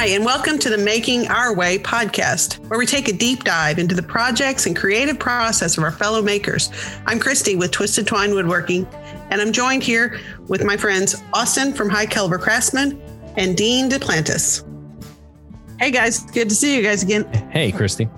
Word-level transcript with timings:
Hi, 0.00 0.06
and 0.06 0.24
welcome 0.24 0.58
to 0.60 0.70
the 0.70 0.78
Making 0.78 1.28
Our 1.28 1.54
Way 1.54 1.76
podcast, 1.76 2.56
where 2.70 2.78
we 2.78 2.86
take 2.86 3.08
a 3.08 3.12
deep 3.12 3.44
dive 3.44 3.78
into 3.78 3.94
the 3.94 4.02
projects 4.02 4.64
and 4.64 4.74
creative 4.74 5.18
process 5.18 5.76
of 5.76 5.84
our 5.84 5.92
fellow 5.92 6.22
makers. 6.22 6.70
I'm 7.04 7.20
Christy 7.20 7.54
with 7.54 7.70
Twisted 7.70 8.06
Twine 8.06 8.32
Woodworking, 8.32 8.86
and 9.28 9.42
I'm 9.42 9.52
joined 9.52 9.82
here 9.82 10.18
with 10.48 10.64
my 10.64 10.78
friends 10.78 11.22
Austin 11.34 11.74
from 11.74 11.90
High 11.90 12.06
Caliber 12.06 12.38
Craftsman 12.38 12.98
and 13.36 13.58
Dean 13.58 13.90
DePlantis. 13.90 14.64
Hey 15.78 15.90
guys, 15.90 16.20
good 16.30 16.48
to 16.48 16.54
see 16.54 16.74
you 16.74 16.82
guys 16.82 17.02
again. 17.02 17.30
Hey, 17.50 17.70
Christy. 17.70 18.08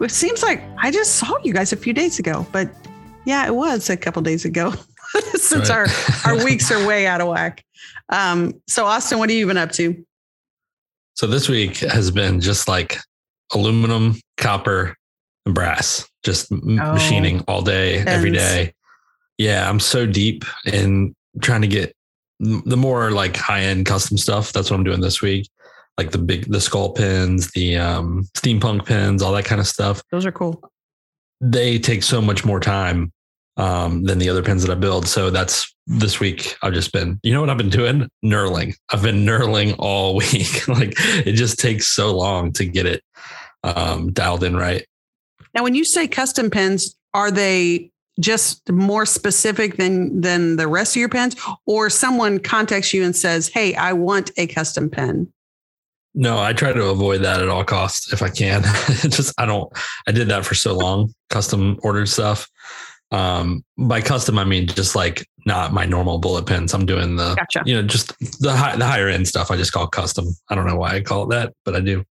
It 0.00 0.12
seems 0.12 0.44
like 0.44 0.62
I 0.78 0.92
just 0.92 1.16
saw 1.16 1.36
you 1.42 1.52
guys 1.52 1.72
a 1.72 1.76
few 1.76 1.94
days 1.94 2.20
ago, 2.20 2.46
but 2.52 2.70
yeah, 3.24 3.44
it 3.44 3.56
was 3.56 3.90
a 3.90 3.96
couple 3.96 4.22
days 4.22 4.44
ago 4.44 4.72
since 5.34 5.68
our, 5.68 5.88
our 6.24 6.44
weeks 6.44 6.70
are 6.70 6.86
way 6.86 7.08
out 7.08 7.20
of 7.20 7.26
whack. 7.26 7.64
Um, 8.08 8.62
so, 8.68 8.84
Austin, 8.86 9.18
what 9.18 9.30
have 9.30 9.36
you 9.36 9.48
been 9.48 9.56
up 9.56 9.72
to? 9.72 10.06
So 11.16 11.26
this 11.26 11.48
week 11.48 11.78
has 11.78 12.10
been 12.10 12.42
just 12.42 12.68
like 12.68 12.98
aluminum, 13.54 14.20
copper, 14.36 14.94
and 15.46 15.54
brass, 15.54 16.06
just 16.22 16.52
oh, 16.52 16.58
machining 16.62 17.42
all 17.48 17.62
day, 17.62 18.00
every 18.00 18.30
day. 18.30 18.74
Yeah, 19.38 19.66
I'm 19.68 19.80
so 19.80 20.04
deep 20.04 20.44
in 20.66 21.14
trying 21.40 21.62
to 21.62 21.68
get 21.68 21.94
the 22.38 22.76
more 22.76 23.12
like 23.12 23.34
high 23.34 23.62
end 23.62 23.86
custom 23.86 24.18
stuff. 24.18 24.52
That's 24.52 24.70
what 24.70 24.76
I'm 24.76 24.84
doing 24.84 25.00
this 25.00 25.22
week. 25.22 25.48
Like 25.96 26.10
the 26.10 26.18
big, 26.18 26.52
the 26.52 26.60
skull 26.60 26.92
pins, 26.92 27.50
the 27.52 27.78
um, 27.78 28.28
steampunk 28.36 28.84
pins, 28.84 29.22
all 29.22 29.32
that 29.32 29.46
kind 29.46 29.60
of 29.60 29.66
stuff. 29.66 30.02
Those 30.12 30.26
are 30.26 30.32
cool. 30.32 30.70
They 31.40 31.78
take 31.78 32.02
so 32.02 32.20
much 32.20 32.44
more 32.44 32.60
time 32.60 33.10
um, 33.56 34.04
than 34.04 34.18
the 34.18 34.28
other 34.28 34.42
pins 34.42 34.62
that 34.62 34.72
I 34.72 34.78
build. 34.78 35.06
So 35.06 35.30
that's 35.30 35.74
this 35.86 36.20
week. 36.20 36.56
I've 36.62 36.74
just 36.74 36.92
been, 36.92 37.18
you 37.22 37.32
know 37.32 37.40
what 37.40 37.50
I've 37.50 37.56
been 37.56 37.70
doing? 37.70 38.08
Knurling. 38.24 38.74
I've 38.92 39.02
been 39.02 39.24
knurling 39.24 39.74
all 39.78 40.16
week. 40.16 40.66
like 40.68 40.94
it 41.26 41.32
just 41.32 41.58
takes 41.58 41.86
so 41.86 42.16
long 42.16 42.52
to 42.52 42.64
get 42.64 42.86
it 42.86 43.02
um, 43.62 44.12
dialed 44.12 44.44
in 44.44 44.56
right. 44.56 44.86
Now, 45.54 45.62
when 45.62 45.74
you 45.74 45.84
say 45.84 46.06
custom 46.06 46.50
pins, 46.50 46.96
are 47.14 47.30
they 47.30 47.90
just 48.18 48.70
more 48.70 49.04
specific 49.04 49.76
than 49.76 50.20
than 50.20 50.56
the 50.56 50.68
rest 50.68 50.96
of 50.96 51.00
your 51.00 51.08
pins, 51.08 51.36
or 51.66 51.90
someone 51.90 52.38
contacts 52.38 52.92
you 52.92 53.04
and 53.04 53.16
says, 53.16 53.48
"Hey, 53.48 53.74
I 53.74 53.92
want 53.92 54.30
a 54.36 54.46
custom 54.46 54.90
pin"? 54.90 55.32
No, 56.14 56.38
I 56.38 56.52
try 56.54 56.72
to 56.72 56.86
avoid 56.86 57.22
that 57.22 57.42
at 57.42 57.48
all 57.48 57.64
costs 57.64 58.12
if 58.12 58.22
I 58.22 58.30
can. 58.30 58.62
just 59.08 59.34
I 59.38 59.46
don't. 59.46 59.70
I 60.06 60.12
did 60.12 60.28
that 60.28 60.44
for 60.44 60.54
so 60.54 60.74
long, 60.74 61.14
custom 61.30 61.78
ordered 61.82 62.08
stuff 62.08 62.50
um, 63.10 63.64
by 63.78 64.00
custom, 64.00 64.38
I 64.38 64.44
mean 64.44 64.66
just 64.66 64.96
like 64.96 65.26
not 65.44 65.72
my 65.72 65.84
normal 65.84 66.18
bullet 66.18 66.46
pins. 66.46 66.74
I'm 66.74 66.86
doing 66.86 67.16
the, 67.16 67.34
gotcha. 67.34 67.62
you 67.64 67.74
know, 67.74 67.82
just 67.82 68.18
the 68.40 68.52
high, 68.52 68.76
the 68.76 68.84
higher 68.84 69.08
end 69.08 69.28
stuff. 69.28 69.50
I 69.50 69.56
just 69.56 69.72
call 69.72 69.86
custom. 69.86 70.26
I 70.50 70.54
don't 70.54 70.66
know 70.66 70.76
why 70.76 70.96
I 70.96 71.00
call 71.00 71.24
it 71.24 71.30
that, 71.30 71.52
but 71.64 71.76
I 71.76 71.80
do. 71.80 72.04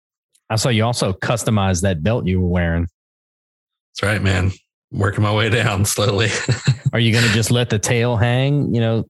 I 0.50 0.55
saw 0.55 0.69
you 0.69 0.83
also 0.83 1.13
customize 1.13 1.81
that 1.81 2.03
belt 2.03 2.27
you 2.27 2.39
were 2.39 2.47
wearing. 2.47 2.88
That's 3.91 4.03
right, 4.03 4.22
man. 4.22 4.52
Working 4.91 5.23
my 5.23 5.33
way 5.33 5.50
down 5.50 5.85
slowly. 5.85 6.30
Are 6.94 7.00
you 7.00 7.11
going 7.11 7.25
to 7.25 7.33
just 7.33 7.50
let 7.50 7.72
the 7.72 7.80
tail 7.80 8.16
hang? 8.16 8.73
You 8.73 8.81
know, 8.81 9.07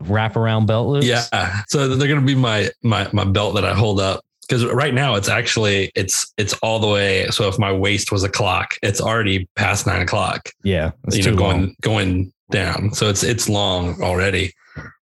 wrap 0.00 0.34
around 0.34 0.66
belt 0.66 0.88
loops? 0.88 1.06
Yeah. 1.06 1.62
So 1.68 1.94
they're 1.94 2.08
going 2.08 2.20
to 2.20 2.26
be 2.26 2.34
my 2.34 2.70
my 2.82 3.08
my 3.12 3.24
belt 3.24 3.54
that 3.54 3.64
I 3.64 3.74
hold 3.74 4.00
up 4.00 4.24
because 4.50 4.66
right 4.66 4.92
now 4.92 5.14
it's 5.14 5.28
actually 5.28 5.92
it's 5.94 6.32
it's 6.36 6.54
all 6.54 6.80
the 6.80 6.88
way. 6.88 7.28
So 7.28 7.46
if 7.46 7.56
my 7.56 7.72
waist 7.72 8.10
was 8.10 8.24
a 8.24 8.28
clock, 8.28 8.74
it's 8.82 9.00
already 9.00 9.48
past 9.54 9.86
nine 9.86 10.02
o'clock. 10.02 10.48
Yeah, 10.64 10.90
you 11.12 11.22
know, 11.22 11.36
going 11.36 11.60
long. 11.60 11.76
going 11.82 12.32
down. 12.50 12.92
So 12.92 13.08
it's 13.08 13.22
it's 13.22 13.48
long 13.48 14.02
already. 14.02 14.52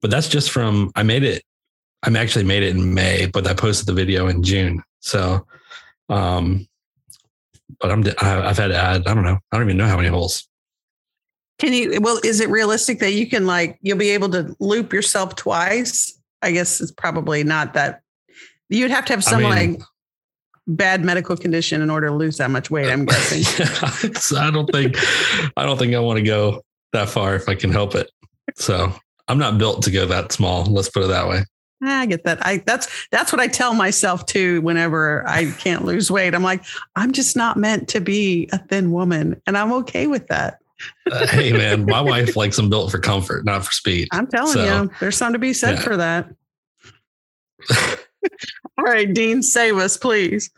But 0.03 0.11
that's 0.11 0.29
just 0.29 0.51
from 0.51 0.91
I 0.97 1.05
made 1.05 1.23
it. 1.23 1.45
I 2.03 2.13
actually 2.19 2.45
made 2.45 2.65
it 2.65 2.75
in 2.75 2.93
May, 2.93 3.27
but 3.27 3.47
I 3.47 3.55
posted 3.55 3.87
the 3.87 3.93
video 3.93 4.27
in 4.27 4.43
June. 4.43 4.83
So, 4.99 5.47
um, 6.09 6.67
but 7.81 7.93
I'm 7.93 8.05
I've 8.21 8.59
had 8.59 8.69
to 8.69 8.77
add. 8.77 9.07
I 9.07 9.15
don't 9.15 9.25
know. 9.25 9.39
I 9.53 9.57
don't 9.57 9.67
even 9.67 9.77
know 9.77 9.87
how 9.87 9.97
many 9.97 10.09
holes. 10.09 10.49
Can 11.61 11.73
you? 11.73 12.01
Well, 12.01 12.19
is 12.25 12.41
it 12.41 12.49
realistic 12.49 12.99
that 12.99 13.13
you 13.13 13.29
can 13.29 13.47
like 13.47 13.79
you'll 13.81 13.97
be 13.97 14.11
able 14.11 14.29
to 14.31 14.57
loop 14.59 14.93
yourself 14.93 15.37
twice? 15.37 16.21
I 16.43 16.51
guess 16.51 16.81
it's 16.81 16.93
probably 16.93 17.45
not 17.45 17.75
that 17.75 18.03
You'd 18.69 18.91
have 18.91 19.05
to 19.07 19.13
have 19.13 19.25
some 19.25 19.45
I 19.45 19.63
mean, 19.65 19.73
like 19.75 19.83
bad 20.67 21.05
medical 21.05 21.37
condition 21.37 21.83
in 21.83 21.91
order 21.91 22.09
to 22.09 22.15
lose 22.15 22.39
that 22.39 22.51
much 22.51 22.71
weight. 22.71 22.91
I'm 22.91 23.05
guessing. 23.07 23.45
I 24.37 24.51
don't 24.51 24.71
think 24.71 24.97
I 25.57 25.65
don't 25.65 25.79
think 25.79 25.95
I 25.95 26.01
want 26.01 26.19
to 26.19 26.25
go 26.25 26.63
that 26.93 27.09
far 27.09 27.35
if 27.35 27.49
I 27.49 27.55
can 27.55 27.71
help 27.71 27.95
it. 27.95 28.11
So 28.57 28.93
I'm 29.29 29.39
not 29.39 29.59
built 29.59 29.83
to 29.83 29.91
go 29.91 30.07
that 30.07 30.33
small. 30.33 30.65
Let's 30.65 30.89
put 30.89 31.05
it 31.05 31.09
that 31.09 31.29
way. 31.29 31.45
I 31.83 32.07
get 32.07 32.25
that. 32.25 32.45
I 32.45 32.59
that's 32.67 33.07
that's 33.11 33.33
what 33.33 33.41
I 33.41 33.49
tell 33.49 33.75
myself 33.75 34.27
too 34.27 34.61
whenever 34.63 35.29
I 35.29 35.51
can't 35.53 35.85
lose 35.85 36.11
weight. 36.11 36.35
I'm 36.35 36.43
like, 36.43 36.65
I'm 36.97 37.13
just 37.13 37.37
not 37.37 37.57
meant 37.57 37.89
to 37.89 38.01
be 38.01 38.49
a 38.53 38.59
thin 38.59 38.93
woman, 38.93 39.41
and 39.47 39.59
I'm 39.59 39.73
okay 39.75 40.07
with 40.07 40.27
that. 40.29 40.59
uh, 41.11 41.27
hey 41.27 41.53
man, 41.53 41.85
my 41.85 42.01
wife 42.01 42.35
likes 42.35 42.57
them 42.57 42.71
built 42.71 42.91
for 42.91 42.99
comfort, 42.99 43.45
not 43.45 43.65
for 43.65 43.73
speed. 43.73 44.09
I'm 44.11 44.27
telling 44.27 44.53
so, 44.53 44.83
you, 44.83 44.91
there's 45.01 45.17
something 45.17 45.35
to 45.35 45.39
be 45.39 45.53
said 45.53 45.77
yeah. 45.77 45.83
for 45.83 45.97
that. 45.99 46.29
All 48.79 48.85
right, 48.85 49.13
Dean, 49.13 49.43
save 49.43 49.77
us, 49.77 49.97
please. 49.97 50.51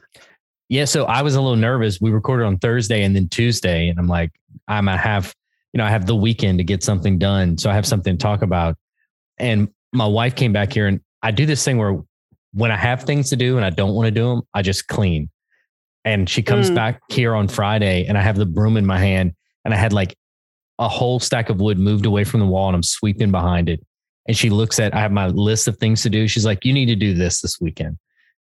Yeah, 0.69 0.85
so 0.85 1.05
I 1.05 1.23
was 1.23 1.35
a 1.35 1.41
little 1.41 1.57
nervous. 1.57 2.01
We 2.01 2.11
recorded 2.11 2.45
on 2.45 2.59
Thursday 2.59 3.03
and 3.03 3.17
then 3.17 3.29
Tuesday, 3.29 3.89
and 3.89 3.99
I'm 3.99 4.07
like, 4.07 4.31
I'm 4.67 4.85
gonna 4.85 4.99
have, 4.99 5.35
you 5.73 5.79
know, 5.79 5.85
I 5.85 5.91
have 5.91 6.07
the 6.07 6.17
weekend 6.17 6.59
to 6.59 6.65
get 6.65 6.83
something 6.83 7.19
done, 7.19 7.57
so 7.57 7.71
I 7.71 7.75
have 7.75 7.87
something 7.87 8.17
to 8.17 8.23
talk 8.23 8.43
about. 8.43 8.77
And 9.39 9.69
my 9.93 10.07
wife 10.07 10.35
came 10.35 10.53
back 10.53 10.73
here, 10.73 10.87
and 10.87 11.01
I 11.23 11.31
do 11.31 11.47
this 11.47 11.65
thing 11.65 11.79
where 11.79 12.03
when 12.53 12.71
I 12.71 12.77
have 12.77 13.05
things 13.05 13.31
to 13.31 13.37
do 13.37 13.57
and 13.57 13.65
I 13.65 13.71
don't 13.71 13.95
want 13.95 14.07
to 14.07 14.11
do 14.11 14.29
them, 14.29 14.43
I 14.53 14.63
just 14.63 14.89
clean. 14.89 15.31
And 16.05 16.29
she 16.29 16.43
comes 16.43 16.71
mm. 16.71 16.75
back 16.75 17.01
here 17.09 17.35
on 17.35 17.49
Friday, 17.49 18.05
and 18.07 18.19
I 18.19 18.23
have 18.23 18.37
the 18.37 18.47
broom 18.47 18.77
in 18.77 18.85
my 18.85 18.99
hand, 18.99 19.35
and 19.65 19.73
I 19.73 19.77
had 19.77 19.93
like 19.93 20.17
a 20.79 20.89
whole 20.89 21.19
stack 21.19 21.49
of 21.49 21.61
wood 21.61 21.79
moved 21.79 22.05
away 22.05 22.25
from 22.25 22.41
the 22.41 22.47
wall, 22.47 22.69
and 22.69 22.77
I'm 22.77 22.83
sweeping 22.83 23.31
behind 23.31 23.69
it 23.69 23.85
and 24.29 24.37
she 24.37 24.51
looks 24.51 24.79
at 24.79 24.95
I 24.95 25.01
have 25.01 25.11
my 25.11 25.27
list 25.27 25.67
of 25.67 25.79
things 25.79 26.03
to 26.03 26.11
do. 26.11 26.29
She's 26.29 26.45
like, 26.45 26.65
"You 26.65 26.73
need 26.73 26.87
to 26.87 26.97
do 26.97 27.15
this 27.15 27.41
this 27.41 27.61
weekend." 27.61 27.97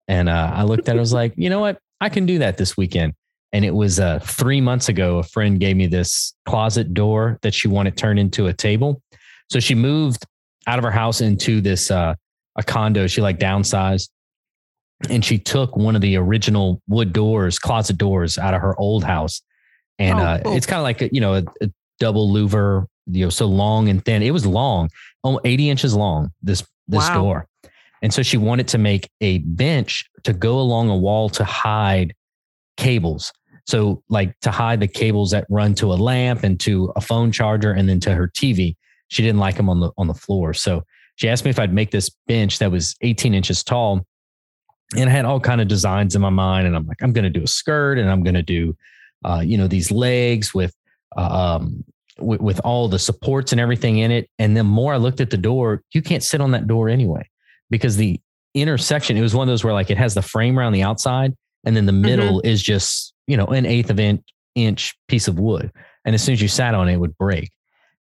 And 0.09 0.28
uh, 0.28 0.53
I 0.54 0.62
looked 0.62 0.88
at 0.88 0.94
it, 0.94 0.98
I 0.98 1.00
was 1.00 1.12
like, 1.12 1.34
"You 1.37 1.50
know 1.50 1.60
what? 1.60 1.78
I 2.00 2.09
can 2.09 2.25
do 2.25 2.38
that 2.38 2.56
this 2.56 2.76
weekend." 2.76 3.15
And 3.53 3.65
it 3.65 3.75
was 3.75 4.00
uh, 4.00 4.21
three 4.21 4.60
months 4.60 4.88
ago. 4.88 5.19
A 5.19 5.22
friend 5.22 5.60
gave 5.60 5.76
me 5.76 5.88
this 5.88 6.34
closet 6.47 6.94
door 6.94 7.38
that 7.42 7.53
she 7.53 7.69
wanted 7.69 7.97
turned 7.97 8.19
into 8.19 8.47
a 8.47 8.53
table. 8.53 9.03
So 9.50 9.60
she 9.60 9.75
moved 9.75 10.25
out 10.66 10.78
of 10.78 10.84
her 10.84 10.91
house 10.91 11.21
into 11.21 11.60
this 11.60 11.91
uh, 11.91 12.15
a 12.56 12.62
condo. 12.62 13.09
She 13.09 13.21
like 13.21 13.38
downsized, 13.38 14.09
and 15.10 15.25
she 15.25 15.38
took 15.38 15.76
one 15.76 15.97
of 15.97 16.00
the 16.00 16.16
original 16.16 16.81
wood 16.88 17.12
doors, 17.12 17.59
closet 17.59 17.98
doors, 17.98 18.38
out 18.38 18.54
of 18.54 18.62
her 18.62 18.78
old 18.78 19.03
house. 19.03 19.42
And 19.98 20.19
oh, 20.19 20.22
uh, 20.22 20.42
cool. 20.42 20.56
it's 20.56 20.66
kind 20.66 20.78
of 20.78 20.84
like 20.84 21.03
a, 21.03 21.12
you 21.12 21.21
know 21.21 21.34
a, 21.34 21.44
a 21.60 21.71
double 21.98 22.32
louver 22.32 22.87
you 23.06 23.24
know, 23.24 23.30
so 23.30 23.46
long 23.46 23.88
and 23.88 24.04
thin. 24.04 24.22
It 24.22 24.30
was 24.30 24.46
long, 24.46 24.88
80 25.24 25.70
inches 25.70 25.94
long, 25.94 26.30
this, 26.42 26.60
this 26.88 27.08
wow. 27.08 27.14
door. 27.14 27.48
And 28.02 28.12
so 28.12 28.22
she 28.22 28.36
wanted 28.36 28.68
to 28.68 28.78
make 28.78 29.08
a 29.20 29.38
bench 29.38 30.04
to 30.24 30.32
go 30.32 30.58
along 30.58 30.90
a 30.90 30.96
wall 30.96 31.28
to 31.30 31.44
hide 31.44 32.14
cables. 32.76 33.32
So, 33.64 34.02
like 34.08 34.38
to 34.41 34.50
hide 34.50 34.80
the 34.80 34.88
cables 34.88 35.30
that 35.30 35.46
run 35.48 35.74
to 35.76 35.92
a 35.92 35.94
lamp 35.94 36.42
and 36.42 36.58
to 36.60 36.92
a 36.96 37.00
phone 37.00 37.30
charger 37.30 37.72
and 37.72 37.88
then 37.88 38.00
to 38.00 38.14
her 38.14 38.26
TV. 38.28 38.74
She 39.06 39.22
didn't 39.22 39.38
like 39.38 39.56
them 39.56 39.68
on 39.68 39.78
the 39.78 39.92
on 39.96 40.08
the 40.08 40.14
floor. 40.14 40.52
So 40.52 40.82
she 41.14 41.28
asked 41.28 41.44
me 41.44 41.50
if 41.50 41.58
I'd 41.58 41.72
make 41.72 41.91
this 41.91 42.10
bench 42.26 42.58
that 42.58 42.72
was 42.72 42.96
18 43.02 43.34
inches 43.34 43.62
tall. 43.62 44.04
And 44.96 45.08
I 45.08 45.12
had 45.12 45.24
all 45.24 45.38
kind 45.38 45.60
of 45.60 45.68
designs 45.68 46.16
in 46.16 46.22
my 46.22 46.30
mind. 46.30 46.66
And 46.66 46.74
I'm 46.74 46.86
like, 46.86 47.02
I'm 47.02 47.12
going 47.12 47.24
to 47.24 47.30
do 47.30 47.42
a 47.42 47.46
skirt 47.46 47.98
and 47.98 48.10
I'm 48.10 48.22
going 48.22 48.34
to 48.34 48.42
do, 48.42 48.76
uh, 49.24 49.42
you 49.44 49.56
know, 49.56 49.68
these 49.68 49.91
legs 49.91 50.52
with 50.52 50.74
uh, 51.16 51.58
um, 51.60 51.84
with, 52.22 52.41
with 52.41 52.60
all 52.60 52.88
the 52.88 52.99
supports 52.99 53.53
and 53.53 53.60
everything 53.60 53.99
in 53.99 54.10
it. 54.10 54.28
And 54.38 54.56
the 54.56 54.65
more 54.65 54.94
I 54.94 54.97
looked 54.97 55.21
at 55.21 55.31
the 55.31 55.37
door, 55.37 55.83
you 55.92 56.03
can't 56.03 56.22
sit 56.22 56.41
on 56.41 56.51
that 56.53 56.66
door 56.66 56.89
anyway 56.89 57.28
because 57.71 57.97
the 57.97 58.21
intersection, 58.54 59.16
it 59.16 59.22
was 59.22 59.34
one 59.34 59.48
of 59.48 59.53
those 59.53 59.65
where 59.65 59.72
like 59.72 59.91
it 59.91 59.98
has 59.98 60.15
the 60.15 60.22
frame 60.22 60.59
around 60.59 60.72
the 60.72 60.83
outside 60.83 61.34
and 61.65 61.77
then 61.77 61.86
the 61.86 61.92
mm-hmm. 61.92 62.03
middle 62.03 62.39
mm-hmm. 62.39 62.48
is 62.48 62.63
just, 62.63 63.15
you 63.27 63.36
know, 63.36 63.47
an 63.47 63.66
eighth 63.66 63.91
of 63.91 63.98
an 63.98 64.22
inch 64.54 64.95
piece 65.09 65.28
of 65.28 65.39
wood. 65.39 65.71
And 66.04 66.15
as 66.15 66.22
soon 66.22 66.34
as 66.34 66.42
you 66.42 66.48
sat 66.48 66.74
on 66.74 66.89
it, 66.89 66.95
it 66.95 67.01
would 67.01 67.16
break. 67.16 67.51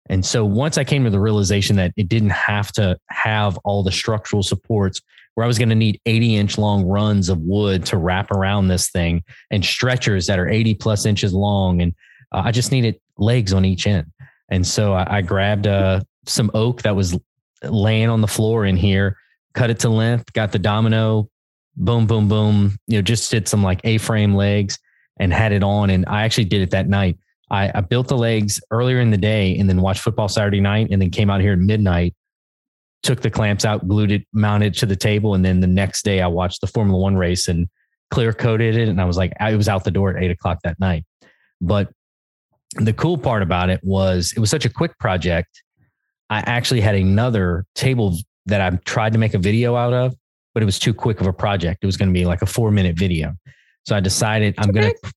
And 0.08 0.24
so 0.24 0.44
once 0.44 0.78
I 0.78 0.84
came 0.84 1.04
to 1.04 1.10
the 1.10 1.20
realization 1.20 1.76
that 1.76 1.92
it 1.96 2.08
didn't 2.08 2.30
have 2.30 2.72
to 2.72 2.98
have 3.10 3.56
all 3.64 3.82
the 3.82 3.92
structural 3.92 4.42
supports 4.42 5.00
where 5.34 5.44
I 5.44 5.46
was 5.46 5.58
going 5.58 5.68
to 5.68 5.74
need 5.74 6.00
80 6.04 6.36
inch 6.36 6.58
long 6.58 6.84
runs 6.84 7.28
of 7.28 7.38
wood 7.40 7.86
to 7.86 7.96
wrap 7.96 8.30
around 8.30 8.68
this 8.68 8.90
thing 8.90 9.22
and 9.50 9.64
stretchers 9.64 10.26
that 10.26 10.38
are 10.38 10.48
80 10.48 10.74
plus 10.74 11.06
inches 11.06 11.32
long. 11.32 11.80
And 11.80 11.94
uh, 12.32 12.42
I 12.44 12.50
just 12.50 12.72
needed 12.72 13.00
legs 13.16 13.52
on 13.52 13.64
each 13.64 13.86
end. 13.86 14.11
And 14.52 14.66
so 14.66 14.92
I, 14.92 15.18
I 15.18 15.22
grabbed 15.22 15.66
uh, 15.66 16.00
some 16.26 16.50
oak 16.54 16.82
that 16.82 16.94
was 16.94 17.18
laying 17.64 18.08
on 18.08 18.20
the 18.20 18.28
floor 18.28 18.66
in 18.66 18.76
here, 18.76 19.16
cut 19.54 19.70
it 19.70 19.80
to 19.80 19.88
length, 19.88 20.32
got 20.32 20.52
the 20.52 20.58
domino, 20.58 21.28
boom, 21.76 22.06
boom, 22.06 22.28
boom, 22.28 22.76
you 22.86 22.98
know, 22.98 23.02
just 23.02 23.30
did 23.30 23.48
some 23.48 23.62
like 23.62 23.80
A 23.84 23.98
frame 23.98 24.34
legs 24.34 24.78
and 25.18 25.32
had 25.32 25.52
it 25.52 25.62
on. 25.62 25.90
And 25.90 26.04
I 26.06 26.22
actually 26.22 26.44
did 26.44 26.62
it 26.62 26.70
that 26.70 26.88
night. 26.88 27.18
I, 27.50 27.70
I, 27.74 27.80
built 27.80 28.08
the 28.08 28.16
legs 28.16 28.60
earlier 28.70 29.00
in 29.00 29.10
the 29.10 29.18
day 29.18 29.58
and 29.58 29.68
then 29.68 29.80
watched 29.80 30.00
football 30.00 30.28
Saturday 30.28 30.60
night 30.60 30.88
and 30.90 31.02
then 31.02 31.10
came 31.10 31.28
out 31.28 31.40
here 31.40 31.52
at 31.52 31.58
midnight 31.58 32.14
took 33.02 33.20
the 33.20 33.30
clamps 33.30 33.64
out, 33.64 33.86
glued 33.88 34.12
it, 34.12 34.26
mounted 34.32 34.66
it 34.66 34.78
to 34.78 34.86
the 34.86 34.96
table, 34.96 35.34
and 35.34 35.44
then 35.44 35.60
the 35.60 35.66
next 35.66 36.04
day 36.04 36.20
I 36.20 36.28
watched 36.28 36.60
the 36.60 36.66
Formula 36.66 36.98
One 36.98 37.16
race 37.16 37.48
and 37.48 37.68
clear 38.10 38.32
coated 38.32 38.76
it, 38.76 38.88
and 38.88 39.00
I 39.00 39.04
was 39.04 39.16
like, 39.16 39.32
I 39.40 39.54
was 39.56 39.68
out 39.68 39.84
the 39.84 39.90
door 39.90 40.16
at 40.16 40.22
eight 40.22 40.30
o'clock 40.30 40.58
that 40.64 40.78
night. 40.78 41.04
But 41.60 41.90
the 42.76 42.92
cool 42.92 43.18
part 43.18 43.42
about 43.42 43.70
it 43.70 43.80
was 43.82 44.32
it 44.36 44.40
was 44.40 44.50
such 44.50 44.64
a 44.64 44.70
quick 44.70 44.98
project. 44.98 45.62
I 46.30 46.38
actually 46.46 46.80
had 46.80 46.94
another 46.94 47.66
table 47.74 48.16
that 48.46 48.60
I 48.60 48.76
tried 48.84 49.12
to 49.12 49.18
make 49.18 49.34
a 49.34 49.38
video 49.38 49.76
out 49.76 49.92
of, 49.92 50.14
but 50.54 50.62
it 50.62 50.66
was 50.66 50.78
too 50.78 50.94
quick 50.94 51.20
of 51.20 51.26
a 51.26 51.32
project. 51.32 51.80
It 51.82 51.86
was 51.86 51.96
going 51.96 52.08
to 52.08 52.18
be 52.18 52.24
like 52.24 52.42
a 52.42 52.46
four 52.46 52.70
minute 52.70 52.98
video. 52.98 53.34
So 53.84 53.96
I 53.96 54.00
decided 54.00 54.54
I'm 54.58 54.70
going 54.70 54.92
to, 54.92 55.12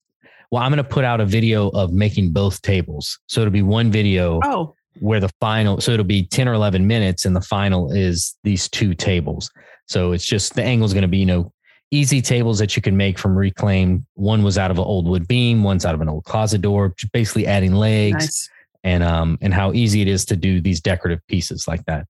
well, 0.51 0.63
I'm 0.63 0.71
going 0.71 0.83
to 0.83 0.89
put 0.89 1.05
out 1.05 1.21
a 1.21 1.25
video 1.25 1.69
of 1.69 1.93
making 1.93 2.31
both 2.31 2.61
tables. 2.61 3.19
So 3.27 3.41
it'll 3.41 3.51
be 3.51 3.61
one 3.61 3.91
video 3.91 4.39
oh. 4.43 4.75
where 4.99 5.19
the 5.19 5.29
final, 5.39 5.79
so 5.79 5.91
it'll 5.91 6.05
be 6.05 6.25
10 6.25 6.47
or 6.47 6.53
11 6.53 6.85
minutes 6.85 7.25
and 7.25 7.35
the 7.35 7.41
final 7.41 7.91
is 7.91 8.35
these 8.43 8.67
two 8.69 8.93
tables. 8.93 9.49
So 9.87 10.13
it's 10.13 10.25
just 10.25 10.55
the 10.55 10.63
angle 10.63 10.85
is 10.85 10.93
going 10.93 11.03
to 11.03 11.07
be, 11.07 11.19
you 11.19 11.25
know, 11.25 11.53
easy 11.91 12.21
tables 12.21 12.59
that 12.59 12.75
you 12.75 12.81
can 12.81 12.97
make 12.97 13.17
from 13.17 13.37
reclaim. 13.37 14.05
One 14.15 14.43
was 14.43 14.57
out 14.57 14.71
of 14.71 14.77
an 14.77 14.83
old 14.85 15.07
wood 15.07 15.27
beam, 15.27 15.63
one's 15.63 15.85
out 15.85 15.95
of 15.95 16.01
an 16.01 16.09
old 16.09 16.25
closet 16.25 16.61
door, 16.61 16.93
basically 17.13 17.47
adding 17.47 17.73
legs 17.73 18.13
nice. 18.13 18.49
and 18.83 19.03
um 19.03 19.37
and 19.41 19.53
how 19.53 19.73
easy 19.73 20.01
it 20.01 20.07
is 20.07 20.25
to 20.25 20.35
do 20.35 20.61
these 20.61 20.81
decorative 20.81 21.25
pieces 21.27 21.67
like 21.67 21.85
that. 21.85 22.05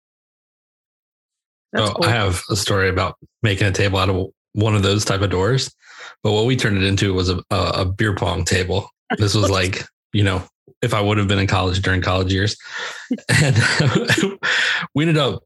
That's 1.74 1.90
oh, 1.90 1.94
cool. 1.94 2.06
I 2.06 2.10
have 2.10 2.42
a 2.50 2.56
story 2.56 2.90
about 2.90 3.18
making 3.44 3.68
a 3.68 3.72
table 3.72 4.00
out 4.00 4.10
of 4.10 4.28
one 4.54 4.76
of 4.76 4.84
those 4.84 5.04
type 5.04 5.22
of 5.22 5.30
doors, 5.30 5.74
but 6.24 6.32
what 6.32 6.46
we 6.46 6.56
turned 6.56 6.78
it 6.78 6.84
into 6.84 7.14
was 7.14 7.30
a, 7.30 7.44
a 7.52 7.86
beer 7.86 8.16
pong 8.16 8.46
table. 8.46 8.90
This 9.18 9.36
was 9.36 9.50
like, 9.52 9.84
you 10.14 10.24
know, 10.24 10.44
if 10.82 10.94
I 10.94 11.02
would 11.02 11.18
have 11.18 11.28
been 11.28 11.40
in 11.40 11.48
college 11.48 11.82
during 11.82 12.02
college 12.02 12.32
years, 12.32 12.56
and 13.42 13.58
we 14.96 15.04
ended 15.04 15.18
up 15.18 15.44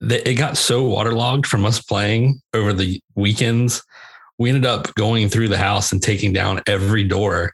it 0.00 0.38
got 0.38 0.56
so 0.56 0.84
waterlogged 0.84 1.46
from 1.46 1.64
us 1.64 1.80
playing 1.80 2.40
over 2.54 2.72
the 2.72 3.00
weekends. 3.14 3.82
We 4.38 4.48
ended 4.48 4.66
up 4.66 4.94
going 4.94 5.28
through 5.28 5.48
the 5.48 5.58
house 5.58 5.92
and 5.92 6.02
taking 6.02 6.32
down 6.32 6.62
every 6.66 7.04
door 7.04 7.52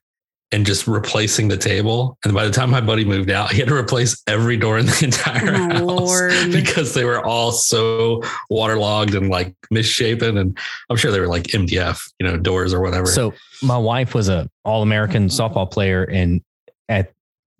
and 0.52 0.64
just 0.64 0.86
replacing 0.86 1.48
the 1.48 1.56
table. 1.56 2.16
And 2.24 2.32
by 2.32 2.44
the 2.44 2.52
time 2.52 2.70
my 2.70 2.80
buddy 2.80 3.04
moved 3.04 3.30
out, 3.30 3.50
he 3.50 3.58
had 3.58 3.68
to 3.68 3.74
replace 3.74 4.22
every 4.28 4.56
door 4.56 4.78
in 4.78 4.86
the 4.86 5.00
entire 5.04 5.54
oh, 5.54 5.68
house 5.68 5.80
Lord. 5.82 6.32
because 6.52 6.94
they 6.94 7.04
were 7.04 7.24
all 7.24 7.50
so 7.50 8.22
waterlogged 8.48 9.14
and 9.14 9.28
like 9.28 9.54
misshapen. 9.70 10.38
And 10.38 10.56
I'm 10.88 10.96
sure 10.96 11.10
they 11.10 11.20
were 11.20 11.26
like 11.26 11.44
MDF, 11.44 12.00
you 12.20 12.26
know, 12.26 12.36
doors 12.36 12.72
or 12.72 12.80
whatever. 12.80 13.06
So 13.06 13.34
my 13.62 13.78
wife 13.78 14.14
was 14.14 14.28
a 14.28 14.48
all 14.64 14.82
American 14.82 15.26
softball 15.26 15.70
player 15.70 16.04
and 16.04 16.40
at 16.88 17.12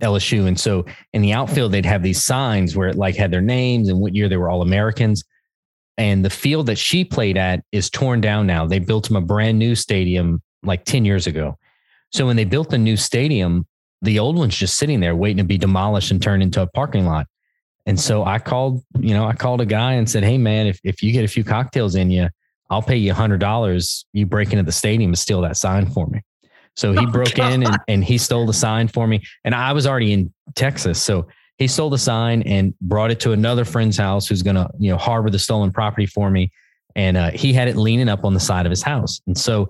LSU. 0.02 0.46
And 0.46 0.58
so 0.58 0.84
in 1.12 1.22
the 1.22 1.32
outfield, 1.32 1.72
they'd 1.72 1.86
have 1.86 2.02
these 2.02 2.24
signs 2.24 2.76
where 2.76 2.88
it 2.88 2.96
like 2.96 3.16
had 3.16 3.30
their 3.30 3.40
names 3.40 3.88
and 3.88 4.00
what 4.00 4.14
year 4.14 4.28
they 4.28 4.36
were 4.36 4.50
all 4.50 4.62
Americans. 4.62 5.24
And 5.98 6.24
the 6.24 6.30
field 6.30 6.66
that 6.66 6.78
she 6.78 7.04
played 7.04 7.38
at 7.38 7.64
is 7.72 7.88
torn 7.88 8.20
down 8.20 8.46
now. 8.46 8.66
They 8.66 8.78
built 8.78 9.08
them 9.08 9.16
a 9.16 9.22
brand 9.22 9.58
new 9.58 9.74
stadium 9.74 10.42
like 10.62 10.84
10 10.84 11.04
years 11.04 11.26
ago. 11.26 11.56
So 12.12 12.26
when 12.26 12.36
they 12.36 12.44
built 12.44 12.70
the 12.70 12.78
new 12.78 12.96
stadium, 12.96 13.66
the 14.02 14.18
old 14.18 14.36
one's 14.36 14.56
just 14.56 14.76
sitting 14.76 15.00
there 15.00 15.16
waiting 15.16 15.38
to 15.38 15.44
be 15.44 15.58
demolished 15.58 16.10
and 16.10 16.22
turned 16.22 16.42
into 16.42 16.60
a 16.60 16.66
parking 16.66 17.06
lot. 17.06 17.26
And 17.86 17.98
so 17.98 18.24
I 18.24 18.38
called, 18.38 18.82
you 18.98 19.14
know, 19.14 19.26
I 19.26 19.32
called 19.32 19.60
a 19.60 19.66
guy 19.66 19.94
and 19.94 20.10
said, 20.10 20.24
Hey 20.24 20.38
man, 20.38 20.66
if, 20.66 20.80
if 20.84 21.02
you 21.02 21.12
get 21.12 21.24
a 21.24 21.28
few 21.28 21.44
cocktails 21.44 21.94
in 21.94 22.10
you, 22.10 22.28
I'll 22.68 22.82
pay 22.82 22.96
you 22.96 23.12
a 23.12 23.14
hundred 23.14 23.38
dollars. 23.38 24.04
You 24.12 24.26
break 24.26 24.52
into 24.52 24.64
the 24.64 24.72
stadium 24.72 25.10
and 25.10 25.18
steal 25.18 25.40
that 25.42 25.56
sign 25.56 25.86
for 25.86 26.06
me. 26.08 26.20
So 26.76 26.92
he 26.92 27.06
oh, 27.06 27.10
broke 27.10 27.34
God. 27.34 27.52
in 27.52 27.62
and, 27.64 27.78
and 27.88 28.04
he 28.04 28.18
stole 28.18 28.46
the 28.46 28.52
sign 28.52 28.88
for 28.88 29.06
me. 29.06 29.22
And 29.44 29.54
I 29.54 29.72
was 29.72 29.86
already 29.86 30.12
in 30.12 30.32
Texas. 30.54 31.02
So 31.02 31.26
he 31.58 31.66
stole 31.66 31.90
the 31.90 31.98
sign 31.98 32.42
and 32.42 32.78
brought 32.80 33.10
it 33.10 33.20
to 33.20 33.32
another 33.32 33.64
friend's 33.64 33.96
house 33.96 34.28
who's 34.28 34.42
going 34.42 34.56
to, 34.56 34.68
you 34.78 34.90
know, 34.90 34.98
harbor 34.98 35.30
the 35.30 35.38
stolen 35.38 35.72
property 35.72 36.06
for 36.06 36.30
me. 36.30 36.52
And 36.94 37.16
uh, 37.16 37.30
he 37.30 37.52
had 37.52 37.68
it 37.68 37.76
leaning 37.76 38.08
up 38.08 38.24
on 38.24 38.34
the 38.34 38.40
side 38.40 38.66
of 38.66 38.70
his 38.70 38.82
house. 38.82 39.20
And 39.26 39.36
so 39.36 39.68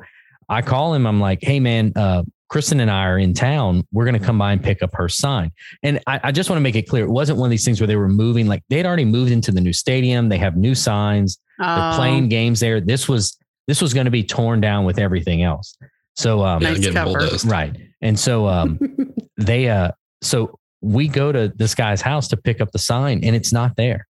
I 0.48 0.62
call 0.62 0.94
him. 0.94 1.06
I'm 1.06 1.20
like, 1.20 1.40
hey, 1.42 1.60
man, 1.60 1.92
uh, 1.96 2.22
Kristen 2.48 2.80
and 2.80 2.90
I 2.90 3.06
are 3.06 3.18
in 3.18 3.34
town. 3.34 3.86
We're 3.92 4.04
going 4.04 4.18
to 4.18 4.24
come 4.24 4.38
by 4.38 4.52
and 4.52 4.62
pick 4.62 4.82
up 4.82 4.94
her 4.94 5.08
sign. 5.08 5.50
And 5.82 6.00
I, 6.06 6.20
I 6.24 6.32
just 6.32 6.48
want 6.48 6.58
to 6.58 6.62
make 6.62 6.76
it 6.76 6.88
clear 6.88 7.04
it 7.04 7.10
wasn't 7.10 7.38
one 7.38 7.46
of 7.46 7.50
these 7.50 7.64
things 7.64 7.80
where 7.80 7.88
they 7.88 7.96
were 7.96 8.08
moving, 8.08 8.46
like 8.46 8.62
they'd 8.68 8.86
already 8.86 9.04
moved 9.04 9.32
into 9.32 9.50
the 9.50 9.60
new 9.60 9.72
stadium. 9.72 10.28
They 10.28 10.38
have 10.38 10.56
new 10.56 10.74
signs. 10.74 11.38
Oh. 11.60 11.64
They're 11.64 11.98
playing 11.98 12.28
games 12.28 12.60
there. 12.60 12.80
This 12.80 13.08
was 13.08 13.36
this 13.66 13.82
was 13.82 13.92
going 13.92 14.04
to 14.04 14.12
be 14.12 14.22
torn 14.22 14.60
down 14.60 14.84
with 14.84 14.98
everything 14.98 15.42
else. 15.42 15.76
So 16.16 16.44
um 16.44 16.62
nice 16.62 16.78
right. 17.44 17.76
And 18.00 18.18
so 18.18 18.46
um 18.48 18.78
they 19.36 19.68
uh 19.68 19.92
so 20.22 20.58
we 20.80 21.08
go 21.08 21.32
to 21.32 21.52
this 21.54 21.74
guy's 21.74 22.00
house 22.00 22.28
to 22.28 22.36
pick 22.36 22.60
up 22.60 22.72
the 22.72 22.78
sign 22.78 23.22
and 23.24 23.36
it's 23.36 23.52
not 23.52 23.76
there. 23.76 24.06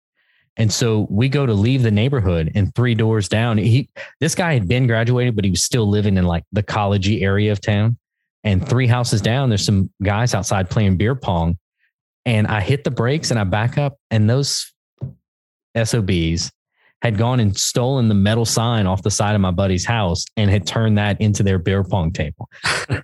And 0.57 0.73
so 0.73 1.07
we 1.11 1.29
go 1.29 1.47
to 1.47 1.53
leave 1.53 1.83
the 1.83 1.91
neighborhood 1.91 2.53
and 2.55 2.73
three 2.75 2.95
doors 2.95 3.29
down. 3.29 3.59
He 3.59 3.89
this 4.21 4.35
guy 4.35 4.55
had 4.55 4.69
been 4.69 4.87
graduated, 4.87 5.35
but 5.35 5.45
he 5.45 5.51
was 5.51 5.63
still 5.63 5.89
living 5.89 6.17
in 6.17 6.25
like 6.25 6.45
the 6.53 6.63
collegey 6.63 7.23
area 7.23 7.51
of 7.51 7.61
town. 7.61 7.99
And 8.45 8.67
three 8.69 8.87
houses 8.87 9.23
down, 9.23 9.49
there's 9.49 9.65
some 9.65 9.91
guys 10.03 10.35
outside 10.35 10.69
playing 10.69 10.99
beer 10.99 11.15
pong. 11.15 11.57
And 12.27 12.47
I 12.47 12.61
hit 12.61 12.85
the 12.85 12.91
brakes 12.91 13.31
and 13.31 13.41
I 13.41 13.45
back 13.45 13.79
up, 13.79 13.99
and 14.11 14.29
those 14.31 14.73
SOBs 15.77 16.51
had 17.05 17.19
gone 17.19 17.39
and 17.39 17.55
stolen 17.55 18.09
the 18.09 18.15
metal 18.15 18.47
sign 18.47 18.87
off 18.87 19.03
the 19.03 19.11
side 19.11 19.35
of 19.35 19.41
my 19.43 19.51
buddy's 19.51 19.85
house 19.85 20.25
and 20.39 20.51
had 20.51 20.67
turned 20.67 20.97
that 20.97 21.21
into 21.21 21.43
their 21.43 21.59
beer 21.59 21.85
pong 21.85 22.11
table. 22.11 22.49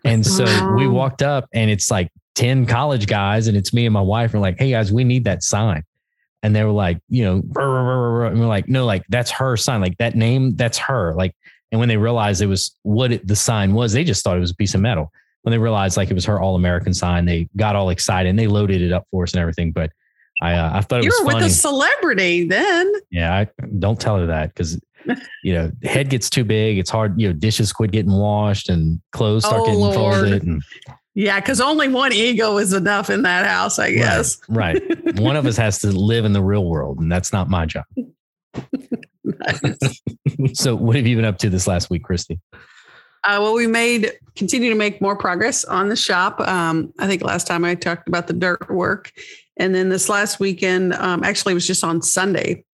and 0.06 0.24
so 0.24 0.44
wow. 0.44 0.74
we 0.74 0.88
walked 0.88 1.20
up 1.20 1.46
and 1.52 1.70
it's 1.70 1.90
like 1.90 2.10
10 2.34 2.64
college 2.64 3.06
guys 3.06 3.46
and 3.46 3.58
it's 3.58 3.74
me 3.74 3.84
and 3.84 3.92
my 3.92 4.00
wife 4.00 4.32
are 4.32 4.38
like, 4.38 4.58
hey 4.58 4.70
guys, 4.70 4.90
we 4.90 5.04
need 5.04 5.24
that 5.24 5.42
sign. 5.42 5.84
And 6.42 6.56
they 6.56 6.64
were 6.64 6.70
like, 6.70 6.98
you 7.10 7.24
know, 7.24 7.42
and 7.56 8.40
we're 8.40 8.46
like, 8.46 8.68
no, 8.68 8.86
like 8.86 9.04
that's 9.10 9.30
her 9.32 9.58
sign, 9.58 9.82
like 9.82 9.98
that 9.98 10.14
name, 10.14 10.56
that's 10.56 10.78
her. 10.78 11.12
Like, 11.14 11.36
and 11.70 11.78
when 11.78 11.90
they 11.90 11.98
realized 11.98 12.40
it 12.40 12.46
was 12.46 12.74
what 12.82 13.12
it, 13.12 13.26
the 13.28 13.36
sign 13.36 13.74
was, 13.74 13.92
they 13.92 14.02
just 14.02 14.24
thought 14.24 14.38
it 14.38 14.40
was 14.40 14.50
a 14.50 14.56
piece 14.56 14.74
of 14.74 14.80
metal. 14.80 15.12
When 15.42 15.50
they 15.50 15.58
realized 15.58 15.98
like 15.98 16.10
it 16.10 16.14
was 16.14 16.24
her 16.24 16.40
all 16.40 16.54
American 16.54 16.94
sign, 16.94 17.26
they 17.26 17.50
got 17.54 17.76
all 17.76 17.90
excited 17.90 18.30
and 18.30 18.38
they 18.38 18.46
loaded 18.46 18.80
it 18.80 18.92
up 18.92 19.06
for 19.10 19.24
us 19.24 19.34
and 19.34 19.42
everything. 19.42 19.72
But 19.72 19.92
I 20.40 20.54
uh, 20.54 20.70
I 20.74 20.80
thought 20.80 21.00
it 21.00 21.04
you 21.04 21.10
was 21.10 21.20
were 21.20 21.32
funny. 21.32 21.44
with 21.44 21.52
a 21.52 21.54
celebrity 21.54 22.46
then. 22.46 22.92
Yeah, 23.10 23.34
I 23.34 23.48
don't 23.78 24.00
tell 24.00 24.18
her 24.18 24.26
that 24.26 24.54
because 24.54 24.80
you 25.42 25.52
know 25.52 25.70
head 25.82 26.10
gets 26.10 26.30
too 26.30 26.44
big. 26.44 26.78
It's 26.78 26.90
hard. 26.90 27.20
You 27.20 27.28
know, 27.28 27.32
dishes 27.32 27.72
quit 27.72 27.90
getting 27.90 28.12
washed 28.12 28.68
and 28.68 29.00
clothes 29.12 29.44
start 29.44 29.62
oh, 29.62 29.66
getting 29.66 29.80
Lord. 29.80 29.94
folded. 29.94 30.42
And 30.42 30.62
yeah, 31.14 31.40
because 31.40 31.60
only 31.60 31.88
one 31.88 32.12
ego 32.12 32.58
is 32.58 32.72
enough 32.72 33.10
in 33.10 33.22
that 33.22 33.46
house, 33.46 33.78
I 33.78 33.92
guess. 33.92 34.40
Right. 34.48 34.80
right. 35.04 35.20
one 35.20 35.36
of 35.36 35.46
us 35.46 35.56
has 35.56 35.78
to 35.80 35.88
live 35.88 36.24
in 36.24 36.32
the 36.32 36.42
real 36.42 36.64
world, 36.64 36.98
and 36.98 37.10
that's 37.10 37.32
not 37.32 37.50
my 37.50 37.66
job. 37.66 37.84
so, 40.54 40.74
what 40.74 40.96
have 40.96 41.06
you 41.06 41.16
been 41.16 41.24
up 41.24 41.38
to 41.38 41.50
this 41.50 41.66
last 41.66 41.90
week, 41.90 42.04
Christy? 42.04 42.40
Uh, 43.24 43.38
well, 43.40 43.54
we 43.54 43.66
made 43.66 44.12
continue 44.34 44.70
to 44.70 44.76
make 44.76 45.02
more 45.02 45.16
progress 45.16 45.64
on 45.64 45.90
the 45.90 45.96
shop. 45.96 46.40
Um, 46.40 46.92
I 46.98 47.06
think 47.06 47.22
last 47.22 47.46
time 47.46 47.64
I 47.64 47.74
talked 47.74 48.08
about 48.08 48.26
the 48.26 48.32
dirt 48.32 48.70
work, 48.70 49.12
and 49.60 49.74
then 49.74 49.90
this 49.90 50.08
last 50.08 50.40
weekend, 50.40 50.94
um, 50.94 51.22
actually, 51.22 51.52
it 51.52 51.54
was 51.54 51.66
just 51.66 51.84
on 51.84 52.00
Sunday, 52.00 52.64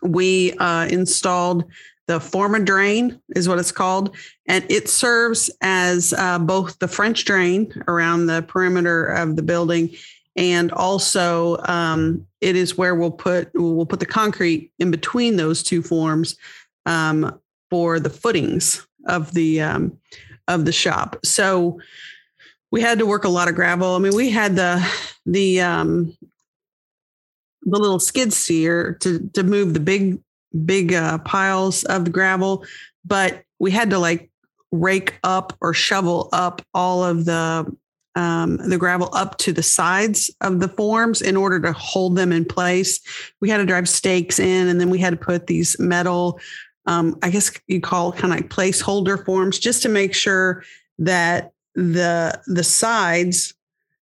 we 0.00 0.52
uh, 0.54 0.86
installed 0.88 1.64
the 2.06 2.20
Form-A-Drain, 2.20 3.20
is 3.34 3.48
what 3.48 3.58
it's 3.58 3.72
called. 3.72 4.14
And 4.46 4.64
it 4.70 4.88
serves 4.88 5.50
as 5.60 6.14
uh, 6.16 6.38
both 6.38 6.78
the 6.78 6.86
French 6.86 7.24
drain 7.24 7.82
around 7.88 8.26
the 8.26 8.42
perimeter 8.42 9.06
of 9.06 9.34
the 9.34 9.42
building. 9.42 9.90
And 10.36 10.70
also, 10.70 11.58
um, 11.66 12.26
it 12.40 12.54
is 12.54 12.78
where 12.78 12.94
we'll 12.94 13.10
put 13.10 13.50
we'll 13.54 13.86
put 13.86 14.00
the 14.00 14.06
concrete 14.06 14.72
in 14.78 14.90
between 14.90 15.36
those 15.36 15.62
two 15.62 15.82
forms 15.82 16.36
um, 16.86 17.40
for 17.70 17.98
the 17.98 18.10
footings 18.10 18.86
of 19.06 19.32
the 19.32 19.62
um, 19.62 19.98
of 20.48 20.64
the 20.64 20.72
shop. 20.72 21.16
So 21.24 21.80
we 22.70 22.80
had 22.80 22.98
to 22.98 23.06
work 23.06 23.24
a 23.24 23.28
lot 23.28 23.48
of 23.48 23.54
gravel. 23.54 23.94
I 23.94 23.98
mean, 23.98 24.14
we 24.14 24.30
had 24.30 24.56
the 24.56 24.86
the 25.26 25.60
um 25.60 26.16
the 27.62 27.78
little 27.78 27.98
skid 27.98 28.32
steer 28.32 28.96
to 29.00 29.30
to 29.34 29.42
move 29.42 29.74
the 29.74 29.80
big 29.80 30.18
big 30.64 30.92
uh, 30.92 31.18
piles 31.18 31.84
of 31.84 32.04
the 32.04 32.10
gravel, 32.10 32.64
but 33.04 33.42
we 33.58 33.70
had 33.70 33.90
to 33.90 33.98
like 33.98 34.30
rake 34.70 35.14
up 35.22 35.56
or 35.60 35.72
shovel 35.72 36.28
up 36.32 36.62
all 36.74 37.04
of 37.04 37.24
the 37.24 37.66
um, 38.16 38.58
the 38.58 38.78
gravel 38.78 39.10
up 39.12 39.38
to 39.38 39.52
the 39.52 39.62
sides 39.62 40.30
of 40.40 40.60
the 40.60 40.68
forms 40.68 41.20
in 41.20 41.36
order 41.36 41.58
to 41.60 41.72
hold 41.72 42.16
them 42.16 42.30
in 42.30 42.44
place. 42.44 43.00
We 43.40 43.50
had 43.50 43.56
to 43.58 43.66
drive 43.66 43.88
stakes 43.88 44.38
in, 44.38 44.68
and 44.68 44.80
then 44.80 44.90
we 44.90 44.98
had 44.98 45.10
to 45.10 45.16
put 45.16 45.48
these 45.48 45.76
metal, 45.80 46.38
um, 46.86 47.18
I 47.22 47.30
guess 47.30 47.50
you 47.66 47.80
call 47.80 48.12
kind 48.12 48.32
of 48.32 48.40
like 48.40 48.50
placeholder 48.50 49.24
forms, 49.24 49.58
just 49.58 49.82
to 49.82 49.88
make 49.88 50.14
sure 50.14 50.62
that 51.00 51.50
the 51.74 52.40
the 52.46 52.64
sides 52.64 53.54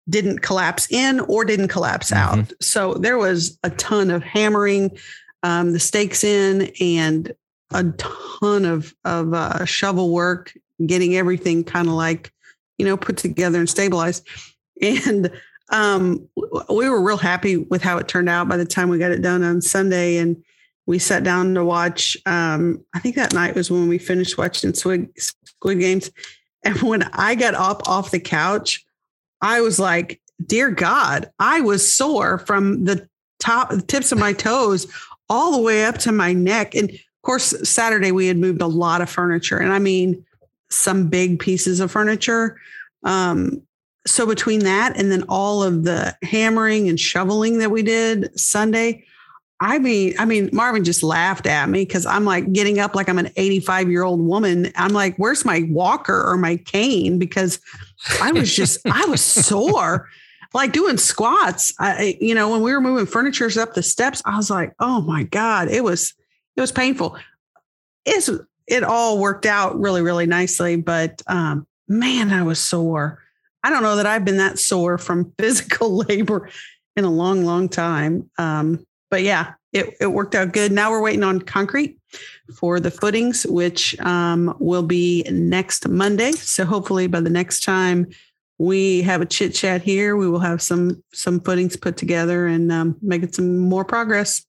didn't 0.09 0.41
collapse 0.41 0.91
in 0.91 1.21
or 1.21 1.45
didn't 1.45 1.69
collapse 1.69 2.11
mm-hmm. 2.11 2.41
out. 2.41 2.53
So 2.61 2.95
there 2.95 3.19
was 3.19 3.59
a 3.63 3.71
ton 3.71 4.11
of 4.11 4.23
hammering 4.23 4.97
um, 5.43 5.73
the 5.73 5.81
stakes 5.81 6.25
in 6.25 6.73
and 6.81 7.35
a 7.73 7.85
ton 7.85 8.65
of 8.65 8.95
of 9.05 9.35
uh, 9.35 9.65
shovel 9.65 10.13
work, 10.13 10.53
getting 10.87 11.17
everything 11.17 11.65
kind 11.65 11.89
of 11.89 11.95
like 11.95 12.33
you 12.79 12.87
know 12.87 12.97
put 12.97 13.17
together 13.17 13.59
and 13.59 13.69
stabilized. 13.69 14.27
And 14.81 15.33
um, 15.71 16.29
we 16.71 16.89
were 16.89 17.03
real 17.03 17.17
happy 17.17 17.57
with 17.57 17.83
how 17.83 17.99
it 17.99 18.09
turned 18.09 18.29
out 18.29 18.49
by 18.49 18.57
the 18.57 18.65
time 18.65 18.89
we 18.89 18.99
got 18.99 19.11
it 19.11 19.23
done 19.23 19.43
on 19.43 19.61
Sunday. 19.61 20.17
And 20.17 20.43
we 20.87 20.99
sat 20.99 21.23
down 21.23 21.55
to 21.55 21.65
watch, 21.65 22.17
um, 22.25 22.83
I 22.95 23.01
think 23.01 23.17
that 23.17 23.35
night 23.35 23.55
was 23.55 23.71
when 23.71 23.89
we 23.89 23.99
finished 23.99 24.39
watching 24.39 24.73
Squid, 24.73 25.11
Squid 25.19 25.81
Games. 25.81 26.11
And 26.65 26.81
when 26.83 27.03
I 27.13 27.35
got 27.35 27.55
up 27.55 27.89
off 27.89 28.11
the 28.11 28.21
couch, 28.21 28.85
I 29.41 29.61
was 29.61 29.79
like, 29.79 30.21
dear 30.45 30.71
God, 30.71 31.31
I 31.39 31.61
was 31.61 31.91
sore 31.91 32.39
from 32.39 32.85
the 32.85 33.09
top, 33.41 33.71
the 33.71 33.83
tips 33.83 34.13
of 34.13 34.19
my 34.19 34.33
toes 34.33 34.87
all 35.29 35.53
the 35.53 35.63
way 35.63 35.85
up 35.85 35.99
to 35.99 36.13
my 36.13 36.33
neck. 36.33 36.75
And 36.75 36.91
of 36.91 37.23
course, 37.23 37.55
Saturday 37.69 38.13
we 38.13 38.27
had 38.27 38.39
moved 38.39 38.63
a 38.63 38.67
lot 38.67 39.01
of 39.01 39.11
furniture. 39.11 39.59
And 39.59 39.73
I 39.73 39.79
mean, 39.79 40.25
some 40.71 41.09
big 41.09 41.39
pieces 41.39 41.81
of 41.81 41.91
furniture. 41.91 42.59
Um, 43.05 43.63
so 44.07 44.27
between 44.27 44.61
that 44.61 44.97
and 44.97 45.13
then 45.13 45.25
all 45.29 45.63
of 45.63 45.85
the 45.85 46.17
hammering 46.23 46.89
and 46.89 46.99
shoveling 46.99 47.59
that 47.59 47.71
we 47.71 47.83
did 47.83 48.39
Sunday, 48.39 49.05
I 49.61 49.79
mean, 49.79 50.15
I 50.19 50.25
mean, 50.25 50.51
Marvin 50.53 50.85
just 50.85 51.03
laughed 51.03 51.47
at 51.47 51.69
me 51.69 51.85
because 51.85 52.07
I'm 52.07 52.25
like 52.25 52.53
getting 52.53 52.79
up 52.79 52.95
like 52.95 53.09
I'm 53.09 53.19
an 53.19 53.33
85 53.37 53.91
year 53.91 54.05
old 54.05 54.21
woman. 54.21 54.71
I'm 54.77 54.93
like, 54.93 55.17
where's 55.17 55.45
my 55.45 55.65
walker 55.69 56.25
or 56.29 56.37
my 56.37 56.57
cane? 56.59 57.19
Because 57.19 57.61
I 58.21 58.31
was 58.31 58.55
just, 58.55 58.79
I 58.87 59.05
was 59.07 59.21
sore, 59.21 60.09
like 60.55 60.73
doing 60.73 60.97
squats. 60.97 61.75
I, 61.81 62.17
you 62.21 62.35
know, 62.35 62.51
when 62.51 62.63
we 62.63 62.73
were 62.73 62.81
moving 62.81 63.07
furniture 63.07 63.51
up 63.61 63.75
the 63.75 63.83
steps, 63.83 64.23
I 64.25 64.37
was 64.37 64.49
like, 64.49 64.75
oh 64.79 65.01
my 65.01 65.25
God, 65.25 65.69
it 65.69 65.83
was, 65.83 66.15
it 66.57 66.61
was 66.61 66.71
painful. 66.71 67.19
It's, 68.05 68.31
it 68.69 68.85
all 68.85 69.19
worked 69.19 69.47
out 69.47 69.79
really, 69.79 70.03
really 70.03 70.27
nicely, 70.27 70.77
but 70.77 71.21
um, 71.27 71.67
man, 71.89 72.33
I 72.33 72.45
was 72.45 72.61
sore. 72.61 73.23
I 73.65 73.71
don't 73.71 73.83
know 73.83 73.97
that 73.97 74.07
I've 74.07 74.25
been 74.25 74.37
that 74.37 74.59
sore 74.59 74.99
from 74.99 75.33
physical 75.39 75.97
labor 75.97 76.49
in 76.97 77.05
a 77.05 77.11
long, 77.11 77.45
long 77.45 77.69
time. 77.69 78.31
Um, 78.39 78.87
but 79.11 79.23
yeah, 79.23 79.53
it, 79.73 79.95
it 80.01 80.09
worked 80.09 80.35
out 80.35 80.53
good. 80.53 80.73
Now 80.73 80.91
we're 80.91 81.03
waiting 81.03 81.23
on 81.23 81.41
concrete 81.41 81.99
for 82.57 82.81
the 82.81 82.91
footings, 82.91 83.47
which 83.47 83.99
um, 84.01 84.57
will 84.59 84.83
be 84.83 85.25
next 85.31 85.89
Monday. 85.89 86.33
So 86.33 86.65
hopefully 86.65 87.07
by 87.07 87.21
the 87.21 87.31
next 87.31 87.65
time 87.65 88.09
we 88.59 89.03
have 89.03 89.21
a 89.21 89.27
chit 89.27 89.55
chat 89.55 89.83
here, 89.83 90.17
we 90.17 90.29
will 90.29 90.41
have 90.41 90.61
some 90.61 91.03
some 91.13 91.41
footings 91.41 91.77
put 91.77 91.97
together 91.97 92.47
and 92.47 92.73
um, 92.73 92.97
making 93.03 93.33
some 93.33 93.59
more 93.59 93.85
progress. 93.85 94.45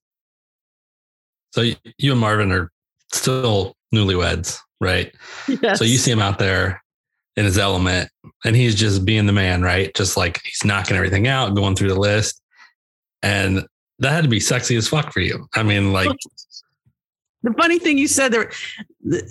So 1.52 1.62
you 1.98 2.12
and 2.12 2.20
Marvin 2.20 2.52
are 2.52 2.70
still 3.12 3.74
newlyweds, 3.94 4.58
right? 4.80 5.14
Yes. 5.48 5.78
So 5.78 5.84
you 5.84 5.98
see 5.98 6.10
him 6.10 6.20
out 6.20 6.38
there 6.38 6.82
in 7.36 7.44
his 7.44 7.58
element 7.58 8.10
and 8.44 8.56
he's 8.56 8.74
just 8.74 9.04
being 9.04 9.26
the 9.26 9.32
man, 9.32 9.62
right? 9.62 9.92
Just 9.94 10.16
like 10.16 10.40
he's 10.44 10.64
knocking 10.64 10.96
everything 10.96 11.26
out, 11.26 11.54
going 11.54 11.74
through 11.74 11.88
the 11.88 11.98
list. 11.98 12.40
And 13.22 13.66
that 14.00 14.12
had 14.12 14.24
to 14.24 14.30
be 14.30 14.40
sexy 14.40 14.76
as 14.76 14.88
fuck 14.88 15.12
for 15.12 15.20
you. 15.20 15.46
I 15.54 15.62
mean, 15.62 15.92
like 15.92 16.10
the 17.42 17.52
funny 17.52 17.78
thing 17.78 17.98
you 17.98 18.08
said 18.08 18.32
there, 18.32 18.50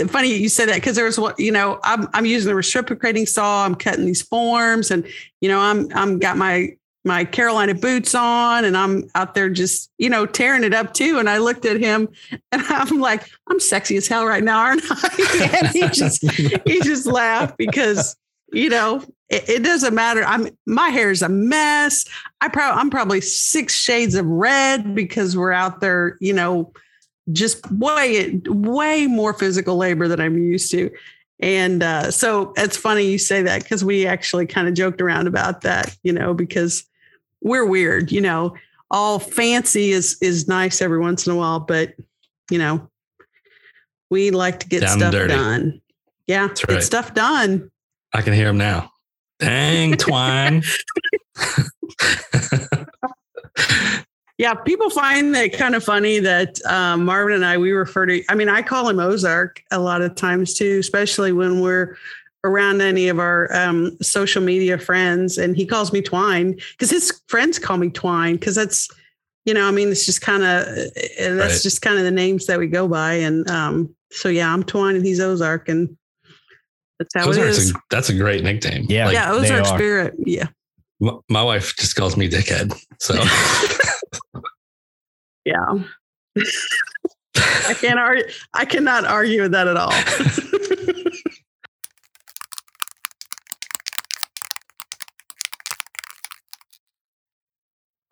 funny 0.07 0.33
you 0.35 0.49
said 0.49 0.69
that 0.69 0.75
because 0.75 0.95
there 0.95 1.05
was 1.05 1.19
what 1.19 1.39
you 1.39 1.51
know. 1.51 1.79
I'm 1.83 2.07
I'm 2.13 2.25
using 2.25 2.49
the 2.49 2.55
reciprocating 2.55 3.25
saw. 3.25 3.65
I'm 3.65 3.75
cutting 3.75 4.05
these 4.05 4.21
forms, 4.21 4.91
and 4.91 5.05
you 5.41 5.49
know 5.49 5.59
I'm 5.59 5.89
I'm 5.93 6.19
got 6.19 6.38
my 6.38 6.75
my 7.03 7.25
Carolina 7.25 7.73
boots 7.73 8.13
on, 8.13 8.65
and 8.65 8.77
I'm 8.77 9.09
out 9.15 9.33
there 9.33 9.49
just 9.49 9.91
you 9.97 10.09
know 10.09 10.25
tearing 10.25 10.63
it 10.63 10.73
up 10.73 10.93
too. 10.93 11.19
And 11.19 11.29
I 11.29 11.39
looked 11.39 11.65
at 11.65 11.79
him, 11.79 12.07
and 12.51 12.61
I'm 12.69 12.99
like, 12.99 13.29
I'm 13.49 13.59
sexy 13.59 13.97
as 13.97 14.07
hell 14.07 14.25
right 14.25 14.43
now, 14.43 14.59
aren't 14.59 14.83
I? 14.89 15.59
and 15.61 15.67
he 15.67 15.88
just 15.89 16.21
he 16.65 16.81
just 16.81 17.05
laughed 17.05 17.57
because 17.57 18.15
you 18.51 18.69
know 18.69 19.03
it, 19.29 19.48
it, 19.48 19.63
doesn't 19.63 19.93
matter. 19.93 20.24
I'm 20.24 20.50
my 20.65 20.89
hair 20.89 21.12
is 21.12 21.21
a 21.21 21.29
mess. 21.29 22.05
I 22.41 22.48
probably 22.48 22.81
I'm 22.81 22.89
probably 22.89 23.21
six 23.21 23.75
shades 23.75 24.15
of 24.15 24.25
red 24.25 24.95
because 24.95 25.38
we're 25.38 25.51
out 25.51 25.81
there, 25.81 26.17
you 26.19 26.33
know, 26.33 26.74
just 27.31 27.69
way 27.71 28.41
way 28.48 29.07
more 29.07 29.33
physical 29.33 29.77
labor 29.77 30.07
than 30.07 30.19
I'm 30.19 30.38
used 30.38 30.71
to. 30.71 30.89
And 31.39 31.83
uh, 31.83 32.12
so 32.12 32.53
it's 32.57 32.75
funny 32.75 33.03
you 33.03 33.17
say 33.17 33.43
that 33.43 33.63
because 33.63 33.86
we 33.86 34.05
actually 34.05 34.45
kind 34.45 34.67
of 34.67 34.74
joked 34.74 35.01
around 35.01 35.27
about 35.27 35.62
that, 35.62 35.95
you 36.03 36.12
know, 36.12 36.33
because 36.33 36.86
we're 37.41 37.65
weird, 37.65 38.12
you 38.12 38.21
know. 38.21 38.55
All 38.91 39.19
fancy 39.19 39.91
is 39.91 40.17
is 40.21 40.48
nice 40.48 40.81
every 40.81 40.98
once 40.98 41.27
in 41.27 41.33
a 41.33 41.36
while, 41.36 41.59
but 41.59 41.93
you 42.50 42.57
know, 42.57 42.89
we 44.09 44.31
like 44.31 44.62
to 44.62 44.67
get 44.67 44.81
Down 44.81 44.98
stuff 44.98 45.13
done. 45.13 45.81
Yeah, 46.25 46.48
right. 46.48 46.67
get 46.67 46.83
stuff 46.83 47.13
done. 47.13 47.69
I 48.13 48.24
can 48.24 48.33
hear 48.33 48.48
him 48.48 48.57
now. 48.57 48.91
Dang, 49.39 49.96
Twine. 49.98 50.63
yeah, 54.38 54.53
people 54.53 54.89
find 54.89 55.36
that 55.36 55.53
kind 55.53 55.75
of 55.75 55.84
funny 55.84 56.19
that 56.19 56.63
um, 56.65 57.05
Marvin 57.05 57.36
and 57.36 57.46
I, 57.46 57.58
we 57.58 57.72
refer 57.72 58.05
to, 58.05 58.24
I 58.29 58.36
mean, 58.36 58.50
I 58.50 58.62
call 58.62 58.88
him 58.89 59.00
Ozark 59.00 59.62
a 59.72 59.79
lot 59.79 60.01
of 60.01 60.15
times 60.15 60.53
too, 60.53 60.79
especially 60.79 61.31
when 61.31 61.62
we're 61.62 61.98
around 62.46 62.81
any 62.81 63.10
of 63.10 63.19
our 63.19 63.53
um, 63.53 63.98
social 64.01 64.41
media 64.41 64.77
friends. 64.77 65.38
And 65.38 65.55
he 65.55 65.65
calls 65.65 65.91
me 65.91 66.01
Twine 66.01 66.53
because 66.72 66.89
his 66.89 67.22
friends 67.27 67.60
call 67.60 67.77
me 67.77 67.89
Twine 67.89 68.36
because 68.36 68.55
that's, 68.55 68.89
you 69.46 69.53
know, 69.53 69.67
I 69.67 69.72
mean, 69.72 69.89
it's 69.89 70.05
just 70.05 70.22
kind 70.22 70.43
of, 70.43 70.65
that's 70.65 71.53
right. 71.53 71.62
just 71.62 71.81
kind 71.81 71.98
of 71.98 72.03
the 72.03 72.12
names 72.12 72.46
that 72.46 72.60
we 72.60 72.67
go 72.67 72.88
by. 72.88 73.15
And 73.15 73.50
um, 73.50 73.93
so, 74.12 74.29
yeah, 74.29 74.53
I'm 74.53 74.63
Twine 74.63 74.96
and 74.96 75.05
he's 75.05 75.19
Ozark. 75.19 75.67
And 75.67 75.98
that's 77.00 77.13
how 77.15 77.29
Ozark's 77.29 77.58
it 77.58 77.62
is. 77.62 77.72
A, 77.72 77.75
that's 77.89 78.10
a 78.10 78.13
great 78.13 78.44
nickname. 78.44 78.86
Yeah. 78.89 79.06
Like, 79.06 79.13
yeah. 79.13 79.32
Ozark 79.32 79.65
Spirit. 79.65 80.15
Yeah. 80.20 80.48
My, 81.00 81.13
my 81.29 81.41
wife 81.44 81.74
just 81.77 81.96
calls 81.96 82.18
me 82.18 82.29
dickhead. 82.29 82.77
So 83.00 83.15
yeah. 85.46 85.84
I 87.36 87.74
can't 87.75 87.98
argue. 88.00 88.25
I 88.53 88.65
cannot 88.65 89.06
argue 89.06 89.44
with 89.44 89.53
that 89.53 89.70
at 89.70 89.77
all. 89.77 89.94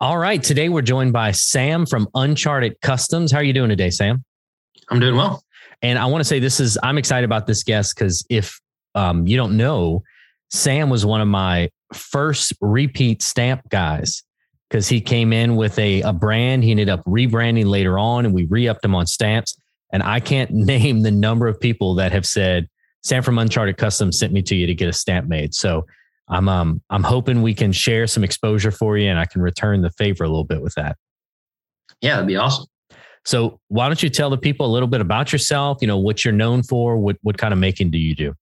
all 0.00 0.16
right. 0.16 0.42
Today 0.42 0.70
we're 0.70 0.80
joined 0.80 1.12
by 1.12 1.32
Sam 1.32 1.84
from 1.84 2.08
Uncharted 2.14 2.80
Customs. 2.80 3.30
How 3.32 3.38
are 3.38 3.44
you 3.44 3.52
doing 3.52 3.68
today, 3.68 3.90
Sam? 3.90 4.24
I'm 4.88 4.98
doing 4.98 5.16
well. 5.16 5.42
And 5.82 5.98
I 5.98 6.06
want 6.06 6.22
to 6.22 6.24
say 6.24 6.40
this 6.40 6.58
is, 6.58 6.78
I'm 6.82 6.96
excited 6.96 7.26
about 7.26 7.46
this 7.46 7.62
guest 7.62 7.94
because 7.94 8.24
if 8.30 8.58
um, 8.94 9.26
you 9.26 9.36
don't 9.36 9.56
know, 9.56 10.02
Sam 10.50 10.90
was 10.90 11.04
one 11.04 11.20
of 11.20 11.28
my 11.28 11.70
first 11.92 12.52
repeat 12.60 13.22
stamp 13.22 13.68
guys 13.68 14.22
because 14.68 14.88
he 14.88 15.00
came 15.00 15.32
in 15.32 15.56
with 15.56 15.78
a, 15.78 16.02
a 16.02 16.12
brand. 16.12 16.64
He 16.64 16.70
ended 16.70 16.88
up 16.88 17.04
rebranding 17.04 17.66
later 17.66 17.98
on 17.98 18.24
and 18.24 18.34
we 18.34 18.44
re 18.44 18.68
upped 18.68 18.84
him 18.84 18.94
on 18.94 19.06
stamps. 19.06 19.56
And 19.92 20.02
I 20.02 20.20
can't 20.20 20.50
name 20.52 21.02
the 21.02 21.10
number 21.10 21.48
of 21.48 21.60
people 21.60 21.94
that 21.96 22.12
have 22.12 22.26
said, 22.26 22.68
Sam 23.02 23.22
from 23.22 23.38
Uncharted 23.38 23.76
Customs 23.76 24.18
sent 24.18 24.32
me 24.32 24.42
to 24.42 24.56
you 24.56 24.66
to 24.66 24.74
get 24.74 24.88
a 24.88 24.92
stamp 24.92 25.28
made. 25.28 25.54
So 25.54 25.86
I'm 26.28 26.48
um 26.48 26.82
I'm 26.90 27.04
hoping 27.04 27.42
we 27.42 27.54
can 27.54 27.72
share 27.72 28.06
some 28.06 28.24
exposure 28.24 28.70
for 28.70 28.98
you 28.98 29.08
and 29.08 29.18
I 29.18 29.24
can 29.24 29.40
return 29.40 29.82
the 29.82 29.90
favor 29.90 30.24
a 30.24 30.28
little 30.28 30.44
bit 30.44 30.62
with 30.62 30.74
that. 30.74 30.96
Yeah, 32.00 32.14
that'd 32.14 32.26
be 32.26 32.36
awesome. 32.36 32.66
So 33.24 33.60
why 33.68 33.86
don't 33.86 34.02
you 34.02 34.08
tell 34.08 34.30
the 34.30 34.38
people 34.38 34.66
a 34.66 34.72
little 34.72 34.88
bit 34.88 35.00
about 35.00 35.32
yourself? 35.32 35.78
You 35.80 35.86
know 35.86 35.98
what 35.98 36.24
you're 36.24 36.32
known 36.32 36.62
for. 36.62 36.98
What 36.98 37.16
what 37.22 37.38
kind 37.38 37.52
of 37.52 37.58
making 37.58 37.90
do 37.90 37.98
you 37.98 38.14
do? 38.14 38.34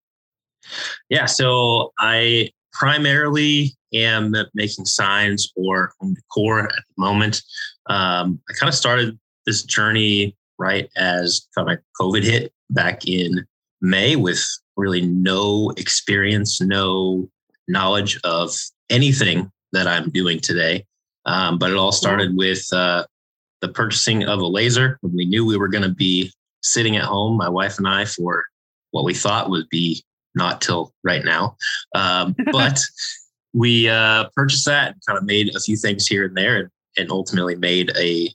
Yeah, 1.08 1.26
so 1.26 1.92
I 1.98 2.50
primarily 2.72 3.74
am 3.92 4.34
making 4.54 4.84
signs 4.84 5.50
or 5.56 5.92
home 6.00 6.14
decor 6.14 6.60
at 6.64 6.70
the 6.70 7.00
moment. 7.00 7.42
Um, 7.88 8.40
I 8.48 8.52
kind 8.54 8.68
of 8.68 8.74
started 8.74 9.18
this 9.46 9.62
journey 9.62 10.36
right 10.58 10.90
as 10.96 11.46
kind 11.54 11.70
of 11.70 11.78
COVID 12.00 12.22
hit 12.24 12.52
back 12.70 13.06
in 13.06 13.46
May 13.80 14.16
with 14.16 14.44
really 14.76 15.02
no 15.02 15.70
experience, 15.76 16.60
no 16.60 17.28
knowledge 17.68 18.18
of 18.24 18.54
anything 18.90 19.50
that 19.72 19.86
I'm 19.86 20.10
doing 20.10 20.40
today. 20.40 20.84
Um, 21.24 21.58
but 21.58 21.70
it 21.70 21.76
all 21.76 21.92
started 21.92 22.36
with 22.36 22.64
uh, 22.72 23.04
the 23.60 23.68
purchasing 23.68 24.24
of 24.24 24.40
a 24.40 24.46
laser 24.46 24.98
when 25.00 25.14
we 25.14 25.24
knew 25.24 25.44
we 25.44 25.56
were 25.56 25.68
going 25.68 25.82
to 25.82 25.94
be 25.94 26.32
sitting 26.62 26.96
at 26.96 27.04
home, 27.04 27.36
my 27.36 27.48
wife 27.48 27.78
and 27.78 27.88
I, 27.88 28.04
for 28.04 28.44
what 28.90 29.04
we 29.04 29.14
thought 29.14 29.50
would 29.50 29.68
be 29.68 30.02
not 30.36 30.60
till 30.60 30.92
right 31.02 31.24
now. 31.24 31.56
Um, 31.94 32.36
but 32.52 32.78
we 33.52 33.88
uh, 33.88 34.28
purchased 34.34 34.66
that 34.66 34.92
and 34.92 35.00
kind 35.06 35.18
of 35.18 35.24
made 35.24 35.54
a 35.54 35.60
few 35.60 35.76
things 35.76 36.06
here 36.06 36.24
and 36.24 36.36
there 36.36 36.56
and, 36.58 36.68
and 36.96 37.10
ultimately 37.10 37.56
made 37.56 37.90
a, 37.96 38.30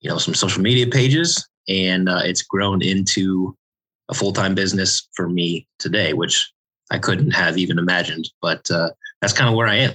you 0.00 0.10
know, 0.10 0.18
some 0.18 0.34
social 0.34 0.62
media 0.62 0.86
pages. 0.86 1.46
And 1.68 2.08
uh, 2.08 2.20
it's 2.24 2.42
grown 2.42 2.82
into 2.82 3.56
a 4.10 4.14
full 4.14 4.32
time 4.32 4.54
business 4.54 5.08
for 5.14 5.28
me 5.28 5.66
today, 5.78 6.12
which 6.12 6.52
I 6.90 6.98
couldn't 6.98 7.30
have 7.30 7.56
even 7.58 7.78
imagined. 7.78 8.28
But 8.42 8.70
uh, 8.70 8.90
that's 9.20 9.32
kind 9.32 9.48
of 9.48 9.54
where 9.54 9.68
I 9.68 9.76
am. 9.76 9.94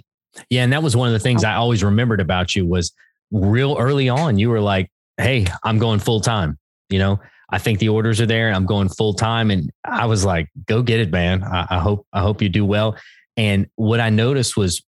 Yeah, 0.50 0.64
and 0.64 0.74
that 0.74 0.84
was 0.84 0.96
one 0.96 1.08
of 1.08 1.14
the 1.14 1.20
things 1.20 1.44
I 1.44 1.56
always 1.56 1.84
remembered 1.84 2.20
about 2.20 2.56
you 2.56 2.66
was 2.66 2.92
real 3.32 3.78
early 3.80 4.10
on. 4.10 4.38
You 4.38 4.50
were 4.50 4.62
like, 4.62 4.90
"Hey, 5.18 5.46
I'm 5.64 5.78
going 5.78 6.00
full 6.00 6.20
time." 6.20 6.58
You 6.90 7.00
know, 7.00 7.20
I 7.50 7.58
think 7.58 7.80
the 7.80 7.90
orders 7.90 8.20
are 8.20 8.26
there. 8.26 8.52
I'm 8.52 8.66
going 8.66 8.90
full 8.90 9.14
time, 9.14 9.52
and 9.52 9.72
I 9.84 10.06
was 10.06 10.26
like, 10.26 10.50
"Go 10.66 10.82
get 10.82 11.00
it, 11.00 11.12
man! 11.12 11.44
I, 11.44 11.68
I 11.70 11.80
hope 11.80 12.08
I 12.14 12.22
hope 12.22 12.42
you 12.42 12.50
do 12.50 12.66
well." 12.66 12.96
And 13.38 13.68
what 13.76 14.00
I 14.00 14.10
noticed 14.10 14.56
was 14.56 14.84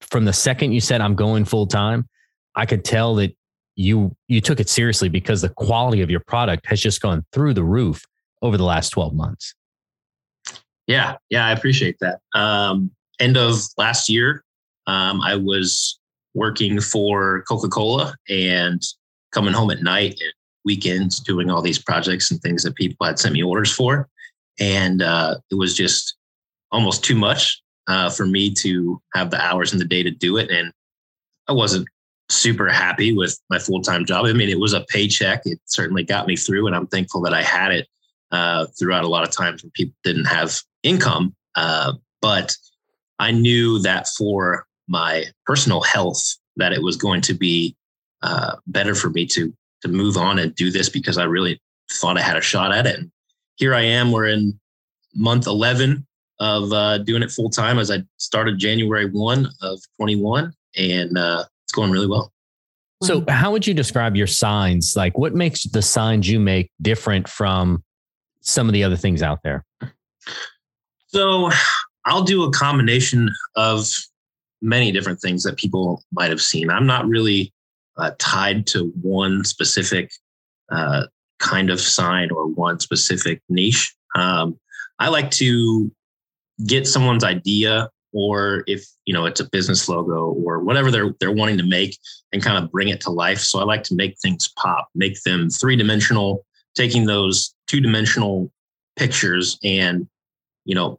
from 0.00 0.24
the 0.24 0.32
second 0.32 0.72
you 0.72 0.80
said 0.80 1.00
I'm 1.00 1.14
going 1.14 1.44
full 1.44 1.66
time, 1.66 2.08
I 2.54 2.66
could 2.66 2.84
tell 2.84 3.14
that 3.16 3.36
you 3.76 4.14
you 4.28 4.40
took 4.40 4.60
it 4.60 4.68
seriously 4.68 5.08
because 5.08 5.42
the 5.42 5.48
quality 5.48 6.02
of 6.02 6.10
your 6.10 6.20
product 6.20 6.66
has 6.66 6.80
just 6.80 7.00
gone 7.00 7.24
through 7.32 7.54
the 7.54 7.64
roof 7.64 8.04
over 8.42 8.56
the 8.56 8.64
last 8.64 8.90
12 8.90 9.14
months. 9.14 9.54
Yeah, 10.86 11.16
yeah, 11.28 11.46
I 11.46 11.52
appreciate 11.52 11.96
that. 12.00 12.20
Um, 12.34 12.90
end 13.20 13.36
of 13.36 13.60
last 13.76 14.08
year, 14.08 14.44
um, 14.86 15.20
I 15.20 15.36
was 15.36 15.98
working 16.34 16.80
for 16.80 17.42
Coca 17.42 17.68
Cola 17.68 18.14
and 18.28 18.82
coming 19.32 19.52
home 19.52 19.70
at 19.70 19.82
night 19.82 20.18
and 20.20 20.32
weekends 20.64 21.20
doing 21.20 21.50
all 21.50 21.62
these 21.62 21.78
projects 21.78 22.30
and 22.30 22.40
things 22.40 22.62
that 22.62 22.74
people 22.74 23.06
had 23.06 23.18
sent 23.18 23.34
me 23.34 23.42
orders 23.42 23.72
for. 23.72 24.08
And 24.58 25.02
uh, 25.02 25.36
it 25.50 25.54
was 25.54 25.76
just 25.76 26.16
almost 26.70 27.04
too 27.04 27.16
much 27.16 27.60
uh, 27.86 28.10
for 28.10 28.26
me 28.26 28.52
to 28.54 29.00
have 29.14 29.30
the 29.30 29.40
hours 29.40 29.72
in 29.72 29.78
the 29.78 29.84
day 29.84 30.02
to 30.02 30.10
do 30.10 30.36
it. 30.36 30.50
And 30.50 30.72
I 31.48 31.52
wasn't 31.52 31.88
super 32.28 32.68
happy 32.68 33.12
with 33.12 33.38
my 33.50 33.58
full 33.58 33.82
time 33.82 34.04
job. 34.04 34.26
I 34.26 34.32
mean, 34.32 34.48
it 34.48 34.60
was 34.60 34.72
a 34.72 34.84
paycheck. 34.88 35.42
It 35.44 35.58
certainly 35.64 36.04
got 36.04 36.26
me 36.26 36.36
through, 36.36 36.66
and 36.66 36.76
I'm 36.76 36.86
thankful 36.86 37.20
that 37.22 37.34
I 37.34 37.42
had 37.42 37.72
it 37.72 37.88
uh, 38.30 38.66
throughout 38.78 39.04
a 39.04 39.08
lot 39.08 39.24
of 39.24 39.34
times 39.34 39.62
when 39.62 39.72
people 39.72 39.94
didn't 40.04 40.26
have 40.26 40.60
income. 40.82 41.34
Uh, 41.56 41.94
but 42.22 42.54
I 43.18 43.32
knew 43.32 43.80
that 43.80 44.06
for 44.16 44.66
my 44.88 45.24
personal 45.46 45.80
health, 45.80 46.22
that 46.56 46.72
it 46.72 46.82
was 46.82 46.96
going 46.96 47.20
to 47.22 47.34
be 47.34 47.76
uh, 48.22 48.56
better 48.66 48.94
for 48.94 49.10
me 49.10 49.26
to 49.26 49.52
to 49.82 49.88
move 49.88 50.16
on 50.16 50.38
and 50.38 50.54
do 50.54 50.70
this 50.70 50.88
because 50.88 51.18
I 51.18 51.24
really 51.24 51.60
thought 51.90 52.18
I 52.18 52.22
had 52.22 52.36
a 52.36 52.40
shot 52.40 52.72
at 52.72 52.86
it. 52.86 52.98
And 52.98 53.10
here 53.56 53.74
I 53.74 53.82
am. 53.82 54.12
We're 54.12 54.26
in 54.26 54.58
month 55.14 55.46
11 55.46 56.06
of 56.38 56.72
uh, 56.72 56.98
doing 56.98 57.22
it 57.22 57.30
full 57.30 57.50
time 57.50 57.78
as 57.78 57.90
I 57.90 58.02
started 58.16 58.58
January 58.58 59.06
1 59.10 59.48
of 59.62 59.80
21, 59.98 60.52
and 60.76 61.18
uh, 61.18 61.44
it's 61.64 61.72
going 61.72 61.90
really 61.90 62.06
well. 62.06 62.32
So, 63.02 63.24
how 63.28 63.50
would 63.52 63.66
you 63.66 63.72
describe 63.72 64.14
your 64.14 64.26
signs? 64.26 64.94
Like, 64.96 65.16
what 65.16 65.34
makes 65.34 65.64
the 65.64 65.80
signs 65.80 66.28
you 66.28 66.38
make 66.38 66.70
different 66.82 67.28
from 67.28 67.82
some 68.42 68.68
of 68.68 68.72
the 68.74 68.84
other 68.84 68.96
things 68.96 69.22
out 69.22 69.40
there? 69.42 69.64
So, 71.06 71.50
I'll 72.04 72.22
do 72.22 72.44
a 72.44 72.50
combination 72.50 73.30
of 73.56 73.86
many 74.62 74.92
different 74.92 75.20
things 75.20 75.42
that 75.44 75.56
people 75.56 76.02
might 76.12 76.30
have 76.30 76.42
seen. 76.42 76.70
I'm 76.70 76.86
not 76.86 77.06
really 77.06 77.52
uh, 78.00 78.12
tied 78.18 78.66
to 78.68 78.92
one 79.02 79.44
specific 79.44 80.10
uh, 80.70 81.06
kind 81.38 81.70
of 81.70 81.80
sign 81.80 82.30
or 82.30 82.46
one 82.46 82.80
specific 82.80 83.42
niche. 83.48 83.94
Um, 84.14 84.58
I 84.98 85.08
like 85.08 85.30
to 85.32 85.90
get 86.66 86.86
someone's 86.86 87.24
idea 87.24 87.90
or 88.12 88.64
if 88.66 88.84
you 89.04 89.14
know 89.14 89.24
it's 89.24 89.40
a 89.40 89.48
business 89.48 89.88
logo 89.88 90.32
or 90.44 90.60
whatever 90.60 90.90
they're 90.90 91.14
they're 91.20 91.32
wanting 91.32 91.56
to 91.56 91.64
make 91.64 91.96
and 92.32 92.42
kind 92.42 92.62
of 92.62 92.70
bring 92.70 92.88
it 92.88 93.00
to 93.00 93.10
life 93.10 93.38
so 93.38 93.60
i 93.60 93.62
like 93.62 93.82
to 93.82 93.94
make 93.94 94.18
things 94.18 94.52
pop 94.58 94.88
make 94.94 95.20
them 95.22 95.48
three 95.48 95.76
dimensional 95.76 96.44
taking 96.74 97.06
those 97.06 97.54
two 97.66 97.80
dimensional 97.80 98.52
pictures 98.96 99.58
and 99.62 100.08
you 100.64 100.74
know 100.74 100.98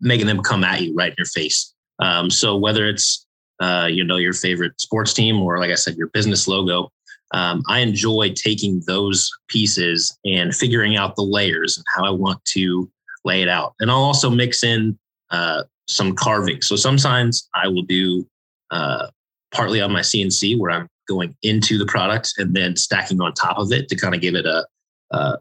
making 0.00 0.26
them 0.26 0.42
come 0.42 0.64
at 0.64 0.82
you 0.82 0.94
right 0.94 1.10
in 1.10 1.16
your 1.18 1.26
face 1.26 1.72
um, 2.00 2.30
so 2.30 2.56
whether 2.56 2.88
it's 2.88 3.26
uh, 3.60 3.88
you 3.90 4.04
know 4.04 4.16
your 4.16 4.32
favorite 4.32 4.80
sports 4.80 5.12
team 5.12 5.40
or 5.40 5.58
like 5.58 5.70
i 5.70 5.74
said 5.74 5.96
your 5.96 6.08
business 6.08 6.48
logo. 6.48 6.90
Um, 7.32 7.62
i 7.68 7.80
enjoy 7.80 8.32
taking 8.34 8.82
those 8.86 9.30
pieces 9.48 10.16
and 10.24 10.54
figuring 10.54 10.96
out 10.96 11.16
the 11.16 11.22
layers 11.22 11.76
and 11.76 11.84
how 11.94 12.04
i 12.04 12.10
want 12.10 12.44
to 12.46 12.90
lay 13.24 13.42
it 13.42 13.48
out. 13.48 13.74
And 13.80 13.90
i'll 13.90 13.98
also 13.98 14.30
mix 14.30 14.62
in 14.62 14.98
uh, 15.30 15.64
some 15.88 16.14
carving. 16.14 16.62
So 16.62 16.76
sometimes 16.76 17.48
i 17.54 17.68
will 17.68 17.82
do 17.82 18.26
uh, 18.70 19.08
partly 19.52 19.80
on 19.80 19.92
my 19.92 20.00
cnc 20.00 20.58
where 20.58 20.70
i'm 20.70 20.88
going 21.06 21.36
into 21.42 21.78
the 21.78 21.86
product 21.86 22.32
and 22.38 22.54
then 22.54 22.76
stacking 22.76 23.20
on 23.20 23.32
top 23.34 23.58
of 23.58 23.72
it 23.72 23.88
to 23.88 23.96
kind 23.96 24.14
of 24.14 24.20
give 24.20 24.34
it 24.34 24.46
a, 24.46 24.66
a 25.10 25.38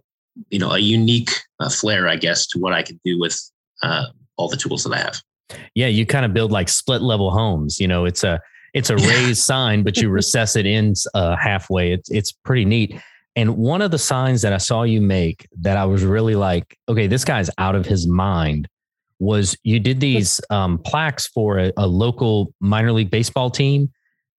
you 0.49 0.59
know 0.59 0.71
a 0.71 0.79
unique 0.79 1.31
uh, 1.59 1.69
flair 1.69 2.07
i 2.07 2.15
guess 2.15 2.45
to 2.47 2.59
what 2.59 2.73
i 2.73 2.81
can 2.81 2.99
do 3.03 3.19
with 3.19 3.39
uh, 3.81 4.05
all 4.37 4.47
the 4.49 4.57
tools 4.57 4.83
that 4.83 4.93
i 4.93 4.97
have 4.97 5.21
yeah, 5.75 5.87
you 5.87 6.05
kind 6.05 6.25
of 6.25 6.33
build 6.33 6.51
like 6.51 6.69
split 6.69 7.01
level 7.01 7.31
homes. 7.31 7.79
You 7.79 7.87
know, 7.87 8.05
it's 8.05 8.23
a 8.23 8.39
it's 8.73 8.89
a 8.89 8.95
raised 8.95 9.43
sign, 9.43 9.83
but 9.83 9.97
you 9.97 10.09
recess 10.11 10.55
it 10.55 10.65
in 10.65 10.93
uh, 11.13 11.35
halfway. 11.35 11.91
It's 11.93 12.09
it's 12.09 12.31
pretty 12.31 12.65
neat. 12.65 12.99
And 13.35 13.57
one 13.57 13.81
of 13.81 13.91
the 13.91 13.97
signs 13.97 14.43
that 14.43 14.53
I 14.53 14.57
saw 14.57 14.83
you 14.83 15.01
make 15.01 15.47
that 15.61 15.75
I 15.75 15.85
was 15.85 16.03
really 16.03 16.35
like, 16.35 16.77
okay, 16.87 17.07
this 17.07 17.25
guy's 17.25 17.49
out 17.57 17.73
of 17.73 17.85
his 17.85 18.05
mind, 18.05 18.67
was 19.17 19.57
you 19.63 19.79
did 19.79 19.99
these 19.99 20.39
um, 20.51 20.77
plaques 20.77 21.27
for 21.27 21.57
a, 21.57 21.73
a 21.77 21.87
local 21.87 22.53
minor 22.59 22.91
league 22.91 23.09
baseball 23.09 23.49
team, 23.49 23.91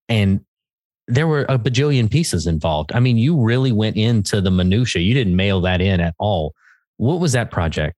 and 0.09 0.41
there 1.09 1.27
were 1.27 1.45
a 1.49 1.59
bajillion 1.59 2.11
pieces 2.11 2.47
involved. 2.47 2.93
I 2.95 3.01
mean, 3.01 3.19
you 3.19 3.41
really 3.41 3.73
went 3.73 3.97
into 3.97 4.41
the 4.41 4.51
minutia. 4.51 5.03
You 5.03 5.15
didn't 5.15 5.37
mail 5.37 5.61
that 5.63 5.81
in 5.81 6.01
at 6.01 6.15
all. 6.19 6.55
What 6.97 7.21
was 7.21 7.33
that 7.33 7.51
project? 7.51 7.97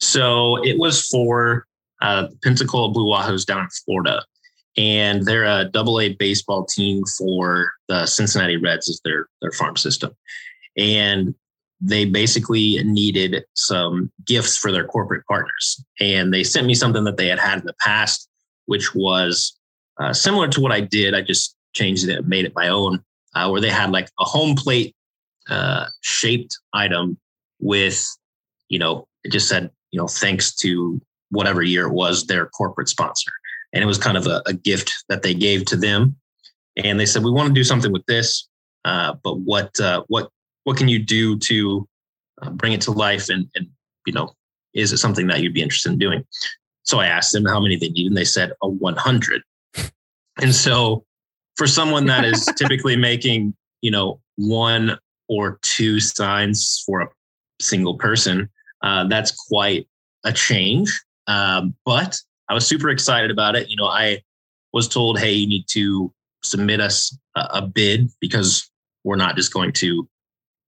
So 0.00 0.62
it 0.64 0.78
was 0.78 1.06
for 1.06 1.66
uh, 2.04 2.28
Pensacola 2.42 2.90
Blue 2.90 3.10
Wahoos 3.10 3.46
down 3.46 3.60
in 3.60 3.68
Florida. 3.84 4.22
And 4.76 5.24
they're 5.24 5.44
a 5.44 5.64
double 5.64 6.00
A 6.00 6.14
baseball 6.14 6.66
team 6.66 7.04
for 7.16 7.72
the 7.88 8.06
Cincinnati 8.06 8.56
Reds 8.56 8.88
as 8.88 9.00
their, 9.04 9.28
their 9.40 9.52
farm 9.52 9.76
system. 9.76 10.14
And 10.76 11.34
they 11.80 12.04
basically 12.04 12.82
needed 12.82 13.44
some 13.54 14.10
gifts 14.26 14.56
for 14.56 14.72
their 14.72 14.86
corporate 14.86 15.24
partners. 15.26 15.84
And 16.00 16.32
they 16.32 16.44
sent 16.44 16.66
me 16.66 16.74
something 16.74 17.04
that 17.04 17.16
they 17.16 17.28
had 17.28 17.38
had 17.38 17.60
in 17.60 17.66
the 17.66 17.74
past, 17.80 18.28
which 18.66 18.94
was 18.94 19.58
uh, 20.00 20.12
similar 20.12 20.48
to 20.48 20.60
what 20.60 20.72
I 20.72 20.80
did. 20.80 21.14
I 21.14 21.22
just 21.22 21.56
changed 21.72 22.08
it, 22.08 22.26
made 22.26 22.44
it 22.44 22.52
my 22.54 22.68
own, 22.68 23.02
uh, 23.34 23.48
where 23.48 23.60
they 23.60 23.70
had 23.70 23.92
like 23.92 24.08
a 24.18 24.24
home 24.24 24.56
plate 24.56 24.94
uh, 25.48 25.86
shaped 26.02 26.58
item 26.72 27.16
with, 27.60 28.04
you 28.68 28.78
know, 28.78 29.06
it 29.22 29.30
just 29.30 29.48
said, 29.48 29.70
you 29.90 30.00
know, 30.00 30.08
thanks 30.08 30.54
to 30.56 31.00
whatever 31.30 31.62
year 31.62 31.86
it 31.86 31.92
was 31.92 32.26
their 32.26 32.46
corporate 32.46 32.88
sponsor. 32.88 33.30
And 33.72 33.82
it 33.82 33.86
was 33.86 33.98
kind 33.98 34.16
of 34.16 34.26
a, 34.26 34.42
a 34.46 34.52
gift 34.52 35.04
that 35.08 35.22
they 35.22 35.34
gave 35.34 35.64
to 35.66 35.76
them. 35.76 36.16
And 36.76 36.98
they 36.98 37.06
said, 37.06 37.24
we 37.24 37.30
want 37.30 37.48
to 37.48 37.54
do 37.54 37.64
something 37.64 37.92
with 37.92 38.06
this, 38.06 38.48
uh, 38.84 39.14
but 39.22 39.38
what 39.38 39.78
uh, 39.80 40.04
what 40.08 40.30
what 40.64 40.76
can 40.76 40.88
you 40.88 40.98
do 40.98 41.38
to 41.38 41.88
uh, 42.42 42.50
bring 42.50 42.72
it 42.72 42.80
to 42.82 42.90
life? 42.90 43.28
And, 43.28 43.48
and 43.54 43.68
you 44.06 44.12
know, 44.12 44.32
is 44.74 44.92
it 44.92 44.98
something 44.98 45.26
that 45.28 45.40
you'd 45.40 45.54
be 45.54 45.62
interested 45.62 45.92
in 45.92 45.98
doing? 45.98 46.24
So 46.82 46.98
I 46.98 47.06
asked 47.06 47.32
them 47.32 47.44
how 47.44 47.60
many 47.60 47.76
they 47.76 47.88
need, 47.88 48.06
and 48.06 48.16
they 48.16 48.24
said 48.24 48.52
a 48.62 48.68
100. 48.68 49.42
And 50.40 50.54
so, 50.54 51.04
for 51.56 51.66
someone 51.66 52.06
that 52.06 52.24
is 52.24 52.44
typically 52.56 52.96
making, 52.96 53.54
you 53.80 53.90
know, 53.90 54.20
one 54.36 54.98
or 55.28 55.58
two 55.62 56.00
signs 56.00 56.82
for 56.84 57.00
a 57.00 57.08
single 57.60 57.96
person, 57.96 58.48
uh, 58.82 59.06
that's 59.06 59.30
quite 59.30 59.86
a 60.24 60.32
change. 60.32 60.90
Um, 61.26 61.74
but 61.84 62.16
I 62.48 62.54
was 62.54 62.66
super 62.66 62.90
excited 62.90 63.30
about 63.30 63.56
it. 63.56 63.68
You 63.68 63.76
know, 63.76 63.86
I 63.86 64.22
was 64.72 64.88
told, 64.88 65.18
hey, 65.18 65.32
you 65.32 65.46
need 65.46 65.66
to 65.68 66.12
submit 66.42 66.80
us 66.80 67.16
a, 67.36 67.40
a 67.54 67.62
bid 67.62 68.10
because 68.20 68.70
we're 69.04 69.16
not 69.16 69.36
just 69.36 69.52
going 69.52 69.72
to 69.72 70.08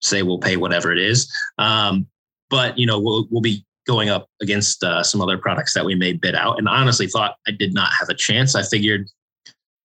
say 0.01 0.21
we'll 0.21 0.39
pay 0.39 0.57
whatever 0.57 0.91
it 0.91 0.99
is. 0.99 1.31
Um, 1.57 2.07
but 2.49 2.77
you 2.77 2.85
know, 2.85 2.99
we'll 2.99 3.27
we'll 3.29 3.41
be 3.41 3.65
going 3.85 4.09
up 4.09 4.29
against 4.41 4.83
uh, 4.83 5.03
some 5.03 5.21
other 5.21 5.37
products 5.37 5.73
that 5.73 5.85
we 5.85 5.95
may 5.95 6.13
bid 6.13 6.35
out, 6.35 6.57
and 6.57 6.69
I 6.69 6.79
honestly 6.79 7.07
thought 7.07 7.35
I 7.47 7.51
did 7.51 7.73
not 7.73 7.89
have 7.99 8.09
a 8.09 8.13
chance. 8.13 8.55
I 8.55 8.63
figured 8.63 9.09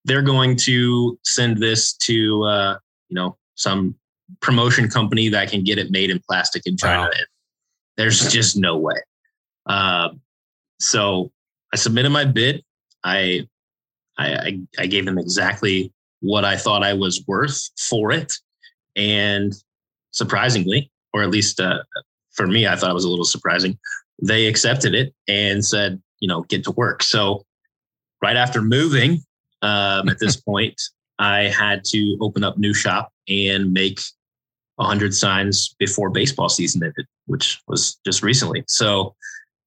they're 0.04 0.22
going 0.22 0.56
to 0.56 1.18
send 1.24 1.58
this 1.58 1.94
to 1.94 2.44
uh, 2.44 2.78
you 3.08 3.14
know 3.14 3.36
some 3.56 3.96
promotion 4.40 4.88
company 4.88 5.28
that 5.28 5.50
can 5.50 5.64
get 5.64 5.78
it 5.78 5.90
made 5.90 6.10
in 6.10 6.20
plastic 6.28 6.62
in 6.66 6.76
China. 6.76 7.02
Wow. 7.02 7.10
There's 7.96 8.32
just 8.32 8.56
no 8.56 8.78
way. 8.78 8.96
Um, 9.66 10.20
so 10.82 11.30
I 11.72 11.76
submitted 11.76 12.10
my 12.10 12.24
bid. 12.24 12.62
I, 13.04 13.46
I, 14.18 14.60
I 14.78 14.86
gave 14.86 15.06
them 15.06 15.18
exactly 15.18 15.92
what 16.20 16.44
I 16.44 16.56
thought 16.56 16.82
I 16.82 16.92
was 16.92 17.24
worth 17.26 17.70
for 17.88 18.12
it. 18.12 18.32
And 18.96 19.52
surprisingly, 20.12 20.90
or 21.12 21.22
at 21.22 21.30
least 21.30 21.60
uh, 21.60 21.78
for 22.32 22.46
me, 22.46 22.66
I 22.66 22.76
thought 22.76 22.90
it 22.90 22.94
was 22.94 23.04
a 23.04 23.08
little 23.08 23.24
surprising. 23.24 23.78
They 24.22 24.46
accepted 24.46 24.94
it 24.94 25.14
and 25.28 25.64
said, 25.64 26.00
you 26.20 26.28
know, 26.28 26.42
get 26.42 26.64
to 26.64 26.70
work. 26.72 27.02
So 27.02 27.44
right 28.20 28.36
after 28.36 28.62
moving, 28.62 29.22
um, 29.62 30.08
at 30.08 30.18
this 30.18 30.36
point, 30.40 30.80
I 31.18 31.44
had 31.44 31.84
to 31.86 32.16
open 32.20 32.44
up 32.44 32.58
new 32.58 32.74
shop 32.74 33.12
and 33.28 33.72
make 33.72 34.00
100 34.76 35.14
signs 35.14 35.74
before 35.78 36.10
baseball 36.10 36.48
season 36.48 36.82
ended, 36.82 37.06
which 37.26 37.60
was 37.68 37.98
just 38.04 38.22
recently. 38.22 38.64
So 38.66 39.14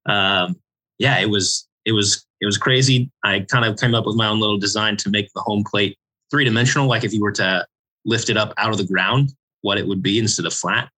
um, 0.08 0.56
yeah, 0.98 1.20
it 1.20 1.30
was 1.30 1.68
it 1.86 1.92
was 1.92 2.26
it 2.42 2.46
was 2.46 2.58
crazy. 2.58 3.12
I 3.24 3.42
kind 3.42 3.66
of 3.66 3.80
came 3.80 3.96
up 3.96 4.06
with 4.06 4.16
my 4.16 4.28
own 4.28 4.40
little 4.40 4.58
design 4.58 4.98
to 4.98 5.10
make 5.10 5.30
the 5.34 5.42
home 5.42 5.64
plate 5.64 5.98
three 6.32 6.44
dimensional, 6.46 6.88
like 6.88 7.04
if 7.04 7.14
you 7.14 7.22
were 7.22 7.32
to 7.34 7.66
lift 8.06 8.30
it 8.30 8.38
up 8.38 8.54
out 8.58 8.72
of 8.72 8.78
the 8.78 8.86
ground, 8.86 9.32
what 9.62 9.78
it 9.78 9.88
would 9.88 10.02
be 10.02 10.20
instead 10.20 10.46
of 10.46 10.54
flat. 10.54 10.90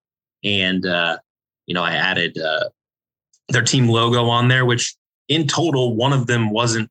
And 0.44 0.86
uh, 0.86 1.18
you 1.66 1.74
know, 1.74 1.84
I 1.84 1.94
added 1.94 2.38
uh, 2.38 2.70
their 3.50 3.64
team 3.64 3.88
logo 3.88 4.26
on 4.26 4.48
there, 4.48 4.66
which 4.66 4.96
in 5.28 5.48
total, 5.48 5.96
one 5.96 6.14
of 6.14 6.28
them 6.28 6.50
wasn't 6.50 6.90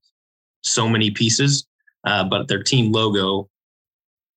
so 0.62 0.88
many 0.88 1.11
pieces, 1.11 1.66
uh, 2.05 2.25
but 2.25 2.49
their 2.49 2.62
team 2.62 2.92
logo 2.92 3.49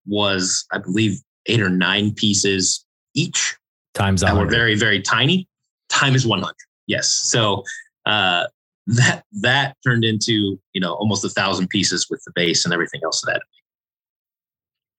was, 0.05 0.65
I 0.71 0.77
believe, 0.77 1.19
eight 1.47 1.61
or 1.61 1.69
nine 1.69 2.13
pieces 2.13 2.85
each. 3.13 3.57
Times 3.93 4.21
that 4.21 4.35
were 4.35 4.45
very, 4.45 4.75
very 4.75 5.01
tiny. 5.01 5.47
Time 5.89 6.15
is 6.15 6.25
100. 6.25 6.53
Yes. 6.87 7.09
So 7.09 7.63
uh, 8.05 8.45
that 8.89 9.23
that 9.41 9.77
turned 9.85 10.03
into 10.03 10.59
you 10.73 10.81
know 10.81 10.93
almost 10.93 11.23
a 11.23 11.29
thousand 11.29 11.69
pieces 11.69 12.07
with 12.09 12.21
the 12.25 12.31
base 12.35 12.65
and 12.65 12.73
everything 12.73 13.01
else 13.03 13.23
of 13.23 13.27
that. 13.27 13.41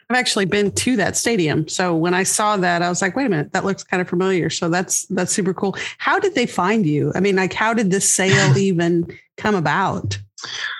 I've 0.08 0.16
actually 0.16 0.46
been 0.46 0.72
to 0.72 0.96
that 0.96 1.16
stadium. 1.16 1.68
So 1.68 1.94
when 1.94 2.14
I 2.14 2.24
saw 2.24 2.56
that, 2.56 2.82
I 2.82 2.88
was 2.88 3.00
like, 3.00 3.14
wait 3.14 3.26
a 3.26 3.28
minute, 3.28 3.52
that 3.52 3.64
looks 3.64 3.84
kind 3.84 4.00
of 4.00 4.08
familiar. 4.08 4.50
So 4.50 4.68
that's 4.68 5.06
that's 5.06 5.32
super 5.32 5.54
cool. 5.54 5.76
How 5.98 6.18
did 6.18 6.34
they 6.34 6.46
find 6.46 6.86
you? 6.86 7.12
I 7.14 7.20
mean, 7.20 7.36
like 7.36 7.52
how 7.52 7.74
did 7.74 7.90
this 7.90 8.08
sale 8.08 8.56
even 8.56 9.06
come 9.36 9.54
about? 9.54 10.18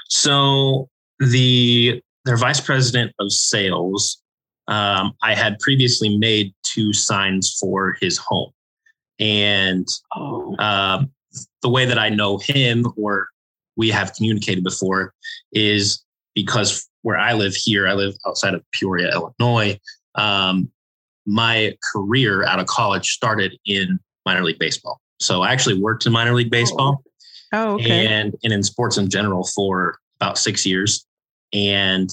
So 0.09 0.89
the 1.19 2.01
their 2.25 2.37
vice 2.37 2.61
president 2.61 3.13
of 3.19 3.33
sales, 3.33 4.23
um, 4.69 5.13
I 5.23 5.35
had 5.35 5.59
previously 5.59 6.17
made 6.17 6.53
two 6.63 6.93
signs 6.93 7.57
for 7.59 7.97
his 8.01 8.19
home. 8.19 8.53
And 9.19 9.87
oh. 10.17 10.57
uh, 10.59 11.05
the 11.63 11.69
way 11.69 11.85
that 11.85 11.99
I 11.99 12.09
know 12.09 12.39
him 12.39 12.87
or 12.97 13.29
we 13.77 13.91
have 13.91 14.15
communicated 14.15 14.65
before 14.65 15.15
is 15.53 16.05
because 16.35 16.89
where 17.03 17.19
I 17.19 17.33
live 17.33 17.55
here, 17.55 17.89
I 17.89 17.95
live 17.95 18.15
outside 18.27 18.55
of 18.55 18.63
Peoria, 18.73 19.11
Illinois. 19.13 19.79
Um, 20.15 20.71
my 21.27 21.77
career 21.93 22.45
out 22.45 22.59
of 22.59 22.67
college 22.67 23.11
started 23.11 23.57
in 23.65 23.99
minor 24.27 24.43
league 24.43 24.59
baseball. 24.59 25.01
So 25.19 25.43
I 25.43 25.53
actually 25.53 25.81
worked 25.81 26.07
in 26.07 26.13
minor 26.13 26.35
league 26.35 26.51
baseball. 26.51 27.03
Oh, 27.53 27.75
okay. 27.75 28.07
And, 28.07 28.35
and 28.45 28.53
in 28.53 28.63
sports 28.63 28.97
in 28.97 29.09
general 29.09 29.45
for 29.55 29.99
about 30.21 30.39
six 30.39 30.65
years. 30.65 31.07
And 31.53 32.11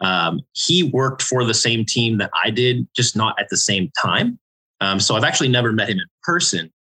um, 0.00 0.40
he 0.52 0.82
worked 0.82 1.22
for 1.22 1.44
the 1.44 1.54
same 1.54 1.84
team 1.84 2.18
that 2.18 2.30
I 2.34 2.50
did, 2.50 2.88
just 2.94 3.16
not 3.16 3.38
at 3.38 3.48
the 3.48 3.56
same 3.56 3.90
time. 4.00 4.38
Um, 4.80 4.98
so 4.98 5.14
I've 5.14 5.24
actually 5.24 5.48
never 5.48 5.72
met 5.72 5.88
him 5.88 5.98
in 5.98 6.06
person, 6.24 6.72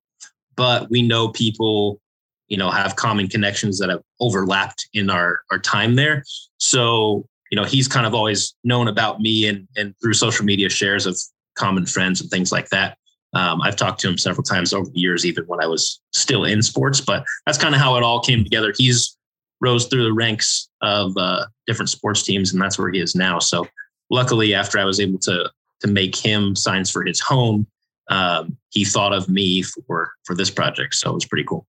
but 0.56 0.90
we 0.90 1.02
know 1.02 1.30
people, 1.30 2.00
you 2.48 2.58
know, 2.58 2.70
have 2.70 2.96
common 2.96 3.28
connections 3.28 3.80
that 3.80 3.90
have 3.90 4.02
overlapped 4.20 4.88
in 4.94 5.10
our 5.10 5.42
our 5.52 5.60
time 5.60 5.96
there. 5.96 6.24
So 6.58 7.26
you 7.52 7.58
know, 7.58 7.66
he's 7.66 7.88
kind 7.88 8.06
of 8.06 8.14
always 8.14 8.56
known 8.64 8.88
about 8.88 9.20
me 9.20 9.46
and 9.46 9.68
and 9.76 9.94
through 10.02 10.14
social 10.14 10.46
media 10.46 10.70
shares 10.70 11.06
of 11.06 11.20
common 11.56 11.86
friends 11.86 12.22
and 12.22 12.30
things 12.30 12.52
like 12.52 12.70
that. 12.70 12.98
Um, 13.34 13.62
I've 13.62 13.76
talked 13.76 14.00
to 14.02 14.10
him 14.10 14.18
several 14.18 14.44
times 14.44 14.74
over 14.74 14.90
the 14.90 15.00
years, 15.00 15.26
even 15.26 15.46
when 15.46 15.64
I 15.64 15.68
was 15.68 16.02
still 16.12 16.44
in 16.44 16.62
sports. 16.62 17.00
But 17.00 17.24
that's 17.46 17.58
kind 17.58 17.76
of 17.76 17.80
how 17.80 17.96
it 17.96 18.04
all 18.04 18.22
came 18.22 18.44
together. 18.44 18.74
He's 18.78 19.16
rose 19.62 19.86
through 19.86 20.04
the 20.04 20.14
ranks 20.14 20.70
of 20.82 21.16
uh, 21.18 21.46
different 21.68 21.90
sports 21.90 22.24
teams, 22.24 22.52
and 22.52 22.62
that's 22.62 22.78
where 22.80 22.92
he 22.92 23.00
is 23.00 23.16
now. 23.16 23.40
So, 23.40 23.68
luckily, 24.10 24.54
after 24.54 24.80
I 24.80 24.86
was 24.86 25.00
able 25.00 25.20
to 25.20 25.50
to 25.82 25.88
make 25.88 26.16
him 26.16 26.56
signs 26.56 26.92
for 26.92 27.04
his 27.04 27.20
home, 27.20 27.66
um, 28.12 28.58
he 28.70 28.84
thought 28.86 29.14
of 29.14 29.28
me 29.30 29.64
for 29.64 30.12
for 30.26 30.36
this 30.36 30.52
project. 30.52 30.96
So 30.96 31.10
it 31.10 31.14
was 31.14 31.26
pretty 31.26 31.46
cool. 31.46 31.66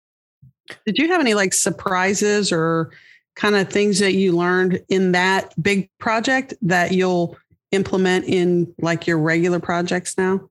Did 0.85 0.99
you 0.99 1.09
have 1.09 1.21
any 1.21 1.35
like 1.35 1.53
surprises 1.53 2.53
or 2.53 2.93
kind 3.35 3.57
of 3.57 3.69
things 3.69 3.99
that 3.99 4.15
you 4.15 4.33
learned 4.33 4.83
in 4.89 5.13
that 5.13 5.53
big 5.63 5.89
project 5.99 6.55
that 6.63 6.93
you'll 6.93 7.37
implement 7.73 8.27
in 8.27 8.73
like 8.81 9.07
your 9.07 9.19
regular 9.19 9.61
projects 9.61 10.17
now? 10.19 10.49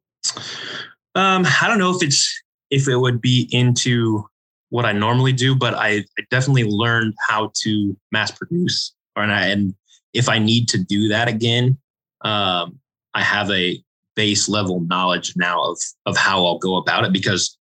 Um, 1.16 1.46
I 1.62 1.68
don't 1.68 1.78
know 1.78 1.96
if 1.96 2.04
it's 2.04 2.42
if 2.72 2.88
it 2.88 2.98
would 2.98 3.22
be 3.22 3.48
into 3.52 4.26
what 4.70 4.86
I 4.86 4.92
normally 4.92 5.34
do, 5.34 5.56
but 5.56 5.76
I, 5.76 6.04
I 6.18 6.24
definitely 6.32 6.66
learned 6.66 7.14
how 7.30 7.52
to 7.64 7.96
mass 8.12 8.32
produce. 8.32 8.94
And, 9.16 9.32
I, 9.32 9.48
and 9.48 9.76
if 10.14 10.28
I 10.28 10.40
need 10.40 10.68
to 10.70 10.78
do 10.78 11.08
that 11.10 11.28
again, 11.28 11.78
um, 12.22 12.80
I 13.14 13.22
have 13.22 13.50
a 13.52 13.82
base 14.16 14.48
level 14.48 14.80
knowledge 14.82 15.34
now 15.36 15.62
of 15.62 15.78
of 16.06 16.18
how 16.18 16.46
I'll 16.46 16.58
go 16.58 16.78
about 16.78 17.04
it 17.06 17.14
because 17.14 17.58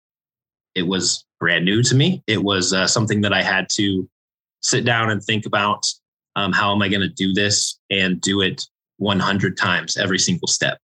it 0.75 0.83
was 0.83 1.25
brand 1.41 1.65
new 1.65 1.83
to 1.83 1.95
me. 1.95 2.23
It 2.27 2.43
was 2.43 2.73
uh, 2.73 2.87
something 2.87 3.21
that 3.23 3.33
I 3.33 3.43
had 3.43 3.69
to 3.73 4.09
sit 4.62 4.85
down 4.85 5.11
and 5.11 5.23
think 5.23 5.45
about 5.47 5.85
um, 6.37 6.53
how 6.53 6.73
am 6.73 6.83
I 6.83 6.88
going 6.88 7.03
to 7.03 7.09
do 7.09 7.33
this 7.33 7.79
and 7.91 8.21
do 8.21 8.41
it 8.41 8.65
100 8.99 9.57
times 9.57 9.97
every 9.97 10.19
single 10.19 10.49
step. 10.49 10.79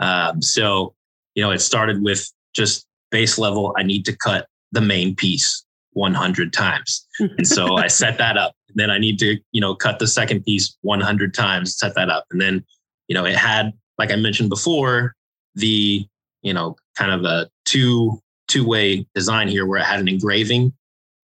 Um, 0.00 0.42
so, 0.42 0.94
you 1.34 1.42
know, 1.42 1.50
it 1.50 1.60
started 1.60 2.02
with 2.02 2.30
just 2.54 2.86
base 3.10 3.38
level. 3.38 3.74
I 3.76 3.82
need 3.82 4.04
to 4.06 4.16
cut 4.16 4.46
the 4.72 4.80
main 4.80 5.14
piece 5.14 5.64
100 5.92 6.52
times. 6.52 7.06
And 7.18 7.46
so 7.46 7.76
I 7.76 7.86
set 7.88 8.18
that 8.18 8.36
up. 8.36 8.54
And 8.68 8.76
then 8.76 8.90
I 8.90 8.98
need 8.98 9.18
to, 9.20 9.38
you 9.52 9.60
know, 9.60 9.74
cut 9.74 9.98
the 9.98 10.06
second 10.06 10.44
piece 10.44 10.76
100 10.82 11.34
times, 11.34 11.76
set 11.76 11.94
that 11.94 12.08
up. 12.08 12.24
And 12.30 12.40
then, 12.40 12.64
you 13.08 13.14
know, 13.14 13.24
it 13.24 13.36
had, 13.36 13.72
like 13.98 14.10
I 14.10 14.16
mentioned 14.16 14.48
before, 14.48 15.14
the, 15.54 16.06
you 16.42 16.54
know, 16.54 16.76
kind 16.96 17.12
of 17.12 17.24
a 17.24 17.48
two, 17.64 18.20
two 18.48 18.66
way 18.66 19.06
design 19.14 19.48
here 19.48 19.66
where 19.66 19.80
it 19.80 19.84
had 19.84 20.00
an 20.00 20.08
engraving 20.08 20.72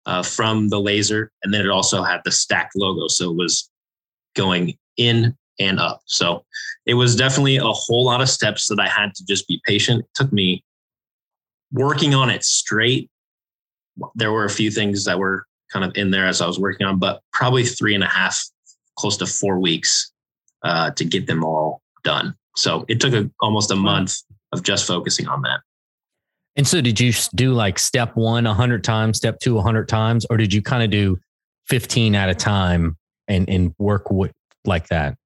uh, 0.06 0.22
from 0.22 0.68
the 0.68 0.80
laser. 0.80 1.30
And 1.42 1.52
then 1.52 1.62
it 1.62 1.70
also 1.70 2.02
had 2.02 2.20
the 2.24 2.30
stacked 2.30 2.76
logo. 2.76 3.08
So 3.08 3.30
it 3.30 3.36
was 3.36 3.70
going 4.34 4.76
in 4.96 5.36
and 5.58 5.78
up. 5.78 6.00
So 6.06 6.44
it 6.86 6.94
was 6.94 7.16
definitely 7.16 7.56
a 7.56 7.64
whole 7.64 8.04
lot 8.04 8.20
of 8.20 8.28
steps 8.28 8.68
that 8.68 8.80
I 8.80 8.88
had 8.88 9.14
to 9.14 9.24
just 9.26 9.46
be 9.48 9.60
patient. 9.66 10.00
It 10.00 10.10
took 10.14 10.32
me 10.32 10.64
working 11.72 12.14
on 12.14 12.30
it 12.30 12.44
straight. 12.44 13.10
There 14.14 14.32
were 14.32 14.44
a 14.44 14.50
few 14.50 14.70
things 14.70 15.04
that 15.04 15.18
were 15.18 15.44
kind 15.72 15.84
of 15.84 15.96
in 15.96 16.10
there 16.10 16.26
as 16.26 16.40
I 16.40 16.46
was 16.46 16.58
working 16.58 16.86
on, 16.86 16.98
but 16.98 17.20
probably 17.32 17.64
three 17.64 17.94
and 17.94 18.04
a 18.04 18.08
half, 18.08 18.40
close 18.96 19.16
to 19.18 19.26
four 19.26 19.58
weeks 19.58 20.12
uh, 20.62 20.90
to 20.92 21.04
get 21.04 21.26
them 21.26 21.44
all 21.44 21.82
done. 22.04 22.34
So 22.58 22.84
it 22.88 23.00
took 23.00 23.14
a, 23.14 23.30
almost 23.40 23.70
a 23.70 23.76
month 23.76 24.16
of 24.52 24.64
just 24.64 24.86
focusing 24.86 25.28
on 25.28 25.42
that. 25.42 25.60
And 26.56 26.66
so, 26.66 26.80
did 26.80 26.98
you 26.98 27.12
do 27.36 27.52
like 27.52 27.78
step 27.78 28.16
one 28.16 28.44
a 28.46 28.52
hundred 28.52 28.82
times, 28.82 29.16
step 29.16 29.38
two 29.38 29.58
a 29.58 29.62
hundred 29.62 29.88
times, 29.88 30.26
or 30.28 30.36
did 30.36 30.52
you 30.52 30.60
kind 30.60 30.82
of 30.82 30.90
do 30.90 31.18
fifteen 31.68 32.16
at 32.16 32.28
a 32.28 32.34
time 32.34 32.96
and 33.28 33.48
and 33.48 33.72
work 33.78 34.10
with, 34.10 34.32
like 34.64 34.88
that? 34.88 35.16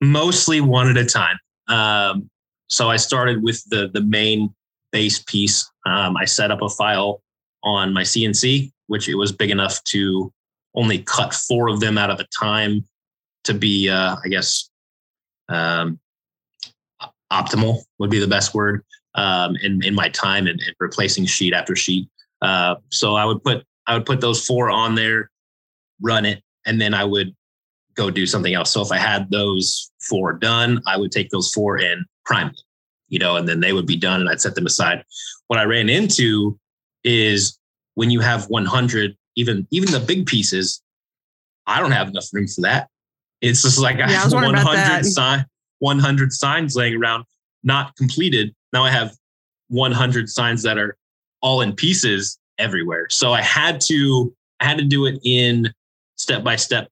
Mostly 0.00 0.60
one 0.60 0.88
at 0.88 0.96
a 0.96 1.04
time. 1.04 1.36
Um, 1.66 2.30
so 2.68 2.88
I 2.88 2.96
started 2.96 3.42
with 3.42 3.68
the 3.68 3.90
the 3.92 4.00
main 4.00 4.54
base 4.92 5.18
piece. 5.18 5.68
Um, 5.84 6.16
I 6.16 6.24
set 6.24 6.52
up 6.52 6.62
a 6.62 6.68
file 6.68 7.20
on 7.64 7.92
my 7.92 8.02
CNC, 8.02 8.70
which 8.86 9.08
it 9.08 9.16
was 9.16 9.32
big 9.32 9.50
enough 9.50 9.82
to 9.84 10.32
only 10.76 10.98
cut 10.98 11.34
four 11.34 11.68
of 11.68 11.80
them 11.80 11.98
out 11.98 12.10
of 12.10 12.20
a 12.20 12.26
time 12.38 12.84
to 13.44 13.54
be, 13.54 13.88
uh, 13.88 14.16
I 14.24 14.28
guess, 14.28 14.70
um, 15.48 15.98
optimal 17.32 17.82
would 17.98 18.10
be 18.10 18.18
the 18.18 18.28
best 18.28 18.54
word 18.54 18.84
um, 19.14 19.56
in 19.62 19.82
in 19.84 19.94
my 19.94 20.08
time 20.10 20.46
and, 20.46 20.60
and 20.60 20.74
replacing 20.80 21.26
sheet 21.26 21.54
after 21.54 21.74
sheet. 21.74 22.08
Uh, 22.40 22.76
so 22.90 23.14
I 23.14 23.24
would 23.24 23.42
put 23.42 23.64
I 23.86 23.94
would 23.94 24.06
put 24.06 24.20
those 24.20 24.44
four 24.44 24.70
on 24.70 24.94
there, 24.94 25.30
run 26.00 26.24
it, 26.24 26.42
and 26.66 26.80
then 26.80 26.94
I 26.94 27.04
would 27.04 27.34
go 27.94 28.10
do 28.10 28.26
something 28.26 28.54
else. 28.54 28.70
So 28.70 28.82
if 28.82 28.90
I 28.90 28.98
had 28.98 29.30
those 29.30 29.90
four 30.00 30.32
done, 30.32 30.80
I 30.86 30.96
would 30.96 31.12
take 31.12 31.30
those 31.30 31.50
four 31.50 31.76
and 31.76 32.04
prime 32.24 32.48
them, 32.48 32.56
you 33.08 33.18
know, 33.18 33.36
and 33.36 33.48
then 33.48 33.60
they 33.60 33.72
would 33.72 33.86
be 33.86 33.96
done, 33.96 34.20
and 34.20 34.30
I'd 34.30 34.40
set 34.40 34.54
them 34.54 34.66
aside. 34.66 35.04
What 35.48 35.58
I 35.58 35.64
ran 35.64 35.88
into 35.88 36.58
is 37.04 37.58
when 37.94 38.10
you 38.10 38.20
have 38.20 38.48
100, 38.48 39.16
even 39.36 39.66
even 39.70 39.92
the 39.92 40.00
big 40.00 40.26
pieces, 40.26 40.82
I 41.66 41.80
don't 41.80 41.92
have 41.92 42.08
enough 42.08 42.28
room 42.32 42.46
for 42.46 42.62
that. 42.62 42.88
It's 43.42 43.62
just 43.62 43.78
like 43.78 44.00
I 44.00 44.10
have 44.10 44.32
100 44.32 45.04
sign, 45.04 45.44
100 45.80 46.32
signs 46.32 46.76
laying 46.76 46.94
around, 46.94 47.24
not 47.64 47.94
completed. 47.96 48.54
Now 48.72 48.84
I 48.84 48.90
have 48.90 49.14
100 49.68 50.28
signs 50.30 50.62
that 50.62 50.78
are 50.78 50.96
all 51.42 51.60
in 51.60 51.74
pieces 51.74 52.38
everywhere. 52.58 53.08
So 53.10 53.32
I 53.32 53.42
had 53.42 53.80
to 53.82 54.34
I 54.60 54.64
had 54.64 54.78
to 54.78 54.84
do 54.84 55.06
it 55.06 55.18
in 55.24 55.72
step 56.16 56.44
by 56.44 56.56
step 56.56 56.88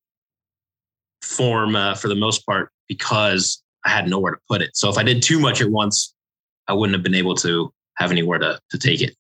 form 1.23 1.77
uh, 1.77 1.95
for 1.95 2.09
the 2.09 2.17
most 2.17 2.45
part 2.45 2.71
because 2.89 3.63
I 3.85 3.91
had 3.91 4.09
nowhere 4.09 4.33
to 4.33 4.41
put 4.49 4.61
it. 4.61 4.77
So 4.77 4.91
if 4.91 4.99
I 4.99 5.05
did 5.05 5.23
too 5.23 5.39
much 5.39 5.63
at 5.63 5.71
once, 5.71 6.15
I 6.67 6.73
wouldn't 6.73 6.95
have 6.95 7.05
been 7.05 7.15
able 7.15 7.37
to 7.37 7.73
have 7.97 8.11
anywhere 8.11 8.39
to 8.41 8.59
to 8.71 8.79
take 8.79 9.03
it. 9.03 9.15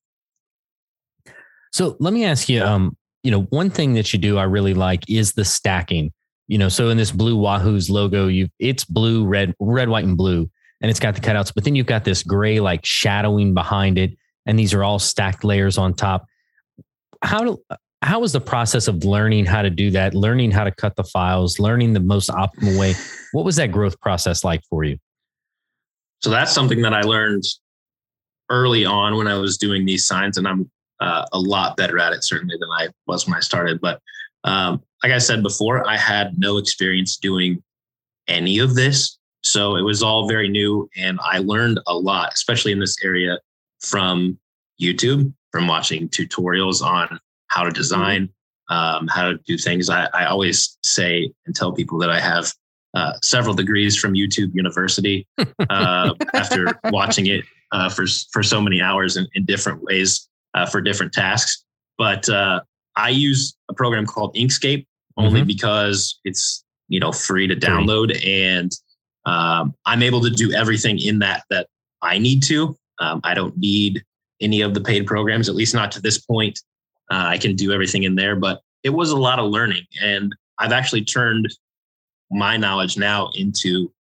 So 1.73 1.97
let 2.01 2.13
me 2.13 2.25
ask 2.25 2.49
you, 2.49 2.63
um, 2.65 2.97
you 3.23 3.31
know, 3.31 3.43
one 3.43 3.71
thing 3.71 3.95
that 3.95 4.13
you 4.13 4.19
do 4.19 4.39
I 4.39 4.43
really 4.43 4.75
like 4.75 5.09
is 5.09 5.35
the 5.35 5.45
stacking. 5.45 6.13
You 6.51 6.59
know, 6.59 6.69
so 6.69 6.89
in 6.89 6.97
this 6.97 7.13
blue 7.13 7.37
Wahoo's 7.37 7.89
logo, 7.89 8.27
you 8.27 8.49
it's 8.59 8.85
blue, 8.85 9.25
red, 9.25 9.55
red, 9.61 9.89
white, 9.89 10.05
and 10.05 10.17
blue, 10.17 10.51
and 10.81 10.91
it's 10.91 10.99
got 10.99 11.15
the 11.15 11.21
cutouts, 11.21 11.55
but 11.55 11.63
then 11.63 11.77
you've 11.77 11.87
got 11.87 12.03
this 12.03 12.25
gray 12.25 12.59
like 12.59 12.85
shadowing 12.85 13.55
behind 13.55 13.99
it, 13.99 14.19
and 14.47 14.59
these 14.59 14.75
are 14.75 14.83
all 14.83 14.99
stacked 14.99 15.45
layers 15.45 15.79
on 15.79 15.95
top. 15.95 16.27
How 17.23 17.45
do 17.45 17.63
how 18.03 18.19
was 18.19 18.33
the 18.33 18.41
process 18.41 18.89
of 18.89 19.05
learning 19.05 19.47
how 19.47 19.63
to 19.63 19.71
do 19.71 19.93
that, 19.93 20.13
learning 20.13 20.51
how 20.51 20.65
to 20.65 20.73
cut 20.73 20.97
the 20.97 21.05
files, 21.05 21.61
learning 21.61 21.93
the 21.93 22.01
most 22.01 22.31
optimal 22.31 22.77
way? 22.77 22.95
What 23.31 23.45
was 23.45 23.55
that 23.55 23.71
growth 23.71 24.01
process 24.01 24.43
like 24.43 24.63
for 24.69 24.83
you? 24.83 24.99
So 26.21 26.31
that's 26.31 26.53
something 26.53 26.83
that 26.83 26.93
I 26.93 27.03
learned 27.03 27.45
early 28.51 28.85
on 28.85 29.17
when 29.17 29.29
I 29.29 29.37
was 29.37 29.57
doing 29.57 29.87
these 29.87 30.05
signs, 30.05 30.37
and 30.37 30.49
I'm 30.49 30.69
uh, 30.99 31.27
a 31.33 31.39
lot 31.39 31.77
better 31.77 32.01
at 32.01 32.13
it 32.13 32.25
certainly 32.25 32.57
than 32.59 32.71
I 32.77 32.89
was 33.07 33.29
when 33.29 33.37
I 33.37 33.41
started. 33.41 33.81
But 33.81 34.01
um, 34.43 34.83
like 35.03 35.13
I 35.13 35.19
said 35.19 35.43
before, 35.43 35.89
I 35.89 35.97
had 35.97 36.39
no 36.39 36.59
experience 36.59 37.17
doing 37.17 37.63
any 38.29 38.59
of 38.59 38.75
this. 38.75 39.19
So 39.43 39.77
it 39.77 39.83
was 39.83 40.03
all 40.03 40.29
very 40.29 40.49
new. 40.49 40.89
And 40.97 41.19
I 41.23 41.39
learned 41.39 41.81
a 41.87 41.95
lot, 41.95 42.33
especially 42.35 42.73
in 42.73 42.79
this 42.79 42.97
area 43.03 43.39
from 43.81 44.39
YouTube, 44.81 45.33
from 45.53 45.67
watching 45.67 46.09
tutorials 46.09 46.83
on 46.83 47.19
how 47.49 47.65
to 47.65 47.71
design, 47.71 48.29
um, 48.69 49.09
how 49.09 49.31
to 49.31 49.39
do 49.47 49.57
things. 49.57 49.89
I, 49.89 50.09
I, 50.15 50.27
always 50.27 50.79
say 50.85 51.33
and 51.47 51.57
tell 51.57 51.73
people 51.73 51.99
that 51.99 52.11
I 52.11 52.21
have 52.21 52.53
uh, 52.95 53.15
several 53.23 53.55
degrees 53.55 53.99
from 53.99 54.13
YouTube 54.15 54.55
University 54.55 55.27
uh, 55.71 56.15
after 56.35 56.79
watching 56.85 57.27
it 57.27 57.45
uh, 57.73 57.89
for, 57.89 58.05
for 58.33 58.43
so 58.43 58.61
many 58.61 58.81
hours 58.81 59.17
in, 59.17 59.27
in 59.35 59.45
different 59.45 59.83
ways 59.83 60.29
uh, 60.55 60.67
for 60.67 60.81
different 60.81 61.13
tasks. 61.13 61.65
But 61.99 62.29
uh, 62.29 62.61
I 62.97 63.09
use 63.09 63.57
a 63.69 63.75
program 63.75 64.07
called 64.07 64.35
Inkscape 64.37 64.87
only 65.21 65.41
mm-hmm. 65.41 65.47
because 65.47 66.19
it's 66.25 66.65
you 66.89 67.01
know 67.01 67.13
free 67.13 67.47
to 67.47 67.57
download 67.57 68.11
and 68.27 68.73
um, 69.27 69.75
i'm 69.87 70.03
able 70.03 70.21
to 70.21 70.31
do 70.31 70.53
everything 70.53 70.99
in 70.99 71.19
that 71.19 71.45
that 71.51 71.67
i 72.03 72.19
need 72.19 72.43
to. 72.43 72.77
Um, 72.99 73.21
i 73.25 73.35
don't 73.35 73.57
need 73.57 74.03
any 74.41 74.63
of 74.63 74.75
the 74.75 74.81
paid 74.81 75.07
programs 75.07 75.49
at 75.49 75.55
least 75.55 75.75
not 75.75 75.93
to 75.93 76.01
this 76.01 76.19
point. 76.19 76.59
Uh, 77.11 77.27
i 77.29 77.39
can 77.39 77.57
do 77.57 77.73
everything 77.73 78.05
in 78.05 78.15
there 78.15 78.37
but 78.37 78.61
it 78.83 78.91
was 78.91 79.11
a 79.11 79.17
lot 79.17 79.39
of 79.39 79.51
learning. 79.51 79.85
And 80.03 80.35
i've 80.59 80.73
actually 80.73 81.05
turned 81.05 81.49
my 82.31 82.57
knowledge 82.57 82.97
now 82.97 83.31
into 83.35 83.93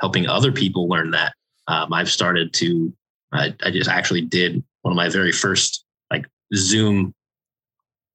helping 0.00 0.26
other 0.26 0.52
people 0.52 0.88
learn 0.88 1.10
that. 1.12 1.34
Um, 1.68 1.92
i've 1.92 2.10
started 2.10 2.52
to 2.54 2.92
I, 3.32 3.54
I 3.62 3.70
just 3.70 3.90
actually 3.90 4.22
did 4.22 4.62
one 4.82 4.92
of 4.92 4.96
my 4.96 5.08
very 5.08 5.32
first 5.32 5.84
like 6.10 6.26
zoom 6.54 7.12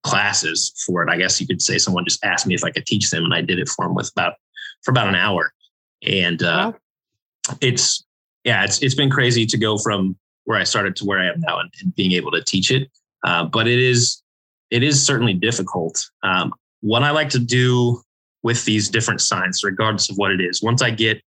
classes 0.03 0.73
for 0.85 1.03
it. 1.03 1.09
I 1.09 1.17
guess 1.17 1.39
you 1.39 1.47
could 1.47 1.61
say 1.61 1.77
someone 1.77 2.05
just 2.05 2.23
asked 2.23 2.47
me 2.47 2.55
if 2.55 2.63
I 2.63 2.71
could 2.71 2.85
teach 2.85 3.09
them, 3.09 3.23
and 3.23 3.33
I 3.33 3.41
did 3.41 3.59
it 3.59 3.69
for 3.69 3.85
them 3.85 3.95
with 3.95 4.11
about 4.11 4.33
for 4.83 4.91
about 4.91 5.07
an 5.07 5.15
hour. 5.15 5.53
And 6.03 6.41
uh, 6.41 6.73
wow. 6.73 7.55
it's 7.61 8.03
yeah, 8.43 8.63
it's 8.63 8.81
it's 8.81 8.95
been 8.95 9.09
crazy 9.09 9.45
to 9.45 9.57
go 9.57 9.77
from 9.77 10.17
where 10.45 10.59
I 10.59 10.63
started 10.63 10.95
to 10.97 11.05
where 11.05 11.19
I 11.19 11.27
am 11.27 11.39
now 11.41 11.59
and, 11.59 11.71
and 11.81 11.95
being 11.95 12.13
able 12.13 12.31
to 12.31 12.43
teach 12.43 12.71
it. 12.71 12.89
Uh, 13.23 13.45
but 13.45 13.67
it 13.67 13.79
is 13.79 14.21
it 14.71 14.83
is 14.83 15.03
certainly 15.03 15.33
difficult. 15.33 16.09
Um, 16.23 16.53
what 16.81 17.03
I 17.03 17.11
like 17.11 17.29
to 17.29 17.39
do 17.39 18.01
with 18.43 18.65
these 18.65 18.89
different 18.89 19.21
signs, 19.21 19.63
regardless 19.63 20.09
of 20.09 20.17
what 20.17 20.31
it 20.31 20.41
is, 20.41 20.63
once 20.63 20.81
I 20.81 20.89
get 20.89 21.21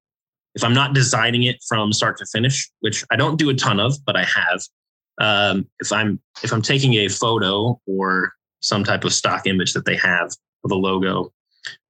if 0.55 0.63
I'm 0.63 0.75
not 0.75 0.95
designing 0.95 1.45
it 1.45 1.63
from 1.69 1.93
start 1.93 2.17
to 2.19 2.27
finish, 2.27 2.71
which 2.81 3.05
I 3.11 3.17
don't 3.17 3.37
do 3.39 3.51
a 3.51 3.55
ton 3.55 3.81
of, 3.81 3.97
but 4.05 4.17
I 4.17 4.25
have. 4.25 4.63
Um, 5.21 5.69
if 5.79 5.93
I'm 5.93 6.21
if 6.43 6.53
I'm 6.53 6.63
taking 6.63 6.95
a 6.95 7.09
photo 7.09 7.81
or 7.87 8.33
some 8.65 8.83
type 8.83 9.05
of 9.05 9.13
stock 9.13 9.47
image 9.47 9.75
that 9.75 9.85
they 9.85 9.97
have 9.97 10.35
of 10.65 10.71
a 10.71 10.75
logo. 10.75 11.33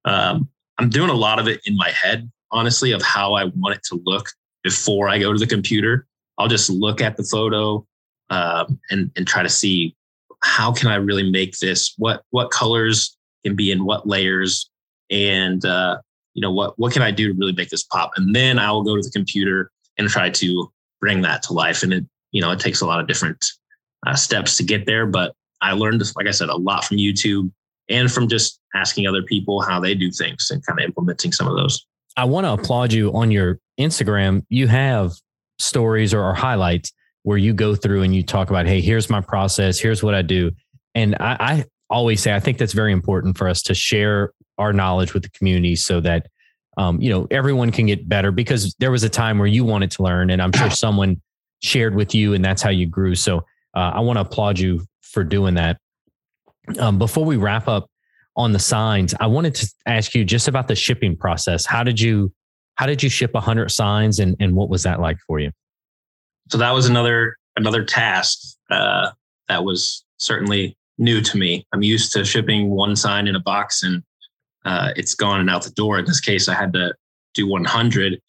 Um, 0.03 0.49
I'm 0.77 0.89
doing 0.89 1.09
a 1.09 1.13
lot 1.13 1.39
of 1.39 1.47
it 1.47 1.61
in 1.65 1.75
my 1.77 1.89
head, 1.89 2.29
honestly, 2.51 2.91
of 2.91 3.01
how 3.01 3.33
I 3.33 3.45
want 3.45 3.75
it 3.75 3.83
to 3.91 4.01
look 4.05 4.29
before 4.63 5.07
I 5.07 5.17
go 5.17 5.31
to 5.31 5.39
the 5.39 5.47
computer. 5.47 6.05
I'll 6.37 6.49
just 6.49 6.69
look 6.69 6.99
at 6.99 7.15
the 7.15 7.23
photo 7.23 7.85
um, 8.29 8.79
and 8.91 9.09
and 9.15 9.25
try 9.25 9.41
to 9.41 9.49
see 9.49 9.95
how 10.43 10.73
can 10.73 10.89
I 10.89 10.95
really 10.95 11.29
make 11.29 11.57
this 11.59 11.93
what 11.97 12.23
what 12.31 12.51
colors 12.51 13.15
can 13.45 13.55
be 13.55 13.71
in 13.71 13.85
what 13.85 14.07
layers 14.07 14.69
and 15.09 15.63
uh, 15.63 15.97
you 16.33 16.41
know 16.41 16.51
what 16.51 16.77
what 16.77 16.91
can 16.91 17.01
I 17.01 17.11
do 17.11 17.29
to 17.31 17.39
really 17.39 17.53
make 17.53 17.69
this 17.69 17.83
pop 17.83 18.11
and 18.17 18.35
then 18.35 18.59
I 18.59 18.71
will 18.71 18.83
go 18.83 18.95
to 18.95 19.01
the 19.01 19.11
computer 19.11 19.71
and 19.97 20.09
try 20.09 20.29
to 20.29 20.71
bring 20.99 21.21
that 21.21 21.41
to 21.43 21.53
life 21.53 21.83
and 21.83 21.93
it 21.93 22.05
you 22.31 22.41
know 22.41 22.51
it 22.51 22.59
takes 22.59 22.81
a 22.81 22.85
lot 22.85 22.99
of 22.99 23.07
different 23.07 23.45
uh, 24.05 24.15
steps 24.15 24.57
to 24.57 24.63
get 24.63 24.85
there 24.85 25.05
but 25.05 25.33
I 25.65 25.73
learned, 25.73 26.01
like 26.15 26.27
I 26.27 26.31
said, 26.31 26.49
a 26.49 26.55
lot 26.55 26.85
from 26.85 26.97
YouTube 26.97 27.51
and 27.89 28.11
from 28.11 28.27
just 28.27 28.59
asking 28.73 29.07
other 29.07 29.23
people 29.23 29.61
how 29.61 29.79
they 29.79 29.95
do 29.95 30.11
things 30.11 30.49
and 30.49 30.65
kind 30.65 30.79
of 30.79 30.85
implementing 30.85 31.31
some 31.31 31.47
of 31.47 31.55
those. 31.55 31.85
I 32.17 32.25
want 32.25 32.45
to 32.45 32.53
applaud 32.53 32.93
you 32.93 33.13
on 33.13 33.31
your 33.31 33.59
Instagram. 33.79 34.43
You 34.49 34.67
have 34.67 35.11
stories 35.59 36.13
or, 36.13 36.23
or 36.23 36.33
highlights 36.33 36.91
where 37.23 37.37
you 37.37 37.53
go 37.53 37.75
through 37.75 38.03
and 38.03 38.15
you 38.15 38.23
talk 38.23 38.49
about, 38.49 38.67
hey, 38.67 38.81
here's 38.81 39.09
my 39.09 39.21
process, 39.21 39.79
here's 39.79 40.03
what 40.03 40.13
I 40.13 40.21
do. 40.21 40.51
And 40.93 41.15
I, 41.19 41.37
I 41.39 41.65
always 41.89 42.21
say, 42.21 42.33
I 42.33 42.39
think 42.39 42.57
that's 42.57 42.73
very 42.73 42.91
important 42.91 43.37
for 43.37 43.47
us 43.47 43.61
to 43.63 43.73
share 43.73 44.31
our 44.57 44.73
knowledge 44.73 45.13
with 45.13 45.23
the 45.23 45.29
community 45.29 45.75
so 45.75 45.99
that 46.01 46.27
um, 46.77 46.99
you 47.01 47.09
know 47.09 47.27
everyone 47.31 47.71
can 47.71 47.85
get 47.85 48.07
better 48.07 48.31
because 48.31 48.75
there 48.79 48.91
was 48.91 49.03
a 49.03 49.09
time 49.09 49.37
where 49.37 49.47
you 49.47 49.63
wanted 49.63 49.91
to 49.91 50.03
learn 50.03 50.29
and 50.29 50.41
i'm 50.41 50.51
sure 50.51 50.69
someone 50.71 51.21
shared 51.61 51.95
with 51.95 52.13
you 52.13 52.33
and 52.33 52.43
that's 52.43 52.61
how 52.61 52.69
you 52.69 52.85
grew 52.85 53.15
so 53.15 53.39
uh, 53.75 53.91
i 53.93 53.99
want 53.99 54.17
to 54.17 54.21
applaud 54.21 54.59
you 54.59 54.85
for 55.15 55.23
doing 55.23 55.55
that. 55.55 55.79
Um, 56.77 56.99
before 56.99 57.25
we 57.25 57.37
wrap 57.37 57.67
up 57.67 57.87
on 58.35 58.51
the 58.51 58.59
signs, 58.59 59.15
I 59.19 59.27
wanted 59.27 59.55
to 59.55 59.73
ask 59.87 60.13
you 60.13 60.25
just 60.25 60.47
about 60.47 60.67
the 60.67 60.75
shipping 60.75 61.15
process. 61.15 61.65
How 61.65 61.83
did 61.83 61.99
you 61.99 62.31
how 62.75 62.85
did 62.85 63.01
you 63.01 63.07
ship 63.07 63.33
100 63.33 63.71
signs 63.71 64.19
and, 64.19 64.35
and 64.41 64.53
what 64.53 64.69
was 64.69 64.83
that 64.83 64.99
like 64.99 65.17
for 65.25 65.39
you? 65.39 65.51
So 66.51 66.57
that 66.57 66.71
was 66.71 66.87
another 66.87 67.37
another 67.55 67.85
task 67.85 68.57
uh, 68.69 69.11
that 69.47 69.63
was 69.63 70.03
certainly 70.17 70.77
new 70.97 71.21
to 71.21 71.37
me. 71.37 71.65
I'm 71.73 71.81
used 71.81 72.11
to 72.13 72.25
shipping 72.25 72.69
one 72.69 72.97
sign 72.97 73.27
in 73.27 73.35
a 73.35 73.39
box 73.39 73.83
and 73.83 74.03
uh, 74.65 74.91
it's 74.97 75.13
gone 75.13 75.39
and 75.39 75.49
out 75.49 75.63
the 75.63 75.71
door. 75.71 75.97
In 75.97 76.05
this 76.05 76.19
case, 76.19 76.49
I 76.49 76.55
had 76.55 76.73
to 76.73 76.93
do 77.35 77.47
100. 77.47 78.19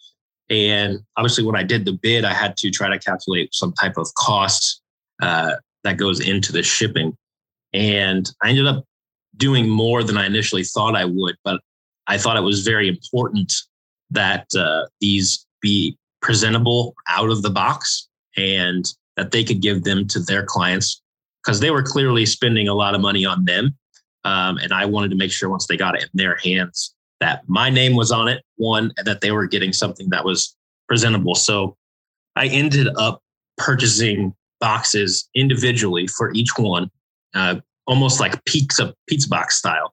And 0.50 1.00
obviously, 1.16 1.42
when 1.42 1.56
I 1.56 1.64
did 1.64 1.84
the 1.84 1.94
bid, 1.94 2.24
I 2.24 2.32
had 2.32 2.56
to 2.58 2.70
try 2.70 2.88
to 2.88 2.98
calculate 2.98 3.52
some 3.52 3.72
type 3.72 3.96
of 3.96 4.06
cost 4.14 4.80
uh, 5.20 5.54
that 5.86 5.96
goes 5.96 6.20
into 6.20 6.52
the 6.52 6.62
shipping. 6.62 7.16
And 7.72 8.30
I 8.42 8.50
ended 8.50 8.66
up 8.66 8.84
doing 9.36 9.68
more 9.68 10.02
than 10.02 10.16
I 10.16 10.26
initially 10.26 10.64
thought 10.64 10.96
I 10.96 11.04
would, 11.04 11.36
but 11.44 11.60
I 12.06 12.18
thought 12.18 12.36
it 12.36 12.42
was 12.42 12.62
very 12.62 12.88
important 12.88 13.52
that 14.10 14.46
uh, 14.56 14.86
these 15.00 15.46
be 15.60 15.96
presentable 16.22 16.94
out 17.08 17.30
of 17.30 17.42
the 17.42 17.50
box 17.50 18.08
and 18.36 18.84
that 19.16 19.30
they 19.30 19.42
could 19.42 19.60
give 19.60 19.84
them 19.84 20.06
to 20.08 20.20
their 20.20 20.44
clients 20.44 21.02
because 21.42 21.60
they 21.60 21.70
were 21.70 21.82
clearly 21.82 22.26
spending 22.26 22.68
a 22.68 22.74
lot 22.74 22.94
of 22.94 23.00
money 23.00 23.24
on 23.24 23.44
them. 23.44 23.76
Um, 24.24 24.58
and 24.58 24.72
I 24.72 24.84
wanted 24.84 25.10
to 25.10 25.16
make 25.16 25.30
sure 25.30 25.48
once 25.48 25.66
they 25.66 25.76
got 25.76 25.96
it 25.96 26.02
in 26.02 26.10
their 26.14 26.36
hands 26.36 26.94
that 27.20 27.42
my 27.46 27.70
name 27.70 27.96
was 27.96 28.12
on 28.12 28.28
it, 28.28 28.42
one, 28.56 28.92
and 28.98 29.06
that 29.06 29.20
they 29.20 29.30
were 29.30 29.46
getting 29.46 29.72
something 29.72 30.10
that 30.10 30.24
was 30.24 30.54
presentable. 30.88 31.34
So 31.34 31.76
I 32.34 32.46
ended 32.48 32.88
up 32.96 33.22
purchasing 33.56 34.34
boxes 34.60 35.28
individually 35.34 36.06
for 36.06 36.32
each 36.32 36.56
one, 36.58 36.90
uh, 37.34 37.56
almost 37.86 38.20
like 38.20 38.42
pizza 38.44 38.94
pizza 39.08 39.28
box 39.28 39.56
style, 39.56 39.92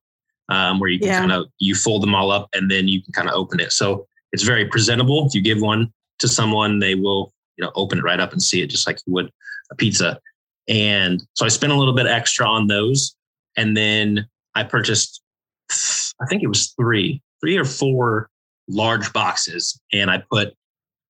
um, 0.50 0.80
where 0.80 0.90
you 0.90 1.00
can 1.00 1.08
yeah. 1.08 1.20
kind 1.20 1.32
of 1.32 1.48
you 1.60 1.76
fold 1.76 2.04
them 2.04 2.16
all 2.16 2.32
up 2.32 2.50
and 2.54 2.70
then 2.70 2.88
you 2.88 3.02
can 3.02 3.14
kind 3.14 3.28
of 3.28 3.36
open 3.36 3.60
it. 3.60 3.72
So 3.72 4.08
it's 4.32 4.44
very 4.44 4.66
presentable. 4.66 5.26
If 5.28 5.34
you 5.34 5.42
give 5.42 5.62
one 5.62 5.92
to 6.20 6.28
someone, 6.28 6.80
they 6.80 6.96
will 6.96 7.34
you 7.58 7.64
know 7.64 7.72
open 7.76 8.00
it 8.00 8.04
right 8.04 8.20
up 8.20 8.32
and 8.32 8.42
see 8.42 8.62
it 8.62 8.70
just 8.70 8.88
like 8.88 9.00
you 9.06 9.14
would 9.14 9.32
a 9.72 9.76
pizza. 9.76 10.20
And 10.68 11.22
so 11.34 11.46
I 11.46 11.50
spent 11.50 11.74
a 11.74 11.76
little 11.76 11.94
bit 11.94 12.08
extra 12.08 12.48
on 12.48 12.68
those, 12.68 13.16
and 13.58 13.76
then 13.76 14.28
I 14.56 14.64
purchased, 14.64 15.22
I 15.70 16.26
think 16.30 16.44
it 16.44 16.48
was 16.48 16.74
three, 16.80 17.22
three 17.42 17.58
or 17.58 17.66
four 17.66 18.30
large 18.70 19.12
boxes, 19.12 19.80
and 19.92 20.10
I 20.10 20.24
put 20.32 20.54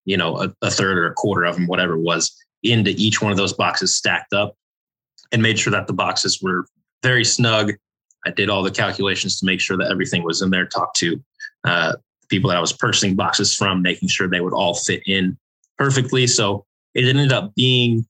you 0.06 0.18
know 0.18 0.38
a, 0.38 0.54
a 0.62 0.72
third 0.72 0.98
or 0.98 1.08
a 1.08 1.14
quarter 1.14 1.44
of 1.46 1.56
them, 1.56 1.68
whatever 1.68 1.94
it 1.94 2.02
was, 2.02 2.36
into 2.64 2.92
each 2.92 3.22
one 3.22 3.32
of 3.32 3.38
those 3.38 3.54
boxes 3.54 3.96
stacked 3.96 4.34
up 4.34 4.56
and 5.32 5.42
made 5.42 5.60
sure 5.60 5.72
that 5.72 5.88
the 5.88 5.94
boxes 5.94 6.42
were 6.42 6.66
very 7.02 7.26
snug. 7.26 7.74
I 8.26 8.32
did 8.32 8.50
all 8.50 8.64
the 8.64 8.72
calculations 8.72 9.40
to 9.40 9.46
make 9.46 9.60
sure 9.60 9.78
that 9.78 9.92
everything 9.92 10.24
was 10.24 10.42
in 10.42 10.50
there. 10.50 10.66
Talked 10.66 10.98
to 10.98 11.22
uh, 11.66 11.94
people 12.30 12.50
that 12.50 12.58
I 12.58 12.62
was 12.62 12.74
purchasing 12.74 13.16
boxes 13.16 13.56
from, 13.56 13.82
making 13.82 14.10
sure 14.10 14.28
they 14.28 14.42
would 14.42 14.54
all 14.54 14.76
fit 14.76 15.04
in 15.06 15.38
perfectly. 15.78 16.28
So 16.28 16.66
it 16.94 17.06
ended 17.06 17.34
up 17.34 17.54
being 17.56 18.06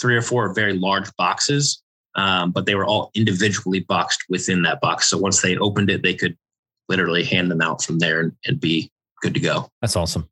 three 0.00 0.16
or 0.16 0.22
four 0.22 0.52
very 0.52 0.72
large 0.72 1.14
boxes, 1.16 1.82
um, 2.14 2.50
but 2.50 2.66
they 2.66 2.74
were 2.74 2.84
all 2.84 3.10
individually 3.14 3.80
boxed 3.80 4.24
within 4.28 4.62
that 4.62 4.80
box. 4.80 5.08
So 5.08 5.18
once 5.18 5.42
they 5.42 5.56
opened 5.56 5.90
it, 5.90 6.02
they 6.02 6.14
could 6.14 6.36
literally 6.88 7.24
hand 7.24 7.50
them 7.50 7.60
out 7.60 7.82
from 7.82 7.98
there 7.98 8.20
and, 8.20 8.32
and 8.46 8.60
be 8.60 8.90
good 9.20 9.34
to 9.34 9.40
go. 9.40 9.68
That's 9.80 9.96
awesome. 9.96 10.28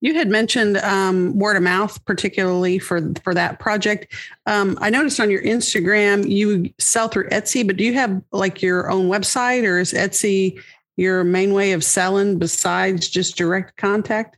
You 0.00 0.14
had 0.14 0.28
mentioned 0.28 0.76
um, 0.78 1.36
word 1.38 1.56
of 1.56 1.62
mouth, 1.62 2.04
particularly 2.04 2.78
for 2.78 3.12
for 3.24 3.34
that 3.34 3.58
project. 3.58 4.12
Um, 4.46 4.78
I 4.80 4.90
noticed 4.90 5.18
on 5.18 5.30
your 5.30 5.42
Instagram 5.42 6.28
you 6.28 6.72
sell 6.78 7.08
through 7.08 7.28
Etsy, 7.30 7.66
but 7.66 7.76
do 7.76 7.84
you 7.84 7.94
have 7.94 8.22
like 8.32 8.62
your 8.62 8.90
own 8.90 9.08
website, 9.08 9.64
or 9.64 9.78
is 9.78 9.92
Etsy 9.92 10.60
your 10.96 11.24
main 11.24 11.52
way 11.52 11.72
of 11.72 11.82
selling 11.82 12.38
besides 12.38 13.08
just 13.08 13.36
direct 13.36 13.76
contact? 13.76 14.36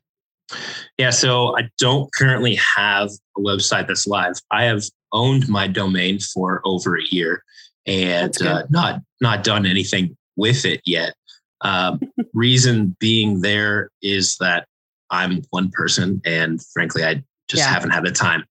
Yeah, 0.99 1.11
so 1.11 1.57
I 1.57 1.69
don't 1.79 2.13
currently 2.15 2.59
have 2.77 3.11
a 3.37 3.41
website 3.41 3.87
that's 3.87 4.07
live. 4.07 4.35
I 4.51 4.65
have 4.65 4.83
owned 5.13 5.49
my 5.49 5.67
domain 5.67 6.21
for 6.21 6.61
over 6.65 6.97
a 6.97 7.05
year 7.11 7.43
and 7.87 8.41
uh, 8.43 8.65
not 8.71 9.01
not 9.21 9.45
done 9.45 9.67
anything 9.67 10.17
with 10.37 10.65
it 10.65 10.81
yet. 10.85 11.15
Um, 11.63 12.01
reason 12.33 12.97
being 13.01 13.41
there 13.41 13.91
is 14.03 14.37
that 14.39 14.67
I'm 15.11 15.43
one 15.51 15.71
person, 15.71 16.21
and 16.25 16.61
frankly, 16.73 17.05
I 17.05 17.23
just 17.49 17.63
yeah. 17.63 17.69
haven't 17.69 17.91
had 17.91 18.05
the 18.05 18.13
time. 18.13 18.45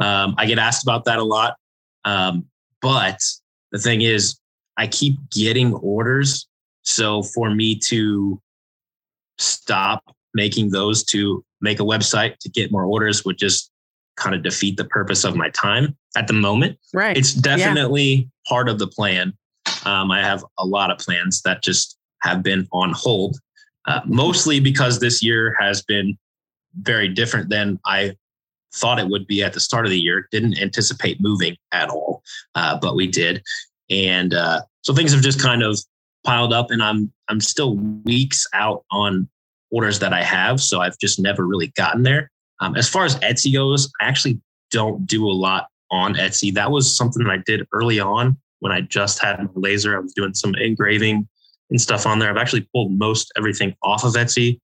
Um, 0.00 0.34
I 0.38 0.46
get 0.46 0.58
asked 0.58 0.82
about 0.82 1.04
that 1.04 1.18
a 1.18 1.24
lot, 1.24 1.56
um, 2.04 2.46
but 2.80 3.20
the 3.72 3.78
thing 3.78 4.02
is, 4.02 4.38
I 4.76 4.86
keep 4.86 5.18
getting 5.30 5.74
orders. 5.74 6.46
So 6.82 7.22
for 7.22 7.50
me 7.50 7.78
to 7.88 8.40
stop 9.38 10.02
making 10.34 10.70
those 10.70 11.02
to 11.04 11.44
make 11.60 11.80
a 11.80 11.82
website 11.82 12.36
to 12.38 12.48
get 12.48 12.70
more 12.70 12.84
orders 12.84 13.24
would 13.24 13.38
just 13.38 13.70
kind 14.16 14.34
of 14.34 14.42
defeat 14.42 14.76
the 14.76 14.84
purpose 14.84 15.24
of 15.24 15.36
my 15.36 15.50
time 15.50 15.96
at 16.16 16.26
the 16.26 16.32
moment. 16.32 16.78
Right. 16.94 17.16
It's 17.16 17.34
definitely 17.34 18.04
yeah. 18.04 18.24
part 18.48 18.68
of 18.68 18.78
the 18.78 18.86
plan. 18.86 19.32
Um, 19.84 20.10
I 20.10 20.22
have 20.22 20.44
a 20.58 20.64
lot 20.64 20.90
of 20.90 20.98
plans 20.98 21.42
that 21.42 21.62
just 21.62 21.98
have 22.22 22.42
been 22.42 22.66
on 22.72 22.92
hold, 22.92 23.38
uh, 23.86 24.00
mostly 24.04 24.60
because 24.60 24.98
this 24.98 25.22
year 25.22 25.56
has 25.58 25.82
been 25.82 26.16
very 26.80 27.08
different 27.08 27.48
than 27.48 27.78
I 27.86 28.16
thought 28.74 28.98
it 28.98 29.08
would 29.08 29.26
be 29.26 29.42
at 29.42 29.52
the 29.52 29.60
start 29.60 29.86
of 29.86 29.90
the 29.90 30.00
year. 30.00 30.28
Didn't 30.30 30.58
anticipate 30.58 31.20
moving 31.20 31.56
at 31.72 31.88
all, 31.88 32.22
uh, 32.54 32.78
but 32.78 32.96
we 32.96 33.06
did, 33.06 33.42
and 33.90 34.34
uh, 34.34 34.62
so 34.82 34.94
things 34.94 35.12
have 35.12 35.22
just 35.22 35.40
kind 35.40 35.62
of 35.62 35.78
piled 36.24 36.52
up, 36.52 36.70
and 36.70 36.82
I'm 36.82 37.12
I'm 37.28 37.40
still 37.40 37.76
weeks 38.04 38.46
out 38.52 38.84
on 38.90 39.28
orders 39.70 39.98
that 40.00 40.12
I 40.12 40.22
have, 40.22 40.60
so 40.60 40.80
I've 40.80 40.98
just 40.98 41.18
never 41.18 41.46
really 41.46 41.68
gotten 41.76 42.02
there. 42.02 42.30
Um, 42.60 42.76
as 42.76 42.88
far 42.88 43.04
as 43.04 43.16
Etsy 43.16 43.52
goes, 43.52 43.90
I 44.00 44.06
actually 44.06 44.40
don't 44.70 45.06
do 45.06 45.26
a 45.26 45.32
lot 45.32 45.68
on 45.90 46.14
Etsy. 46.14 46.52
That 46.54 46.70
was 46.70 46.96
something 46.96 47.22
that 47.24 47.30
I 47.30 47.42
did 47.44 47.66
early 47.72 48.00
on 48.00 48.36
when 48.60 48.72
I 48.72 48.80
just 48.80 49.18
had 49.18 49.38
my 49.38 49.48
laser. 49.54 49.96
I 49.96 50.00
was 50.00 50.12
doing 50.12 50.34
some 50.34 50.54
engraving 50.54 51.28
and 51.70 51.80
stuff 51.80 52.06
on 52.06 52.18
there. 52.18 52.30
I've 52.30 52.36
actually 52.36 52.68
pulled 52.72 52.92
most 52.92 53.32
everything 53.36 53.74
off 53.82 54.04
of 54.04 54.14
Etsy, 54.14 54.60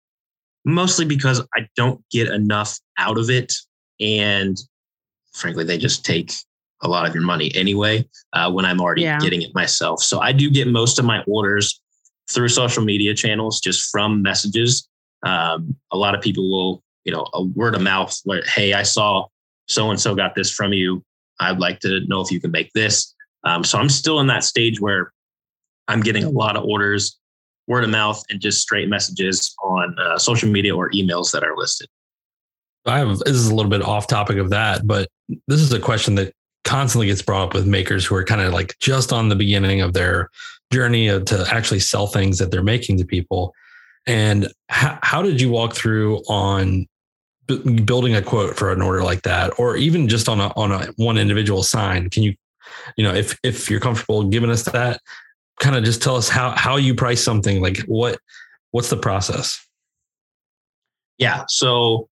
mostly 0.65 1.05
because 1.05 1.41
I 1.55 1.67
don't 1.77 2.03
get 2.11 2.29
enough 2.29 2.79
out 2.99 3.19
of 3.19 3.31
it. 3.31 3.55
And 4.01 4.57
frankly, 5.33 5.65
they 5.65 5.79
just 5.79 6.05
take 6.05 6.33
a 6.83 6.88
lot 6.88 7.07
of 7.07 7.15
your 7.15 7.23
money 7.23 7.53
anyway 7.55 8.09
uh, 8.33 8.51
when 8.51 8.65
I'm 8.65 8.81
already 8.81 9.03
yeah. 9.03 9.19
getting 9.19 9.43
it 9.43 9.55
myself. 9.55 10.03
So 10.03 10.21
I 10.21 10.33
do 10.33 10.51
get 10.51 10.69
most 10.69 10.99
of 10.99 11.05
my 11.05 11.23
orders 11.27 11.81
through 12.31 12.49
social 12.49 12.85
media 12.85 13.15
channels, 13.15 13.61
just 13.61 13.91
from 13.91 14.23
messages. 14.23 14.88
Um, 15.25 15.77
a 15.93 15.97
lot 15.97 16.15
of 16.15 16.21
people 16.21 16.51
will, 16.51 16.83
you 17.05 17.12
know, 17.12 17.27
a 17.33 17.45
word 17.45 17.75
of 17.75 17.83
mouth, 17.83 18.17
like, 18.25 18.45
hey, 18.47 18.73
I 18.73 18.83
saw 18.83 19.27
so 19.69 19.91
and 19.91 20.01
so 20.01 20.15
got 20.15 20.35
this 20.35 20.51
from 20.51 20.73
you. 20.73 21.05
I'd 21.41 21.59
like 21.59 21.81
to 21.81 22.01
know 22.07 22.21
if 22.21 22.31
you 22.31 22.41
can 22.41 22.51
make 22.51 22.71
this. 22.75 23.15
Um, 23.45 23.65
so 23.65 23.79
I'm 23.79 23.88
still 23.88 24.21
in 24.21 24.27
that 24.29 24.45
stage 24.45 24.81
where 24.81 25.12
I'm 25.88 26.01
getting 26.01 26.25
a 26.25 26.31
lot 26.31 26.57
of 26.57 26.64
orders, 26.64 27.18
word 27.66 27.85
of 27.85 27.90
mouth, 27.90 28.23
and 28.31 28.40
just 28.40 28.61
straight 28.61 28.88
messages 28.88 29.55
on 29.62 29.97
uh, 29.99 30.18
social 30.18 30.49
media 30.49 30.75
or 30.75 30.90
emails 30.90 31.33
that 31.33 31.45
are 31.45 31.57
listed. 31.57 31.88
I 32.87 32.99
have 32.99 33.18
this 33.21 33.35
is 33.35 33.49
a 33.49 33.55
little 33.55 33.71
bit 33.71 33.83
off 33.83 34.07
topic 34.07 34.38
of 34.38 34.51
that, 34.51 34.87
but 34.87 35.09
this 35.47 35.61
is 35.61 35.73
a 35.73 35.79
question 35.79 36.16
that 36.16 36.33
constantly 36.64 37.07
gets 37.07 37.23
brought 37.23 37.49
up 37.49 37.55
with 37.55 37.66
makers 37.66 38.05
who 38.05 38.14
are 38.14 38.25
kind 38.25 38.40
of 38.40 38.53
like 38.53 38.77
just 38.81 39.12
on 39.12 39.29
the 39.29 39.37
beginning 39.37 39.81
of 39.81 39.92
their 39.92 40.31
journey 40.73 41.07
to 41.07 41.47
actually 41.51 41.81
sell 41.81 42.07
things 42.07 42.38
that 42.38 42.51
they're 42.51 42.62
making 42.62 42.99
to 42.99 43.05
people. 43.05 43.55
And 44.07 44.53
how, 44.68 44.99
how 45.03 45.23
did 45.23 45.40
you 45.40 45.51
walk 45.51 45.75
through 45.75 46.18
on 46.29 46.87
b- 47.47 47.81
building 47.83 48.16
a 48.16 48.23
quote 48.23 48.57
for 48.57 48.73
an 48.73 48.83
order 48.83 49.05
like 49.05 49.23
that, 49.23 49.59
or 49.59 49.77
even 49.77 50.09
just 50.09 50.29
on 50.29 50.40
a 50.40 50.49
on 50.57 50.73
a 50.73 50.87
one 50.97 51.18
individual 51.18 51.62
sign? 51.62 52.11
Can 52.11 52.25
you, 52.25 52.35
you 52.97 53.05
know, 53.05 53.14
if 53.14 53.38
if 53.45 53.71
you're 53.71 53.81
comfortable 53.81 54.25
giving 54.25 54.51
us 54.51 54.64
that, 54.64 55.01
kind 55.61 55.77
of 55.77 55.85
just 55.85 56.03
tell 56.03 56.17
us 56.17 56.29
how 56.29 56.51
how 56.51 56.77
you 56.77 56.95
price 56.95 57.23
something. 57.23 57.61
Like 57.61 57.79
what 57.87 58.19
what's 58.71 58.91
the 58.91 58.97
process? 58.97 59.59
Yeah, 61.19 61.45
so 61.49 62.09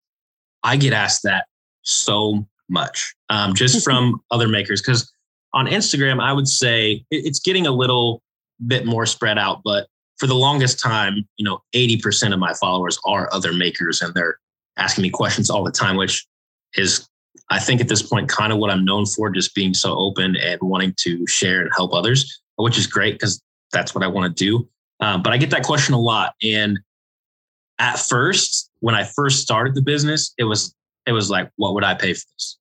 I 0.64 0.78
get 0.78 0.94
asked 0.94 1.24
that 1.24 1.46
so 1.84 2.48
much, 2.70 3.14
um, 3.30 3.54
just 3.54 3.84
from 3.86 4.22
other 4.32 4.48
makers 4.48 4.82
because 4.82 5.12
on 5.54 5.68
Instagram, 5.68 6.22
I 6.22 6.34
would 6.34 6.48
say 6.48 7.06
it's 7.12 7.40
getting 7.40 7.66
a 7.66 7.72
little 7.72 8.22
bit 8.68 8.86
more 8.86 9.06
spread 9.06 9.38
out, 9.38 9.62
but 9.64 9.88
for 10.18 10.28
the 10.28 10.36
longest 10.36 10.80
time, 10.80 11.28
you 11.38 11.46
know, 11.46 11.60
80% 11.74 12.34
of 12.34 12.40
my 12.40 12.54
followers 12.54 12.98
are 13.06 13.30
other 13.34 13.54
makers 13.54 14.02
and 14.02 14.14
they're 14.14 14.38
asking 14.78 15.04
me 15.04 15.10
questions 15.10 15.50
all 15.50 15.64
the 15.64 15.72
time, 15.72 15.98
which 15.98 16.26
is, 16.76 17.08
I 17.50 17.60
think 17.60 17.82
at 17.82 17.88
this 17.88 18.02
point, 18.02 18.30
kind 18.30 18.52
of 18.52 18.60
what 18.60 18.70
I'm 18.70 18.86
known 18.86 19.06
for, 19.06 19.30
just 19.30 19.56
being 19.56 19.74
so 19.74 19.96
open 19.96 20.36
and 20.36 20.60
wanting 20.62 20.94
to 21.00 21.26
share 21.28 21.62
and 21.62 21.70
help 21.76 21.94
others, 21.94 22.42
which 22.58 22.78
is 22.78 22.88
great 22.88 23.16
because 23.16 23.42
that's 23.72 23.94
what 23.94 24.04
I 24.04 24.08
want 24.08 24.36
to 24.36 24.44
do. 24.44 24.68
Um, 25.00 25.22
but 25.22 25.34
I 25.34 25.38
get 25.38 25.50
that 25.50 25.64
question 25.64 25.94
a 25.94 26.00
lot. 26.00 26.34
And 26.42 26.80
at 27.80 28.00
first, 28.00 28.70
when 28.80 28.96
I 28.96 29.04
first 29.04 29.42
started 29.42 29.76
the 29.76 29.82
business, 29.82 30.34
it 30.38 30.46
was, 30.46 30.74
it 31.06 31.12
was 31.12 31.30
like, 31.30 31.50
what 31.58 31.74
would 31.74 31.84
I 31.84 31.94
pay 31.94 32.14
for 32.14 32.26
this? 32.36 32.58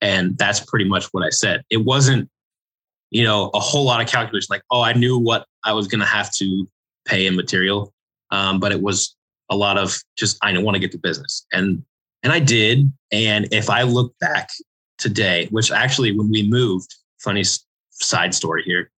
And 0.00 0.36
that's 0.38 0.60
pretty 0.60 0.84
much 0.84 1.06
what 1.12 1.24
I 1.24 1.30
said. 1.30 1.62
It 1.70 1.78
wasn't, 1.78 2.28
you 3.10 3.24
know, 3.24 3.50
a 3.54 3.58
whole 3.58 3.84
lot 3.84 4.00
of 4.00 4.06
calculation, 4.06 4.48
like, 4.50 4.62
oh, 4.70 4.82
I 4.82 4.92
knew 4.92 5.18
what 5.18 5.46
I 5.64 5.72
was 5.72 5.88
going 5.88 6.00
to 6.00 6.06
have 6.06 6.32
to 6.34 6.68
pay 7.06 7.26
in 7.26 7.34
material. 7.34 7.92
Um, 8.30 8.60
but 8.60 8.70
it 8.72 8.82
was 8.82 9.16
a 9.50 9.56
lot 9.56 9.78
of 9.78 9.96
just 10.16 10.38
I 10.42 10.56
want 10.58 10.74
to 10.74 10.78
get 10.80 10.92
the 10.92 10.98
business, 10.98 11.46
and 11.52 11.82
and 12.22 12.32
I 12.32 12.40
did. 12.40 12.92
And 13.10 13.48
if 13.52 13.70
I 13.70 13.82
look 13.82 14.14
back 14.20 14.50
today, 14.98 15.48
which 15.50 15.70
actually 15.70 16.12
when 16.12 16.30
we 16.30 16.48
moved, 16.48 16.94
funny 17.18 17.44
side 17.90 18.34
story 18.34 18.62
here, 18.64 18.90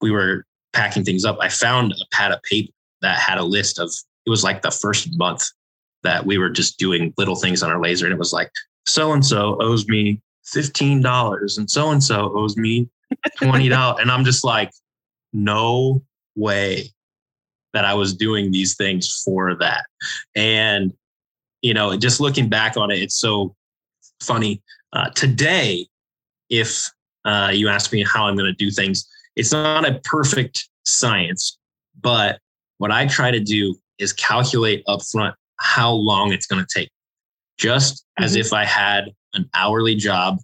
we 0.00 0.10
were 0.10 0.44
packing 0.72 1.04
things 1.04 1.24
up. 1.24 1.38
I 1.40 1.48
found 1.48 1.92
a 1.92 2.14
pad 2.14 2.32
of 2.32 2.42
paper 2.42 2.72
that 3.02 3.18
had 3.18 3.38
a 3.38 3.44
list 3.44 3.78
of 3.78 3.92
it 4.26 4.30
was 4.30 4.44
like 4.44 4.62
the 4.62 4.70
first 4.70 5.08
month 5.16 5.44
that 6.02 6.26
we 6.26 6.38
were 6.38 6.50
just 6.50 6.78
doing 6.78 7.12
little 7.16 7.36
things 7.36 7.62
on 7.62 7.70
our 7.70 7.80
laser, 7.80 8.06
and 8.06 8.12
it 8.12 8.18
was 8.18 8.32
like 8.32 8.50
so 8.86 9.12
and 9.12 9.24
so 9.24 9.56
owes 9.60 9.86
me 9.88 10.20
fifteen 10.44 11.00
dollars, 11.00 11.58
and 11.58 11.70
so 11.70 11.90
and 11.90 12.02
so 12.02 12.32
owes 12.36 12.56
me 12.56 12.88
twenty 13.36 13.68
dollars, 13.68 13.98
and 14.02 14.10
I'm 14.10 14.24
just 14.24 14.44
like, 14.44 14.70
no 15.32 16.02
way 16.34 16.90
that 17.76 17.84
I 17.84 17.94
was 17.94 18.14
doing 18.14 18.50
these 18.50 18.74
things 18.74 19.22
for 19.22 19.54
that. 19.56 19.84
And, 20.34 20.94
you 21.60 21.74
know, 21.74 21.94
just 21.96 22.20
looking 22.20 22.48
back 22.48 22.76
on 22.76 22.90
it, 22.90 23.00
it's 23.00 23.16
so 23.16 23.54
funny. 24.22 24.62
Uh, 24.94 25.10
today, 25.10 25.86
if 26.48 26.90
uh, 27.26 27.50
you 27.52 27.68
ask 27.68 27.92
me 27.92 28.02
how 28.02 28.26
I'm 28.26 28.34
going 28.34 28.50
to 28.50 28.64
do 28.64 28.70
things, 28.70 29.06
it's 29.36 29.52
not 29.52 29.88
a 29.88 30.00
perfect 30.04 30.68
science, 30.84 31.58
but 32.00 32.40
what 32.78 32.90
I 32.90 33.06
try 33.06 33.30
to 33.30 33.40
do 33.40 33.76
is 33.98 34.12
calculate 34.12 34.84
upfront 34.86 35.34
how 35.58 35.92
long 35.92 36.32
it's 36.32 36.46
going 36.46 36.64
to 36.64 36.80
take, 36.80 36.90
just 37.58 37.96
mm-hmm. 37.96 38.24
as 38.24 38.36
if 38.36 38.52
I 38.52 38.64
had 38.64 39.12
an 39.34 39.48
hourly 39.54 39.94
job 39.94 40.38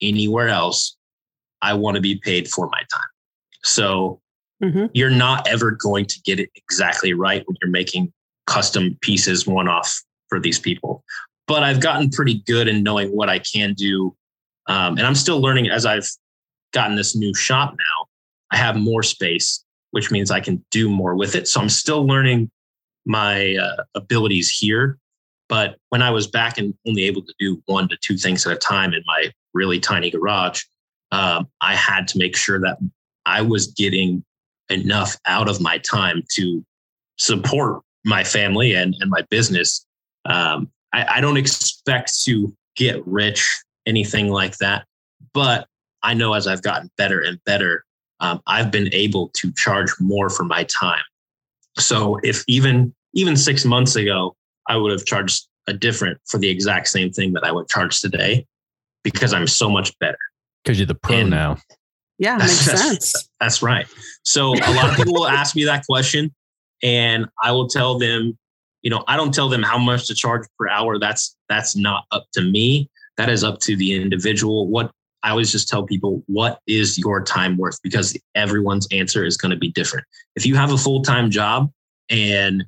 anywhere 0.00 0.48
else. 0.48 0.96
I 1.62 1.74
want 1.74 1.94
to 1.94 2.00
be 2.00 2.16
paid 2.16 2.48
for 2.48 2.68
my 2.68 2.80
time. 2.92 3.10
So 3.62 4.20
mm-hmm. 4.62 4.86
you're 4.92 5.10
not 5.10 5.46
ever 5.48 5.70
going 5.70 6.06
to 6.06 6.20
get 6.24 6.40
it 6.40 6.50
exactly 6.56 7.14
right 7.14 7.44
when 7.46 7.56
you're 7.60 7.70
making 7.70 8.12
custom 8.46 8.98
pieces 9.00 9.46
one 9.46 9.68
off 9.68 10.02
for 10.28 10.40
these 10.40 10.58
people. 10.58 11.04
But 11.46 11.62
I've 11.62 11.80
gotten 11.80 12.10
pretty 12.10 12.42
good 12.46 12.66
in 12.66 12.82
knowing 12.82 13.10
what 13.10 13.28
I 13.28 13.38
can 13.38 13.74
do. 13.74 14.16
Um, 14.66 14.96
and 14.96 15.06
I'm 15.06 15.14
still 15.14 15.40
learning 15.40 15.70
as 15.70 15.86
I've 15.86 16.08
gotten 16.72 16.96
this 16.96 17.14
new 17.14 17.34
shop 17.34 17.74
now. 17.76 18.06
I 18.52 18.56
have 18.56 18.76
more 18.76 19.02
space, 19.02 19.64
which 19.90 20.10
means 20.10 20.30
I 20.30 20.40
can 20.40 20.64
do 20.70 20.88
more 20.88 21.16
with 21.16 21.34
it. 21.34 21.48
So 21.48 21.60
I'm 21.60 21.68
still 21.68 22.06
learning 22.06 22.50
my 23.04 23.56
uh, 23.56 23.82
abilities 23.94 24.50
here. 24.50 24.98
But 25.48 25.76
when 25.88 26.02
I 26.02 26.10
was 26.10 26.26
back 26.26 26.58
and 26.58 26.74
only 26.86 27.04
able 27.04 27.22
to 27.22 27.34
do 27.38 27.62
one 27.66 27.88
to 27.88 27.96
two 28.00 28.16
things 28.16 28.46
at 28.46 28.52
a 28.52 28.56
time 28.56 28.94
in 28.94 29.02
my 29.06 29.30
really 29.54 29.80
tiny 29.80 30.10
garage, 30.10 30.62
um, 31.10 31.48
I 31.60 31.74
had 31.74 32.06
to 32.08 32.18
make 32.18 32.36
sure 32.36 32.60
that 32.60 32.78
I 33.26 33.42
was 33.42 33.66
getting 33.68 34.24
enough 34.70 35.16
out 35.26 35.48
of 35.48 35.60
my 35.60 35.78
time 35.78 36.22
to 36.36 36.64
support 37.18 37.82
my 38.04 38.24
family 38.24 38.74
and, 38.74 38.94
and 39.00 39.10
my 39.10 39.22
business. 39.30 39.86
Um, 40.24 40.70
I, 40.92 41.16
I 41.16 41.20
don't 41.20 41.36
expect 41.36 42.22
to 42.24 42.54
get 42.76 43.06
rich, 43.06 43.46
anything 43.86 44.28
like 44.28 44.56
that. 44.58 44.86
But 45.34 45.66
I 46.02 46.14
know 46.14 46.34
as 46.34 46.46
I've 46.46 46.62
gotten 46.62 46.90
better 46.96 47.20
and 47.20 47.38
better, 47.44 47.84
um, 48.22 48.40
I've 48.46 48.70
been 48.70 48.88
able 48.94 49.28
to 49.34 49.52
charge 49.52 49.90
more 50.00 50.30
for 50.30 50.44
my 50.44 50.64
time. 50.64 51.02
So 51.78 52.18
if 52.22 52.44
even 52.46 52.94
even 53.14 53.36
six 53.36 53.64
months 53.64 53.96
ago, 53.96 54.34
I 54.68 54.76
would 54.76 54.92
have 54.92 55.04
charged 55.04 55.46
a 55.66 55.72
different 55.72 56.18
for 56.26 56.38
the 56.38 56.48
exact 56.48 56.88
same 56.88 57.10
thing 57.12 57.34
that 57.34 57.44
I 57.44 57.52
would 57.52 57.68
charge 57.68 58.00
today 58.00 58.46
because 59.02 59.34
I'm 59.34 59.46
so 59.46 59.68
much 59.68 59.96
better. 59.98 60.18
Because 60.62 60.78
you're 60.78 60.86
the 60.86 60.94
pro 60.94 61.16
and, 61.16 61.30
now. 61.30 61.58
Yeah, 62.18 62.36
makes 62.38 62.64
that's, 62.64 62.80
sense. 62.80 63.28
That's 63.40 63.62
right. 63.62 63.86
So 64.22 64.54
a 64.54 64.72
lot 64.74 64.88
of 64.88 64.96
people 64.96 65.14
will 65.14 65.28
ask 65.28 65.56
me 65.56 65.64
that 65.64 65.84
question, 65.84 66.32
and 66.82 67.26
I 67.42 67.50
will 67.50 67.68
tell 67.68 67.98
them, 67.98 68.38
you 68.82 68.90
know, 68.90 69.02
I 69.08 69.16
don't 69.16 69.34
tell 69.34 69.48
them 69.48 69.62
how 69.62 69.78
much 69.78 70.06
to 70.06 70.14
charge 70.14 70.46
per 70.58 70.68
hour. 70.68 70.98
That's 70.98 71.36
that's 71.48 71.74
not 71.76 72.04
up 72.12 72.26
to 72.34 72.42
me. 72.42 72.88
That 73.16 73.28
is 73.28 73.42
up 73.42 73.58
to 73.60 73.76
the 73.76 73.94
individual. 73.94 74.68
What 74.68 74.92
I 75.22 75.30
always 75.30 75.52
just 75.52 75.68
tell 75.68 75.84
people, 75.84 76.22
what 76.26 76.60
is 76.66 76.98
your 76.98 77.22
time 77.22 77.56
worth? 77.56 77.80
Because 77.82 78.18
everyone's 78.34 78.88
answer 78.90 79.24
is 79.24 79.36
going 79.36 79.50
to 79.50 79.56
be 79.56 79.70
different. 79.70 80.06
If 80.36 80.44
you 80.44 80.54
have 80.56 80.72
a 80.72 80.78
full 80.78 81.02
time 81.02 81.30
job 81.30 81.70
and 82.10 82.64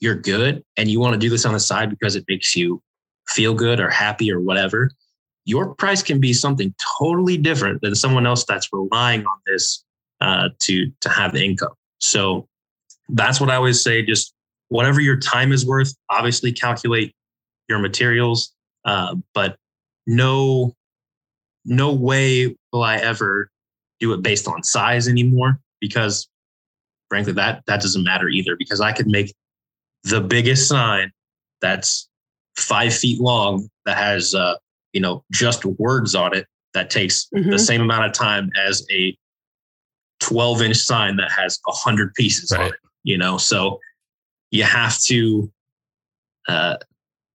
you're 0.00 0.14
good 0.14 0.62
and 0.76 0.88
you 0.90 1.00
want 1.00 1.14
to 1.14 1.18
do 1.18 1.28
this 1.28 1.44
on 1.44 1.52
the 1.52 1.60
side 1.60 1.90
because 1.90 2.16
it 2.16 2.24
makes 2.28 2.56
you 2.56 2.82
feel 3.28 3.54
good 3.54 3.80
or 3.80 3.90
happy 3.90 4.32
or 4.32 4.40
whatever, 4.40 4.90
your 5.44 5.74
price 5.74 6.02
can 6.02 6.20
be 6.20 6.32
something 6.32 6.74
totally 6.98 7.36
different 7.36 7.80
than 7.82 7.94
someone 7.94 8.26
else 8.26 8.44
that's 8.44 8.68
relying 8.72 9.24
on 9.26 9.38
this 9.46 9.84
uh, 10.20 10.48
to 10.60 10.90
to 11.00 11.08
have 11.08 11.34
income. 11.34 11.72
So 11.98 12.46
that's 13.08 13.40
what 13.40 13.50
I 13.50 13.56
always 13.56 13.82
say. 13.82 14.02
Just 14.02 14.34
whatever 14.68 15.00
your 15.00 15.16
time 15.16 15.52
is 15.52 15.66
worth. 15.66 15.94
Obviously, 16.10 16.52
calculate 16.52 17.14
your 17.68 17.78
materials, 17.78 18.52
uh, 18.84 19.16
but 19.34 19.56
no 20.06 20.74
no 21.64 21.92
way 21.92 22.56
will 22.72 22.82
I 22.82 22.96
ever 22.96 23.50
do 23.98 24.12
it 24.12 24.22
based 24.22 24.48
on 24.48 24.62
size 24.62 25.08
anymore 25.08 25.60
because 25.80 26.28
frankly 27.08 27.32
that 27.34 27.62
that 27.66 27.80
doesn't 27.80 28.04
matter 28.04 28.28
either 28.28 28.56
because 28.56 28.80
I 28.80 28.92
could 28.92 29.06
make 29.06 29.34
the 30.04 30.20
biggest 30.20 30.68
sign 30.68 31.12
that's 31.60 32.08
five 32.56 32.94
feet 32.94 33.20
long 33.20 33.68
that 33.84 33.96
has 33.96 34.34
uh, 34.34 34.54
you 34.92 35.00
know 35.00 35.24
just 35.30 35.64
words 35.64 36.14
on 36.14 36.34
it 36.34 36.46
that 36.74 36.90
takes 36.90 37.26
mm-hmm. 37.34 37.50
the 37.50 37.58
same 37.58 37.80
amount 37.80 38.06
of 38.06 38.12
time 38.12 38.50
as 38.66 38.86
a 38.90 39.16
12 40.20 40.62
inch 40.62 40.76
sign 40.76 41.16
that 41.16 41.30
has 41.30 41.58
a 41.66 41.70
100 41.70 42.14
pieces 42.14 42.50
right. 42.52 42.60
on 42.60 42.66
it 42.68 42.74
you 43.02 43.18
know 43.18 43.36
so 43.36 43.78
you 44.50 44.64
have 44.64 44.98
to 44.98 45.50
uh, 46.48 46.76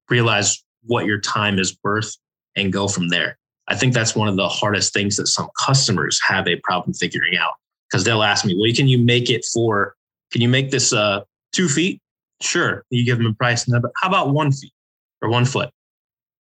realize 0.09 0.63
what 0.83 1.05
your 1.05 1.19
time 1.19 1.59
is 1.59 1.77
worth 1.83 2.15
and 2.55 2.73
go 2.73 2.87
from 2.87 3.07
there 3.09 3.37
i 3.67 3.75
think 3.75 3.93
that's 3.93 4.15
one 4.15 4.27
of 4.27 4.35
the 4.35 4.47
hardest 4.47 4.93
things 4.93 5.17
that 5.17 5.27
some 5.27 5.49
customers 5.65 6.19
have 6.27 6.47
a 6.47 6.55
problem 6.63 6.93
figuring 6.93 7.37
out 7.37 7.53
because 7.89 8.03
they'll 8.03 8.23
ask 8.23 8.45
me 8.45 8.55
well 8.55 8.71
can 8.73 8.87
you 8.87 8.97
make 8.97 9.29
it 9.29 9.45
for 9.53 9.95
can 10.31 10.41
you 10.41 10.49
make 10.49 10.71
this 10.71 10.91
uh, 10.91 11.21
two 11.53 11.69
feet? 11.69 12.01
Sure. 12.41 12.83
You 12.89 13.05
give 13.05 13.17
them 13.17 13.27
a 13.27 13.33
price 13.33 13.67
and 13.67 13.85
how 14.01 14.09
about 14.09 14.31
one 14.31 14.51
feet 14.51 14.73
or 15.21 15.29
one 15.29 15.45
foot? 15.45 15.69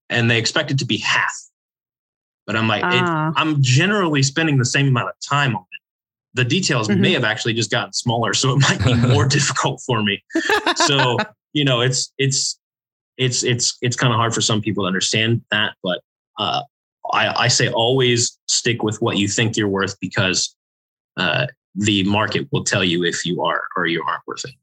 And 0.09 0.29
they 0.29 0.37
expect 0.37 0.71
it 0.71 0.79
to 0.79 0.85
be 0.85 0.97
half. 0.97 1.31
But 2.45 2.55
i'm 2.55 2.67
like 2.67 2.83
ah. 2.83 3.33
i'm 3.37 3.59
generally 3.63 4.21
spending 4.21 4.59
the 4.59 4.65
same 4.65 4.89
amount 4.89 5.09
of 5.09 5.15
time 5.27 5.55
on 5.55 5.63
it. 5.63 5.81
The 6.35 6.43
details 6.43 6.87
mm-hmm. 6.87 7.01
may 7.01 7.13
have 7.13 7.23
actually 7.23 7.53
just 7.53 7.71
gotten 7.71 7.93
smaller 7.93 8.33
so 8.35 8.51
it 8.51 8.59
might 8.59 8.83
be 8.83 8.93
more 9.13 9.27
difficult 9.27 9.81
for 9.83 10.03
me. 10.03 10.23
So 10.75 11.17
you 11.53 11.65
know 11.65 11.81
it's 11.81 12.11
it's 12.19 12.59
it's 13.17 13.43
it's 13.43 13.77
it's 13.81 13.95
kind 13.95 14.13
of 14.13 14.17
hard 14.17 14.33
for 14.33 14.41
some 14.41 14.61
people 14.61 14.83
to 14.83 14.87
understand 14.87 15.41
that 15.49 15.73
but 15.81 16.01
uh, 16.37 16.61
I, 17.15 17.43
I 17.43 17.47
say 17.47 17.69
always 17.69 18.37
stick 18.47 18.83
with 18.83 19.01
what 19.01 19.17
you 19.17 19.27
think 19.27 19.57
you're 19.57 19.67
worth 19.67 19.99
because 19.99 20.55
uh, 21.17 21.47
the 21.75 22.03
market 22.03 22.47
will 22.51 22.63
tell 22.63 22.83
you 22.83 23.03
if 23.03 23.25
you 23.25 23.41
are 23.43 23.63
or 23.75 23.87
you 23.87 24.03
aren't 24.03 24.21
worth 24.27 24.45
it 24.45 24.55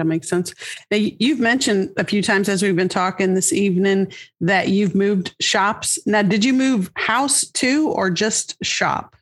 that 0.00 0.06
makes 0.06 0.30
sense. 0.30 0.54
Now, 0.90 0.96
you've 0.96 1.40
mentioned 1.40 1.90
a 1.98 2.04
few 2.04 2.22
times 2.22 2.48
as 2.48 2.62
we've 2.62 2.74
been 2.74 2.88
talking 2.88 3.34
this 3.34 3.52
evening 3.52 4.10
that 4.40 4.68
you've 4.68 4.94
moved 4.94 5.34
shops. 5.42 5.98
Now, 6.06 6.22
did 6.22 6.42
you 6.42 6.54
move 6.54 6.90
house 6.96 7.44
too, 7.44 7.90
or 7.90 8.08
just 8.08 8.56
shop? 8.64 9.14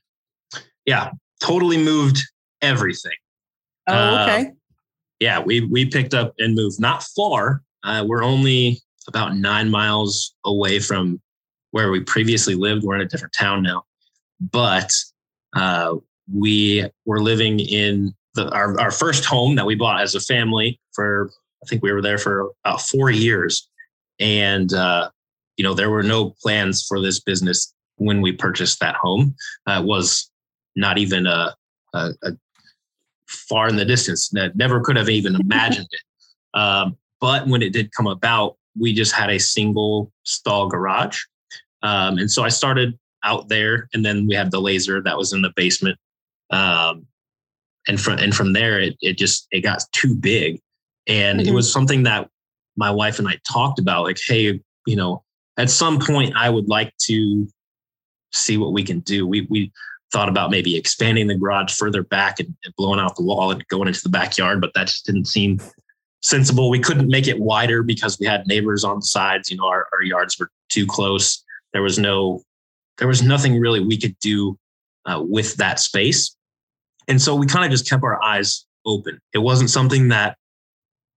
Yeah, 0.86 1.10
totally 1.42 1.78
moved 1.78 2.20
everything. 2.62 3.16
Oh, 3.88 3.92
uh, 3.92 4.22
okay. 4.22 4.46
Uh, 4.46 4.50
yeah, 5.18 5.40
we 5.40 5.62
we 5.62 5.84
picked 5.84 6.14
up 6.14 6.32
and 6.38 6.54
moved 6.54 6.80
not 6.80 7.02
far. 7.02 7.62
Uh, 7.82 8.04
we're 8.06 8.22
only 8.22 8.80
about 9.08 9.34
nine 9.36 9.70
miles 9.70 10.32
away 10.44 10.78
from 10.78 11.20
where 11.70 11.90
we 11.90 12.00
previously 12.00 12.54
lived. 12.54 12.82
We're 12.82 12.96
in 12.96 13.02
a 13.02 13.08
different 13.08 13.34
town 13.34 13.62
now, 13.62 13.84
but 14.40 14.92
uh, 15.56 15.96
we 16.32 16.88
were 17.04 17.20
living 17.20 17.60
in 17.60 18.14
the, 18.34 18.50
our, 18.50 18.78
our 18.80 18.90
first 18.90 19.24
home 19.24 19.54
that 19.56 19.66
we 19.66 19.74
bought 19.74 20.00
as 20.00 20.14
a 20.14 20.20
family 20.20 20.80
for, 20.92 21.30
I 21.62 21.66
think 21.66 21.82
we 21.82 21.92
were 21.92 22.02
there 22.02 22.18
for 22.18 22.52
about 22.64 22.82
four 22.82 23.10
years. 23.10 23.68
And, 24.20 24.72
uh, 24.72 25.10
you 25.56 25.64
know, 25.64 25.74
there 25.74 25.90
were 25.90 26.02
no 26.02 26.34
plans 26.42 26.84
for 26.86 27.00
this 27.00 27.20
business 27.20 27.74
when 27.96 28.20
we 28.20 28.32
purchased 28.32 28.80
that 28.80 28.96
home. 28.96 29.34
Uh, 29.68 29.80
it 29.80 29.84
was 29.84 30.30
not 30.76 30.98
even 30.98 31.26
a, 31.26 31.54
a, 31.94 32.10
a, 32.22 32.32
far 33.28 33.68
in 33.68 33.76
the 33.76 33.84
distance. 33.84 34.28
That 34.30 34.56
never 34.56 34.80
could 34.80 34.96
have 34.96 35.08
even 35.08 35.34
imagined 35.40 35.88
it. 35.90 36.58
Um, 36.58 36.96
but 37.20 37.46
when 37.46 37.62
it 37.62 37.72
did 37.72 37.92
come 37.92 38.06
about, 38.06 38.56
we 38.78 38.94
just 38.94 39.12
had 39.12 39.30
a 39.30 39.38
single 39.38 40.12
stall 40.22 40.68
garage. 40.68 41.20
Um, 41.82 42.18
and 42.18 42.30
so 42.30 42.42
I 42.44 42.48
started 42.48 42.98
out 43.24 43.48
there, 43.48 43.88
and 43.92 44.04
then 44.04 44.26
we 44.26 44.34
had 44.34 44.50
the 44.50 44.60
laser 44.60 45.02
that 45.02 45.16
was 45.16 45.32
in 45.32 45.42
the 45.42 45.52
basement. 45.56 45.98
Um, 46.50 47.06
and 47.88 48.00
from 48.00 48.18
and 48.18 48.34
from 48.34 48.52
there 48.52 48.78
it 48.78 48.96
it 49.00 49.18
just 49.18 49.48
it 49.50 49.62
got 49.62 49.82
too 49.92 50.14
big. 50.14 50.60
And 51.08 51.40
mm-hmm. 51.40 51.48
it 51.48 51.52
was 51.52 51.72
something 51.72 52.04
that 52.04 52.28
my 52.76 52.90
wife 52.90 53.18
and 53.18 53.26
I 53.26 53.38
talked 53.50 53.80
about 53.80 54.04
like 54.04 54.18
hey 54.24 54.60
you 54.86 54.96
know 54.96 55.24
at 55.56 55.70
some 55.70 55.98
point 55.98 56.34
I 56.36 56.50
would 56.50 56.68
like 56.68 56.94
to 57.06 57.48
see 58.32 58.58
what 58.58 58.72
we 58.72 58.84
can 58.84 59.00
do. 59.00 59.26
We 59.26 59.46
we 59.50 59.72
thought 60.12 60.28
about 60.28 60.50
maybe 60.50 60.76
expanding 60.76 61.26
the 61.26 61.34
garage 61.34 61.74
further 61.74 62.02
back 62.02 62.40
and, 62.40 62.54
and 62.64 62.74
blowing 62.76 63.00
out 63.00 63.16
the 63.16 63.22
wall 63.22 63.50
and 63.50 63.66
going 63.68 63.88
into 63.88 64.02
the 64.02 64.08
backyard 64.08 64.60
but 64.60 64.72
that 64.74 64.86
just 64.86 65.06
didn't 65.06 65.26
seem 65.26 65.58
sensible. 66.22 66.70
We 66.70 66.80
couldn't 66.80 67.08
make 67.08 67.26
it 67.26 67.38
wider 67.38 67.82
because 67.82 68.18
we 68.18 68.26
had 68.26 68.46
neighbors 68.46 68.84
on 68.84 68.96
the 68.96 69.06
sides. 69.06 69.50
You 69.50 69.56
know 69.56 69.66
our, 69.66 69.88
our 69.92 70.02
yards 70.02 70.38
were 70.38 70.50
too 70.68 70.86
close 70.86 71.42
there 71.72 71.82
was 71.82 71.98
no 71.98 72.42
there 72.98 73.08
was 73.08 73.22
nothing 73.22 73.58
really 73.58 73.80
we 73.80 73.98
could 73.98 74.18
do 74.20 74.58
uh, 75.06 75.22
with 75.22 75.56
that 75.56 75.78
space 75.78 76.36
and 77.08 77.20
so 77.20 77.34
we 77.34 77.46
kind 77.46 77.64
of 77.64 77.70
just 77.70 77.88
kept 77.88 78.04
our 78.04 78.22
eyes 78.22 78.66
open. 78.84 79.18
It 79.32 79.38
wasn't 79.38 79.70
something 79.70 80.08
that 80.08 80.36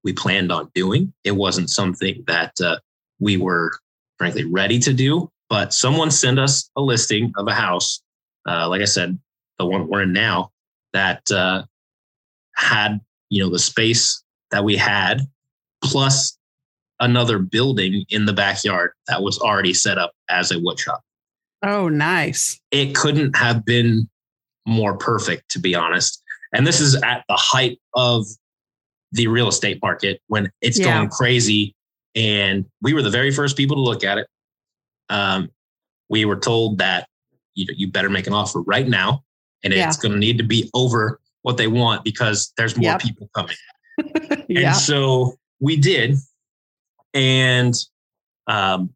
we 0.02 0.12
planned 0.12 0.50
on 0.50 0.70
doing. 0.74 1.12
It 1.22 1.32
wasn't 1.32 1.70
something 1.70 2.24
that 2.26 2.52
uh, 2.60 2.78
we 3.20 3.36
were 3.36 3.72
frankly 4.18 4.44
ready 4.44 4.78
to 4.80 4.92
do. 4.92 5.30
But 5.48 5.74
someone 5.74 6.10
sent 6.10 6.38
us 6.38 6.70
a 6.76 6.80
listing 6.80 7.32
of 7.36 7.46
a 7.46 7.52
house, 7.52 8.02
uh, 8.48 8.68
like 8.68 8.80
I 8.80 8.86
said, 8.86 9.18
the 9.58 9.66
one 9.66 9.86
we're 9.86 10.02
in 10.02 10.12
now, 10.12 10.50
that 10.94 11.30
uh, 11.30 11.64
had 12.56 13.00
you 13.28 13.42
know 13.42 13.50
the 13.50 13.58
space 13.58 14.22
that 14.50 14.64
we 14.64 14.76
had, 14.76 15.20
plus 15.84 16.38
another 17.02 17.38
building 17.38 18.06
in 18.08 18.24
the 18.24 18.32
backyard 18.32 18.92
that 19.08 19.22
was 19.22 19.38
already 19.38 19.74
set 19.74 19.98
up 19.98 20.12
as 20.30 20.50
a 20.50 20.58
wood 20.58 20.78
shop. 20.78 21.02
Oh, 21.62 21.88
nice! 21.88 22.58
It 22.70 22.94
couldn't 22.94 23.36
have 23.36 23.64
been 23.64 24.08
more 24.66 24.96
perfect, 24.96 25.50
to 25.50 25.58
be 25.58 25.74
honest. 25.74 26.22
And 26.54 26.66
this 26.66 26.80
is 26.80 26.94
at 27.02 27.24
the 27.28 27.36
height 27.36 27.78
of 27.94 28.26
the 29.12 29.26
real 29.28 29.48
estate 29.48 29.78
market 29.82 30.20
when 30.28 30.50
it's 30.60 30.78
yeah. 30.78 30.96
going 30.96 31.08
crazy. 31.08 31.74
And 32.14 32.64
we 32.80 32.94
were 32.94 33.02
the 33.02 33.10
very 33.10 33.30
first 33.30 33.56
people 33.56 33.76
to 33.76 33.82
look 33.82 34.04
at 34.04 34.18
it. 34.18 34.26
Um, 35.08 35.50
we 36.08 36.24
were 36.24 36.36
told 36.36 36.78
that 36.78 37.08
you, 37.54 37.66
you 37.76 37.88
better 37.88 38.10
make 38.10 38.26
an 38.26 38.32
offer 38.32 38.60
right 38.62 38.86
now, 38.86 39.22
and 39.64 39.72
yeah. 39.72 39.86
it's 39.86 39.96
going 39.96 40.12
to 40.12 40.18
need 40.18 40.38
to 40.38 40.44
be 40.44 40.70
over 40.74 41.20
what 41.42 41.56
they 41.56 41.66
want 41.66 42.04
because 42.04 42.52
there's 42.56 42.76
more 42.76 42.92
yep. 42.92 43.00
people 43.00 43.28
coming. 43.34 43.56
yeah. 44.48 44.68
And 44.68 44.76
so 44.76 45.36
we 45.60 45.76
did. 45.76 46.16
And 47.14 47.74
um, 48.46 48.90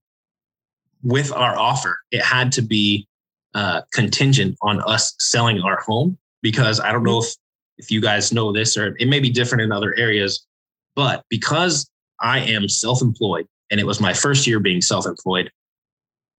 with 1.02 1.32
our 1.32 1.56
offer, 1.58 1.98
it 2.10 2.22
had 2.22 2.52
to 2.52 2.62
be 2.62 3.06
uh, 3.54 3.82
contingent 3.92 4.56
on 4.62 4.82
us 4.82 5.14
selling 5.18 5.60
our 5.60 5.80
home 5.80 6.18
because 6.42 6.80
I 6.80 6.92
don't 6.92 7.04
know 7.04 7.18
if 7.18 7.34
if 7.78 7.90
you 7.90 8.00
guys 8.00 8.32
know 8.32 8.52
this 8.52 8.76
or 8.76 8.96
it 8.98 9.06
may 9.06 9.20
be 9.20 9.30
different 9.30 9.62
in 9.62 9.70
other 9.70 9.94
areas, 9.98 10.46
but 10.94 11.24
because 11.28 11.90
I 12.20 12.40
am 12.40 12.68
self-employed 12.68 13.46
and 13.70 13.78
it 13.78 13.86
was 13.86 14.00
my 14.00 14.14
first 14.14 14.46
year 14.46 14.60
being 14.60 14.80
self-employed, 14.80 15.50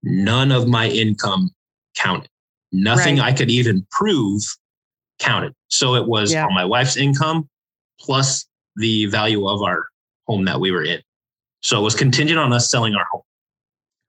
none 0.02 0.50
of 0.50 0.66
my 0.66 0.88
income 0.88 1.50
counted. 1.96 2.28
Nothing 2.72 3.18
right. 3.18 3.32
I 3.32 3.36
could 3.36 3.50
even 3.50 3.86
prove 3.90 4.42
counted. 5.18 5.54
So 5.68 5.94
it 5.94 6.06
was 6.06 6.32
yeah. 6.32 6.46
on 6.46 6.54
my 6.54 6.64
wife's 6.64 6.96
income 6.96 7.48
plus 8.00 8.46
the 8.76 9.06
value 9.06 9.46
of 9.48 9.62
our 9.62 9.86
home 10.26 10.44
that 10.44 10.60
we 10.60 10.70
were 10.70 10.84
in. 10.84 11.00
So 11.62 11.78
it 11.78 11.82
was 11.82 11.94
contingent 11.94 12.38
on 12.38 12.52
us 12.52 12.70
selling 12.70 12.94
our 12.94 13.06
home. 13.10 13.22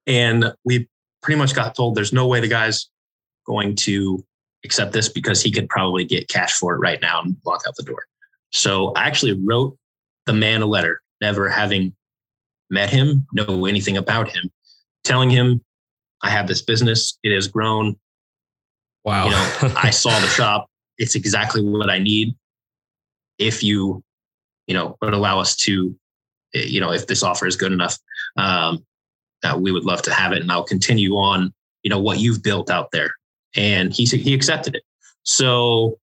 And 0.07 0.53
we 0.65 0.87
pretty 1.21 1.37
much 1.37 1.53
got 1.53 1.75
told 1.75 1.95
there's 1.95 2.13
no 2.13 2.27
way 2.27 2.39
the 2.39 2.47
guys 2.47 2.89
going 3.45 3.75
to 3.75 4.23
accept 4.63 4.91
this 4.91 5.09
because 5.09 5.41
he 5.41 5.51
could 5.51 5.69
probably 5.69 6.05
get 6.05 6.27
cash 6.27 6.53
for 6.53 6.75
it 6.75 6.79
right 6.79 7.01
now 7.01 7.21
and 7.21 7.35
walk 7.45 7.63
out 7.67 7.75
the 7.75 7.83
door. 7.83 8.05
So 8.51 8.91
I 8.93 9.05
actually 9.07 9.33
wrote 9.33 9.77
the 10.25 10.33
man 10.33 10.61
a 10.61 10.65
letter, 10.65 11.01
never 11.21 11.49
having 11.49 11.95
met 12.69 12.89
him, 12.89 13.25
know 13.33 13.65
anything 13.65 13.97
about 13.97 14.29
him, 14.29 14.49
telling 15.03 15.29
him 15.29 15.61
I 16.21 16.29
have 16.29 16.47
this 16.47 16.61
business. 16.61 17.17
It 17.23 17.33
has 17.33 17.47
grown. 17.47 17.95
Wow. 19.03 19.25
You 19.25 19.31
know, 19.31 19.73
I 19.83 19.89
saw 19.89 20.17
the 20.19 20.27
shop. 20.27 20.67
It's 20.97 21.15
exactly 21.15 21.63
what 21.63 21.89
I 21.89 21.99
need. 21.99 22.35
If 23.37 23.63
you, 23.63 24.03
you 24.67 24.73
know, 24.73 24.97
would 25.01 25.13
allow 25.13 25.39
us 25.39 25.55
to, 25.57 25.97
you 26.53 26.79
know, 26.79 26.91
if 26.91 27.07
this 27.07 27.23
offer 27.23 27.47
is 27.47 27.55
good 27.55 27.71
enough, 27.71 27.97
um, 28.37 28.85
uh, 29.43 29.57
we 29.59 29.71
would 29.71 29.85
love 29.85 30.01
to 30.03 30.13
have 30.13 30.31
it. 30.31 30.41
And 30.41 30.51
I'll 30.51 30.63
continue 30.63 31.13
on, 31.13 31.53
you 31.83 31.89
know, 31.89 31.99
what 31.99 32.19
you've 32.19 32.43
built 32.43 32.69
out 32.69 32.91
there 32.91 33.11
and 33.55 33.93
he 33.93 34.05
he 34.05 34.33
accepted 34.33 34.75
it. 34.75 34.83
So, 35.23 35.99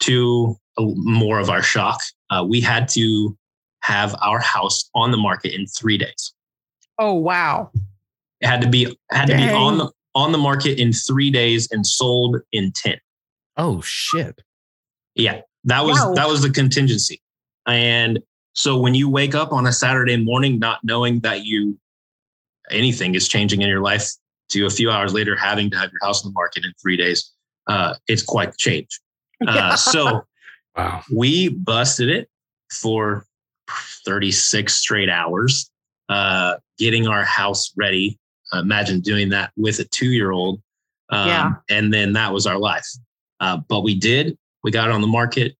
to 0.00 0.56
more 0.78 1.38
of 1.38 1.50
our 1.50 1.62
shock, 1.62 2.00
uh, 2.30 2.44
we 2.46 2.60
had 2.60 2.88
to 2.88 3.36
have 3.80 4.14
our 4.20 4.40
house 4.40 4.90
on 4.94 5.10
the 5.10 5.16
market 5.16 5.54
in 5.54 5.66
three 5.66 5.98
days. 5.98 6.34
Oh 6.98 7.14
wow! 7.14 7.70
It 8.40 8.46
had 8.46 8.60
to 8.62 8.68
be 8.68 8.96
had 9.10 9.28
Dang. 9.28 9.40
to 9.40 9.46
be 9.46 9.52
on 9.52 9.78
the 9.78 9.90
on 10.14 10.32
the 10.32 10.38
market 10.38 10.78
in 10.78 10.92
three 10.92 11.30
days 11.30 11.68
and 11.70 11.86
sold 11.86 12.38
in 12.52 12.72
ten. 12.72 12.98
Oh 13.56 13.80
shit. 13.80 14.40
Yeah. 15.14 15.40
That 15.64 15.84
was 15.84 15.98
wow. 15.98 16.14
that 16.14 16.28
was 16.28 16.42
the 16.42 16.50
contingency. 16.50 17.20
And 17.66 18.20
so 18.56 18.78
when 18.78 18.94
you 18.94 19.08
wake 19.08 19.34
up 19.34 19.52
on 19.52 19.66
a 19.66 19.72
Saturday 19.72 20.16
morning 20.16 20.58
not 20.58 20.80
knowing 20.82 21.20
that 21.20 21.44
you 21.44 21.78
anything 22.70 23.14
is 23.14 23.28
changing 23.28 23.62
in 23.62 23.68
your 23.68 23.80
life 23.82 24.10
to 24.48 24.66
a 24.66 24.70
few 24.70 24.90
hours 24.90 25.12
later 25.12 25.36
having 25.36 25.70
to 25.70 25.76
have 25.76 25.90
your 25.92 26.06
house 26.06 26.24
on 26.24 26.30
the 26.30 26.34
market 26.34 26.64
in 26.64 26.72
three 26.80 26.96
days, 26.96 27.32
uh, 27.66 27.94
it's 28.08 28.22
quite 28.22 28.52
the 28.52 28.58
change. 28.58 28.88
Uh, 29.46 29.76
so 29.76 30.22
wow. 30.78 31.02
we 31.12 31.50
busted 31.50 32.08
it 32.08 32.26
for 32.72 33.26
36 34.06 34.74
straight 34.74 35.10
hours, 35.10 35.70
uh, 36.08 36.54
getting 36.78 37.06
our 37.06 37.22
house 37.22 37.70
ready. 37.76 38.18
Uh, 38.50 38.60
imagine 38.60 39.00
doing 39.00 39.28
that 39.28 39.52
with 39.58 39.78
a 39.78 39.84
two 39.84 40.06
year 40.06 40.30
old. 40.30 40.62
Um, 41.10 41.28
yeah. 41.28 41.50
And 41.68 41.92
then 41.92 42.14
that 42.14 42.32
was 42.32 42.46
our 42.46 42.56
life. 42.56 42.86
Uh, 43.40 43.58
but 43.68 43.82
we 43.82 43.94
did, 43.94 44.38
we 44.64 44.70
got 44.70 44.88
it 44.88 44.92
on 44.92 45.02
the 45.02 45.06
market. 45.06 45.54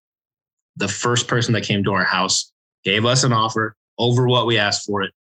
The 0.77 0.89
first 0.89 1.29
person 1.29 1.53
that 1.53 1.63
came 1.63 1.85
to 1.85 1.93
our 1.93 2.05
house 2.05 2.51
gave 2.87 3.05
us 3.05 3.25
an 3.25 3.33
offer 3.33 3.75
over 3.99 4.29
what 4.29 4.47
we 4.47 4.57
asked 4.57 4.87
for 4.87 5.03
it. 5.03 5.13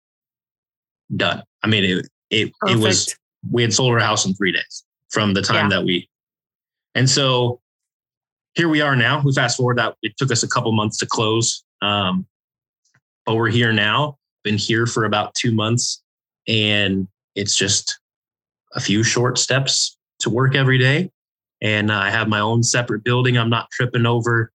Done. 1.16 1.42
I 1.62 1.66
mean, 1.66 1.82
it, 1.82 2.06
it, 2.28 2.52
it 2.66 2.76
was, 2.76 3.16
we 3.50 3.62
had 3.62 3.72
sold 3.72 3.94
our 3.94 4.00
house 4.00 4.26
in 4.26 4.34
three 4.34 4.52
days 4.52 4.84
from 5.08 5.32
the 5.32 5.40
time 5.40 5.70
yeah. 5.70 5.78
that 5.78 5.84
we, 5.84 6.06
and 6.94 7.08
so 7.08 7.60
here 8.54 8.68
we 8.68 8.82
are 8.82 8.94
now. 8.94 9.22
We 9.24 9.32
fast 9.32 9.56
forward 9.56 9.78
that 9.78 9.96
it 10.02 10.16
took 10.18 10.30
us 10.30 10.42
a 10.42 10.48
couple 10.48 10.72
months 10.72 10.98
to 10.98 11.06
close. 11.06 11.64
Um, 11.80 12.26
but 13.24 13.36
we're 13.36 13.48
here 13.48 13.72
now, 13.72 14.18
been 14.44 14.58
here 14.58 14.86
for 14.86 15.06
about 15.06 15.34
two 15.34 15.52
months, 15.52 16.02
and 16.46 17.08
it's 17.34 17.56
just 17.56 17.98
a 18.74 18.80
few 18.80 19.02
short 19.02 19.38
steps 19.38 19.96
to 20.20 20.28
work 20.28 20.54
every 20.54 20.76
day. 20.76 21.10
And 21.62 21.90
I 21.90 22.10
have 22.10 22.28
my 22.28 22.40
own 22.40 22.62
separate 22.62 23.04
building. 23.04 23.38
I'm 23.38 23.48
not 23.48 23.70
tripping 23.70 24.04
over 24.04 24.52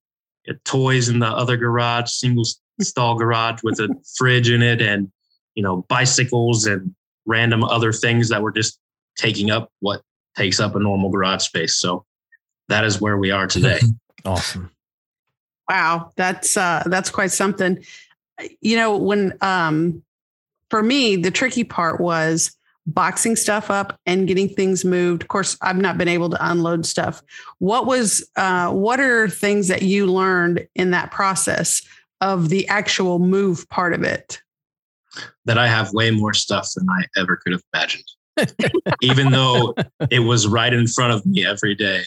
toys 0.66 1.10
in 1.10 1.20
the 1.20 1.28
other 1.28 1.57
garage, 1.57 2.12
single 2.12 2.43
stall 2.82 3.15
garage 3.15 3.61
with 3.63 3.80
a 3.80 3.89
fridge 4.17 4.49
in 4.49 4.61
it, 4.61 4.82
and 4.82 5.11
you 5.55 5.63
know 5.63 5.86
bicycles 5.89 6.65
and 6.65 6.93
random 7.25 7.63
other 7.63 7.91
things 7.91 8.30
that 8.30 8.41
were 8.41 8.51
just 8.51 8.80
taking 9.17 9.51
up 9.51 9.71
what 9.80 10.01
takes 10.36 10.59
up 10.59 10.75
a 10.75 10.80
normal 10.80 11.09
garage 11.09 11.43
space. 11.43 11.77
So 11.77 12.05
that 12.69 12.84
is 12.84 13.01
where 13.01 13.17
we 13.17 13.32
are 13.32 13.47
today. 13.47 13.80
awesome. 14.25 14.71
Wow, 15.69 16.11
that's 16.15 16.57
uh, 16.57 16.84
that's 16.86 17.09
quite 17.09 17.32
something 17.32 17.84
you 18.61 18.75
know, 18.75 18.97
when 18.97 19.34
um, 19.41 20.03
for 20.69 20.82
me, 20.84 21.15
the 21.15 21.32
tricky 21.32 21.63
part 21.63 21.99
was 21.99 22.55
boxing 22.86 23.36
stuff 23.36 23.69
up 23.69 23.99
and 24.05 24.27
getting 24.27 24.49
things 24.49 24.84
moved. 24.84 25.21
Of 25.21 25.27
course, 25.27 25.57
I've 25.61 25.77
not 25.77 25.97
been 25.97 26.07
able 26.07 26.30
to 26.30 26.49
unload 26.49 26.86
stuff. 26.86 27.21
What 27.59 27.86
was 27.86 28.27
uh, 28.36 28.71
what 28.71 28.99
are 28.99 29.30
things 29.30 29.67
that 29.67 29.82
you 29.82 30.07
learned 30.07 30.67
in 30.75 30.91
that 30.91 31.11
process 31.11 31.82
of 32.22 32.49
the 32.49 32.67
actual 32.67 33.20
move 33.20 33.67
part 33.70 33.93
of 33.93 34.03
it? 34.03 34.41
That 35.45 35.57
I 35.57 35.67
have 35.67 35.93
way 35.93 36.11
more 36.11 36.34
stuff 36.34 36.70
than 36.76 36.88
I 36.89 37.05
ever 37.20 37.38
could 37.38 37.53
have 37.53 37.63
imagined. 37.74 38.05
Even 39.01 39.32
though 39.32 39.74
it 40.11 40.20
was 40.20 40.47
right 40.47 40.72
in 40.72 40.88
front 40.88 41.13
of 41.13 41.26
me 41.26 41.45
every 41.45 41.76
day, 41.76 42.03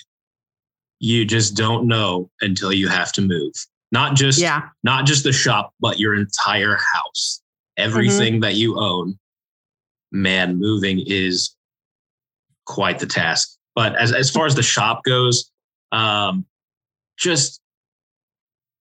you 1.00 1.24
just 1.24 1.56
don't 1.56 1.86
know 1.86 2.30
until 2.40 2.72
you 2.72 2.88
have 2.88 3.12
to 3.12 3.22
move 3.22 3.52
not 3.92 4.16
just 4.16 4.40
yeah. 4.40 4.70
not 4.82 5.04
just 5.04 5.22
the 5.22 5.32
shop, 5.32 5.72
but 5.78 6.00
your 6.00 6.14
entire 6.16 6.78
house, 6.94 7.42
everything 7.76 8.34
mm-hmm. 8.34 8.40
that 8.40 8.54
you 8.54 8.80
own. 8.80 9.18
Man, 10.10 10.58
moving 10.58 11.02
is 11.06 11.54
quite 12.66 12.98
the 12.98 13.06
task. 13.06 13.56
But 13.74 13.94
as 13.96 14.12
as 14.12 14.30
far 14.30 14.46
as 14.46 14.54
the 14.54 14.62
shop 14.62 15.04
goes, 15.04 15.50
um, 15.92 16.46
just 17.18 17.60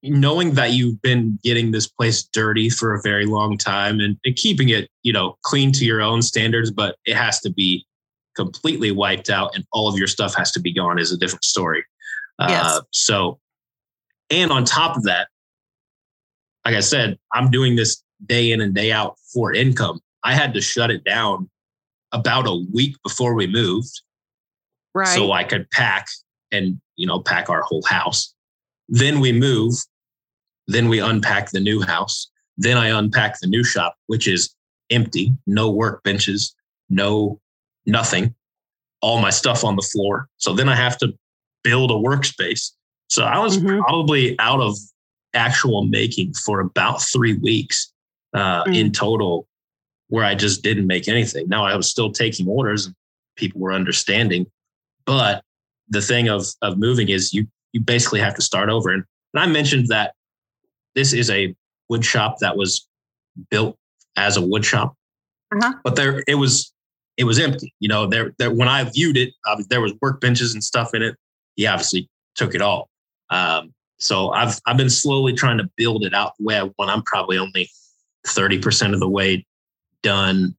knowing 0.03 0.53
that 0.55 0.71
you've 0.71 1.01
been 1.01 1.37
getting 1.43 1.71
this 1.71 1.87
place 1.87 2.23
dirty 2.23 2.69
for 2.69 2.93
a 2.93 3.01
very 3.01 3.25
long 3.25 3.57
time 3.57 3.99
and, 3.99 4.17
and 4.25 4.35
keeping 4.35 4.69
it, 4.69 4.89
you 5.03 5.13
know, 5.13 5.37
clean 5.43 5.71
to 5.71 5.85
your 5.85 6.01
own 6.01 6.21
standards, 6.21 6.71
but 6.71 6.95
it 7.05 7.15
has 7.15 7.39
to 7.41 7.51
be 7.51 7.85
completely 8.35 8.91
wiped 8.91 9.29
out 9.29 9.51
and 9.53 9.65
all 9.73 9.87
of 9.87 9.97
your 9.97 10.07
stuff 10.07 10.33
has 10.33 10.51
to 10.51 10.59
be 10.59 10.73
gone 10.73 10.97
is 10.97 11.11
a 11.11 11.17
different 11.17 11.43
story. 11.43 11.83
Yes. 12.39 12.65
Uh, 12.65 12.81
so 12.91 13.39
and 14.31 14.51
on 14.51 14.63
top 14.63 14.95
of 14.95 15.03
that, 15.03 15.27
like 16.65 16.75
I 16.75 16.79
said, 16.79 17.19
I'm 17.33 17.51
doing 17.51 17.75
this 17.75 18.01
day 18.25 18.51
in 18.51 18.61
and 18.61 18.73
day 18.73 18.91
out 18.91 19.17
for 19.33 19.53
income. 19.53 19.99
I 20.23 20.33
had 20.33 20.53
to 20.53 20.61
shut 20.61 20.89
it 20.89 21.03
down 21.03 21.49
about 22.11 22.47
a 22.47 22.65
week 22.73 22.95
before 23.03 23.33
we 23.33 23.47
moved. 23.47 24.01
Right. 24.93 25.07
So 25.07 25.31
I 25.31 25.43
could 25.43 25.69
pack 25.71 26.07
and, 26.51 26.79
you 26.95 27.07
know, 27.07 27.19
pack 27.19 27.49
our 27.49 27.61
whole 27.61 27.83
house. 27.83 28.33
Then 28.87 29.19
we 29.19 29.31
move. 29.31 29.73
Then 30.67 30.89
we 30.89 30.99
unpack 30.99 31.51
the 31.51 31.59
new 31.59 31.81
house. 31.81 32.29
Then 32.57 32.77
I 32.77 32.87
unpack 32.87 33.39
the 33.39 33.47
new 33.47 33.63
shop, 33.63 33.95
which 34.07 34.27
is 34.27 34.55
empty, 34.89 35.33
no 35.47 35.73
workbenches, 35.73 36.53
no 36.89 37.39
nothing, 37.85 38.35
all 39.01 39.19
my 39.19 39.29
stuff 39.29 39.63
on 39.63 39.75
the 39.75 39.81
floor. 39.81 40.27
So 40.37 40.53
then 40.53 40.69
I 40.69 40.75
have 40.75 40.97
to 40.99 41.13
build 41.63 41.91
a 41.91 41.95
workspace. 41.95 42.71
So 43.09 43.23
I 43.23 43.39
was 43.39 43.57
mm-hmm. 43.57 43.79
probably 43.79 44.39
out 44.39 44.61
of 44.61 44.77
actual 45.33 45.85
making 45.85 46.33
for 46.33 46.59
about 46.59 47.01
three 47.01 47.37
weeks 47.37 47.91
uh, 48.33 48.63
mm. 48.65 48.77
in 48.77 48.91
total, 48.91 49.47
where 50.07 50.23
I 50.23 50.35
just 50.35 50.63
didn't 50.63 50.87
make 50.87 51.07
anything. 51.07 51.47
Now 51.47 51.65
I 51.65 51.75
was 51.75 51.89
still 51.89 52.11
taking 52.11 52.47
orders, 52.47 52.85
and 52.85 52.95
people 53.37 53.61
were 53.61 53.73
understanding, 53.73 54.45
but 55.05 55.43
the 55.89 56.01
thing 56.01 56.29
of 56.29 56.45
of 56.61 56.77
moving 56.77 57.09
is 57.09 57.33
you 57.33 57.47
you 57.73 57.81
basically 57.81 58.19
have 58.19 58.35
to 58.35 58.41
start 58.41 58.69
over. 58.69 58.89
And, 58.89 59.03
and 59.33 59.43
I 59.43 59.47
mentioned 59.47 59.87
that 59.87 60.13
this 60.95 61.13
is 61.13 61.29
a 61.29 61.55
wood 61.89 62.05
shop 62.05 62.37
that 62.39 62.57
was 62.57 62.87
built 63.49 63.77
as 64.17 64.37
a 64.37 64.41
wood 64.41 64.65
shop, 64.65 64.95
uh-huh. 65.53 65.73
but 65.83 65.95
there 65.95 66.23
it 66.27 66.35
was 66.35 66.73
it 67.17 67.23
was 67.23 67.39
empty. 67.39 67.73
You 67.79 67.89
know, 67.89 68.07
there 68.07 68.33
there 68.37 68.51
when 68.51 68.67
I 68.67 68.83
viewed 68.83 69.17
it, 69.17 69.33
uh, 69.47 69.61
there 69.69 69.81
was 69.81 69.93
workbenches 70.03 70.53
and 70.53 70.63
stuff 70.63 70.93
in 70.93 71.01
it. 71.01 71.15
He 71.55 71.67
obviously 71.67 72.09
took 72.35 72.55
it 72.55 72.61
all. 72.61 72.89
Um, 73.29 73.73
so 73.99 74.31
I've 74.31 74.59
I've 74.65 74.77
been 74.77 74.89
slowly 74.89 75.33
trying 75.33 75.57
to 75.59 75.69
build 75.77 76.03
it 76.05 76.13
out 76.13 76.33
the 76.37 76.45
way 76.45 76.57
I 76.57 76.63
want. 76.63 76.89
I'm 76.91 77.03
probably 77.03 77.37
only 77.37 77.69
30% 78.27 78.93
of 78.93 78.99
the 78.99 79.09
way 79.09 79.45
done 80.03 80.55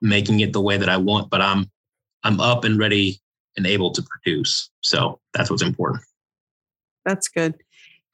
making 0.00 0.40
it 0.40 0.52
the 0.52 0.60
way 0.60 0.76
that 0.76 0.88
I 0.88 0.96
want, 0.96 1.30
but 1.30 1.40
I'm 1.40 1.70
I'm 2.22 2.40
up 2.40 2.64
and 2.64 2.78
ready 2.78 3.20
and 3.56 3.66
able 3.66 3.90
to 3.92 4.02
produce. 4.02 4.70
So 4.82 5.20
that's 5.32 5.50
what's 5.50 5.62
important. 5.62 6.02
That's 7.04 7.28
good. 7.28 7.54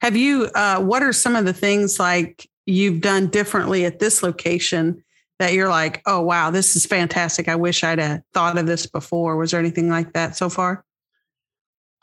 Have 0.01 0.15
you 0.15 0.49
uh, 0.55 0.81
what 0.81 1.03
are 1.03 1.13
some 1.13 1.35
of 1.35 1.45
the 1.45 1.53
things 1.53 1.99
like 1.99 2.49
you've 2.65 3.01
done 3.01 3.27
differently 3.27 3.85
at 3.85 3.99
this 3.99 4.23
location 4.23 5.03
that 5.39 5.53
you're 5.53 5.69
like, 5.69 6.01
oh 6.05 6.21
wow, 6.21 6.51
this 6.51 6.75
is 6.75 6.85
fantastic. 6.85 7.47
I 7.47 7.55
wish 7.55 7.83
I'd 7.83 7.99
have 7.99 8.21
thought 8.33 8.57
of 8.57 8.67
this 8.67 8.85
before. 8.85 9.37
Was 9.37 9.51
there 9.51 9.59
anything 9.59 9.89
like 9.89 10.13
that 10.13 10.35
so 10.35 10.49
far? 10.49 10.83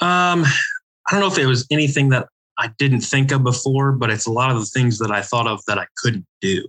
Um, 0.01 0.45
I 0.45 1.13
don't 1.13 1.21
know 1.21 1.29
if 1.29 1.35
there 1.35 1.49
was 1.49 1.67
anything 1.71 2.09
that 2.11 2.29
I 2.59 2.71
didn't 2.79 3.01
think 3.01 3.31
of 3.33 3.45
before, 3.45 3.93
but 3.93 4.11
it's 4.11 4.27
a 4.27 4.33
lot 4.33 4.51
of 4.51 4.59
the 4.59 4.67
things 4.67 4.99
that 4.99 5.11
I 5.11 5.23
thought 5.23 5.47
of 5.47 5.61
that 5.67 5.79
I 5.79 5.87
couldn't 5.97 6.27
do. 6.41 6.69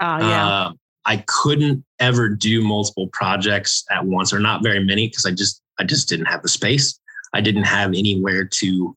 Oh, 0.00 0.18
yeah. 0.18 0.48
Uh, 0.48 0.72
I 1.04 1.24
couldn't 1.26 1.84
ever 1.98 2.28
do 2.28 2.62
multiple 2.62 3.08
projects 3.12 3.84
at 3.90 4.06
once, 4.06 4.32
or 4.32 4.38
not 4.38 4.62
very 4.62 4.82
many, 4.82 5.08
because 5.08 5.26
I 5.26 5.32
just 5.32 5.60
I 5.78 5.84
just 5.84 6.08
didn't 6.08 6.26
have 6.26 6.42
the 6.42 6.48
space. 6.48 6.98
I 7.32 7.40
didn't 7.40 7.64
have 7.64 7.90
anywhere 7.90 8.44
to 8.44 8.96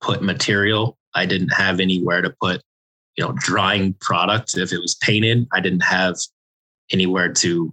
put 0.00 0.22
material. 0.22 0.98
I 1.14 1.26
didn't 1.26 1.50
have 1.50 1.80
anywhere 1.80 2.22
to 2.22 2.30
put, 2.40 2.62
you 3.16 3.24
know, 3.24 3.32
drying 3.38 3.94
product. 4.00 4.56
If 4.56 4.72
it 4.72 4.78
was 4.78 4.94
painted, 4.96 5.46
I 5.52 5.60
didn't 5.60 5.84
have 5.84 6.16
anywhere 6.90 7.32
to 7.32 7.72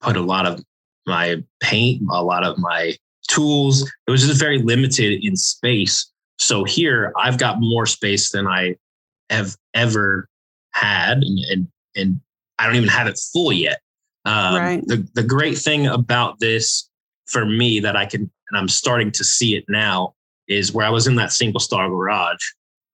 put 0.00 0.16
a 0.16 0.22
lot 0.22 0.46
of 0.46 0.62
my 1.06 1.42
paint, 1.60 2.02
a 2.10 2.22
lot 2.22 2.44
of 2.44 2.58
my 2.58 2.94
tools. 3.28 3.82
It 4.06 4.10
was 4.10 4.26
just 4.26 4.40
very 4.40 4.58
limited 4.58 5.24
in 5.24 5.36
space. 5.36 6.10
So 6.38 6.64
here 6.64 7.12
I've 7.18 7.38
got 7.38 7.60
more 7.60 7.86
space 7.86 8.30
than 8.30 8.46
I 8.46 8.76
have 9.28 9.56
ever 9.74 10.28
had, 10.72 11.18
and 11.18 11.38
and, 11.50 11.68
and 11.96 12.20
I 12.58 12.66
don't 12.66 12.76
even 12.76 12.88
have 12.88 13.06
it 13.06 13.18
full 13.32 13.52
yet. 13.52 13.80
Um, 14.24 14.54
right. 14.54 14.82
The 14.86 15.08
the 15.14 15.22
great 15.22 15.58
thing 15.58 15.86
about 15.86 16.40
this 16.40 16.88
for 17.26 17.44
me 17.44 17.80
that 17.80 17.96
I 17.96 18.06
can, 18.06 18.22
and 18.22 18.58
I'm 18.58 18.68
starting 18.68 19.10
to 19.12 19.24
see 19.24 19.56
it 19.56 19.64
now, 19.68 20.14
is 20.48 20.72
where 20.72 20.86
I 20.86 20.90
was 20.90 21.06
in 21.06 21.14
that 21.16 21.32
single 21.32 21.60
star 21.60 21.88
garage. 21.88 22.44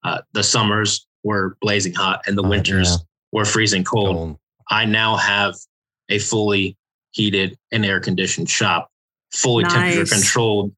Uh, 0.03 0.21
the 0.33 0.43
summers 0.43 1.05
were 1.23 1.57
blazing 1.61 1.93
hot, 1.93 2.21
and 2.27 2.37
the 2.37 2.43
oh, 2.43 2.49
winters 2.49 2.89
yeah. 2.89 2.97
were 3.31 3.45
freezing 3.45 3.83
cold. 3.83 4.15
cold. 4.15 4.37
I 4.69 4.85
now 4.85 5.15
have 5.15 5.55
a 6.09 6.19
fully 6.19 6.77
heated 7.11 7.57
and 7.71 7.85
air 7.85 7.99
conditioned 7.99 8.49
shop 8.49 8.89
fully 9.33 9.63
nice. 9.63 9.73
temperature 9.73 10.15
controlled 10.15 10.71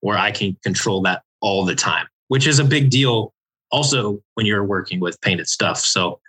where 0.00 0.16
I 0.16 0.30
can 0.30 0.56
control 0.62 1.02
that 1.02 1.22
all 1.40 1.64
the 1.64 1.74
time, 1.74 2.06
which 2.28 2.46
is 2.46 2.58
a 2.58 2.64
big 2.64 2.90
deal 2.90 3.34
also 3.70 4.20
when 4.34 4.46
you're 4.46 4.64
working 4.64 5.00
with 5.00 5.20
painted 5.20 5.48
stuff. 5.48 5.78
So 5.78 6.20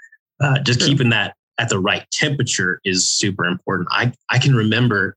uh, 0.42 0.60
just 0.60 0.80
True. 0.80 0.90
keeping 0.90 1.10
that 1.10 1.36
at 1.58 1.70
the 1.70 1.80
right 1.80 2.06
temperature 2.12 2.82
is 2.84 3.10
super 3.10 3.46
important. 3.46 3.88
I, 3.92 4.12
I 4.30 4.40
can 4.40 4.56
remember 4.56 5.16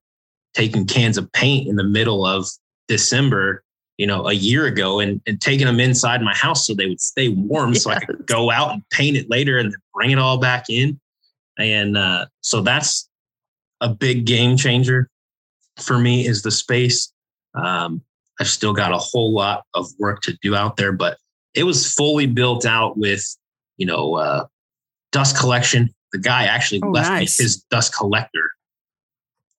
taking 0.52 0.86
cans 0.86 1.18
of 1.18 1.30
paint 1.32 1.68
in 1.68 1.76
the 1.76 1.84
middle 1.84 2.24
of 2.24 2.46
December 2.86 3.63
you 3.96 4.06
know, 4.06 4.26
a 4.26 4.32
year 4.32 4.66
ago 4.66 5.00
and, 5.00 5.20
and 5.26 5.40
taking 5.40 5.66
them 5.66 5.80
inside 5.80 6.20
my 6.20 6.34
house 6.34 6.66
so 6.66 6.74
they 6.74 6.86
would 6.86 7.00
stay 7.00 7.28
warm 7.28 7.72
yes. 7.72 7.82
so 7.82 7.90
I 7.90 8.00
could 8.00 8.26
go 8.26 8.50
out 8.50 8.72
and 8.72 8.82
paint 8.90 9.16
it 9.16 9.30
later 9.30 9.58
and 9.58 9.72
then 9.72 9.78
bring 9.94 10.10
it 10.10 10.18
all 10.18 10.38
back 10.38 10.66
in. 10.68 11.00
And 11.58 11.96
uh, 11.96 12.26
so 12.40 12.60
that's 12.60 13.08
a 13.80 13.88
big 13.88 14.26
game 14.26 14.56
changer 14.56 15.08
for 15.80 15.98
me 15.98 16.26
is 16.26 16.42
the 16.42 16.50
space. 16.50 17.12
Um, 17.54 18.02
I've 18.40 18.48
still 18.48 18.72
got 18.72 18.92
a 18.92 18.98
whole 18.98 19.32
lot 19.32 19.64
of 19.74 19.88
work 19.98 20.20
to 20.22 20.36
do 20.42 20.56
out 20.56 20.76
there, 20.76 20.92
but 20.92 21.18
it 21.54 21.64
was 21.64 21.92
fully 21.92 22.26
built 22.26 22.66
out 22.66 22.96
with, 22.96 23.24
you 23.76 23.86
know, 23.86 24.14
uh, 24.14 24.46
dust 25.12 25.38
collection. 25.38 25.94
The 26.12 26.18
guy 26.18 26.44
actually 26.44 26.82
oh, 26.82 26.90
left 26.90 27.10
nice. 27.10 27.38
me 27.38 27.44
his 27.44 27.62
dust 27.70 27.94
collector 27.94 28.50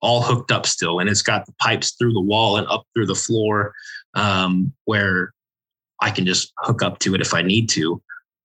all 0.02 0.22
hooked 0.22 0.52
up 0.52 0.66
still, 0.66 1.00
and 1.00 1.10
it's 1.10 1.22
got 1.22 1.46
the 1.46 1.54
pipes 1.60 1.96
through 1.98 2.14
the 2.14 2.22
wall 2.22 2.58
and 2.58 2.68
up 2.68 2.84
through 2.94 3.06
the 3.06 3.16
floor 3.16 3.74
um, 4.16 4.74
where 4.86 5.34
I 6.02 6.10
can 6.10 6.26
just 6.26 6.54
hook 6.60 6.82
up 6.82 7.00
to 7.00 7.16
it 7.16 7.22
if 7.22 7.34
I 7.34 7.42
need 7.42 7.70
to. 7.70 8.02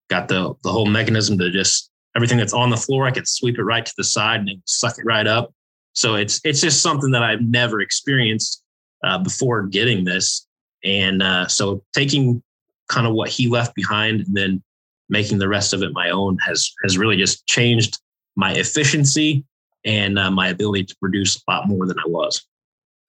Got 0.09 0.27
the 0.27 0.53
the 0.63 0.71
whole 0.71 0.85
mechanism 0.85 1.37
to 1.39 1.49
just 1.49 1.89
everything 2.15 2.37
that's 2.37 2.53
on 2.53 2.69
the 2.69 2.77
floor, 2.77 3.05
I 3.05 3.11
can 3.11 3.25
sweep 3.25 3.57
it 3.57 3.63
right 3.63 3.85
to 3.85 3.93
the 3.97 4.03
side 4.03 4.41
and 4.41 4.61
suck 4.65 4.97
it 4.97 5.05
right 5.05 5.27
up. 5.27 5.53
So 5.93 6.15
it's 6.15 6.39
it's 6.43 6.61
just 6.61 6.81
something 6.81 7.11
that 7.11 7.23
I've 7.23 7.41
never 7.41 7.81
experienced 7.81 8.63
uh, 9.03 9.17
before 9.17 9.63
getting 9.63 10.03
this, 10.03 10.47
and 10.83 11.21
uh, 11.21 11.47
so 11.47 11.83
taking 11.93 12.41
kind 12.87 13.07
of 13.07 13.13
what 13.13 13.29
he 13.29 13.47
left 13.47 13.73
behind 13.75 14.21
and 14.21 14.35
then 14.35 14.63
making 15.09 15.37
the 15.37 15.47
rest 15.47 15.73
of 15.73 15.81
it 15.81 15.91
my 15.93 16.09
own 16.09 16.37
has 16.39 16.71
has 16.83 16.97
really 16.97 17.17
just 17.17 17.45
changed 17.45 17.99
my 18.35 18.53
efficiency 18.53 19.45
and 19.83 20.17
uh, 20.19 20.31
my 20.31 20.49
ability 20.49 20.85
to 20.85 20.95
produce 20.97 21.35
a 21.37 21.51
lot 21.51 21.67
more 21.67 21.85
than 21.87 21.99
I 21.99 22.07
was. 22.07 22.45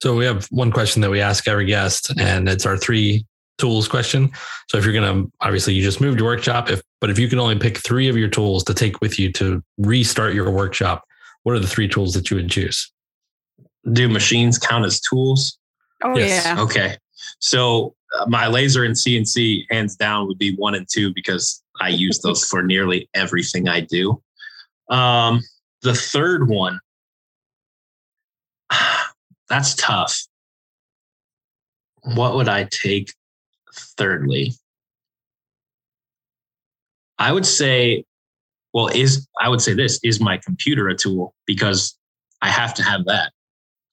So 0.02 0.16
we 0.16 0.24
have 0.24 0.46
one 0.46 0.72
question 0.72 1.00
that 1.02 1.10
we 1.10 1.20
ask 1.20 1.46
every 1.46 1.64
guest, 1.64 2.12
and 2.18 2.48
it's 2.48 2.66
our 2.66 2.76
three 2.76 3.24
tools 3.58 3.86
question. 3.86 4.32
So 4.68 4.76
if 4.76 4.84
you're 4.84 4.92
going 4.92 5.26
to, 5.26 5.32
obviously, 5.40 5.74
you 5.74 5.82
just 5.84 6.00
moved 6.00 6.18
your 6.18 6.28
workshop, 6.28 6.68
if 6.68 6.82
but 7.00 7.08
if 7.08 7.20
you 7.20 7.28
can 7.28 7.38
only 7.38 7.56
pick 7.56 7.78
three 7.78 8.08
of 8.08 8.16
your 8.16 8.26
tools 8.26 8.64
to 8.64 8.74
take 8.74 9.00
with 9.00 9.20
you 9.20 9.30
to 9.34 9.62
restart 9.78 10.34
your 10.34 10.50
workshop, 10.50 11.04
what 11.44 11.54
are 11.54 11.60
the 11.60 11.68
three 11.68 11.86
tools 11.86 12.14
that 12.14 12.32
you 12.32 12.36
would 12.36 12.50
choose? 12.50 12.90
Do 13.92 14.08
machines 14.08 14.58
count 14.58 14.84
as 14.84 15.00
tools? 15.00 15.56
Oh 16.02 16.18
yes. 16.18 16.46
yeah. 16.46 16.60
Okay. 16.60 16.96
So 17.38 17.94
uh, 18.18 18.26
my 18.26 18.48
laser 18.48 18.82
and 18.82 18.96
CNC 18.96 19.66
hands 19.70 19.94
down 19.94 20.26
would 20.26 20.38
be 20.38 20.56
one 20.56 20.74
and 20.74 20.88
two 20.92 21.14
because 21.14 21.62
I 21.80 21.90
use 21.90 22.18
those 22.18 22.44
for 22.48 22.60
nearly 22.60 23.08
everything 23.14 23.68
I 23.68 23.82
do. 23.82 24.20
Um, 24.90 25.42
the 25.82 25.94
third 25.94 26.48
one 26.48 26.80
that's 29.52 29.74
tough. 29.74 30.18
What 32.04 32.34
would 32.36 32.48
I 32.48 32.64
take 32.70 33.12
thirdly? 33.98 34.54
I 37.18 37.32
would 37.32 37.44
say, 37.44 38.06
well, 38.72 38.88
is 38.88 39.28
I 39.38 39.50
would 39.50 39.60
say 39.60 39.74
this 39.74 40.00
is 40.02 40.22
my 40.22 40.38
computer 40.38 40.88
a 40.88 40.96
tool 40.96 41.34
because 41.46 41.94
I 42.40 42.48
have 42.48 42.72
to 42.74 42.82
have 42.82 43.04
that. 43.04 43.32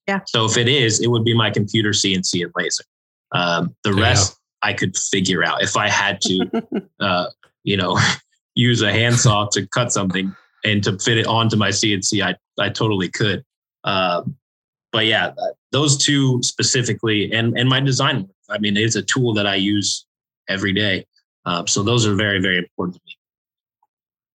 Yeah. 0.07 0.21
So 0.27 0.45
if 0.45 0.55
it 0.55 0.69
is, 0.69 1.01
it 1.01 1.07
would 1.07 1.25
be 1.25 1.35
my 1.35 1.51
computer, 1.51 1.89
CNC, 1.89 2.41
and 2.41 2.53
laser. 2.55 2.85
Um, 3.33 3.75
the 3.83 3.93
yeah. 3.93 4.01
rest 4.01 4.37
I 4.61 4.71
could 4.71 4.95
figure 4.95 5.43
out 5.43 5.61
if 5.61 5.75
I 5.75 5.89
had 5.89 6.21
to, 6.21 6.63
uh, 7.01 7.25
you 7.63 7.75
know, 7.75 7.99
use 8.55 8.81
a 8.81 8.93
handsaw 8.93 9.49
to 9.51 9.67
cut 9.67 9.91
something 9.91 10.33
and 10.63 10.81
to 10.85 10.97
fit 10.99 11.17
it 11.17 11.27
onto 11.27 11.57
my 11.57 11.69
CNC. 11.69 12.23
I 12.23 12.35
I 12.57 12.69
totally 12.69 13.09
could. 13.09 13.43
Um, 13.83 14.37
but 14.91 15.05
yeah, 15.05 15.31
those 15.71 15.97
two 15.97 16.41
specifically, 16.43 17.31
and 17.31 17.57
and 17.57 17.69
my 17.69 17.79
design. 17.79 18.27
I 18.49 18.57
mean, 18.57 18.77
it's 18.77 18.95
a 18.95 19.03
tool 19.03 19.33
that 19.35 19.45
I 19.45 19.55
use 19.55 20.05
every 20.47 20.73
day. 20.73 21.05
Uh, 21.45 21.65
so 21.65 21.83
those 21.83 22.07
are 22.07 22.15
very 22.15 22.39
very 22.39 22.57
important 22.57 22.95
to 22.95 23.01
me. 23.05 23.15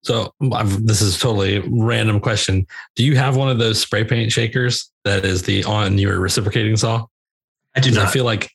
So 0.03 0.35
I've, 0.53 0.87
this 0.87 1.01
is 1.01 1.19
totally 1.19 1.61
random 1.67 2.21
question. 2.21 2.67
Do 2.95 3.05
you 3.05 3.17
have 3.17 3.37
one 3.37 3.49
of 3.49 3.59
those 3.59 3.81
spray 3.81 4.05
paint 4.05 4.31
shakers 4.31 4.91
that 5.05 5.25
is 5.25 5.43
the 5.43 5.65
on 5.65 5.99
your 5.99 6.21
reciprocating 6.21 6.77
saw? 6.77 7.07
I 7.75 7.81
do 7.81 7.91
not. 7.91 8.07
I 8.07 8.11
feel 8.11 8.25
like 8.25 8.51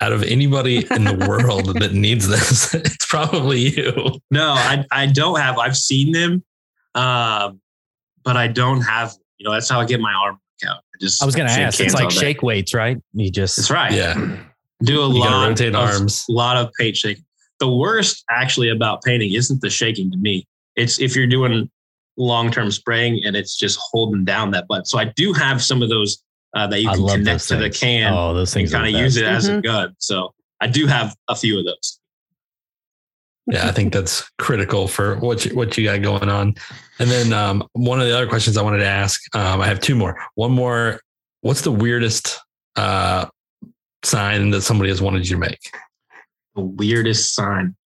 out 0.00 0.12
of 0.12 0.22
anybody 0.24 0.86
in 0.90 1.04
the 1.04 1.14
world 1.28 1.78
that 1.78 1.92
needs 1.92 2.26
this, 2.26 2.74
it's 2.74 3.06
probably 3.06 3.58
you. 3.58 4.18
No, 4.30 4.52
I 4.52 4.84
I 4.90 5.06
don't 5.06 5.38
have. 5.38 5.58
I've 5.58 5.76
seen 5.76 6.12
them, 6.12 6.42
um, 6.94 7.60
but 8.24 8.36
I 8.36 8.48
don't 8.48 8.80
have. 8.80 9.14
You 9.38 9.44
know, 9.44 9.52
that's 9.52 9.68
how 9.68 9.80
I 9.80 9.84
get 9.84 10.00
my 10.00 10.12
arm 10.12 10.40
workout. 10.62 10.78
I 10.78 10.96
just 11.00 11.22
I 11.22 11.26
was 11.26 11.34
going 11.34 11.48
to 11.48 11.54
ask. 11.54 11.80
It's 11.80 11.94
like 11.94 12.10
shake 12.10 12.42
weights, 12.42 12.74
right? 12.74 12.98
You 13.12 13.30
just 13.30 13.56
that's 13.56 13.70
right. 13.70 13.92
Yeah. 13.92 14.14
Do 14.82 15.02
a 15.02 15.08
you 15.08 15.20
lot 15.20 15.48
rotate 15.48 15.74
of, 15.74 15.76
arms. 15.76 16.24
A 16.28 16.32
lot 16.32 16.56
of 16.56 16.70
paint 16.78 16.96
shaking. 16.96 17.24
The 17.60 17.68
worst 17.68 18.24
actually 18.30 18.68
about 18.68 19.02
painting 19.02 19.32
isn't 19.32 19.60
the 19.60 19.70
shaking 19.70 20.10
to 20.10 20.16
me. 20.18 20.46
It's 20.76 21.00
if 21.00 21.14
you're 21.14 21.26
doing 21.26 21.70
long 22.16 22.50
term 22.50 22.70
spraying 22.70 23.24
and 23.24 23.36
it's 23.36 23.56
just 23.56 23.78
holding 23.80 24.24
down 24.24 24.50
that 24.52 24.66
butt. 24.68 24.86
So 24.86 24.98
I 24.98 25.06
do 25.16 25.32
have 25.32 25.62
some 25.62 25.82
of 25.82 25.88
those 25.88 26.22
uh, 26.54 26.66
that 26.68 26.82
you 26.82 26.88
can 26.88 27.06
connect 27.06 27.48
to 27.48 27.56
the 27.56 27.70
can. 27.70 28.12
Oh, 28.12 28.34
those 28.34 28.52
things 28.52 28.72
kind 28.72 28.94
of 28.94 29.00
use 29.00 29.16
it 29.16 29.24
as 29.24 29.48
mm-hmm. 29.48 29.58
a 29.58 29.62
gun. 29.62 29.94
So 29.98 30.34
I 30.60 30.66
do 30.66 30.86
have 30.86 31.16
a 31.28 31.36
few 31.36 31.58
of 31.58 31.64
those 31.64 32.00
yeah, 33.46 33.68
I 33.68 33.72
think 33.72 33.92
that's 33.92 34.30
critical 34.38 34.88
for 34.88 35.16
what 35.16 35.44
you, 35.44 35.54
what 35.54 35.76
you 35.76 35.84
got 35.84 36.00
going 36.00 36.30
on. 36.30 36.54
And 36.98 37.10
then 37.10 37.32
um, 37.32 37.68
one 37.72 38.00
of 38.00 38.06
the 38.06 38.14
other 38.14 38.26
questions 38.26 38.56
I 38.56 38.62
wanted 38.62 38.78
to 38.78 38.86
ask, 38.86 39.22
um, 39.36 39.60
I 39.60 39.66
have 39.66 39.80
two 39.80 39.94
more. 39.94 40.18
One 40.34 40.52
more, 40.52 41.00
what's 41.42 41.60
the 41.60 41.72
weirdest 41.72 42.38
uh, 42.76 43.26
sign 44.02 44.50
that 44.50 44.62
somebody 44.62 44.90
has 44.90 45.02
wanted 45.02 45.28
you 45.28 45.36
to 45.36 45.40
make? 45.40 45.72
The 46.54 46.62
weirdest 46.62 47.34
sign. 47.34 47.76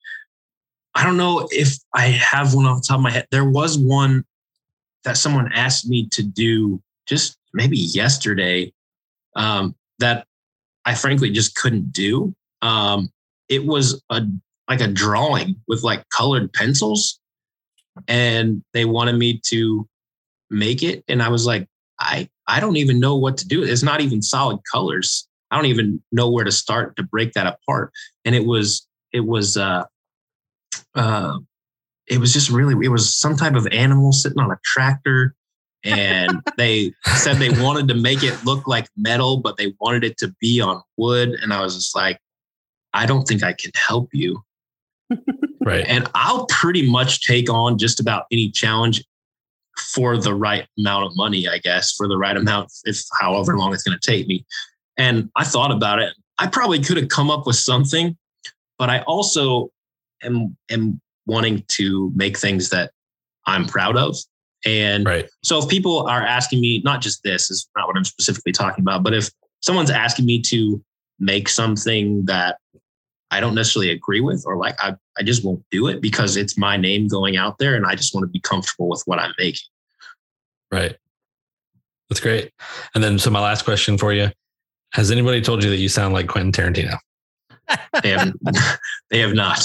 I 0.95 1.05
don't 1.05 1.17
know 1.17 1.49
if 1.51 1.77
I 1.93 2.07
have 2.07 2.55
one 2.55 2.67
off 2.67 2.83
the 2.83 2.87
top 2.89 2.99
of 2.99 3.03
my 3.03 3.11
head. 3.11 3.27
There 3.31 3.49
was 3.49 3.79
one 3.79 4.25
that 5.05 5.17
someone 5.17 5.51
asked 5.53 5.89
me 5.89 6.09
to 6.11 6.23
do 6.23 6.81
just 7.07 7.37
maybe 7.53 7.79
yesterday 7.79 8.73
um, 9.35 9.75
that 9.99 10.27
I 10.85 10.95
frankly 10.95 11.31
just 11.31 11.55
couldn't 11.55 11.93
do. 11.93 12.35
Um, 12.63 13.11
it 13.49 13.65
was 13.65 14.03
a 14.11 14.23
like 14.69 14.81
a 14.81 14.89
drawing 14.89 15.57
with 15.67 15.83
like 15.83 16.09
colored 16.11 16.53
pencils. 16.53 17.19
And 18.07 18.63
they 18.75 18.85
wanted 18.85 19.17
me 19.17 19.41
to 19.47 19.89
make 20.51 20.83
it. 20.83 21.05
And 21.09 21.23
i 21.23 21.29
was 21.29 21.47
like 21.47 21.67
i 22.01 22.29
i 22.47 22.61
don't 22.61 22.77
even 22.77 23.01
know 23.01 23.17
what 23.17 23.37
to 23.39 23.49
do. 23.49 23.63
It's 23.63 23.83
not 23.83 24.01
even 24.01 24.23
solid 24.23 24.61
colors. 24.71 25.27
I 25.51 25.57
don't 25.57 25.67
even 25.67 26.03
know 26.13 26.31
where 26.31 26.45
to 26.45 26.53
start 26.53 26.97
to 26.97 27.03
break 27.03 27.33
that 27.33 27.47
apart. 27.47 27.93
And 28.25 28.35
it 28.35 28.47
was 28.47 28.87
it 29.13 29.21
was 29.21 29.57
uh 29.57 29.85
uh 30.95 31.39
it 32.07 32.19
was 32.19 32.33
just 32.33 32.51
really 32.51 32.75
it 32.85 32.91
was 32.91 33.15
some 33.15 33.37
type 33.37 33.55
of 33.55 33.67
animal 33.69 34.13
sitting 34.13 34.39
on 34.39 34.51
a 34.51 34.59
tractor. 34.65 35.35
And 35.85 36.41
they 36.57 36.93
said 37.17 37.37
they 37.37 37.51
wanted 37.51 37.89
to 37.89 37.95
make 37.95 38.23
it 38.23 38.45
look 38.45 38.67
like 38.67 38.89
metal 38.97 39.39
but 39.39 39.57
they 39.57 39.75
wanted 39.81 40.05
it 40.05 40.19
to 40.19 40.35
be 40.41 40.61
on 40.61 40.83
wood. 40.97 41.31
And 41.43 41.53
i 41.53 41.61
was 41.61 41.75
just 41.75 41.97
like 41.97 42.21
i 42.95 43.07
don't 43.07 43.25
think 43.25 43.43
i 43.43 43.53
can 43.53 43.73
help 43.75 44.09
you 44.13 44.43
right. 45.65 45.85
And 45.87 46.09
I'll 46.15 46.47
pretty 46.47 46.89
much 46.89 47.27
take 47.27 47.51
on 47.51 47.79
just 47.79 48.01
about 48.01 48.25
any 48.31 48.51
challenge 48.51 49.05
for 49.79 50.17
the 50.17 50.35
right 50.35 50.67
amount 50.79 51.05
of 51.05 51.17
money, 51.17 51.49
I 51.49 51.59
guess, 51.59 51.93
for 51.93 52.09
the 52.09 52.19
right 52.19 52.37
amount, 52.37 52.73
if 52.85 53.01
however 53.21 53.57
long 53.57 53.73
it's 53.73 53.83
going 53.83 53.99
to 53.99 54.11
take 54.11 54.27
me. 54.27 54.45
And 54.97 55.31
I 55.37 55.45
thought 55.45 55.71
about 55.71 56.01
it. 56.01 56.15
I 56.39 56.47
probably 56.47 56.81
could 56.81 56.97
have 56.97 57.09
come 57.09 57.31
up 57.31 57.47
with 57.47 57.57
something, 57.57 58.17
but 58.79 58.91
I 58.91 59.01
also 59.03 59.71
am 60.23 60.57
am 60.71 61.01
wanting 61.27 61.65
to 61.69 62.13
make 62.15 62.39
things 62.39 62.71
that 62.71 62.91
I'm 63.47 63.67
proud 63.67 63.97
of. 63.97 64.17
And 64.65 65.07
right. 65.07 65.29
so 65.45 65.59
if 65.59 65.69
people 65.69 66.07
are 66.09 66.23
asking 66.23 66.61
me, 66.61 66.83
not 66.85 67.01
just 67.01 67.23
this 67.23 67.51
is 67.51 67.69
not 67.77 67.87
what 67.87 67.97
I'm 67.97 68.05
specifically 68.05 68.53
talking 68.53 68.83
about, 68.83 69.03
but 69.05 69.15
if 69.15 69.31
someone's 69.61 69.91
asking 69.91 70.27
me 70.27 70.41
to 70.43 70.83
make 71.21 71.49
something 71.49 72.25
that 72.27 72.59
I 73.31 73.41
don't 73.41 73.55
necessarily 73.55 73.91
agree 73.91 74.21
with 74.21 74.45
or 74.47 74.57
like 74.57 74.75
I, 74.79 74.95
I 75.19 75.23
just 75.23 75.45
won't 75.45 75.63
do 75.71 75.87
it 75.89 76.01
because 76.01 76.37
it's 76.37 76.57
my 76.57 76.77
name 76.77 77.09
going 77.09 77.37
out 77.37 77.59
there 77.59 77.75
and 77.75 77.87
I 77.87 77.95
just 77.95 78.15
want 78.15 78.25
to 78.25 78.29
be 78.29 78.41
comfortable 78.41 78.89
with 78.89 79.03
what 79.05 79.19
I'm 79.19 79.35
making. 79.39 79.61
Right. 80.71 80.97
That's 82.09 82.21
great. 82.21 82.53
And 82.95 83.05
then 83.05 83.19
so 83.19 83.31
my 83.31 83.41
last 83.41 83.65
question 83.65 83.99
for 83.99 84.13
you. 84.13 84.31
Has 84.95 85.11
anybody 85.11 85.43
told 85.43 85.63
you 85.63 85.69
that 85.69 85.77
you 85.77 85.89
sound 85.91 86.15
like 86.15 86.29
Quentin 86.29 86.53
Tarantino? 86.53 86.97
they 88.03 88.11
have 88.11 88.33
they 89.11 89.19
have 89.19 89.35
not. 89.35 89.59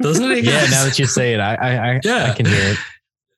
Doesn't 0.00 0.30
it? 0.30 0.44
Yeah, 0.44 0.66
now 0.70 0.84
that 0.84 0.98
you 0.98 1.06
say 1.06 1.34
it, 1.34 1.40
I 1.40 1.54
I, 1.54 2.00
yeah. 2.04 2.30
I 2.30 2.34
can 2.34 2.46
hear 2.46 2.72
it. 2.72 2.78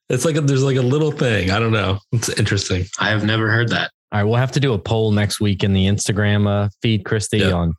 It's 0.08 0.24
like 0.24 0.36
a, 0.36 0.40
there's 0.42 0.62
like 0.62 0.76
a 0.76 0.82
little 0.82 1.10
thing. 1.10 1.50
I 1.50 1.58
don't 1.58 1.72
know. 1.72 1.98
It's 2.12 2.28
interesting. 2.28 2.84
I 2.98 3.08
have 3.08 3.24
never 3.24 3.50
heard 3.50 3.70
that. 3.70 3.90
All 4.12 4.20
right, 4.20 4.24
we'll 4.24 4.36
have 4.36 4.52
to 4.52 4.60
do 4.60 4.72
a 4.72 4.78
poll 4.78 5.10
next 5.10 5.40
week 5.40 5.64
in 5.64 5.72
the 5.72 5.86
Instagram 5.86 6.46
uh, 6.46 6.68
feed, 6.80 7.04
Christy, 7.04 7.38
yep. 7.38 7.54
on 7.54 7.74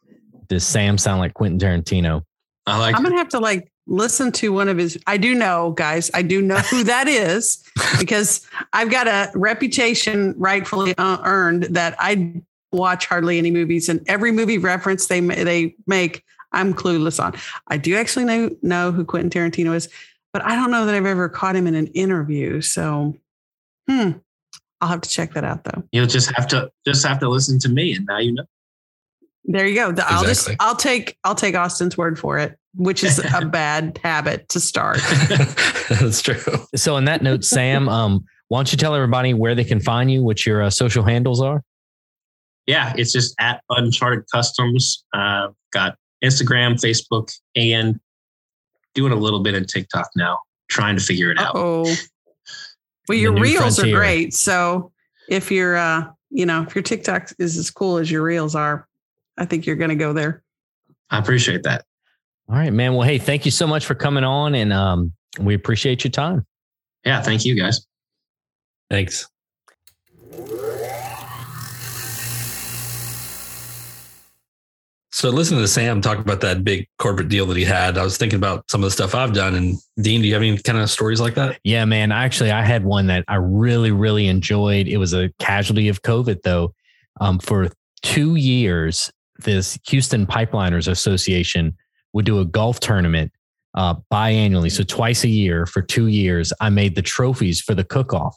does 0.48 0.66
Sam 0.66 0.98
sound 0.98 1.20
like 1.20 1.34
Quentin 1.34 1.60
Tarantino? 1.60 2.24
I 2.66 2.78
like. 2.78 2.96
I'm 2.96 3.04
gonna 3.04 3.18
have 3.18 3.30
to 3.30 3.40
like 3.40 3.72
listen 3.88 4.32
to 4.34 4.52
one 4.52 4.68
of 4.68 4.78
his. 4.78 5.00
I 5.08 5.18
do 5.18 5.34
know, 5.34 5.72
guys. 5.72 6.12
I 6.14 6.22
do 6.22 6.42
know 6.42 6.58
who 6.58 6.84
that 6.84 7.08
is 7.08 7.64
because 8.00 8.46
I've 8.74 8.92
got 8.92 9.08
a 9.08 9.32
reputation 9.36 10.36
rightfully 10.38 10.94
uh, 10.98 11.18
earned 11.24 11.64
that 11.64 11.96
I 12.00 12.42
watch 12.72 13.06
hardly 13.06 13.38
any 13.38 13.52
movies, 13.52 13.90
and 13.90 14.02
every 14.08 14.32
movie 14.32 14.58
reference 14.58 15.08
they 15.08 15.22
they 15.22 15.76
make, 15.88 16.24
I'm 16.52 16.74
clueless 16.74 17.24
on. 17.24 17.34
I 17.68 17.78
do 17.78 17.96
actually 17.96 18.26
know 18.26 18.56
know 18.62 18.92
who 18.92 19.06
Quentin 19.06 19.30
Tarantino 19.30 19.74
is, 19.76 19.90
but 20.34 20.44
I 20.44 20.56
don't 20.56 20.72
know 20.72 20.86
that 20.86 20.94
I've 20.94 21.06
ever 21.06 21.30
caught 21.30 21.56
him 21.56 21.68
in 21.68 21.76
an 21.76 21.88
interview. 21.88 22.62
So, 22.62 23.16
hmm, 23.88 24.12
I'll 24.82 24.90
have 24.90 25.02
to 25.02 25.10
check 25.10 25.34
that 25.34 25.44
out 25.44 25.64
though. 25.64 25.84
You'll 25.92 26.08
just 26.08 26.32
have 26.36 26.48
to 26.48 26.70
just 26.86 27.06
have 27.06 27.20
to 27.20 27.30
listen 27.30 27.60
to 27.60 27.70
me, 27.70 27.96
and 27.96 28.06
now 28.06 28.20
you 28.20 28.34
know. 28.34 28.44
There 29.48 29.66
you 29.66 29.76
go. 29.76 29.94
I'll 30.06 30.26
just 30.26 30.50
I'll 30.60 30.76
take 30.76 31.18
I'll 31.24 31.36
take 31.36 31.56
Austin's 31.56 31.98
word 31.98 32.20
for 32.20 32.38
it, 32.38 32.58
which 32.76 33.04
is 33.04 33.20
a 33.34 33.46
bad 33.52 33.98
habit 34.04 34.50
to 34.50 34.60
start. 34.60 34.98
That's 35.90 36.22
true. 36.22 36.42
So 36.76 36.98
on 36.98 37.06
that 37.06 37.24
note, 37.24 37.46
Sam, 37.46 37.88
um, 37.90 38.26
why 38.50 38.60
don't 38.60 38.72
you 38.72 38.78
tell 38.78 38.94
everybody 38.94 39.34
where 39.34 39.56
they 39.56 39.64
can 39.64 39.80
find 39.80 40.12
you, 40.12 40.22
what 40.22 40.46
your 40.46 40.64
uh, 40.64 40.70
social 40.70 41.04
handles 41.04 41.42
are? 41.42 41.64
Yeah, 42.66 42.94
it's 42.98 43.14
just 43.14 43.34
at 43.40 43.64
Uncharted 43.70 44.26
Customs. 44.34 45.06
Uh, 45.14 45.50
got 45.72 45.96
Instagram, 46.22 46.74
Facebook, 46.74 47.32
and 47.56 47.98
doing 48.94 49.14
a 49.14 49.16
little 49.16 49.40
bit 49.40 49.54
of 49.56 49.66
TikTok 49.68 50.10
now, 50.18 50.40
trying 50.70 50.98
to 50.98 51.02
figure 51.02 51.32
it 51.32 51.40
out. 51.40 51.54
Oh, 51.56 51.84
well, 53.08 53.18
your 53.18 53.34
reels 53.34 53.78
frontier. 53.78 53.96
are 53.96 54.00
great. 54.00 54.34
So 54.34 54.92
if 55.30 55.50
your, 55.50 55.78
uh, 55.78 56.10
you 56.30 56.46
know, 56.46 56.64
if 56.64 56.76
your 56.76 56.82
TikTok 56.82 57.32
is 57.40 57.58
as 57.58 57.72
cool 57.72 57.98
as 57.98 58.12
your 58.12 58.24
reels 58.24 58.54
are, 58.54 58.86
I 59.38 59.46
think 59.46 59.66
you're 59.66 59.76
going 59.76 59.90
to 59.90 59.96
go 59.96 60.14
there. 60.14 60.44
I 61.10 61.20
appreciate 61.20 61.64
that. 61.64 61.86
All 62.50 62.56
right, 62.56 62.72
man. 62.72 62.94
Well, 62.94 63.08
hey, 63.08 63.18
thank 63.18 63.46
you 63.46 63.52
so 63.52 63.68
much 63.68 63.86
for 63.86 63.96
coming 63.96 64.24
on, 64.24 64.56
and 64.56 64.72
um, 64.74 65.14
we 65.40 65.54
appreciate 65.54 66.04
your 66.04 66.12
time. 66.12 66.46
Yeah, 67.06 67.22
thank 67.22 67.46
you, 67.46 67.56
guys. 67.56 67.86
Thanks. 68.90 69.28
So 75.12 75.30
listening 75.30 75.62
to 75.62 75.68
Sam 75.68 76.00
talk 76.00 76.20
about 76.20 76.42
that 76.42 76.64
big 76.64 76.88
corporate 77.00 77.28
deal 77.28 77.48
that 77.48 77.58
he 77.58 77.64
had, 77.64 77.98
I 77.98 78.04
was 78.04 78.18
thinking 78.18 78.38
about 78.38 78.70
some 78.70 78.82
of 78.84 78.86
the 78.86 78.92
stuff 78.92 79.16
I've 79.16 79.34
done. 79.34 79.56
And 79.56 79.76
Dean, 80.00 80.22
do 80.22 80.28
you 80.28 80.34
have 80.36 80.44
any 80.44 80.56
kind 80.60 80.78
of 80.78 80.92
stories 80.92 81.20
like 81.20 81.34
that? 81.34 81.60
Yeah, 81.64 81.86
man. 81.86 82.12
Actually, 82.12 82.52
I 82.52 82.64
had 82.64 82.86
one 82.86 83.08
that 83.08 83.26
I 83.28 83.38
really, 83.38 83.90
really 83.90 84.28
enjoyed. 84.28 84.88
It 84.88 84.98
was 84.98 85.14
a 85.14 85.32
casualty 85.40 85.90
of 85.90 86.04
COVID, 86.04 86.44
though. 86.44 86.76
Um, 87.20 87.40
for 87.40 87.70
two 88.04 88.36
years, 88.36 89.12
this 89.40 89.78
Houston 89.90 90.26
Pipeliners 90.26 90.88
Association 90.88 91.76
would 92.14 92.26
do 92.26 92.40
a 92.40 92.46
golf 92.46 92.80
tournament 92.80 93.32
uh, 93.76 93.96
biannually, 94.12 94.72
so 94.72 94.84
twice 94.84 95.24
a 95.24 95.30
year 95.30 95.66
for 95.66 95.82
two 95.82 96.08
years. 96.08 96.52
I 96.60 96.70
made 96.70 96.96
the 96.96 97.02
trophies 97.02 97.62
for 97.62 97.76
the 97.76 97.84
cook 97.84 98.14
off. 98.14 98.36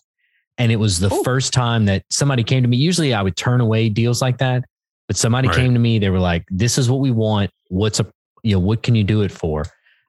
And 0.59 0.71
it 0.71 0.77
was 0.77 1.01
the 1.01 1.13
Ooh. 1.13 1.23
first 1.25 1.55
time 1.55 1.87
that 1.87 2.05
somebody 2.11 2.45
came 2.45 2.63
to 2.63 2.69
me. 2.69 2.77
Usually 2.77 3.15
I 3.15 3.23
would 3.23 3.37
turn 3.37 3.63
away 3.63 3.89
deals 3.89 4.21
like 4.21 4.39
that, 4.39 4.65
but 5.09 5.17
somebody 5.17 5.49
right. 5.49 5.57
came 5.57 5.73
to 5.73 5.81
me. 5.81 5.99
They 5.99 6.11
were 6.11 6.19
like, 6.19 6.45
this 6.51 6.77
is 6.77 6.91
what 6.91 7.01
we 7.01 7.11
want. 7.11 7.51
What's 7.69 8.01
a, 8.01 8.07
you 8.43 8.57
know, 8.57 8.61
what 8.61 8.83
can 8.83 8.95
you 8.95 9.05
do 9.05 9.23
it 9.23 9.33
for? 9.33 9.65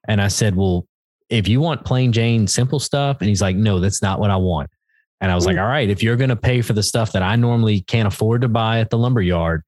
And 0.07 0.21
I 0.21 0.27
said, 0.27 0.55
well, 0.55 0.85
if 1.29 1.47
you 1.47 1.61
want 1.61 1.85
plain 1.85 2.11
Jane 2.11 2.45
simple 2.47 2.79
stuff. 2.79 3.17
And 3.21 3.29
he's 3.29 3.41
like, 3.41 3.55
no, 3.55 3.79
that's 3.79 4.01
not 4.01 4.19
what 4.19 4.29
I 4.29 4.35
want. 4.35 4.69
And 5.21 5.31
I 5.31 5.35
was 5.35 5.45
like, 5.45 5.57
all 5.57 5.67
right, 5.67 5.89
if 5.89 6.03
you're 6.03 6.17
going 6.17 6.31
to 6.31 6.35
pay 6.35 6.61
for 6.61 6.73
the 6.73 6.83
stuff 6.83 7.13
that 7.13 7.21
I 7.23 7.35
normally 7.35 7.81
can't 7.81 8.07
afford 8.07 8.41
to 8.41 8.49
buy 8.49 8.79
at 8.79 8.89
the 8.89 8.97
lumber 8.97 9.21
yard, 9.21 9.63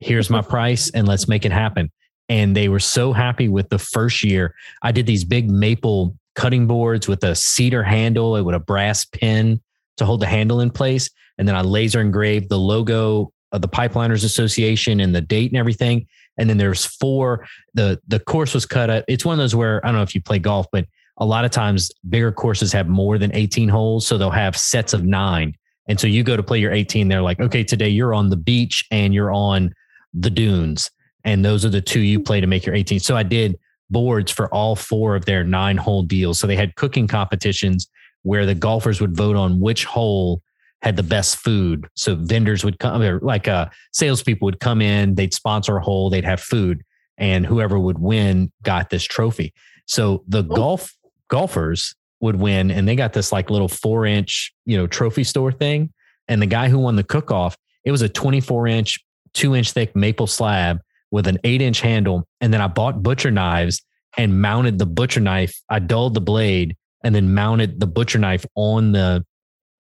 here's 0.00 0.30
my 0.30 0.42
price 0.42 0.90
and 0.90 1.06
let's 1.06 1.28
make 1.28 1.44
it 1.44 1.52
happen. 1.52 1.90
And 2.28 2.56
they 2.56 2.68
were 2.68 2.80
so 2.80 3.12
happy 3.12 3.48
with 3.48 3.68
the 3.70 3.78
first 3.78 4.22
year. 4.22 4.54
I 4.82 4.92
did 4.92 5.06
these 5.06 5.24
big 5.24 5.50
maple 5.50 6.16
cutting 6.34 6.66
boards 6.66 7.08
with 7.08 7.24
a 7.24 7.34
cedar 7.34 7.82
handle 7.82 8.42
with 8.44 8.54
a 8.54 8.60
brass 8.60 9.04
pin 9.04 9.60
to 9.96 10.04
hold 10.04 10.20
the 10.20 10.26
handle 10.26 10.60
in 10.60 10.70
place. 10.70 11.10
And 11.38 11.46
then 11.46 11.56
I 11.56 11.62
laser 11.62 12.00
engraved 12.00 12.48
the 12.48 12.58
logo 12.58 13.32
of 13.52 13.62
the 13.62 13.68
Pipeliners 13.68 14.24
Association 14.24 15.00
and 15.00 15.14
the 15.14 15.20
date 15.20 15.50
and 15.50 15.58
everything. 15.58 16.06
And 16.38 16.48
then 16.48 16.56
there's 16.56 16.86
four. 16.86 17.46
The 17.74 18.00
the 18.06 18.20
course 18.20 18.54
was 18.54 18.64
cut 18.64 18.88
up. 18.90 19.04
It's 19.08 19.24
one 19.24 19.34
of 19.34 19.38
those 19.38 19.56
where 19.56 19.84
I 19.84 19.88
don't 19.88 19.96
know 19.96 20.02
if 20.02 20.14
you 20.14 20.22
play 20.22 20.38
golf, 20.38 20.66
but 20.72 20.86
a 21.18 21.26
lot 21.26 21.44
of 21.44 21.50
times 21.50 21.90
bigger 22.08 22.32
courses 22.32 22.72
have 22.72 22.88
more 22.88 23.18
than 23.18 23.34
18 23.34 23.68
holes. 23.68 24.06
So 24.06 24.16
they'll 24.16 24.30
have 24.30 24.56
sets 24.56 24.94
of 24.94 25.04
nine. 25.04 25.54
And 25.88 25.98
so 25.98 26.06
you 26.06 26.22
go 26.22 26.36
to 26.36 26.42
play 26.42 26.60
your 26.60 26.72
18, 26.72 27.08
they're 27.08 27.20
like, 27.20 27.40
okay, 27.40 27.64
today 27.64 27.88
you're 27.88 28.14
on 28.14 28.30
the 28.30 28.36
beach 28.36 28.84
and 28.90 29.12
you're 29.12 29.32
on 29.32 29.74
the 30.12 30.30
dunes. 30.30 30.90
And 31.24 31.44
those 31.44 31.64
are 31.64 31.70
the 31.70 31.80
two 31.80 32.00
you 32.00 32.20
play 32.20 32.40
to 32.40 32.46
make 32.46 32.64
your 32.64 32.74
18. 32.74 33.00
So 33.00 33.16
I 33.16 33.22
did 33.22 33.58
boards 33.90 34.30
for 34.30 34.52
all 34.54 34.76
four 34.76 35.16
of 35.16 35.24
their 35.24 35.44
nine 35.44 35.76
hole 35.76 36.02
deals. 36.02 36.38
So 36.38 36.46
they 36.46 36.56
had 36.56 36.76
cooking 36.76 37.06
competitions 37.06 37.88
where 38.22 38.46
the 38.46 38.54
golfers 38.54 39.00
would 39.00 39.16
vote 39.16 39.36
on 39.36 39.60
which 39.60 39.84
hole 39.84 40.42
had 40.82 40.96
the 40.96 41.02
best 41.02 41.36
food. 41.36 41.86
So 41.94 42.14
vendors 42.14 42.64
would 42.64 42.78
come, 42.78 43.02
or 43.02 43.20
like 43.20 43.48
uh, 43.48 43.68
salespeople 43.92 44.46
would 44.46 44.60
come 44.60 44.80
in, 44.80 45.14
they'd 45.14 45.34
sponsor 45.34 45.76
a 45.76 45.82
hole, 45.82 46.08
they'd 46.08 46.24
have 46.24 46.40
food, 46.40 46.82
and 47.18 47.44
whoever 47.44 47.78
would 47.78 47.98
win 47.98 48.50
got 48.62 48.90
this 48.90 49.04
trophy. 49.04 49.52
So 49.86 50.24
the 50.26 50.38
oh. 50.38 50.54
golf 50.54 50.94
golfers 51.28 51.94
would 52.20 52.36
win, 52.36 52.70
and 52.70 52.88
they 52.88 52.96
got 52.96 53.12
this 53.12 53.32
like 53.32 53.50
little 53.50 53.68
four 53.68 54.06
inch, 54.06 54.52
you 54.64 54.76
know, 54.76 54.86
trophy 54.86 55.24
store 55.24 55.52
thing. 55.52 55.92
And 56.28 56.40
the 56.40 56.46
guy 56.46 56.68
who 56.68 56.78
won 56.78 56.96
the 56.96 57.04
cook 57.04 57.30
off, 57.30 57.56
it 57.84 57.90
was 57.90 58.02
a 58.02 58.08
24 58.08 58.66
inch, 58.68 58.98
two 59.32 59.54
inch 59.54 59.72
thick 59.72 59.94
maple 59.94 60.26
slab 60.26 60.80
with 61.10 61.26
an 61.26 61.38
eight 61.44 61.62
inch 61.62 61.80
handle. 61.80 62.26
And 62.40 62.52
then 62.52 62.60
I 62.60 62.68
bought 62.68 63.02
butcher 63.02 63.30
knives 63.30 63.82
and 64.16 64.40
mounted 64.40 64.78
the 64.78 64.86
butcher 64.86 65.20
knife. 65.20 65.54
I 65.68 65.78
dulled 65.78 66.14
the 66.14 66.20
blade 66.20 66.76
and 67.02 67.14
then 67.14 67.34
mounted 67.34 67.80
the 67.80 67.86
butcher 67.86 68.18
knife 68.18 68.44
on 68.54 68.92
the 68.92 69.24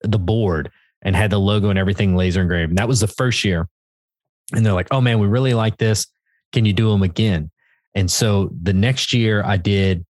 the 0.01 0.19
board 0.19 0.71
and 1.01 1.15
had 1.15 1.31
the 1.31 1.39
logo 1.39 1.69
and 1.69 1.79
everything 1.79 2.15
laser 2.15 2.41
engraved. 2.41 2.71
And 2.71 2.77
that 2.77 2.87
was 2.87 2.99
the 2.99 3.07
first 3.07 3.43
year. 3.43 3.67
And 4.53 4.65
they're 4.65 4.73
like, 4.73 4.87
"Oh 4.91 5.01
man, 5.01 5.19
we 5.19 5.27
really 5.27 5.53
like 5.53 5.77
this. 5.77 6.07
Can 6.51 6.65
you 6.65 6.73
do 6.73 6.89
them 6.89 7.03
again?" 7.03 7.51
And 7.95 8.11
so 8.11 8.51
the 8.61 8.73
next 8.73 9.13
year 9.13 9.43
I 9.43 9.57
did 9.57 10.05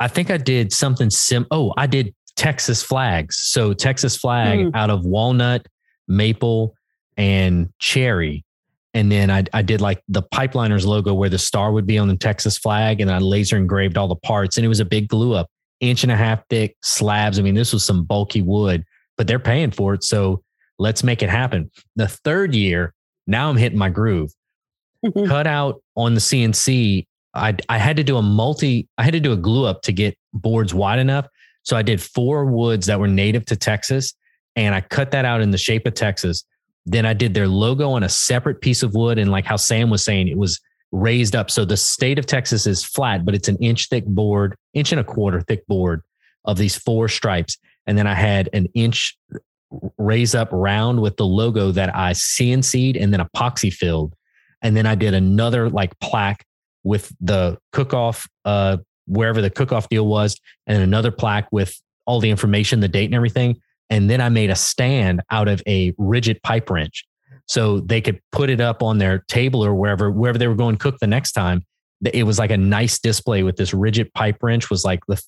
I 0.00 0.08
think 0.08 0.30
I 0.30 0.36
did 0.36 0.72
something 0.72 1.10
sim 1.10 1.46
oh, 1.50 1.72
I 1.76 1.86
did 1.86 2.14
Texas 2.36 2.82
flags. 2.82 3.36
So 3.36 3.72
Texas 3.72 4.16
flag 4.16 4.58
mm. 4.58 4.70
out 4.74 4.90
of 4.90 5.04
walnut, 5.04 5.66
maple, 6.08 6.74
and 7.16 7.72
cherry. 7.78 8.44
And 8.94 9.10
then 9.10 9.30
I, 9.30 9.44
I 9.52 9.62
did 9.62 9.80
like 9.80 10.02
the 10.08 10.22
Pipeliners 10.22 10.86
logo 10.86 11.12
where 11.12 11.28
the 11.28 11.38
star 11.38 11.72
would 11.72 11.86
be 11.86 11.98
on 11.98 12.08
the 12.08 12.16
Texas 12.16 12.56
flag, 12.56 13.00
and 13.00 13.10
I 13.10 13.18
laser 13.18 13.56
engraved 13.56 13.98
all 13.98 14.08
the 14.08 14.16
parts. 14.16 14.56
And 14.56 14.64
it 14.64 14.68
was 14.68 14.80
a 14.80 14.84
big 14.84 15.08
glue 15.08 15.34
up 15.34 15.48
inch 15.80 16.02
and 16.02 16.12
a 16.12 16.16
half 16.16 16.42
thick 16.48 16.76
slabs. 16.82 17.38
I 17.38 17.42
mean, 17.42 17.54
this 17.54 17.72
was 17.72 17.84
some 17.84 18.04
bulky 18.04 18.42
wood, 18.42 18.84
but 19.16 19.26
they're 19.26 19.38
paying 19.38 19.70
for 19.70 19.94
it. 19.94 20.04
So 20.04 20.42
let's 20.78 21.02
make 21.02 21.22
it 21.22 21.28
happen. 21.28 21.70
The 21.96 22.08
third 22.08 22.54
year, 22.54 22.94
now 23.26 23.50
I'm 23.50 23.56
hitting 23.56 23.78
my 23.78 23.90
groove. 23.90 24.32
Mm-hmm. 25.04 25.26
Cut 25.26 25.46
out 25.46 25.82
on 25.96 26.14
the 26.14 26.20
CNC. 26.20 27.06
I, 27.34 27.56
I 27.68 27.78
had 27.78 27.96
to 27.96 28.04
do 28.04 28.16
a 28.16 28.22
multi, 28.22 28.88
I 28.96 29.02
had 29.02 29.12
to 29.12 29.20
do 29.20 29.32
a 29.32 29.36
glue 29.36 29.66
up 29.66 29.82
to 29.82 29.92
get 29.92 30.16
boards 30.32 30.72
wide 30.72 30.98
enough. 30.98 31.26
So 31.62 31.76
I 31.76 31.82
did 31.82 32.00
four 32.00 32.46
woods 32.46 32.86
that 32.86 33.00
were 33.00 33.08
native 33.08 33.44
to 33.46 33.56
Texas 33.56 34.14
and 34.56 34.74
I 34.74 34.80
cut 34.80 35.10
that 35.10 35.24
out 35.24 35.40
in 35.40 35.50
the 35.50 35.58
shape 35.58 35.86
of 35.86 35.94
Texas. 35.94 36.44
Then 36.86 37.06
I 37.06 37.14
did 37.14 37.34
their 37.34 37.48
logo 37.48 37.90
on 37.90 38.02
a 38.02 38.08
separate 38.08 38.60
piece 38.60 38.82
of 38.82 38.94
wood. 38.94 39.18
And 39.18 39.30
like 39.30 39.44
how 39.44 39.56
Sam 39.56 39.90
was 39.90 40.04
saying, 40.04 40.28
it 40.28 40.36
was 40.36 40.60
raised 40.92 41.34
up. 41.34 41.50
So 41.50 41.64
the 41.64 41.76
state 41.76 42.18
of 42.18 42.26
Texas 42.26 42.66
is 42.66 42.84
flat, 42.84 43.24
but 43.24 43.34
it's 43.34 43.48
an 43.48 43.56
inch 43.56 43.88
thick 43.88 44.04
board, 44.06 44.54
inch 44.74 44.92
and 44.92 45.00
a 45.00 45.04
quarter 45.04 45.40
thick 45.40 45.66
board 45.66 46.02
of 46.44 46.58
these 46.58 46.76
four 46.76 47.08
stripes. 47.08 47.58
And 47.86 47.98
then 47.98 48.06
I 48.06 48.14
had 48.14 48.48
an 48.52 48.66
inch 48.74 49.16
raise 49.98 50.34
up 50.34 50.48
round 50.52 51.00
with 51.00 51.16
the 51.16 51.26
logo 51.26 51.72
that 51.72 51.94
I 51.94 52.12
CNC'd 52.12 52.96
and 52.96 53.12
then 53.12 53.20
epoxy 53.20 53.72
filled. 53.72 54.14
And 54.62 54.76
then 54.76 54.86
I 54.86 54.94
did 54.94 55.14
another 55.14 55.68
like 55.68 55.98
plaque 56.00 56.44
with 56.84 57.12
the 57.20 57.58
cook 57.72 57.92
off, 57.92 58.28
uh, 58.44 58.78
wherever 59.06 59.42
the 59.42 59.50
cook 59.50 59.72
off 59.72 59.88
deal 59.88 60.06
was, 60.06 60.38
and 60.66 60.82
another 60.82 61.10
plaque 61.10 61.48
with 61.50 61.78
all 62.06 62.20
the 62.20 62.30
information, 62.30 62.80
the 62.80 62.88
date 62.88 63.06
and 63.06 63.14
everything. 63.14 63.60
And 63.90 64.08
then 64.08 64.20
I 64.20 64.28
made 64.28 64.50
a 64.50 64.56
stand 64.56 65.22
out 65.30 65.48
of 65.48 65.62
a 65.66 65.92
RIDGID 65.92 66.42
pipe 66.42 66.70
wrench 66.70 67.04
so 67.46 67.80
they 67.80 68.00
could 68.00 68.20
put 68.32 68.50
it 68.50 68.60
up 68.60 68.82
on 68.82 68.98
their 68.98 69.20
table 69.28 69.64
or 69.64 69.74
wherever 69.74 70.10
wherever 70.10 70.38
they 70.38 70.48
were 70.48 70.54
going 70.54 70.76
to 70.76 70.82
cook 70.82 70.98
the 70.98 71.06
next 71.06 71.32
time. 71.32 71.64
It 72.12 72.24
was 72.24 72.38
like 72.38 72.50
a 72.50 72.56
nice 72.56 72.98
display 72.98 73.42
with 73.42 73.56
this 73.56 73.72
RIDGID 73.72 74.12
pipe 74.14 74.42
wrench 74.42 74.70
was 74.70 74.84
like 74.84 75.04
the 75.06 75.22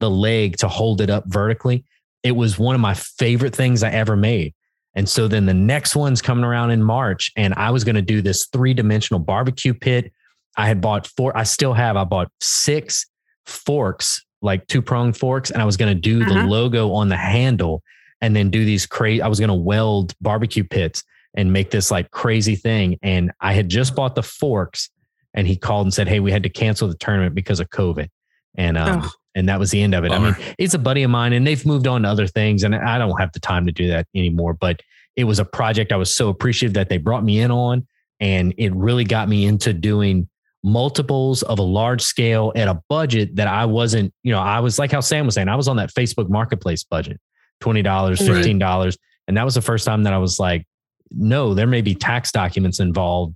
the 0.00 0.10
leg 0.10 0.56
to 0.58 0.68
hold 0.68 1.00
it 1.00 1.10
up 1.10 1.24
vertically. 1.26 1.84
It 2.22 2.32
was 2.32 2.58
one 2.58 2.74
of 2.74 2.80
my 2.80 2.94
favorite 2.94 3.54
things 3.54 3.82
I 3.82 3.90
ever 3.90 4.16
made. 4.16 4.54
And 4.94 5.08
so 5.08 5.28
then 5.28 5.46
the 5.46 5.54
next 5.54 5.94
one's 5.94 6.20
coming 6.20 6.44
around 6.44 6.72
in 6.72 6.82
March, 6.82 7.30
and 7.36 7.54
I 7.54 7.70
was 7.70 7.84
going 7.84 7.94
to 7.94 8.02
do 8.02 8.22
this 8.22 8.46
three 8.46 8.74
dimensional 8.74 9.20
barbecue 9.20 9.72
pit. 9.72 10.12
I 10.56 10.66
had 10.66 10.80
bought 10.80 11.06
four, 11.06 11.36
I 11.36 11.44
still 11.44 11.72
have, 11.74 11.96
I 11.96 12.04
bought 12.04 12.28
six 12.40 13.06
forks, 13.46 14.24
like 14.42 14.66
two 14.66 14.82
prong 14.82 15.12
forks, 15.12 15.52
and 15.52 15.62
I 15.62 15.64
was 15.64 15.76
going 15.76 15.94
to 15.94 16.00
do 16.00 16.22
uh-huh. 16.22 16.34
the 16.34 16.46
logo 16.46 16.92
on 16.92 17.08
the 17.08 17.16
handle 17.16 17.82
and 18.20 18.34
then 18.36 18.50
do 18.50 18.64
these 18.64 18.86
crazy, 18.86 19.22
I 19.22 19.28
was 19.28 19.40
going 19.40 19.48
to 19.48 19.54
weld 19.54 20.14
barbecue 20.20 20.64
pits 20.64 21.02
and 21.34 21.52
make 21.52 21.70
this 21.70 21.90
like 21.90 22.10
crazy 22.10 22.56
thing. 22.56 22.98
And 23.02 23.32
I 23.40 23.52
had 23.52 23.68
just 23.68 23.94
bought 23.94 24.14
the 24.14 24.22
forks 24.22 24.90
and 25.34 25.46
he 25.46 25.56
called 25.56 25.86
and 25.86 25.94
said, 25.94 26.08
Hey, 26.08 26.20
we 26.20 26.32
had 26.32 26.42
to 26.42 26.48
cancel 26.48 26.88
the 26.88 26.96
tournament 26.96 27.34
because 27.34 27.60
of 27.60 27.70
COVID. 27.70 28.08
And 28.56 28.76
um, 28.76 29.02
oh. 29.04 29.10
and 29.34 29.48
that 29.48 29.58
was 29.58 29.70
the 29.70 29.82
end 29.82 29.94
of 29.94 30.04
it. 30.04 30.10
Bummer. 30.10 30.28
I 30.28 30.38
mean, 30.38 30.54
it's 30.58 30.74
a 30.74 30.78
buddy 30.78 31.02
of 31.02 31.10
mine, 31.10 31.32
and 31.32 31.46
they've 31.46 31.64
moved 31.64 31.86
on 31.86 32.02
to 32.02 32.08
other 32.08 32.26
things, 32.26 32.64
and 32.64 32.74
I 32.74 32.98
don't 32.98 33.18
have 33.20 33.32
the 33.32 33.40
time 33.40 33.66
to 33.66 33.72
do 33.72 33.88
that 33.88 34.06
anymore. 34.14 34.54
But 34.54 34.80
it 35.16 35.24
was 35.24 35.38
a 35.38 35.44
project 35.44 35.92
I 35.92 35.96
was 35.96 36.14
so 36.14 36.28
appreciative 36.28 36.74
that 36.74 36.88
they 36.88 36.98
brought 36.98 37.24
me 37.24 37.40
in 37.40 37.50
on, 37.50 37.86
and 38.18 38.54
it 38.58 38.74
really 38.74 39.04
got 39.04 39.28
me 39.28 39.46
into 39.46 39.72
doing 39.72 40.28
multiples 40.62 41.42
of 41.42 41.58
a 41.58 41.62
large 41.62 42.02
scale 42.02 42.52
at 42.54 42.68
a 42.68 42.82
budget 42.88 43.36
that 43.36 43.46
I 43.46 43.66
wasn't. 43.66 44.12
You 44.22 44.32
know, 44.32 44.40
I 44.40 44.60
was 44.60 44.78
like 44.78 44.90
how 44.90 45.00
Sam 45.00 45.26
was 45.26 45.36
saying, 45.36 45.48
I 45.48 45.56
was 45.56 45.68
on 45.68 45.76
that 45.76 45.94
Facebook 45.94 46.28
Marketplace 46.28 46.82
budget, 46.82 47.20
twenty 47.60 47.82
dollars, 47.82 48.18
fifteen 48.18 48.58
dollars, 48.58 48.96
right. 48.96 49.24
and 49.28 49.36
that 49.36 49.44
was 49.44 49.54
the 49.54 49.62
first 49.62 49.84
time 49.84 50.02
that 50.04 50.12
I 50.12 50.18
was 50.18 50.38
like, 50.38 50.66
no, 51.10 51.54
there 51.54 51.66
may 51.66 51.82
be 51.82 51.94
tax 51.94 52.32
documents 52.32 52.80
involved 52.80 53.34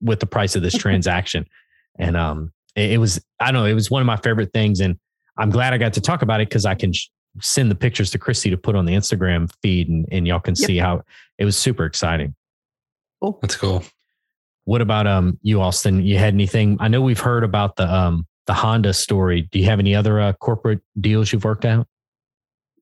with 0.00 0.20
the 0.20 0.26
price 0.26 0.56
of 0.56 0.62
this 0.62 0.74
transaction, 0.78 1.46
and 1.98 2.16
um, 2.16 2.52
it, 2.76 2.92
it 2.92 2.98
was 2.98 3.24
I 3.40 3.46
don't 3.52 3.62
know, 3.62 3.66
it 3.66 3.74
was 3.74 3.90
one 3.90 4.02
of 4.02 4.06
my 4.06 4.16
favorite 4.16 4.52
things, 4.52 4.80
and 4.80 4.98
I'm 5.36 5.50
glad 5.50 5.72
I 5.72 5.78
got 5.78 5.94
to 5.94 6.00
talk 6.00 6.22
about 6.22 6.40
it 6.40 6.48
because 6.48 6.66
I 6.66 6.74
can 6.74 6.92
sh- 6.92 7.08
send 7.40 7.70
the 7.70 7.74
pictures 7.74 8.10
to 8.10 8.18
Christy 8.18 8.50
to 8.50 8.56
put 8.56 8.76
on 8.76 8.84
the 8.84 8.92
Instagram 8.92 9.50
feed 9.62 9.88
and, 9.88 10.06
and 10.12 10.26
y'all 10.26 10.40
can 10.40 10.54
yep. 10.56 10.66
see 10.66 10.78
how 10.78 11.02
it 11.38 11.44
was 11.44 11.56
super 11.56 11.84
exciting. 11.84 12.34
Cool. 13.22 13.38
That's 13.40 13.56
cool. 13.56 13.84
What 14.64 14.80
about 14.80 15.06
um 15.06 15.38
you, 15.42 15.60
Austin? 15.60 16.04
You 16.04 16.18
had 16.18 16.34
anything? 16.34 16.76
I 16.80 16.88
know 16.88 17.00
we've 17.00 17.20
heard 17.20 17.44
about 17.44 17.76
the 17.76 17.92
um 17.92 18.26
the 18.46 18.54
Honda 18.54 18.92
story. 18.92 19.42
Do 19.50 19.58
you 19.58 19.64
have 19.66 19.78
any 19.78 19.94
other 19.94 20.20
uh, 20.20 20.32
corporate 20.34 20.80
deals 21.00 21.32
you've 21.32 21.44
worked 21.44 21.64
out? 21.64 21.86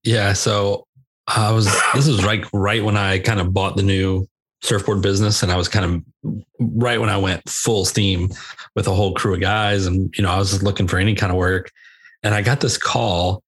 Yeah. 0.04 0.32
So 0.32 0.86
I 1.26 1.52
was 1.52 1.66
this 1.94 2.08
was 2.08 2.24
right 2.24 2.44
right 2.52 2.82
when 2.82 2.96
I 2.96 3.18
kind 3.18 3.40
of 3.40 3.52
bought 3.52 3.76
the 3.76 3.82
new 3.82 4.26
surfboard 4.62 5.02
business 5.02 5.42
and 5.42 5.50
I 5.50 5.56
was 5.56 5.68
kind 5.68 6.04
of 6.24 6.42
right 6.58 7.00
when 7.00 7.08
I 7.08 7.16
went 7.16 7.48
full 7.48 7.84
steam 7.84 8.28
with 8.74 8.86
a 8.86 8.94
whole 8.94 9.14
crew 9.14 9.34
of 9.34 9.40
guys 9.40 9.86
and 9.86 10.12
you 10.16 10.22
know 10.22 10.30
I 10.30 10.38
was 10.38 10.62
looking 10.62 10.86
for 10.86 10.98
any 10.98 11.14
kind 11.14 11.32
of 11.32 11.38
work 11.38 11.70
and 12.22 12.34
I 12.34 12.42
got 12.42 12.60
this 12.60 12.76
call 12.76 13.42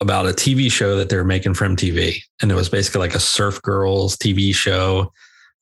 about 0.00 0.26
a 0.26 0.30
TV 0.30 0.70
show 0.70 0.96
that 0.96 1.08
they 1.08 1.16
were 1.16 1.24
making 1.24 1.54
for 1.54 1.66
MTV. 1.66 2.22
And 2.40 2.50
it 2.50 2.54
was 2.54 2.68
basically 2.68 3.00
like 3.00 3.14
a 3.14 3.20
surf 3.20 3.60
girls 3.62 4.16
TV 4.16 4.54
show, 4.54 5.12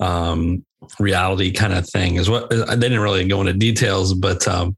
um, 0.01 0.65
reality 1.01 1.51
kind 1.53 1.73
of 1.73 1.89
thing 1.89 2.17
is 2.17 2.29
what 2.29 2.51
they 2.51 2.77
didn't 2.77 3.01
really 3.01 3.27
go 3.27 3.41
into 3.41 3.55
details, 3.55 4.13
but, 4.13 4.47
um, 4.47 4.77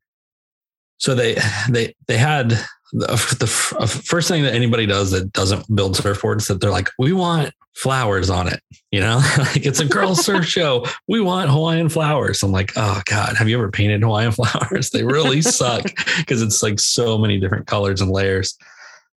so 0.98 1.14
they, 1.14 1.36
they, 1.68 1.94
they 2.06 2.16
had 2.16 2.58
the, 2.92 3.36
the 3.38 3.46
first 3.46 4.28
thing 4.28 4.42
that 4.44 4.54
anybody 4.54 4.86
does 4.86 5.10
that 5.10 5.32
doesn't 5.32 5.74
build 5.74 5.94
surfboards 5.94 6.48
that 6.48 6.60
they're 6.60 6.70
like, 6.70 6.88
we 6.98 7.12
want 7.12 7.52
flowers 7.74 8.30
on 8.30 8.48
it. 8.48 8.60
You 8.90 9.00
know, 9.00 9.16
like 9.38 9.64
it's 9.64 9.80
a 9.80 9.84
girl 9.84 10.14
surf 10.14 10.46
show. 10.46 10.86
We 11.06 11.20
want 11.20 11.50
Hawaiian 11.50 11.88
flowers. 11.88 12.42
I'm 12.42 12.52
like, 12.52 12.72
oh 12.76 13.00
God, 13.06 13.36
have 13.36 13.48
you 13.48 13.56
ever 13.58 13.70
painted 13.70 14.02
Hawaiian 14.02 14.32
flowers? 14.32 14.90
They 14.90 15.04
really 15.04 15.42
suck 15.42 15.84
because 16.16 16.42
it's 16.42 16.62
like 16.62 16.80
so 16.80 17.18
many 17.18 17.38
different 17.38 17.66
colors 17.66 18.00
and 18.00 18.10
layers. 18.10 18.56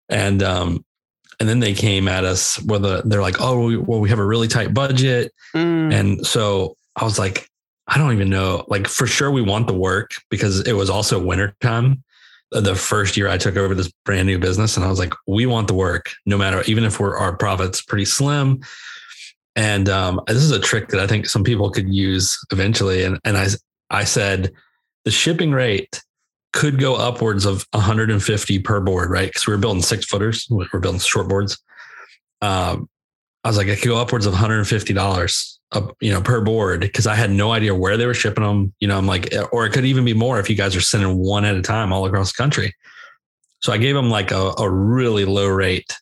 And 0.09 0.43
um, 0.43 0.85
and 1.39 1.49
then 1.49 1.59
they 1.59 1.73
came 1.73 2.07
at 2.07 2.23
us 2.23 2.61
where 2.63 2.77
the, 2.77 3.01
they're 3.03 3.21
like, 3.21 3.41
oh, 3.41 3.65
we, 3.65 3.77
well, 3.77 3.99
we 3.99 4.09
have 4.09 4.19
a 4.19 4.25
really 4.25 4.47
tight 4.47 4.75
budget. 4.75 5.33
Mm. 5.55 5.91
And 5.91 6.27
so 6.27 6.75
I 6.95 7.03
was 7.03 7.17
like, 7.17 7.49
I 7.87 7.97
don't 7.97 8.13
even 8.13 8.29
know. 8.29 8.63
Like 8.67 8.87
for 8.87 9.07
sure 9.07 9.31
we 9.31 9.41
want 9.41 9.65
the 9.65 9.73
work 9.73 10.11
because 10.29 10.59
it 10.67 10.73
was 10.73 10.89
also 10.89 11.19
wintertime 11.19 12.03
the 12.51 12.75
first 12.75 13.15
year 13.15 13.27
I 13.27 13.37
took 13.37 13.55
over 13.55 13.73
this 13.73 13.91
brand 14.05 14.27
new 14.27 14.37
business, 14.37 14.75
and 14.75 14.85
I 14.85 14.89
was 14.89 14.99
like, 14.99 15.13
we 15.27 15.45
want 15.45 15.67
the 15.67 15.73
work, 15.73 16.11
no 16.25 16.37
matter 16.37 16.63
even 16.67 16.83
if 16.83 16.99
we're 16.99 17.17
our 17.17 17.35
profits 17.35 17.81
pretty 17.81 18.05
slim. 18.05 18.61
And 19.55 19.89
um, 19.89 20.21
this 20.27 20.37
is 20.37 20.51
a 20.51 20.59
trick 20.59 20.89
that 20.89 20.99
I 20.99 21.07
think 21.07 21.25
some 21.27 21.43
people 21.43 21.69
could 21.71 21.93
use 21.93 22.37
eventually. 22.51 23.03
And 23.03 23.19
and 23.23 23.37
I 23.37 23.47
I 23.89 24.03
said 24.03 24.51
the 25.05 25.11
shipping 25.11 25.51
rate 25.51 26.01
could 26.53 26.79
go 26.79 26.95
upwards 26.95 27.45
of 27.45 27.65
150 27.71 28.59
per 28.59 28.81
board, 28.81 29.09
right? 29.09 29.29
Because 29.29 29.47
we 29.47 29.53
were 29.53 29.59
building 29.59 29.81
six 29.81 30.05
footers, 30.05 30.47
we 30.49 30.65
are 30.73 30.79
building 30.79 30.99
short 30.99 31.29
boards. 31.29 31.57
Um, 32.41 32.89
I 33.43 33.47
was 33.47 33.57
like, 33.57 33.67
it 33.67 33.79
could 33.79 33.87
go 33.87 33.97
upwards 33.97 34.25
of 34.25 34.33
150 34.33 34.93
you 35.99 36.11
know, 36.11 36.21
per 36.21 36.41
board 36.41 36.81
because 36.81 37.07
I 37.07 37.15
had 37.15 37.31
no 37.31 37.51
idea 37.51 37.73
where 37.73 37.97
they 37.97 38.05
were 38.05 38.13
shipping 38.13 38.43
them. 38.43 38.73
You 38.79 38.87
know, 38.87 38.97
I'm 38.97 39.07
like, 39.07 39.33
eh, 39.33 39.43
or 39.51 39.65
it 39.65 39.71
could 39.71 39.85
even 39.85 40.03
be 40.03 40.13
more 40.13 40.39
if 40.39 40.49
you 40.49 40.55
guys 40.55 40.75
are 40.75 40.81
sending 40.81 41.17
one 41.17 41.45
at 41.45 41.55
a 41.55 41.61
time 41.61 41.93
all 41.93 42.05
across 42.05 42.33
the 42.33 42.41
country. 42.41 42.73
So 43.59 43.71
I 43.71 43.77
gave 43.77 43.95
them 43.95 44.09
like 44.09 44.31
a, 44.31 44.53
a 44.57 44.69
really 44.69 45.25
low 45.25 45.47
rate 45.47 45.95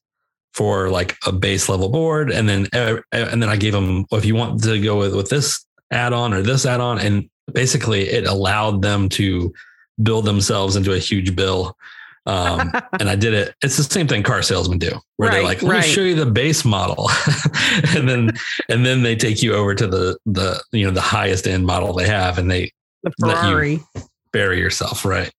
for 0.53 0.89
like 0.89 1.17
a 1.26 1.32
base 1.32 1.70
level 1.70 1.89
board, 1.89 2.32
and 2.32 2.49
then 2.49 2.67
eh, 2.74 2.97
eh, 3.11 3.28
and 3.32 3.41
then 3.41 3.49
I 3.49 3.57
gave 3.57 3.74
them 3.74 4.05
well, 4.11 4.20
if 4.20 4.26
you 4.26 4.36
want 4.36 4.63
to 4.63 4.82
go 4.82 4.97
with 4.97 5.15
with 5.15 5.30
this 5.30 5.63
add 5.91 6.13
on 6.13 6.34
or 6.34 6.41
this 6.41 6.65
add 6.65 6.82
on, 6.82 6.99
and 6.99 7.30
basically 7.53 8.09
it 8.09 8.26
allowed 8.26 8.82
them 8.82 9.09
to 9.09 9.53
build 10.01 10.26
themselves 10.26 10.76
into 10.76 10.93
a 10.93 10.99
huge 10.99 11.36
bill 11.36 11.76
um, 12.26 12.72
and 12.99 13.09
I 13.09 13.15
did 13.15 13.34
it. 13.34 13.55
It's 13.63 13.78
the 13.78 13.84
same 13.84 14.07
thing 14.07 14.24
car 14.24 14.41
salesmen 14.41 14.80
do, 14.80 14.91
where 15.17 15.30
right, 15.30 15.36
they're 15.36 15.43
like, 15.43 15.61
"Let 15.61 15.72
right. 15.72 15.86
me 15.86 15.91
show 15.91 16.01
you 16.01 16.15
the 16.15 16.26
base 16.26 16.65
model," 16.65 17.09
and 17.95 18.07
then 18.07 18.32
and 18.70 18.86
then 18.86 19.03
they 19.03 19.15
take 19.15 19.41
you 19.41 19.53
over 19.53 19.76
to 19.76 19.88
the 19.88 20.17
the 20.26 20.61
you 20.72 20.86
know 20.86 20.91
the 20.91 21.01
highest 21.01 21.47
end 21.47 21.65
model 21.65 21.93
they 21.93 22.07
have, 22.07 22.38
and 22.38 22.49
they 22.49 22.72
the 23.03 23.11
Ferrari. 23.20 23.78
let 23.95 24.03
you 24.03 24.09
bury 24.32 24.59
yourself, 24.59 25.05
right? 25.05 25.32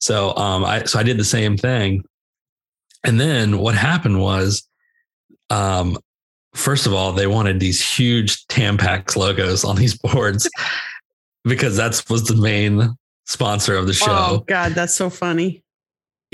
So 0.00 0.36
um, 0.36 0.64
I 0.64 0.84
so 0.84 0.98
I 0.98 1.02
did 1.02 1.18
the 1.18 1.24
same 1.24 1.56
thing, 1.56 2.04
and 3.04 3.20
then 3.20 3.58
what 3.58 3.74
happened 3.74 4.20
was, 4.20 4.68
um, 5.50 5.98
first 6.54 6.86
of 6.86 6.92
all, 6.92 7.12
they 7.12 7.26
wanted 7.26 7.60
these 7.60 7.82
huge 7.82 8.46
Tampax 8.46 9.16
logos 9.16 9.64
on 9.64 9.76
these 9.76 9.96
boards 9.96 10.48
because 11.44 11.76
that's 11.76 12.08
was 12.10 12.24
the 12.24 12.36
main 12.36 12.94
sponsor 13.26 13.76
of 13.76 13.86
the 13.86 13.94
show. 13.94 14.06
Oh 14.08 14.44
God, 14.46 14.72
that's 14.72 14.94
so 14.94 15.08
funny. 15.08 15.63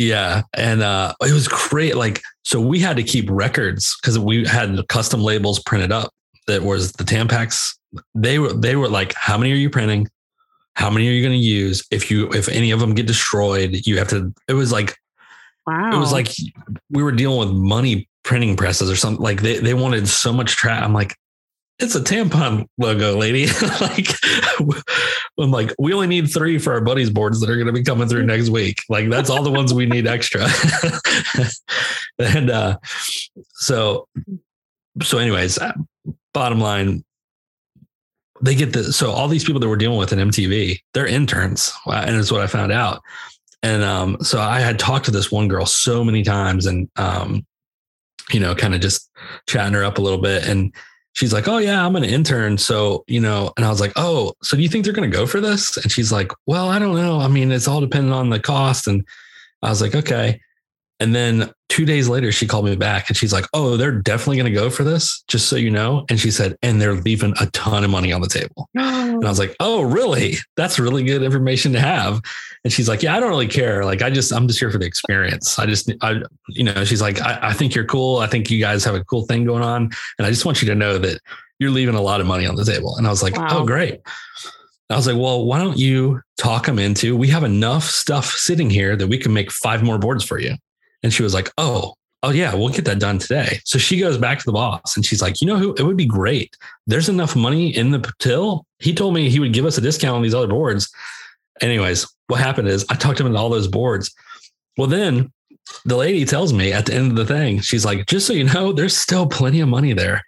Yeah. 0.01 0.45
And 0.55 0.83
uh, 0.83 1.13
it 1.21 1.35
was 1.35 1.47
great. 1.47 1.95
Like, 1.95 2.23
so 2.43 2.59
we 2.59 2.81
had 2.81 2.97
to 2.97 3.03
keep 3.03 3.29
records 3.29 3.99
because 4.01 4.19
we 4.19 4.47
had 4.47 4.89
custom 4.89 5.21
labels 5.21 5.59
printed 5.59 5.93
up 5.93 6.11
that 6.47 6.63
was 6.63 6.93
the 6.93 7.05
Tampax. 7.05 7.77
They 8.15 8.39
were, 8.39 8.55
they 8.55 8.77
were 8.77 8.89
like, 8.89 9.13
how 9.13 9.37
many 9.37 9.53
are 9.53 9.57
you 9.57 9.69
printing? 9.69 10.09
How 10.73 10.89
many 10.89 11.07
are 11.07 11.13
you 11.13 11.21
going 11.21 11.39
to 11.39 11.47
use? 11.47 11.87
If 11.91 12.11
you, 12.11 12.31
if 12.31 12.49
any 12.49 12.71
of 12.71 12.81
them 12.81 12.95
get 12.95 13.07
destroyed, 13.07 13.83
you 13.85 13.99
have 13.99 14.09
to, 14.09 14.33
it 14.49 14.55
was 14.55 14.73
like, 14.73 14.97
wow. 15.67 15.95
It 15.95 15.99
was 15.99 16.13
like 16.13 16.29
we 16.91 17.03
were 17.03 17.13
dealing 17.13 17.39
with 17.39 17.51
money 17.51 18.09
printing 18.23 18.57
presses 18.57 18.91
or 18.91 18.97
something. 18.97 19.23
Like 19.23 19.43
they, 19.43 19.59
they 19.59 19.75
wanted 19.75 20.09
so 20.09 20.33
much 20.33 20.57
trash. 20.57 20.83
I'm 20.83 20.95
like, 20.95 21.15
it's 21.81 21.95
a 21.95 22.01
tampon 22.01 22.67
logo, 22.79 23.17
lady. 23.17 23.47
like, 23.81 24.09
I'm 25.39 25.51
like, 25.51 25.75
we 25.79 25.93
only 25.95 26.07
need 26.07 26.31
three 26.31 26.59
for 26.59 26.73
our 26.73 26.81
buddies 26.81 27.11
boards 27.11 27.41
that 27.41 27.51
are 27.51 27.57
going 27.57 27.67
to 27.67 27.73
be 27.73 27.83
coming 27.83 28.09
through 28.09 28.27
next 28.27 28.51
week. 28.51 28.79
Like, 28.89 29.09
that's 29.09 29.31
all 29.31 29.43
the 29.43 29.51
ones 29.51 29.73
we 29.73 29.87
need 29.87 30.07
extra. 30.07 30.47
and 32.19 32.51
uh, 32.51 32.79
so, 33.55 34.07
so, 35.03 35.19
anyways, 35.19 35.59
uh, 35.59 35.73
bottom 36.35 36.61
line, 36.61 37.05
they 38.43 38.55
get 38.55 38.73
the 38.73 38.93
so 38.93 39.11
all 39.11 39.29
these 39.29 39.45
people 39.45 39.61
that 39.61 39.69
we're 39.69 39.77
dealing 39.77 39.99
with 39.99 40.13
in 40.13 40.31
MTV, 40.31 40.79
they're 40.95 41.07
interns, 41.07 41.73
and 41.87 42.17
it's 42.17 42.33
what 42.33 42.41
I 42.41 42.47
found 42.47 42.73
out. 42.73 43.03
And 43.63 43.83
um, 43.83 44.17
so 44.23 44.41
I 44.41 44.61
had 44.61 44.79
talked 44.79 45.05
to 45.07 45.11
this 45.11 45.31
one 45.31 45.49
girl 45.49 45.67
so 45.67 46.03
many 46.03 46.23
times, 46.23 46.67
and 46.67 46.89
um, 46.97 47.45
you 48.31 48.41
know, 48.41 48.55
kind 48.55 48.75
of 48.75 48.81
just 48.81 49.11
chatting 49.47 49.75
her 49.75 49.85
up 49.85 49.99
a 49.99 50.01
little 50.01 50.21
bit, 50.21 50.47
and 50.49 50.75
she's 51.13 51.33
like, 51.33 51.49
Oh, 51.49 51.59
yeah, 51.59 51.85
I'm 51.85 51.97
an 51.97 52.05
intern. 52.05 52.59
So, 52.59 53.05
you 53.07 53.21
know, 53.21 53.53
and 53.57 53.65
I 53.65 53.71
was 53.71 53.81
like, 53.81 53.93
Oh, 53.97 54.33
so 54.43 54.57
do 54.57 54.63
you 54.63 54.69
think 54.69 54.85
they're 54.85 54.95
going 54.95 55.11
to 55.11 55.17
go 55.17 55.27
for 55.27 55.41
this? 55.41 55.77
And 55.77 55.91
she's 55.91 56.13
like, 56.13 56.33
Well, 56.47 56.69
I 56.69 56.79
don't 56.79 56.97
know. 56.97 57.21
I 57.21 57.29
mean, 57.29 57.53
it's 57.53 57.69
all 57.69 57.81
dependent 57.81 58.15
on 58.15 58.31
the 58.31 58.41
cost. 58.41 58.87
And 58.87 59.07
I 59.63 59.71
was 59.71 59.83
like, 59.83 59.95
Okay. 59.95 60.41
And 61.01 61.15
then 61.15 61.51
two 61.71 61.87
days 61.87 62.09
later, 62.09 62.31
she 62.31 62.47
called 62.47 62.67
me 62.67 62.77
back 62.77 63.09
and 63.09 63.17
she's 63.17 63.33
like, 63.33 63.47
Oh, 63.55 63.77
they're 63.77 63.91
definitely 64.01 64.37
going 64.37 64.53
to 64.53 64.59
go 64.59 64.69
for 64.69 64.85
this, 64.85 65.25
just 65.29 65.49
so 65.49 65.57
you 65.57 65.71
know. 65.71 66.05
And 66.11 66.21
she 66.21 66.31
said, 66.31 66.57
And 66.63 66.81
they're 66.81 66.95
leaving 66.95 67.35
a 67.41 67.47
ton 67.47 67.83
of 67.83 67.91
money 67.91 68.13
on 68.13 68.21
the 68.21 68.29
table. 68.29 68.69
and 68.75 69.25
I 69.25 69.29
was 69.29 69.39
like, 69.39 69.57
Oh, 69.61 69.83
really? 69.83 70.35
That's 70.57 70.79
really 70.79 71.03
good 71.03 71.23
information 71.23 71.73
to 71.73 71.81
have. 71.81 72.21
And 72.63 72.73
she's 72.73 72.89
like, 72.89 73.03
Yeah, 73.03 73.17
I 73.17 73.21
don't 73.21 73.31
really 73.31 73.49
care. 73.49 73.85
Like, 73.85 74.03
I 74.03 74.11
just, 74.11 74.33
I'm 74.33 74.47
just 74.47 74.61
here 74.61 74.71
for 74.71 74.79
the 74.79 74.87
experience. 74.87 75.59
I 75.59 75.67
just, 75.67 75.91
I, 76.03 76.21
you 76.49 76.65
know, 76.65 76.85
she's 76.85 77.01
like, 77.01 77.21
I, 77.23 77.39
I 77.43 77.53
think 77.55 77.75
you're 77.75 77.87
cool. 77.87 78.19
I 78.19 78.27
think 78.27 78.51
you 78.51 78.61
guys 78.61 78.85
have 78.85 78.95
a 78.95 79.05
cool 79.05 79.25
thing 79.27 79.45
going 79.45 79.63
on. 79.63 79.91
And 80.19 80.27
I 80.27 80.31
just 80.31 80.45
want 80.45 80.61
you 80.61 80.69
to 80.69 80.75
know 80.75 80.99
that 80.99 81.21
you're 81.59 81.71
leaving 81.71 81.95
a 81.95 82.03
lot 82.03 82.21
of 82.21 82.27
money 82.27 82.47
on 82.47 82.57
the 82.57 82.65
table. 82.65 82.97
And 82.97 83.07
I 83.07 83.11
was 83.11 83.23
like, 83.23 83.39
oh, 83.39 83.41
wow. 83.41 83.49
Oh, 83.53 83.65
great. 83.65 84.01
I 84.91 84.97
was 84.97 85.07
like, 85.07 85.17
well, 85.17 85.45
why 85.45 85.61
don't 85.61 85.79
you 85.79 86.21
talk 86.37 86.67
them 86.67 86.79
into? 86.79 87.17
We 87.17 87.29
have 87.29 87.45
enough 87.45 87.85
stuff 87.85 88.27
sitting 88.27 88.69
here 88.69 88.97
that 88.97 89.07
we 89.07 89.19
can 89.19 89.33
make 89.33 89.53
five 89.53 89.85
more 89.85 89.99
boards 89.99 90.25
for 90.25 90.41
you. 90.41 90.57
And 91.03 91.13
she 91.13 91.23
was 91.23 91.35
like, 91.35 91.51
oh, 91.59 91.95
oh 92.23 92.31
yeah, 92.31 92.55
we'll 92.55 92.69
get 92.69 92.85
that 92.85 92.99
done 92.99 93.19
today. 93.19 93.61
So 93.65 93.79
she 93.79 93.99
goes 93.99 94.19
back 94.19 94.39
to 94.39 94.45
the 94.45 94.53
boss 94.53 94.97
and 94.97 95.05
she's 95.05 95.23
like, 95.23 95.41
you 95.41 95.47
know 95.47 95.57
who? 95.57 95.75
It 95.75 95.83
would 95.83 95.97
be 95.97 96.07
great. 96.07 96.57
There's 96.87 97.09
enough 97.09 97.35
money 97.35 97.75
in 97.75 97.91
the 97.91 98.13
till. 98.19 98.67
He 98.79 98.95
told 98.95 99.15
me 99.15 99.31
he 99.31 99.41
would 99.41 99.53
give 99.53 99.65
us 99.65 99.79
a 99.79 99.81
discount 99.81 100.17
on 100.17 100.23
these 100.23 100.35
other 100.35 100.49
boards. 100.49 100.93
Anyways, 101.61 102.07
what 102.29 102.41
happened 102.41 102.69
is 102.69 102.85
I 102.91 102.95
talked 102.95 103.21
him 103.21 103.27
into 103.27 103.39
all 103.39 103.49
those 103.49 103.69
boards. 103.69 104.15
Well, 104.77 104.87
then 104.87 105.33
the 105.85 105.97
lady 105.97 106.25
tells 106.25 106.53
me 106.53 106.73
at 106.73 106.87
the 106.87 106.95
end 106.95 107.11
of 107.11 107.17
the 107.17 107.27
thing, 107.27 107.61
she's 107.61 107.85
like, 107.85 108.07
just 108.07 108.27
so 108.27 108.33
you 108.33 108.45
know, 108.45 108.73
there's 108.73 108.97
still 108.97 109.27
plenty 109.27 109.61
of 109.61 109.69
money 109.69 109.93
there. 109.93 110.23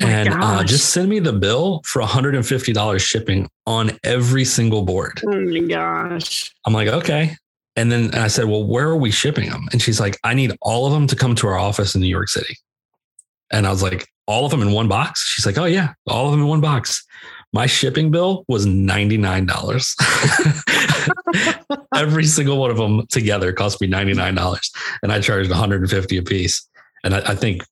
Oh 0.00 0.06
and 0.06 0.28
uh, 0.28 0.62
just 0.62 0.90
send 0.90 1.08
me 1.08 1.18
the 1.18 1.32
bill 1.32 1.82
for 1.84 2.00
$150 2.00 3.00
shipping 3.00 3.48
on 3.66 3.98
every 4.04 4.44
single 4.44 4.82
board. 4.82 5.20
Oh 5.26 5.40
my 5.40 5.58
gosh. 5.60 6.54
I'm 6.64 6.72
like, 6.72 6.86
okay. 6.88 7.36
And 7.78 7.92
then 7.92 8.12
I 8.12 8.26
said, 8.26 8.46
well, 8.46 8.64
where 8.64 8.88
are 8.88 8.96
we 8.96 9.12
shipping 9.12 9.50
them? 9.50 9.68
And 9.70 9.80
she's 9.80 10.00
like, 10.00 10.18
I 10.24 10.34
need 10.34 10.50
all 10.62 10.86
of 10.86 10.92
them 10.92 11.06
to 11.06 11.14
come 11.14 11.36
to 11.36 11.46
our 11.46 11.56
office 11.56 11.94
in 11.94 12.00
New 12.00 12.08
York 12.08 12.28
City. 12.28 12.56
And 13.52 13.68
I 13.68 13.70
was 13.70 13.84
like, 13.84 14.08
all 14.26 14.44
of 14.44 14.50
them 14.50 14.62
in 14.62 14.72
one 14.72 14.88
box? 14.88 15.24
She's 15.24 15.46
like, 15.46 15.56
oh, 15.58 15.64
yeah, 15.64 15.92
all 16.08 16.26
of 16.26 16.32
them 16.32 16.40
in 16.40 16.48
one 16.48 16.60
box. 16.60 17.06
My 17.52 17.66
shipping 17.66 18.10
bill 18.10 18.44
was 18.48 18.66
$99. 18.66 19.94
Every 21.94 22.24
single 22.24 22.58
one 22.58 22.72
of 22.72 22.78
them 22.78 23.06
together 23.06 23.52
cost 23.52 23.80
me 23.80 23.86
$99. 23.86 24.70
And 25.04 25.12
I 25.12 25.20
charged 25.20 25.48
150 25.48 26.16
a 26.16 26.22
piece. 26.24 26.68
And 27.04 27.14
I, 27.14 27.18
I 27.30 27.36
think 27.36 27.62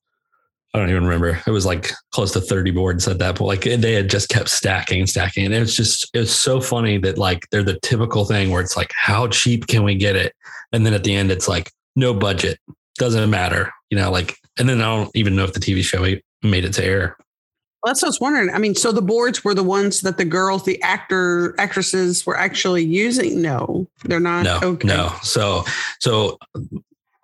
I 0.77 0.81
don't 0.81 0.89
even 0.89 1.03
remember. 1.03 1.41
It 1.45 1.51
was 1.51 1.65
like 1.65 1.91
close 2.11 2.31
to 2.33 2.41
30 2.41 2.71
boards 2.71 3.07
at 3.07 3.19
that 3.19 3.35
point. 3.35 3.65
Like 3.65 3.81
they 3.81 3.93
had 3.93 4.09
just 4.09 4.29
kept 4.29 4.49
stacking 4.49 4.99
and 4.99 5.09
stacking. 5.09 5.45
And 5.45 5.53
it 5.53 5.59
was 5.59 5.75
just, 5.75 6.09
it 6.13 6.19
was 6.19 6.33
so 6.33 6.61
funny 6.61 6.97
that 6.99 7.17
like 7.17 7.47
they're 7.49 7.63
the 7.63 7.79
typical 7.81 8.25
thing 8.25 8.51
where 8.51 8.61
it's 8.61 8.77
like, 8.77 8.91
how 8.95 9.27
cheap 9.27 9.67
can 9.67 9.83
we 9.83 9.95
get 9.95 10.15
it? 10.15 10.33
And 10.71 10.85
then 10.85 10.93
at 10.93 11.03
the 11.03 11.15
end, 11.15 11.31
it's 11.31 11.47
like, 11.47 11.71
no 11.95 12.13
budget, 12.13 12.59
doesn't 12.99 13.29
matter, 13.29 13.71
you 13.89 13.97
know, 13.97 14.11
like, 14.11 14.37
and 14.59 14.69
then 14.69 14.81
I 14.81 14.95
don't 14.95 15.11
even 15.15 15.35
know 15.35 15.43
if 15.43 15.53
the 15.53 15.59
TV 15.59 15.83
show 15.83 16.03
made 16.47 16.65
it 16.65 16.73
to 16.73 16.85
air. 16.85 17.17
Well, 17.83 17.91
that's 17.91 18.01
what 18.01 18.07
I 18.07 18.09
was 18.09 18.19
wondering. 18.19 18.49
I 18.49 18.57
mean, 18.57 18.75
so 18.75 18.91
the 18.91 19.01
boards 19.01 19.43
were 19.43 19.53
the 19.53 19.63
ones 19.63 20.01
that 20.01 20.17
the 20.17 20.25
girls, 20.25 20.65
the 20.65 20.81
actor, 20.81 21.55
actresses 21.59 22.25
were 22.25 22.37
actually 22.37 22.83
using. 22.83 23.41
No, 23.41 23.87
they're 24.03 24.19
not. 24.19 24.43
No, 24.43 24.59
okay. 24.63 24.87
no. 24.87 25.13
So, 25.21 25.63
so 25.99 26.39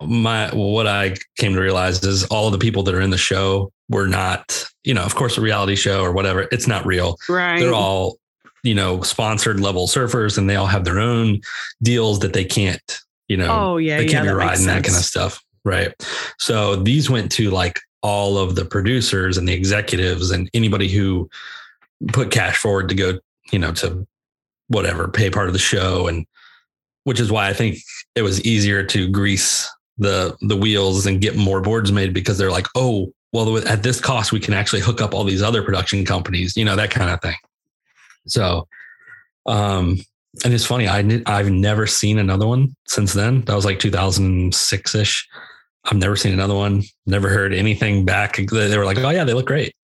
my 0.06 0.50
what 0.54 0.86
I 0.86 1.16
came 1.36 1.54
to 1.54 1.60
realize 1.60 2.02
is 2.04 2.24
all 2.24 2.46
of 2.46 2.52
the 2.52 2.58
people 2.58 2.82
that 2.84 2.94
are 2.94 3.00
in 3.00 3.10
the 3.10 3.18
show 3.18 3.72
were 3.88 4.06
not, 4.06 4.64
you 4.84 4.94
know, 4.94 5.02
of 5.02 5.14
course, 5.14 5.36
a 5.36 5.40
reality 5.40 5.76
show 5.76 6.02
or 6.02 6.12
whatever. 6.12 6.46
It's 6.52 6.66
not 6.66 6.86
real. 6.86 7.16
Right. 7.28 7.60
They're 7.60 7.74
all, 7.74 8.18
you 8.62 8.74
know, 8.74 9.02
sponsored 9.02 9.60
level 9.60 9.86
surfers, 9.86 10.38
and 10.38 10.48
they 10.48 10.56
all 10.56 10.66
have 10.66 10.84
their 10.84 10.98
own 10.98 11.40
deals 11.82 12.20
that 12.20 12.32
they 12.32 12.44
can't, 12.44 13.00
you 13.28 13.36
know. 13.36 13.48
Oh 13.50 13.76
yeah, 13.76 13.98
they 13.98 14.06
can't 14.06 14.24
yeah, 14.24 14.32
be 14.32 14.36
riding 14.36 14.66
that 14.66 14.84
kind 14.84 14.96
of 14.96 15.04
stuff. 15.04 15.42
Right. 15.64 15.92
So 16.38 16.76
these 16.76 17.08
went 17.08 17.32
to 17.32 17.50
like 17.50 17.80
all 18.02 18.36
of 18.36 18.54
the 18.54 18.64
producers 18.64 19.38
and 19.38 19.48
the 19.48 19.54
executives 19.54 20.30
and 20.30 20.50
anybody 20.52 20.88
who 20.88 21.28
put 22.08 22.30
cash 22.30 22.58
forward 22.58 22.88
to 22.90 22.94
go, 22.94 23.18
you 23.50 23.58
know, 23.58 23.72
to 23.72 24.06
whatever 24.68 25.08
pay 25.08 25.30
part 25.30 25.46
of 25.46 25.52
the 25.52 25.58
show 25.58 26.06
and 26.06 26.26
which 27.04 27.20
is 27.20 27.30
why 27.30 27.48
I 27.48 27.52
think 27.52 27.78
it 28.14 28.22
was 28.22 28.42
easier 28.44 28.82
to 28.82 29.08
grease 29.08 29.70
the 29.98 30.36
the 30.40 30.56
wheels 30.56 31.06
and 31.06 31.20
get 31.20 31.36
more 31.36 31.60
boards 31.60 31.92
made 31.92 32.12
because 32.12 32.38
they're 32.38 32.50
like, 32.50 32.66
oh, 32.74 33.12
well, 33.32 33.58
at 33.66 33.82
this 33.82 34.00
cost, 34.00 34.32
we 34.32 34.40
can 34.40 34.54
actually 34.54 34.80
hook 34.80 35.00
up 35.00 35.14
all 35.14 35.24
these 35.24 35.42
other 35.42 35.62
production 35.62 36.04
companies, 36.04 36.56
you 36.56 36.64
know, 36.64 36.76
that 36.76 36.90
kind 36.90 37.10
of 37.10 37.20
thing. 37.20 37.36
So, 38.26 38.68
um, 39.46 39.98
and 40.44 40.52
it's 40.52 40.64
funny, 40.66 40.88
I 40.88 41.22
I've 41.26 41.50
never 41.50 41.86
seen 41.86 42.18
another 42.18 42.46
one 42.46 42.74
since 42.86 43.12
then. 43.12 43.42
That 43.42 43.54
was 43.54 43.64
like 43.64 43.78
2006 43.78 44.94
ish. 44.94 45.28
I've 45.84 45.98
never 45.98 46.16
seen 46.16 46.32
another 46.32 46.54
one. 46.54 46.82
Never 47.06 47.28
heard 47.28 47.52
anything 47.52 48.04
back. 48.04 48.36
They 48.36 48.78
were 48.78 48.86
like, 48.86 48.98
oh 48.98 49.10
yeah, 49.10 49.24
they 49.24 49.34
look 49.34 49.46
great, 49.46 49.74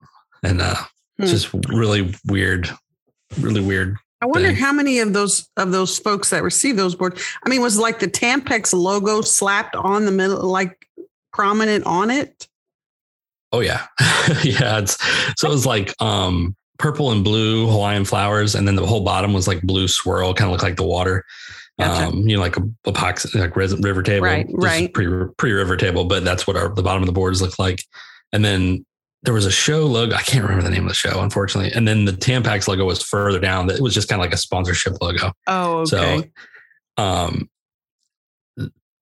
and 0.43 0.61
uh, 0.61 0.75
hmm. 0.75 1.23
it's 1.23 1.33
just 1.33 1.51
really 1.69 2.15
weird, 2.27 2.71
really 3.39 3.61
weird 3.61 3.97
I 4.23 4.27
wonder 4.27 4.53
how 4.53 4.73
many 4.73 4.99
of 4.99 5.13
those 5.15 5.49
of 5.57 5.73
those 5.73 5.99
folks 5.99 6.31
that 6.31 6.43
received 6.43 6.79
those 6.79 6.95
boards. 6.95 7.25
I 7.45 7.49
mean, 7.49 7.63
was 7.63 7.79
like 7.79 8.01
the 8.01 8.09
Tampax 8.09 8.75
logo 8.75 9.23
slapped 9.23 9.75
on 9.75 10.05
the 10.05 10.13
middle, 10.13 10.47
like 10.47 10.87
prominent 11.33 11.87
on 11.87 12.11
it? 12.11 12.47
Oh 13.53 13.61
yeah, 13.61 13.87
yeah. 14.43 14.79
It's 14.79 14.99
so 15.41 15.49
it 15.49 15.53
was 15.53 15.67
like 15.67 15.95
um 16.03 16.55
purple 16.79 17.13
and 17.13 17.25
blue 17.25 17.67
Hawaiian 17.69 18.05
flowers, 18.05 18.55
and 18.55 18.69
then 18.69 18.77
the 18.77 18.87
whole 18.87 19.05
bottom 19.05 19.33
was 19.33 19.49
like 19.49 19.63
blue 19.63 19.89
swirl, 19.89 20.35
kind 20.35 20.49
of 20.49 20.53
looked 20.53 20.65
like 20.65 20.77
the 20.77 20.83
water. 20.83 21.25
Gotcha. 21.79 22.09
Um, 22.09 22.29
you 22.29 22.37
know, 22.37 22.43
like 22.43 22.59
a 22.59 22.61
epoxy, 22.87 23.35
like 23.41 23.57
river 23.57 24.03
table, 24.03 24.27
right? 24.27 24.47
Right. 24.51 24.93
Pre 24.93 25.09
pre 25.39 25.53
river 25.53 25.79
table, 25.79 26.05
but 26.05 26.25
that's 26.25 26.47
what 26.47 26.57
our 26.57 26.75
the 26.75 26.83
bottom 26.83 27.03
of 27.03 27.07
the 27.07 27.13
boards 27.13 27.41
look 27.41 27.59
like. 27.59 27.83
And 28.33 28.45
then 28.45 28.85
there 29.23 29.35
was 29.35 29.47
a 29.47 29.51
show 29.51 29.87
logo. 29.87 30.15
I 30.15 30.23
can't 30.23 30.43
remember 30.43 30.65
the 30.65 30.71
name 30.71 30.85
of 30.85 30.89
the 30.89 30.95
show, 30.95 31.21
unfortunately. 31.21 31.73
And 31.73 31.87
then 31.87 32.05
the 32.05 32.13
Tampax 32.13 32.69
logo 32.69 32.85
was 32.85 33.03
further 33.03 33.39
down. 33.39 33.67
That 33.67 33.77
it 33.77 33.83
was 33.83 33.95
just 33.95 34.09
kind 34.09 34.21
of 34.21 34.25
like 34.25 34.35
a 34.35 34.39
sponsorship 34.39 34.95
logo. 35.01 35.33
Oh, 35.47 35.81
okay. 35.81 36.31
So, 36.97 37.03
um, 37.03 37.51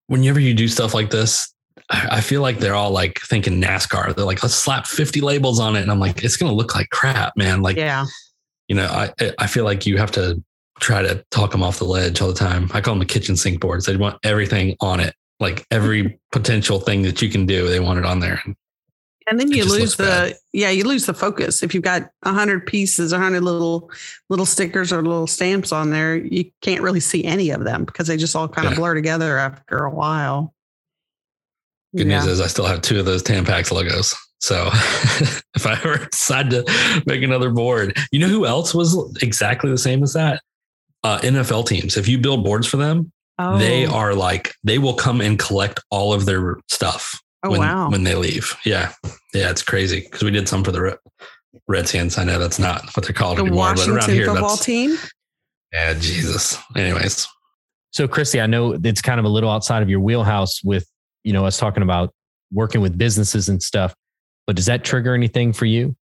whenever 0.07 0.39
you 0.39 0.53
do 0.53 0.67
stuff 0.67 0.93
like 0.93 1.09
this, 1.09 1.53
I 1.89 2.21
feel 2.21 2.41
like 2.41 2.59
they're 2.59 2.75
all 2.75 2.91
like 2.91 3.19
thinking 3.21 3.61
NASCAR. 3.61 4.15
They're 4.15 4.25
like, 4.25 4.43
let's 4.43 4.55
slap 4.55 4.87
50 4.87 5.21
labels 5.21 5.59
on 5.59 5.75
it. 5.75 5.81
And 5.81 5.91
I'm 5.91 5.99
like, 5.99 6.23
it's 6.23 6.35
going 6.35 6.51
to 6.51 6.55
look 6.55 6.75
like 6.75 6.89
crap, 6.89 7.33
man. 7.37 7.61
Like, 7.61 7.77
yeah, 7.77 8.05
you 8.67 8.75
know, 8.75 8.87
I, 8.87 9.11
I 9.37 9.47
feel 9.47 9.63
like 9.63 9.85
you 9.85 9.97
have 9.97 10.11
to 10.11 10.43
try 10.79 11.01
to 11.01 11.23
talk 11.31 11.51
them 11.51 11.63
off 11.63 11.79
the 11.79 11.85
ledge 11.85 12.21
all 12.21 12.27
the 12.27 12.33
time. 12.33 12.69
I 12.73 12.81
call 12.81 12.93
them 12.93 12.99
the 12.99 13.05
kitchen 13.05 13.37
sink 13.37 13.61
boards. 13.61 13.85
They 13.85 13.95
want 13.95 14.17
everything 14.23 14.75
on 14.81 14.99
it, 14.99 15.15
like 15.39 15.65
every 15.71 16.19
potential 16.31 16.79
thing 16.79 17.03
that 17.03 17.21
you 17.21 17.29
can 17.29 17.45
do. 17.45 17.69
They 17.69 17.79
want 17.79 17.99
it 17.99 18.05
on 18.05 18.19
there. 18.19 18.41
And 19.29 19.37
then 19.39 19.51
you 19.51 19.65
lose 19.65 19.97
the 19.97 20.03
bad. 20.03 20.35
yeah, 20.53 20.69
you 20.69 20.85
lose 20.85 21.05
the 21.05 21.13
focus. 21.13 21.61
If 21.61 21.73
you've 21.73 21.83
got 21.83 22.09
a 22.23 22.31
hundred 22.31 22.65
pieces, 22.65 23.11
a 23.11 23.19
hundred 23.19 23.41
little 23.41 23.91
little 24.29 24.45
stickers 24.45 24.93
or 24.93 25.01
little 25.01 25.27
stamps 25.27 25.73
on 25.73 25.89
there, 25.89 26.15
you 26.15 26.49
can't 26.61 26.81
really 26.81 27.01
see 27.01 27.25
any 27.25 27.49
of 27.49 27.65
them 27.65 27.83
because 27.83 28.07
they 28.07 28.15
just 28.15 28.35
all 28.37 28.47
kind 28.47 28.65
yeah. 28.65 28.71
of 28.71 28.77
blur 28.77 28.93
together 28.93 29.37
after 29.37 29.83
a 29.83 29.89
while. 29.89 30.53
Good 31.95 32.07
yeah. 32.07 32.19
news 32.19 32.27
is 32.27 32.41
I 32.41 32.47
still 32.47 32.65
have 32.65 32.81
two 32.81 32.99
of 32.99 33.05
those 33.05 33.21
Tampax 33.21 33.69
logos. 33.69 34.15
So 34.39 34.69
if 35.55 35.65
I 35.65 35.73
ever 35.73 36.07
decide 36.11 36.49
to 36.51 37.03
make 37.05 37.21
another 37.21 37.49
board, 37.49 37.97
you 38.11 38.19
know 38.19 38.27
who 38.27 38.45
else 38.45 38.73
was 38.73 38.95
exactly 39.21 39.69
the 39.69 39.77
same 39.77 40.03
as 40.03 40.13
that? 40.13 40.41
Uh, 41.03 41.19
NFL 41.19 41.67
teams. 41.67 41.97
If 41.97 42.07
you 42.07 42.17
build 42.17 42.45
boards 42.45 42.65
for 42.65 42.77
them, 42.77 43.11
oh. 43.39 43.57
they 43.57 43.85
are 43.85 44.13
like 44.13 44.53
they 44.63 44.77
will 44.77 44.93
come 44.93 45.19
and 45.19 45.37
collect 45.37 45.81
all 45.89 46.13
of 46.13 46.25
their 46.25 46.57
stuff 46.69 47.21
Oh 47.43 47.51
when, 47.51 47.59
wow! 47.59 47.89
When 47.89 48.03
they 48.03 48.15
leave, 48.15 48.55
yeah, 48.65 48.93
yeah, 49.33 49.49
it's 49.51 49.61
crazy 49.61 50.01
because 50.01 50.23
we 50.23 50.31
did 50.31 50.49
some 50.49 50.63
for 50.63 50.71
the 50.71 50.97
Redskins. 51.67 52.17
I 52.17 52.23
know 52.23 52.39
that's 52.39 52.59
not 52.59 52.83
what 52.95 53.05
they're 53.05 53.13
called 53.13 53.37
the 53.37 53.43
anymore, 53.43 53.59
Washington 53.59 53.93
but 53.93 54.07
around 54.07 54.15
here, 54.15 54.25
football 54.25 54.49
that's, 54.49 54.65
team. 54.65 54.97
Yeah, 55.71 55.93
Jesus. 55.93 56.57
Anyways, 56.75 57.27
so 57.91 58.07
Christy, 58.07 58.41
I 58.41 58.47
know 58.47 58.77
it's 58.83 59.01
kind 59.01 59.19
of 59.19 59.25
a 59.25 59.29
little 59.29 59.51
outside 59.51 59.83
of 59.83 59.89
your 59.89 59.99
wheelhouse 59.99 60.63
with 60.63 60.89
you 61.23 61.33
know 61.33 61.45
us 61.45 61.57
talking 61.57 61.83
about 61.83 62.11
working 62.51 62.81
with 62.81 62.97
businesses 62.97 63.49
and 63.49 63.61
stuff, 63.61 63.93
but 64.47 64.55
does 64.55 64.65
that 64.65 64.83
trigger 64.83 65.13
anything 65.13 65.53
for 65.53 65.65
you? 65.65 65.95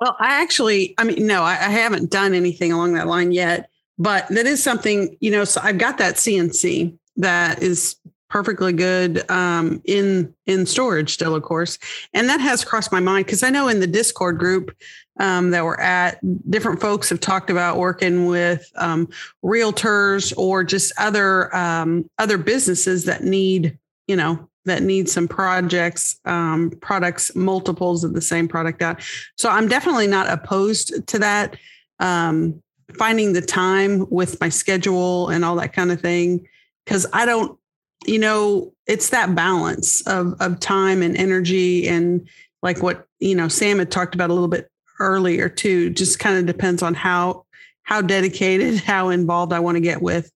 Well, 0.00 0.16
I 0.18 0.42
actually, 0.42 0.94
I 0.98 1.04
mean, 1.04 1.26
no, 1.26 1.42
I, 1.42 1.52
I 1.52 1.70
haven't 1.70 2.10
done 2.10 2.34
anything 2.34 2.72
along 2.72 2.94
that 2.94 3.06
line 3.06 3.30
yet, 3.30 3.68
but 3.98 4.26
that 4.28 4.46
is 4.46 4.62
something 4.62 5.16
you 5.20 5.30
know. 5.30 5.44
So 5.44 5.60
I've 5.62 5.78
got 5.78 5.98
that 5.98 6.16
CNC 6.16 6.98
that 7.16 7.62
is 7.62 7.96
perfectly 8.28 8.72
good 8.72 9.28
um, 9.30 9.80
in 9.84 10.34
in 10.46 10.66
storage 10.66 11.14
still, 11.14 11.34
of 11.34 11.42
course. 11.42 11.78
And 12.12 12.28
that 12.28 12.40
has 12.40 12.64
crossed 12.64 12.92
my 12.92 13.00
mind 13.00 13.26
because 13.26 13.42
I 13.42 13.50
know 13.50 13.68
in 13.68 13.80
the 13.80 13.86
Discord 13.86 14.38
group 14.38 14.74
um, 15.20 15.50
that 15.50 15.64
we're 15.64 15.80
at, 15.80 16.18
different 16.50 16.80
folks 16.80 17.08
have 17.10 17.20
talked 17.20 17.50
about 17.50 17.78
working 17.78 18.26
with 18.26 18.68
um, 18.76 19.08
realtors 19.44 20.36
or 20.36 20.64
just 20.64 20.92
other 20.98 21.54
um, 21.54 22.08
other 22.18 22.38
businesses 22.38 23.04
that 23.04 23.22
need, 23.22 23.78
you 24.08 24.16
know, 24.16 24.48
that 24.64 24.82
need 24.82 25.08
some 25.08 25.28
projects, 25.28 26.18
um, 26.24 26.72
products, 26.80 27.34
multiples 27.36 28.02
of 28.02 28.14
the 28.14 28.22
same 28.22 28.48
product 28.48 28.82
out. 28.82 29.00
So 29.36 29.48
I'm 29.48 29.68
definitely 29.68 30.06
not 30.06 30.28
opposed 30.28 31.06
to 31.06 31.18
that. 31.20 31.56
Um, 32.00 32.60
finding 32.98 33.32
the 33.32 33.40
time 33.40 34.06
with 34.10 34.40
my 34.40 34.48
schedule 34.48 35.28
and 35.28 35.44
all 35.44 35.56
that 35.56 35.72
kind 35.72 35.90
of 35.90 36.00
thing 36.00 36.46
because 36.84 37.06
I 37.12 37.26
don't 37.26 37.58
you 38.06 38.18
know, 38.18 38.72
it's 38.86 39.10
that 39.10 39.34
balance 39.34 40.00
of 40.06 40.34
of 40.40 40.60
time 40.60 41.02
and 41.02 41.16
energy 41.16 41.88
and 41.88 42.28
like 42.62 42.82
what, 42.82 43.06
you 43.20 43.34
know, 43.34 43.48
Sam 43.48 43.78
had 43.78 43.90
talked 43.90 44.14
about 44.14 44.30
a 44.30 44.32
little 44.34 44.48
bit 44.48 44.70
earlier 45.00 45.48
too. 45.48 45.90
Just 45.90 46.18
kind 46.18 46.38
of 46.38 46.46
depends 46.46 46.82
on 46.82 46.94
how 46.94 47.44
how 47.82 48.00
dedicated, 48.00 48.78
how 48.84 49.08
involved 49.08 49.52
I 49.52 49.60
want 49.60 49.76
to 49.76 49.80
get 49.80 50.02
with 50.02 50.30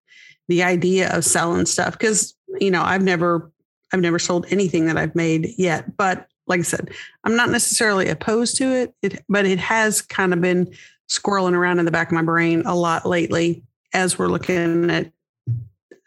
the 0.49 0.63
idea 0.63 1.15
of 1.15 1.25
selling 1.25 1.67
stuff. 1.67 1.99
Cause, 1.99 2.35
you 2.61 2.71
know, 2.71 2.83
I've 2.83 3.03
never 3.03 3.51
I've 3.93 4.01
never 4.01 4.19
sold 4.19 4.47
anything 4.51 4.87
that 4.87 4.99
I've 4.99 5.15
made 5.15 5.55
yet. 5.57 5.97
But 5.97 6.29
like 6.47 6.61
I 6.61 6.65
said, 6.65 6.91
I'm 7.25 7.37
not 7.37 7.51
necessarily 7.51 8.09
opposed 8.09 8.57
to 8.57 8.75
it, 8.75 8.95
it 9.03 9.25
but 9.29 9.47
it 9.47 9.59
has 9.59 10.03
kind 10.03 10.33
of 10.33 10.41
been 10.41 10.73
squirreling 11.11 11.55
around 11.55 11.79
in 11.79 11.85
the 11.85 11.91
back 11.91 12.09
of 12.09 12.13
my 12.13 12.23
brain 12.23 12.63
a 12.67 12.75
lot 12.75 13.07
lately 13.07 13.63
as 13.95 14.19
we're 14.19 14.29
looking 14.29 14.91
at 14.91 15.11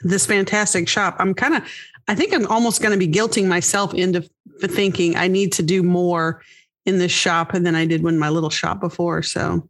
this 0.04 0.26
fantastic 0.26 0.88
shop. 0.88 1.16
I'm 1.20 1.34
kind 1.34 1.56
of, 1.56 1.64
I 2.08 2.16
think 2.16 2.34
I'm 2.34 2.48
almost 2.48 2.82
going 2.82 2.98
to 2.98 2.98
be 2.98 3.12
guilting 3.12 3.48
myself 3.48 3.94
into 3.94 4.28
thinking 4.62 5.16
I 5.16 5.28
need 5.28 5.52
to 5.54 5.64
do 5.64 5.84
more 5.84 6.42
in 6.86 6.98
this 6.98 7.12
shop 7.12 7.54
than 7.54 7.76
I 7.76 7.86
did 7.86 8.04
when 8.04 8.18
my 8.18 8.30
little 8.30 8.50
shop 8.50 8.80
before. 8.80 9.22
So 9.22 9.68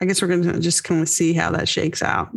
I 0.00 0.04
guess 0.04 0.20
we're 0.22 0.28
going 0.28 0.42
to 0.42 0.60
just 0.60 0.84
kind 0.84 1.00
of 1.00 1.08
see 1.08 1.32
how 1.32 1.50
that 1.52 1.68
shakes 1.68 2.02
out. 2.02 2.36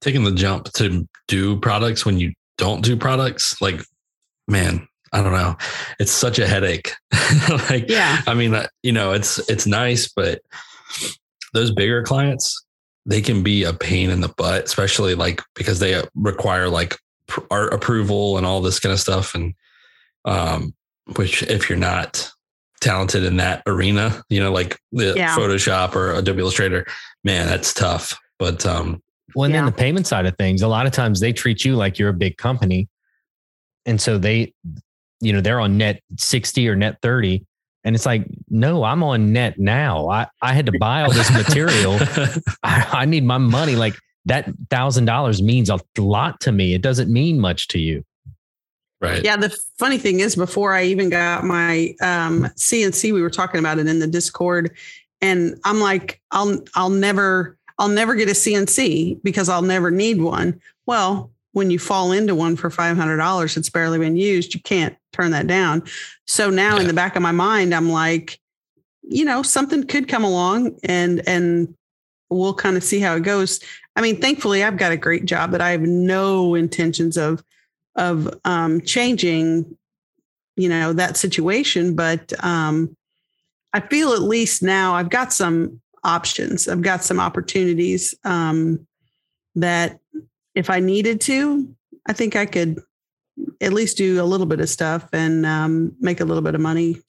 Taking 0.00 0.24
the 0.24 0.32
jump 0.32 0.72
to 0.74 1.06
do 1.28 1.58
products 1.60 2.06
when 2.06 2.18
you 2.18 2.32
don't 2.56 2.82
do 2.82 2.96
products, 2.96 3.60
like, 3.60 3.82
man, 4.48 4.86
I 5.12 5.22
don't 5.22 5.32
know. 5.32 5.56
It's 5.98 6.12
such 6.12 6.38
a 6.38 6.46
headache. 6.46 6.92
like, 7.70 7.88
yeah. 7.88 8.22
I 8.26 8.34
mean, 8.34 8.54
uh, 8.54 8.66
you 8.82 8.92
know, 8.92 9.12
it's 9.12 9.38
it's 9.50 9.66
nice, 9.66 10.08
but 10.08 10.40
those 11.52 11.70
bigger 11.70 12.02
clients, 12.02 12.64
they 13.06 13.20
can 13.20 13.42
be 13.42 13.64
a 13.64 13.72
pain 13.72 14.10
in 14.10 14.20
the 14.20 14.28
butt, 14.28 14.64
especially 14.64 15.14
like 15.14 15.42
because 15.54 15.78
they 15.78 16.02
require 16.14 16.68
like 16.68 16.96
pr- 17.26 17.40
art 17.50 17.72
approval 17.72 18.36
and 18.36 18.46
all 18.46 18.60
this 18.60 18.78
kind 18.78 18.92
of 18.92 19.00
stuff. 19.00 19.34
And 19.34 19.54
um, 20.24 20.74
which 21.16 21.42
if 21.44 21.68
you're 21.68 21.78
not 21.78 22.30
talented 22.80 23.24
in 23.24 23.36
that 23.38 23.62
arena, 23.66 24.22
you 24.28 24.40
know, 24.40 24.52
like 24.52 24.78
the 24.92 25.14
Yeah. 25.16 25.36
Photoshop 25.36 25.94
or 25.94 26.12
Adobe 26.14 26.40
Illustrator, 26.40 26.86
man, 27.24 27.46
that's 27.46 27.72
tough. 27.74 28.18
But 28.38 28.64
um, 28.66 29.02
Well, 29.34 29.44
and 29.44 29.54
then 29.54 29.66
the 29.66 29.72
payment 29.72 30.06
side 30.06 30.26
of 30.26 30.36
things, 30.36 30.62
a 30.62 30.68
lot 30.68 30.86
of 30.86 30.92
times 30.92 31.20
they 31.20 31.32
treat 31.32 31.64
you 31.64 31.76
like 31.76 31.98
you're 31.98 32.08
a 32.10 32.14
big 32.14 32.36
company. 32.36 32.88
And 33.86 34.00
so 34.00 34.18
they, 34.18 34.52
you 35.20 35.32
know, 35.32 35.40
they're 35.40 35.60
on 35.60 35.78
net 35.78 36.02
60 36.18 36.68
or 36.68 36.76
net 36.76 36.98
30. 37.02 37.44
And 37.84 37.94
it's 37.94 38.06
like, 38.06 38.26
no, 38.50 38.82
I'm 38.82 39.02
on 39.02 39.32
net 39.32 39.58
now. 39.58 40.10
I, 40.10 40.26
I 40.42 40.52
had 40.52 40.66
to 40.66 40.78
buy 40.78 41.02
all 41.02 41.12
this 41.12 41.30
material. 41.30 41.98
I, 42.62 42.86
I 42.92 43.04
need 43.06 43.24
my 43.24 43.38
money. 43.38 43.76
Like 43.76 43.94
that 44.26 44.50
thousand 44.68 45.04
dollars 45.04 45.40
means 45.40 45.70
a 45.70 45.78
lot 45.96 46.40
to 46.40 46.52
me. 46.52 46.74
It 46.74 46.82
doesn't 46.82 47.10
mean 47.10 47.40
much 47.40 47.68
to 47.68 47.78
you. 47.78 48.04
right. 49.00 49.24
Yeah, 49.24 49.36
the 49.36 49.56
funny 49.78 49.98
thing 49.98 50.20
is, 50.20 50.34
before 50.34 50.74
I 50.74 50.84
even 50.84 51.08
got 51.10 51.44
my 51.44 51.94
um, 52.02 52.44
CNC, 52.56 53.14
we 53.14 53.22
were 53.22 53.30
talking 53.30 53.60
about 53.60 53.78
it 53.78 53.86
in 53.86 54.00
the 54.00 54.08
Discord, 54.08 54.76
and 55.22 55.58
I'm 55.64 55.80
like, 55.80 56.20
I'll 56.32 56.60
I'll 56.74 56.90
never 56.90 57.56
I'll 57.78 57.88
never 57.88 58.16
get 58.16 58.28
a 58.28 58.32
CNC 58.32 59.22
because 59.22 59.48
I'll 59.48 59.62
never 59.62 59.90
need 59.90 60.20
one. 60.20 60.60
Well, 60.86 61.30
when 61.52 61.70
you 61.70 61.78
fall 61.78 62.10
into 62.10 62.34
one 62.34 62.56
for 62.56 62.68
five 62.68 62.96
hundred 62.96 63.18
dollars, 63.18 63.56
it's 63.56 63.70
barely 63.70 63.98
been 63.98 64.16
used. 64.16 64.54
You 64.54 64.60
can't 64.60 64.96
turn 65.12 65.30
that 65.30 65.46
down. 65.46 65.82
So 66.26 66.50
now 66.50 66.78
in 66.78 66.86
the 66.86 66.94
back 66.94 67.16
of 67.16 67.22
my 67.22 67.32
mind, 67.32 67.74
I'm 67.74 67.90
like, 67.90 68.39
you 69.02 69.24
know, 69.24 69.42
something 69.42 69.86
could 69.86 70.08
come 70.08 70.24
along, 70.24 70.78
and 70.84 71.26
and 71.26 71.74
we'll 72.28 72.54
kind 72.54 72.76
of 72.76 72.84
see 72.84 73.00
how 73.00 73.16
it 73.16 73.22
goes. 73.22 73.60
I 73.96 74.00
mean, 74.00 74.20
thankfully, 74.20 74.62
I've 74.62 74.76
got 74.76 74.92
a 74.92 74.96
great 74.96 75.24
job 75.24 75.50
that 75.52 75.60
I 75.60 75.70
have 75.70 75.82
no 75.82 76.54
intentions 76.54 77.16
of 77.16 77.42
of 77.96 78.32
um, 78.44 78.80
changing, 78.82 79.76
you 80.56 80.68
know, 80.68 80.92
that 80.92 81.16
situation. 81.16 81.94
But 81.94 82.32
um, 82.44 82.96
I 83.72 83.80
feel 83.80 84.12
at 84.12 84.22
least 84.22 84.62
now 84.62 84.94
I've 84.94 85.10
got 85.10 85.32
some 85.32 85.80
options. 86.04 86.68
I've 86.68 86.82
got 86.82 87.04
some 87.04 87.20
opportunities 87.20 88.14
um, 88.24 88.86
that 89.56 89.98
if 90.54 90.70
I 90.70 90.80
needed 90.80 91.20
to, 91.22 91.68
I 92.06 92.12
think 92.12 92.36
I 92.36 92.46
could 92.46 92.80
at 93.60 93.72
least 93.72 93.96
do 93.96 94.22
a 94.22 94.24
little 94.24 94.46
bit 94.46 94.60
of 94.60 94.68
stuff 94.68 95.08
and 95.12 95.44
um, 95.46 95.94
make 96.00 96.20
a 96.20 96.24
little 96.24 96.42
bit 96.42 96.54
of 96.54 96.60
money 96.60 97.02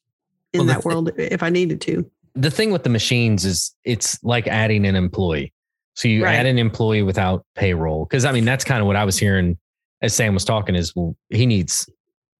in 0.53 0.59
Well, 0.59 0.67
that 0.67 0.81
thi- 0.83 0.87
world 0.89 1.11
if 1.17 1.43
I 1.43 1.49
needed 1.49 1.81
to. 1.81 2.09
The 2.35 2.51
thing 2.51 2.71
with 2.71 2.83
the 2.83 2.89
machines 2.89 3.45
is 3.45 3.73
it's 3.83 4.21
like 4.23 4.47
adding 4.47 4.85
an 4.85 4.95
employee. 4.95 5.53
So 5.95 6.07
you 6.07 6.23
Right. 6.23 6.35
add 6.35 6.45
an 6.45 6.57
employee 6.57 7.03
without 7.03 7.45
payroll. 7.55 8.05
Cause 8.05 8.23
I 8.25 8.31
mean, 8.31 8.45
that's 8.45 8.63
kind 8.63 8.79
of 8.81 8.87
what 8.87 8.95
I 8.95 9.03
was 9.03 9.17
hearing 9.17 9.57
as 10.01 10.13
Sam 10.15 10.33
was 10.33 10.45
talking 10.45 10.73
is, 10.75 10.95
well, 10.95 11.15
he 11.29 11.45
needs 11.45 11.89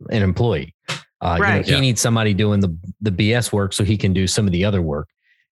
an 0.10 0.24
employee. 0.24 0.74
Uh, 0.90 0.94
you 0.94 1.28
know, 1.28 1.38
Right. 1.40 1.66
he 1.66 1.72
Yeah. 1.74 1.80
needs 1.80 2.02
somebody 2.02 2.34
doing 2.34 2.60
the, 2.62 2.76
the 3.02 3.12
BS 3.12 3.52
work 3.52 3.74
so 3.74 3.84
he 3.84 3.98
can 3.98 4.14
do 4.14 4.26
some 4.28 4.46
of 4.48 4.52
the 4.54 4.66
other 4.66 4.82
work. 4.82 5.08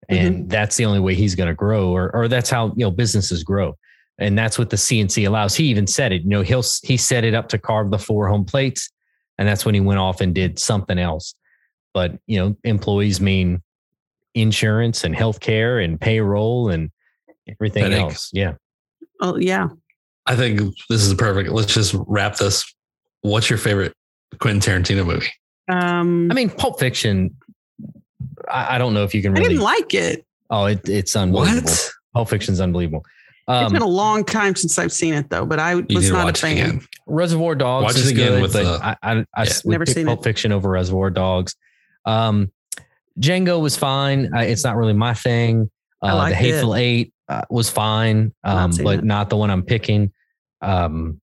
And 0.10 0.49
that's 0.49 0.78
the 0.78 0.86
only 0.86 0.99
way 1.01 1.16
he's 1.16 1.36
going 1.36 1.49
to 1.49 1.53
grow 1.55 1.89
or, 1.89 2.16
or 2.16 2.28
that's 2.30 2.49
how, 2.49 2.68
you 2.78 2.86
know, 2.86 2.91
businesses 2.91 3.43
grow. 3.43 3.76
And 4.20 4.38
that's 4.38 4.58
what 4.58 4.70
the 4.70 4.78
CNC 4.78 5.26
allows. 5.28 5.55
He 5.55 5.66
even 5.66 5.86
said 5.86 6.14
it, 6.14 6.22
you 6.22 6.30
know, 6.30 6.41
he'll, 6.43 6.64
he 6.84 6.95
set 6.95 7.26
it 7.26 7.34
up 7.34 7.49
to 7.49 7.58
carve 7.58 7.91
the 7.91 7.99
four 7.99 8.30
home 8.30 8.45
plates. 8.45 8.89
And 9.38 9.47
that's 9.47 9.66
when 9.66 9.76
he 9.76 9.82
went 9.82 9.99
off 9.99 10.22
and 10.22 10.34
did 10.34 10.60
something 10.60 10.97
else. 10.97 11.36
But, 11.94 12.18
you 12.28 12.38
know, 12.40 12.56
employees 12.64 13.20
mean 13.22 13.62
insurance 14.36 15.04
and 15.04 15.16
healthcare 15.16 15.84
and 15.84 16.00
payroll 16.00 16.70
and 16.70 16.92
everything 17.50 17.84
Headache. 17.84 18.00
else. 18.02 18.30
Yeah. 18.34 18.54
Oh 19.20 19.36
yeah, 19.38 19.70
I 20.28 20.36
think 20.36 20.60
this 20.90 21.02
is 21.02 21.14
perfect. 21.16 21.50
Let's 21.50 21.74
just 21.74 21.96
wrap 22.08 22.36
this. 22.36 22.72
What's 23.22 23.50
your 23.50 23.58
favorite 23.58 23.94
Quentin 24.40 24.84
Tarantino 24.84 25.04
movie? 25.06 25.26
um, 25.70 26.30
I 26.30 26.36
mean, 26.36 26.52
Pulp 26.52 26.80
Fiction. 26.80 27.36
I, 28.48 28.76
I 28.76 28.78
don't 28.78 28.94
know 28.94 29.04
if 29.04 29.16
you 29.16 29.24
can 29.24 29.32
I 29.36 29.40
really. 29.40 29.50
didn't 29.56 29.64
like 29.64 29.94
it. 29.96 30.24
oh, 30.52 30.66
it, 30.66 30.88
it's 30.88 31.16
unbelievable. 31.16 31.64
What? 31.64 31.90
Pulp 32.14 32.30
Fiction's 32.30 32.62
unbelievable. 32.62 33.04
It's 33.50 33.72
been 33.72 33.82
a 33.82 33.88
long 33.88 34.24
time 34.26 34.56
since 34.56 34.78
I've 34.78 34.92
seen 34.92 35.14
it 35.14 35.30
though, 35.30 35.46
but 35.46 35.58
I 35.58 35.76
was 35.76 36.12
not 36.12 36.30
a 36.38 36.40
fan. 36.40 36.52
again. 36.58 36.88
Reservoir 37.08 37.56
Dogs 37.56 37.86
Watch 37.86 37.96
is 37.96 38.12
again 38.12 38.34
good, 38.34 38.42
with 38.44 38.54
but 38.54 38.64
the- 38.64 38.86
I, 38.86 38.96
I, 39.02 39.26
I 39.36 39.44
Yeah. 39.46 39.54
Never 39.66 39.86
seen 39.86 40.06
Pulp 40.06 40.20
it. 40.20 40.24
Fiction 40.24 40.52
over 40.52 40.70
Reservoir 40.70 41.10
Dogs. 41.10 41.56
Um, 42.08 42.51
Django 43.20 43.62
was 43.62 43.76
fine. 43.78 44.34
Uh, 44.34 44.39
it's 44.41 44.64
not 44.64 44.76
really 44.76 44.93
my 44.93 45.14
thing. 45.14 45.70
I 46.01 46.08
Uh, 46.08 46.12
the 46.12 46.18
liked 46.18 46.36
Hateful 46.38 46.76
Eight 46.76 47.14
uh, 47.28 47.41
was 47.49 47.70
fine, 47.70 48.34
um, 48.43 48.72
seen 48.72 48.84
but 48.86 48.99
it. 48.99 49.03
not 49.05 49.30
the 49.30 49.38
one 49.38 49.49
I'm 49.51 49.64
picking. 49.64 50.12
Um, 50.62 51.20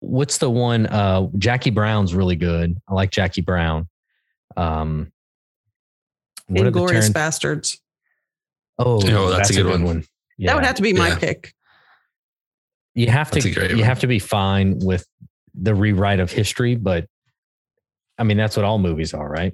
what's 0.00 0.38
the 0.38 0.50
one? 0.50 0.86
Uh, 0.86 1.28
Jackie 1.38 1.70
Brown's 1.70 2.14
really 2.14 2.36
good. 2.36 2.76
I 2.88 2.94
like 2.94 3.10
Jackie 3.10 3.40
Brown. 3.42 3.88
Um, 4.56 5.12
what 6.48 6.60
are 6.60 6.62
the 6.64 6.66
Inglorious 6.68 7.08
Taran- 7.08 7.14
Bastards. 7.14 7.80
Oh, 8.78 9.00
Oh, 9.06 9.30
that's 9.30 9.50
a 9.50 9.54
good 9.62 9.82
one. 9.82 10.04
Yeah. 10.38 10.48
That 10.50 10.54
would 10.56 10.64
have 10.66 10.74
to 10.76 10.82
be 10.82 10.92
my 10.92 11.08
Yeah. 11.08 11.18
pick. 11.18 11.54
you 12.94 13.06
have 13.08 13.30
That's 13.30 13.44
to 13.44 13.68
you 13.70 13.76
one. 13.76 13.84
have 13.84 14.00
to 14.00 14.06
be 14.06 14.18
fine 14.18 14.78
with 14.80 15.06
the 15.54 15.74
rewrite 15.74 16.20
of 16.20 16.30
history, 16.30 16.74
but 16.74 17.06
I 18.22 18.24
mean 18.24 18.36
that's 18.36 18.56
what 18.56 18.64
all 18.64 18.78
movies 18.78 19.14
are, 19.14 19.28
right? 19.28 19.52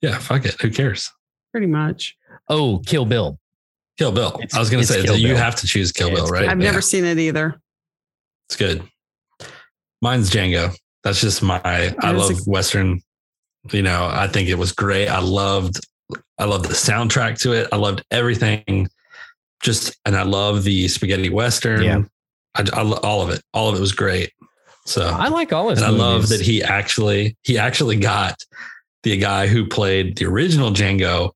Yeah, 0.00 0.16
fuck 0.16 0.46
it. 0.46 0.58
Who 0.62 0.70
cares? 0.70 1.12
Pretty 1.52 1.66
much. 1.66 2.16
Oh, 2.48 2.78
Kill 2.86 3.04
Bill. 3.04 3.38
Kill 3.98 4.12
Bill. 4.12 4.28
It's- 4.36 4.54
I 4.54 4.60
was 4.60 4.70
going 4.70 4.82
to 4.82 4.86
say 4.90 5.02
Kill 5.02 5.12
that 5.12 5.20
you 5.20 5.34
have 5.36 5.56
to 5.56 5.66
choose 5.66 5.92
Kill 5.92 6.08
Yeah, 6.08 6.14
Bill, 6.14 6.26
right? 6.28 6.48
I've 6.48 6.58
Yeah, 6.58 6.70
never 6.70 6.80
seen 6.80 7.04
it 7.04 7.18
either. 7.18 7.60
It's 8.48 8.56
good. 8.56 8.82
Mine's 10.00 10.30
Django. 10.30 10.74
That's 11.04 11.20
just 11.20 11.42
my. 11.42 11.60
I 11.64 12.12
love 12.12 12.30
a- 12.30 12.50
Western. 12.50 13.02
You 13.72 13.82
know, 13.82 14.08
I 14.10 14.26
think 14.26 14.48
it 14.48 14.54
was 14.54 14.72
great. 14.72 15.08
I 15.08 15.18
loved. 15.20 15.80
I 16.38 16.44
loved 16.46 16.64
the 16.64 16.74
soundtrack 16.74 17.38
to 17.42 17.52
it. 17.52 17.68
I 17.72 17.76
loved 17.76 18.02
everything. 18.10 18.88
Just 19.62 19.98
and 20.06 20.16
I 20.16 20.22
love 20.22 20.64
the 20.64 20.88
spaghetti 20.88 21.28
western. 21.28 21.82
Yeah. 21.82 22.02
I, 22.54 22.64
I 22.72 22.82
lo- 22.82 23.00
all 23.02 23.20
of 23.20 23.28
it. 23.28 23.42
All 23.52 23.68
of 23.68 23.76
it 23.76 23.80
was 23.80 23.92
great. 23.92 24.32
So 24.88 25.06
I 25.06 25.28
like 25.28 25.52
all 25.52 25.68
his 25.68 25.82
and 25.82 25.86
I 25.86 25.90
love 25.90 26.28
that 26.30 26.40
he 26.40 26.62
actually 26.62 27.36
he 27.42 27.58
actually 27.58 27.96
got 27.96 28.42
the 29.02 29.18
guy 29.18 29.46
who 29.46 29.66
played 29.66 30.16
the 30.16 30.24
original 30.24 30.70
Django 30.70 31.32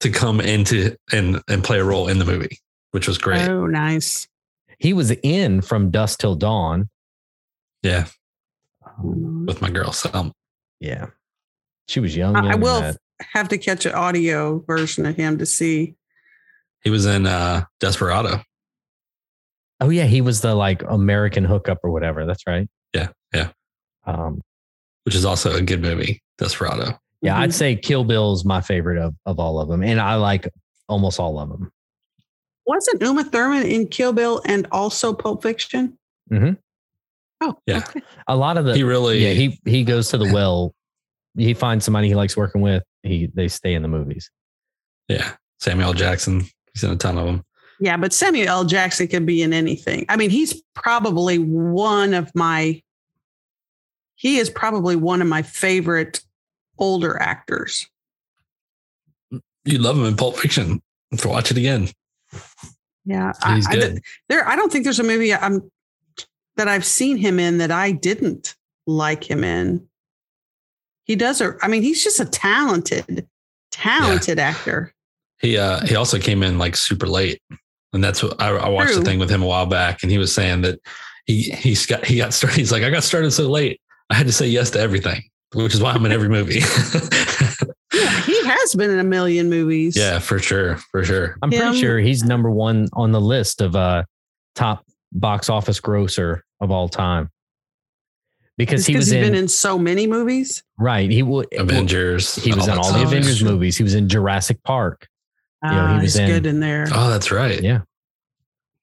to 0.00 0.10
come 0.10 0.40
into 0.40 0.96
and 1.12 1.42
and 1.46 1.62
play 1.62 1.78
a 1.78 1.84
role 1.84 2.08
in 2.08 2.18
the 2.18 2.24
movie, 2.24 2.58
which 2.92 3.06
was 3.06 3.18
great. 3.18 3.46
Oh, 3.48 3.66
nice. 3.66 4.26
he 4.78 4.94
was 4.94 5.10
in 5.22 5.60
from 5.60 5.90
Dusk 5.90 6.20
Till 6.20 6.36
Dawn. 6.36 6.88
yeah, 7.82 8.06
Um, 8.98 9.44
with 9.46 9.60
my 9.60 9.68
girl 9.70 9.90
Salma. 9.90 10.32
Yeah. 10.80 11.08
She 11.88 12.00
was 12.00 12.16
young. 12.16 12.34
I, 12.34 12.42
young 12.44 12.52
I 12.52 12.54
will 12.56 12.80
that. 12.80 12.96
have 13.34 13.48
to 13.50 13.58
catch 13.58 13.84
an 13.84 13.92
audio 13.92 14.60
version 14.60 15.04
of 15.06 15.16
him 15.16 15.36
to 15.38 15.44
see. 15.46 15.96
He 16.82 16.88
was 16.90 17.04
in 17.04 17.26
uh 17.26 17.64
Desperado. 17.78 18.40
Oh 19.82 19.90
yeah, 19.90 20.04
he 20.04 20.22
was 20.22 20.40
the 20.40 20.54
like 20.54 20.82
American 20.88 21.44
hookup 21.44 21.80
or 21.82 21.90
whatever. 21.90 22.24
That's 22.24 22.46
right. 22.46 22.68
Yeah, 23.34 23.50
yeah. 24.06 24.12
Um, 24.12 24.40
which 25.04 25.14
is 25.14 25.24
also 25.24 25.54
a 25.54 25.62
good 25.62 25.80
movie, 25.82 26.20
Desperado. 26.38 26.98
yeah, 27.22 27.34
Mhm. 27.36 27.40
I'd 27.40 27.54
say 27.54 27.76
Kill 27.76 28.04
Bill 28.04 28.32
is 28.32 28.44
my 28.44 28.60
favorite 28.60 28.98
of, 28.98 29.14
of 29.26 29.38
all 29.38 29.60
of 29.60 29.68
them. 29.68 29.82
And 29.82 30.00
I 30.00 30.14
like 30.16 30.48
almost 30.88 31.18
all 31.20 31.38
of 31.38 31.48
them. 31.48 31.70
Wasn't 32.66 33.00
Uma 33.02 33.24
Thurman 33.24 33.62
in 33.66 33.86
Kill 33.88 34.12
Bill 34.12 34.42
and 34.44 34.66
also 34.72 35.12
Pulp 35.12 35.42
Fiction? 35.42 35.96
Mm-hmm. 36.32 36.54
Oh, 37.42 37.58
Yeah. 37.66 37.78
okay. 37.78 38.00
A 38.28 38.36
lot 38.36 38.56
of 38.58 38.64
the 38.64 38.74
He 38.74 38.82
really, 38.82 39.18
yeah, 39.24 39.32
he 39.32 39.60
he 39.66 39.84
goes 39.84 40.08
to 40.10 40.18
the 40.18 40.32
well. 40.32 40.74
He 41.36 41.52
finds 41.54 41.84
somebody 41.84 42.08
he 42.08 42.14
likes 42.14 42.36
working 42.36 42.62
with. 42.62 42.82
He 43.02 43.28
they 43.34 43.46
stay 43.48 43.74
in 43.74 43.82
the 43.82 43.88
movies. 43.88 44.30
yeah, 45.08 45.32
Samuel 45.60 45.92
Jackson. 45.92 46.44
He's 46.72 46.82
in 46.82 46.90
a 46.90 46.96
ton 46.96 47.18
of 47.18 47.26
them. 47.26 47.44
Yeah, 47.78 47.96
but 47.98 48.12
Samuel 48.14 48.48
L. 48.48 48.64
Jackson 48.64 49.06
can 49.06 49.26
be 49.26 49.42
in 49.42 49.52
anything. 49.52 50.06
I 50.08 50.16
mean, 50.16 50.30
he's 50.30 50.62
probably 50.74 51.38
one 51.38 52.14
of 52.14 52.30
my 52.34 52.82
he 54.16 54.38
is 54.38 54.50
probably 54.50 54.96
one 54.96 55.22
of 55.22 55.28
my 55.28 55.42
favorite 55.42 56.22
older 56.78 57.20
actors. 57.20 57.86
You 59.64 59.78
love 59.78 59.96
him 59.96 60.04
in 60.04 60.16
Pulp 60.16 60.36
Fiction. 60.36 60.82
Let's 61.10 61.24
watch 61.24 61.50
it 61.50 61.56
again. 61.56 61.88
Yeah. 63.04 63.32
I, 63.42 63.62
I- 63.68 63.98
there 64.28 64.46
I 64.46 64.56
don't 64.56 64.72
think 64.72 64.84
there's 64.84 64.98
a 65.00 65.04
movie 65.04 65.32
I'm 65.32 65.70
that 66.56 66.68
I've 66.68 66.84
seen 66.84 67.16
him 67.16 67.38
in 67.38 67.58
that 67.58 67.70
I 67.70 67.92
didn't 67.92 68.54
like 68.86 69.28
him 69.30 69.44
in. 69.44 69.86
He 71.04 71.14
does 71.16 71.40
a 71.40 71.54
I 71.62 71.68
mean, 71.68 71.82
he's 71.82 72.02
just 72.02 72.18
a 72.18 72.24
talented, 72.24 73.26
talented 73.70 74.38
actor. 74.38 74.92
He 75.40 75.56
uh 75.58 75.84
he 75.86 75.94
also 75.94 76.18
came 76.18 76.42
in 76.42 76.58
like 76.58 76.74
super 76.76 77.06
late, 77.06 77.40
and 77.92 78.02
that's 78.02 78.22
what 78.22 78.40
I, 78.40 78.48
I 78.48 78.68
watched 78.68 78.92
True. 78.92 79.00
the 79.00 79.04
thing 79.04 79.18
with 79.18 79.30
him 79.30 79.42
a 79.42 79.46
while 79.46 79.66
back, 79.66 80.02
and 80.02 80.10
he 80.10 80.18
was 80.18 80.32
saying 80.34 80.62
that 80.62 80.80
he 81.26 81.42
he's 81.42 81.84
got 81.86 82.04
he 82.04 82.16
got 82.16 82.32
started. 82.32 82.56
He's 82.56 82.72
like, 82.72 82.82
I 82.82 82.90
got 82.90 83.04
started 83.04 83.30
so 83.32 83.48
late, 83.48 83.80
I 84.10 84.14
had 84.14 84.26
to 84.26 84.32
say 84.32 84.46
yes 84.46 84.70
to 84.70 84.80
everything, 84.80 85.22
which 85.54 85.74
is 85.74 85.82
why 85.82 85.92
I'm 85.92 86.04
in 86.06 86.12
every 86.12 86.28
movie. 86.28 86.60
Yeah, 87.94 88.20
he 88.22 88.44
has 88.44 88.74
been 88.74 88.90
in 88.90 88.98
a 88.98 89.04
million 89.04 89.48
movies. 89.48 89.96
Yeah, 89.96 90.18
for 90.18 90.38
sure. 90.38 90.76
For 90.90 91.02
sure. 91.02 91.38
I'm 91.40 91.50
pretty 91.50 91.80
sure 91.80 91.98
he's 91.98 92.24
number 92.24 92.50
one 92.50 92.88
on 92.92 93.10
the 93.12 93.20
list 93.20 93.62
of 93.62 93.74
uh 93.74 94.02
top 94.54 94.84
box 95.12 95.48
office 95.48 95.80
grosser 95.80 96.44
of 96.60 96.70
all 96.70 96.88
time. 96.90 97.30
Because 98.58 98.80
It's 98.80 98.86
he 98.88 98.96
was 98.96 99.06
he's 99.06 99.12
in 99.14 99.20
been 99.22 99.34
in 99.34 99.48
so 99.48 99.78
many 99.78 100.06
movies. 100.06 100.62
right. 100.78 101.10
He 101.10 101.22
would 101.22 101.46
Avengers. 101.56 102.34
he 102.34 102.52
was 102.52 102.66
in 102.68 102.74
all 102.76 102.84
the 102.92 102.98
stuff. 102.98 103.06
Avengers 103.06 103.42
movies. 103.42 103.76
He 103.78 103.82
was 103.82 103.94
in 103.94 104.08
Jurassic 104.10 104.62
Park. 104.62 105.08
know, 105.62 105.70
he 105.70 105.76
Ah, 105.76 105.94
was 105.94 106.02
he's 106.02 106.16
in- 106.16 106.28
good 106.28 106.44
in 106.46 106.60
there. 106.60 106.86
Oh, 106.92 107.08
that's 107.08 107.30
right. 107.30 107.62
Yeah. 107.62 107.80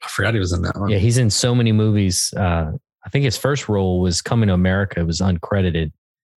I 0.01 0.07
forgot 0.07 0.33
he 0.33 0.39
was 0.39 0.53
in 0.53 0.63
that 0.63 0.75
one. 0.79 0.89
Yeah, 0.89 0.97
he's 0.97 1.17
in 1.19 1.29
so 1.29 1.53
many 1.53 1.71
movies. 1.71 2.33
Uh, 2.35 2.71
I 3.05 3.09
think 3.09 3.25
his 3.25 3.37
first 3.37 3.67
role 3.67 3.99
was 3.99 4.21
Coming 4.21 4.47
to 4.47 4.53
America. 4.53 4.99
It 4.99 5.07
was 5.07 5.19
uncredited. 5.19 5.91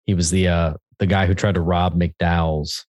He 0.05 0.13
was 0.13 0.29
the 0.29 0.47
uh, 0.47 0.73
the 0.99 1.05
guy 1.05 1.25
who 1.25 1.33
tried 1.33 1.55
to 1.55 1.61
rob 1.61 1.99
McDowell's. 1.99 2.85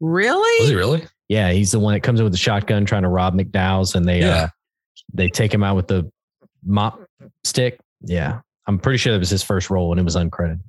Really? 0.00 0.60
Was 0.60 0.68
he 0.68 0.74
really? 0.74 1.04
Yeah, 1.28 1.50
he's 1.52 1.72
the 1.72 1.80
one 1.80 1.94
that 1.94 2.00
comes 2.00 2.20
in 2.20 2.24
with 2.24 2.32
the 2.32 2.38
shotgun 2.38 2.84
trying 2.84 3.02
to 3.02 3.08
rob 3.08 3.34
McDowell's, 3.34 3.94
and 3.94 4.06
they 4.06 4.22
uh, 4.22 4.48
they 5.12 5.28
take 5.28 5.52
him 5.52 5.62
out 5.62 5.76
with 5.76 5.88
the 5.88 6.10
mop 6.64 7.00
stick. 7.44 7.80
Yeah, 8.02 8.40
I'm 8.66 8.78
pretty 8.78 8.98
sure 8.98 9.12
that 9.12 9.18
was 9.18 9.30
his 9.30 9.42
first 9.42 9.70
role, 9.70 9.90
and 9.92 10.00
it 10.00 10.04
was 10.04 10.16
uncredited. 10.16 10.60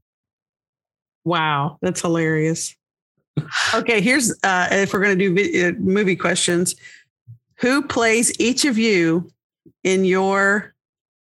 Wow, 1.26 1.78
that's 1.82 2.02
hilarious. 2.02 2.76
Okay, 3.74 4.02
here's 4.02 4.32
uh, 4.44 4.68
if 4.72 4.94
we're 4.94 5.02
going 5.02 5.18
to 5.18 5.30
do 5.30 5.36
vi- 5.36 5.68
uh, 5.68 5.72
movie 5.74 6.16
questions. 6.16 6.76
Who 7.60 7.82
plays 7.82 8.40
each 8.40 8.66
of 8.66 8.78
you 8.78 9.32
in 9.84 10.06
your 10.06 10.74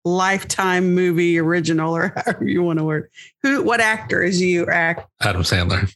lifetime 0.05 0.95
movie 0.95 1.39
original, 1.39 1.95
or 1.97 2.13
however 2.27 2.47
you 2.49 2.63
want 2.63 2.79
to 2.79 2.85
word? 2.85 3.11
Who? 3.43 3.63
What 3.63 3.81
actor 3.81 4.23
is 4.23 4.41
you 4.41 4.67
act? 4.67 5.09
Adam 5.21 5.43
Sandler. 5.43 5.93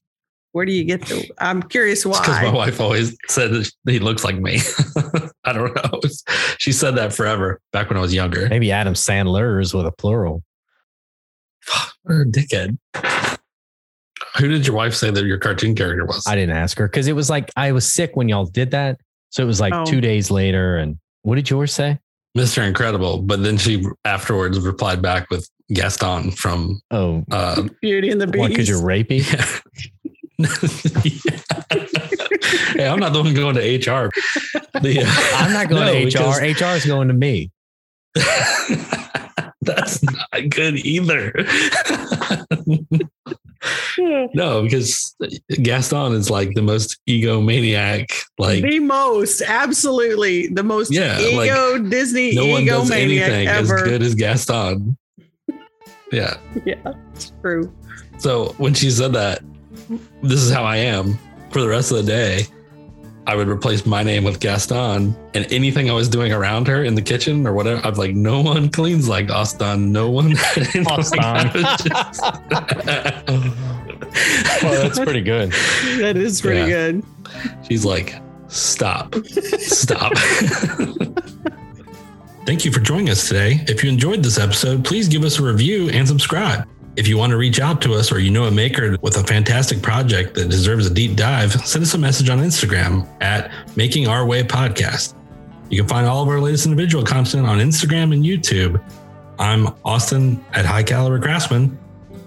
Where 0.53 0.65
do 0.65 0.73
you 0.73 0.85
get 0.85 1.03
the? 1.07 1.28
I'm 1.39 1.62
curious 1.62 2.07
why. 2.07 2.19
Because 2.20 2.43
my 2.43 2.51
wife 2.53 2.81
always 2.81 3.15
said 3.28 3.51
that 3.53 3.70
he 3.87 3.99
looks 3.99 4.24
like 4.24 4.37
me. 4.39 4.59
I 5.45 5.53
don't 5.53 5.74
know. 5.74 6.01
She 6.57 6.73
said 6.73 6.93
that 6.97 7.12
forever 7.12 7.61
back 7.73 7.91
when 7.91 7.99
I 7.99 8.01
was 8.01 8.15
younger. 8.15 8.49
Maybe 8.49 8.73
Adam 8.73 8.95
Sandler's 8.95 9.74
with 9.74 9.85
a 9.87 9.93
plural. 9.93 10.43
What 12.05 12.15
a 12.15 12.24
dickhead. 12.24 12.78
Who 14.39 14.49
did 14.49 14.66
your 14.66 14.77
wife 14.77 14.95
say 14.95 15.11
that 15.11 15.24
your 15.24 15.39
cartoon 15.39 15.74
character 15.74 16.07
was? 16.07 16.27
I 16.27 16.35
didn't 16.37 16.57
ask 16.57 16.78
her 16.78 16.87
because 16.89 17.07
it 17.07 17.15
was 17.15 17.28
like 17.28 17.51
I 17.57 17.73
was 17.73 17.91
sick 17.91 18.16
when 18.16 18.28
y'all 18.28 18.47
did 18.47 18.70
that, 18.70 18.99
so 19.31 19.43
it 19.43 19.47
was 19.47 19.61
like 19.61 19.74
Oh. 19.74 19.85
two 19.85 20.01
days 20.01 20.31
later. 20.31 20.77
And 20.78 20.99
what 21.23 21.35
did 21.37 21.51
yours 21.51 21.74
say? 21.74 21.99
Mr. 22.37 22.67
Incredible. 22.67 23.23
But 23.23 23.43
then 23.43 23.57
she 23.57 23.85
afterwards 24.05 24.59
replied 24.61 25.01
back 25.03 25.29
with 25.31 25.49
Gaston 25.73 26.31
from 26.33 26.81
Oh, 26.91 27.25
uh 27.33 27.63
Beauty 27.81 28.11
and 28.11 28.21
the 28.21 28.27
what? 28.39 28.51
Because 28.51 28.69
you're 28.69 28.81
rapey. 28.81 29.23
hey, 32.77 32.87
I'm 32.89 32.99
not 33.01 33.13
the 33.15 33.23
one 33.23 33.35
going 33.35 33.55
to 33.57 33.61
HR. 33.63 34.11
The, 34.81 35.01
uh, 35.01 35.05
I'm 35.37 35.53
not 35.53 35.69
going 35.69 35.87
No, 35.87 35.93
to 35.99 36.05
because- 36.05 36.41
HR. 36.41 36.45
HR 36.65 36.77
is 36.77 36.87
going 36.87 37.09
to 37.09 37.15
me. 37.15 37.51
That's 39.67 40.03
not 40.03 40.49
good 40.49 40.77
either. 40.77 41.33
Hmm. 43.99 44.27
no, 44.35 44.63
because 44.63 45.17
Gaston 45.63 46.13
is 46.13 46.31
like 46.31 46.53
the 46.55 46.63
most 46.63 47.01
egomaniac. 47.09 48.13
Like 48.39 48.63
the 48.63 48.79
most, 48.79 49.43
absolutely, 49.43 50.49
the 50.49 50.63
most 50.63 50.93
Yeah, 50.93 51.15
like, 51.19 51.51
ego 51.51 51.79
Disney 51.79 52.35
no 52.35 52.47
one 52.47 52.65
does 52.65 52.91
egomaniac 52.91 53.01
anything 53.01 53.49
as 53.49 53.71
good 53.71 54.03
as 54.03 54.15
Gaston. 54.15 54.97
Yeah. 56.13 56.37
Yeah, 56.65 56.93
it's 57.13 57.33
true. 57.43 57.73
So 58.19 58.55
when 58.59 58.75
she 58.75 58.93
said 58.93 59.13
that, 59.15 59.43
this 60.23 60.41
is 60.41 60.53
how 60.53 60.63
I 60.63 60.77
am 60.77 61.19
for 61.51 61.61
the 61.61 61.69
rest 61.69 61.91
of 61.91 61.97
the 61.97 62.05
day. 62.05 62.47
I 63.27 63.35
would 63.35 63.48
replace 63.48 63.85
my 63.86 64.03
name 64.05 64.23
with 64.24 64.39
Gaston, 64.39 65.16
and 65.35 65.53
anything 65.53 65.90
I 65.90 65.93
was 65.94 66.09
doing 66.09 66.32
around 66.32 66.69
her 66.69 66.85
in 66.85 66.94
the 66.94 67.03
kitchen 67.03 67.44
or 67.47 67.53
whatever, 67.55 67.81
I'm 67.85 67.94
like, 67.94 68.15
no 68.15 68.40
one 68.40 68.69
cleans 68.70 69.09
like 69.09 69.27
Gaston. 69.28 69.90
No 69.93 70.11
one. 70.11 70.35
And, 70.57 70.86
like, 70.86 71.53
just- 71.53 72.23
Well, 74.62 74.82
that's 74.82 74.98
pretty 75.01 75.23
good. 75.23 75.51
That 75.98 76.16
is 76.16 76.40
pretty 76.40 76.61
Yeah. 76.70 76.90
good. 76.93 77.05
She's 77.69 77.85
like, 77.85 78.15
stop, 78.48 79.15
stop. 79.24 80.12
Thank 82.47 82.65
you 82.65 82.70
for 82.70 82.78
joining 82.81 83.11
us 83.11 83.27
today. 83.27 83.61
If 83.66 83.82
you 83.82 83.90
enjoyed 83.90 84.23
this 84.23 84.39
episode, 84.39 84.85
please 84.85 85.09
give 85.09 85.24
us 85.24 85.40
a 85.40 85.43
review 85.43 85.90
and 85.90 86.07
subscribe. 86.07 86.69
If 86.97 87.06
you 87.06 87.18
want 87.18 87.31
to 87.32 87.36
reach 87.36 87.60
out 87.60 87.82
to 87.82 87.93
us 87.93 88.10
or 88.10 88.18
you 88.18 88.31
know 88.31 88.44
a 88.44 88.51
maker 88.51 88.97
with 89.02 89.18
a 89.18 89.23
fantastic 89.23 89.82
project 89.82 90.35
that 90.35 90.48
deserves 90.48 90.86
a 90.86 90.90
deep 90.93 91.14
dive, 91.14 91.52
send 91.66 91.82
us 91.82 91.93
a 91.93 91.98
message 91.98 92.31
on 92.31 92.39
Instagram 92.39 93.06
at 93.20 93.51
Making 93.77 94.09
Our 94.09 94.24
Way 94.24 94.43
Podcast. 94.43 95.14
You 95.68 95.78
can 95.78 95.89
find 95.89 96.06
all 96.06 96.23
of 96.23 96.28
our 96.31 96.40
latest 96.40 96.64
individual 96.64 97.05
content 97.05 97.47
on 97.47 97.59
Instagram 97.59 98.14
and 98.14 98.24
YouTube. 98.24 98.82
I'm 99.39 99.68
Austin 99.85 100.43
at 100.55 100.64
High 100.64 100.85
Caliber 100.85 101.20
Craftsman. 101.20 101.78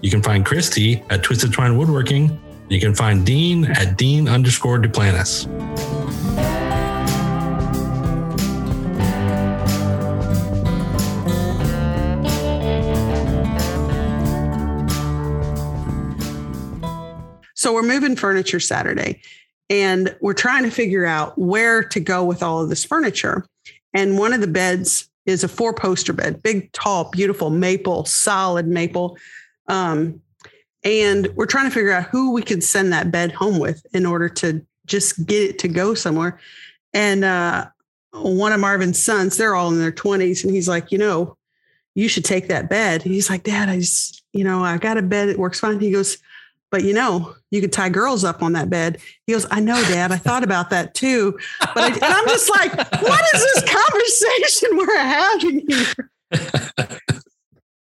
You 0.02 0.10
can 0.10 0.22
find 0.22 0.46
Christy 0.46 1.02
at 1.10 1.24
Twisted 1.24 1.52
Twine 1.52 1.76
Woodworking. 1.76 2.40
You 2.68 2.78
can 2.78 2.94
find 2.94 3.26
Dean 3.26 3.64
at 3.64 3.98
Dean 3.98 4.28
underscore 4.28 4.78
Duplantis. 4.78 5.48
So 17.70 17.74
we're 17.74 17.82
moving 17.82 18.16
furniture 18.16 18.58
Saturday 18.58 19.22
and 19.68 20.16
we're 20.20 20.34
trying 20.34 20.64
to 20.64 20.72
figure 20.72 21.06
out 21.06 21.38
where 21.38 21.84
to 21.84 22.00
go 22.00 22.24
with 22.24 22.42
all 22.42 22.60
of 22.60 22.68
this 22.68 22.84
furniture. 22.84 23.46
And 23.94 24.18
one 24.18 24.32
of 24.32 24.40
the 24.40 24.48
beds 24.48 25.08
is 25.24 25.44
a 25.44 25.48
four 25.48 25.72
poster 25.72 26.12
bed, 26.12 26.42
big, 26.42 26.72
tall, 26.72 27.12
beautiful 27.12 27.48
maple, 27.48 28.06
solid 28.06 28.66
maple. 28.66 29.16
Um, 29.68 30.20
and 30.82 31.28
we're 31.36 31.46
trying 31.46 31.66
to 31.66 31.70
figure 31.70 31.92
out 31.92 32.06
who 32.06 32.32
we 32.32 32.42
could 32.42 32.64
send 32.64 32.92
that 32.92 33.12
bed 33.12 33.30
home 33.30 33.60
with 33.60 33.86
in 33.92 34.04
order 34.04 34.28
to 34.28 34.66
just 34.86 35.24
get 35.24 35.50
it 35.50 35.58
to 35.60 35.68
go 35.68 35.94
somewhere. 35.94 36.40
And 36.92 37.24
uh, 37.24 37.68
one 38.10 38.52
of 38.52 38.58
Marvin's 38.58 39.00
sons, 39.00 39.36
they're 39.36 39.54
all 39.54 39.70
in 39.70 39.78
their 39.78 39.92
20s. 39.92 40.42
And 40.42 40.52
he's 40.52 40.68
like, 40.68 40.90
you 40.90 40.98
know, 40.98 41.36
you 41.94 42.08
should 42.08 42.24
take 42.24 42.48
that 42.48 42.68
bed. 42.68 43.02
He's 43.02 43.30
like, 43.30 43.44
Dad, 43.44 43.68
I 43.68 43.78
just, 43.78 44.24
you 44.32 44.42
know, 44.42 44.64
I 44.64 44.76
got 44.76 44.98
a 44.98 45.02
bed. 45.02 45.28
It 45.28 45.38
works 45.38 45.60
fine. 45.60 45.78
He 45.78 45.92
goes, 45.92 46.18
but 46.72 46.82
you 46.82 46.94
know, 46.94 47.36
you 47.50 47.60
could 47.60 47.72
tie 47.72 47.88
girls 47.88 48.24
up 48.24 48.42
on 48.42 48.52
that 48.52 48.70
bed. 48.70 48.98
He 49.26 49.32
goes, 49.32 49.46
I 49.50 49.60
know, 49.60 49.80
Dad. 49.82 50.12
I 50.12 50.16
thought 50.16 50.44
about 50.44 50.70
that 50.70 50.94
too. 50.94 51.38
But 51.60 51.78
I, 51.78 51.86
and 51.88 52.04
I'm 52.04 52.26
just 52.26 52.50
like, 52.50 52.72
what 52.76 53.24
is 53.34 53.42
this 53.42 53.64
conversation 53.74 54.76
we're 54.76 54.98
having 54.98 55.66
here? 55.68 56.10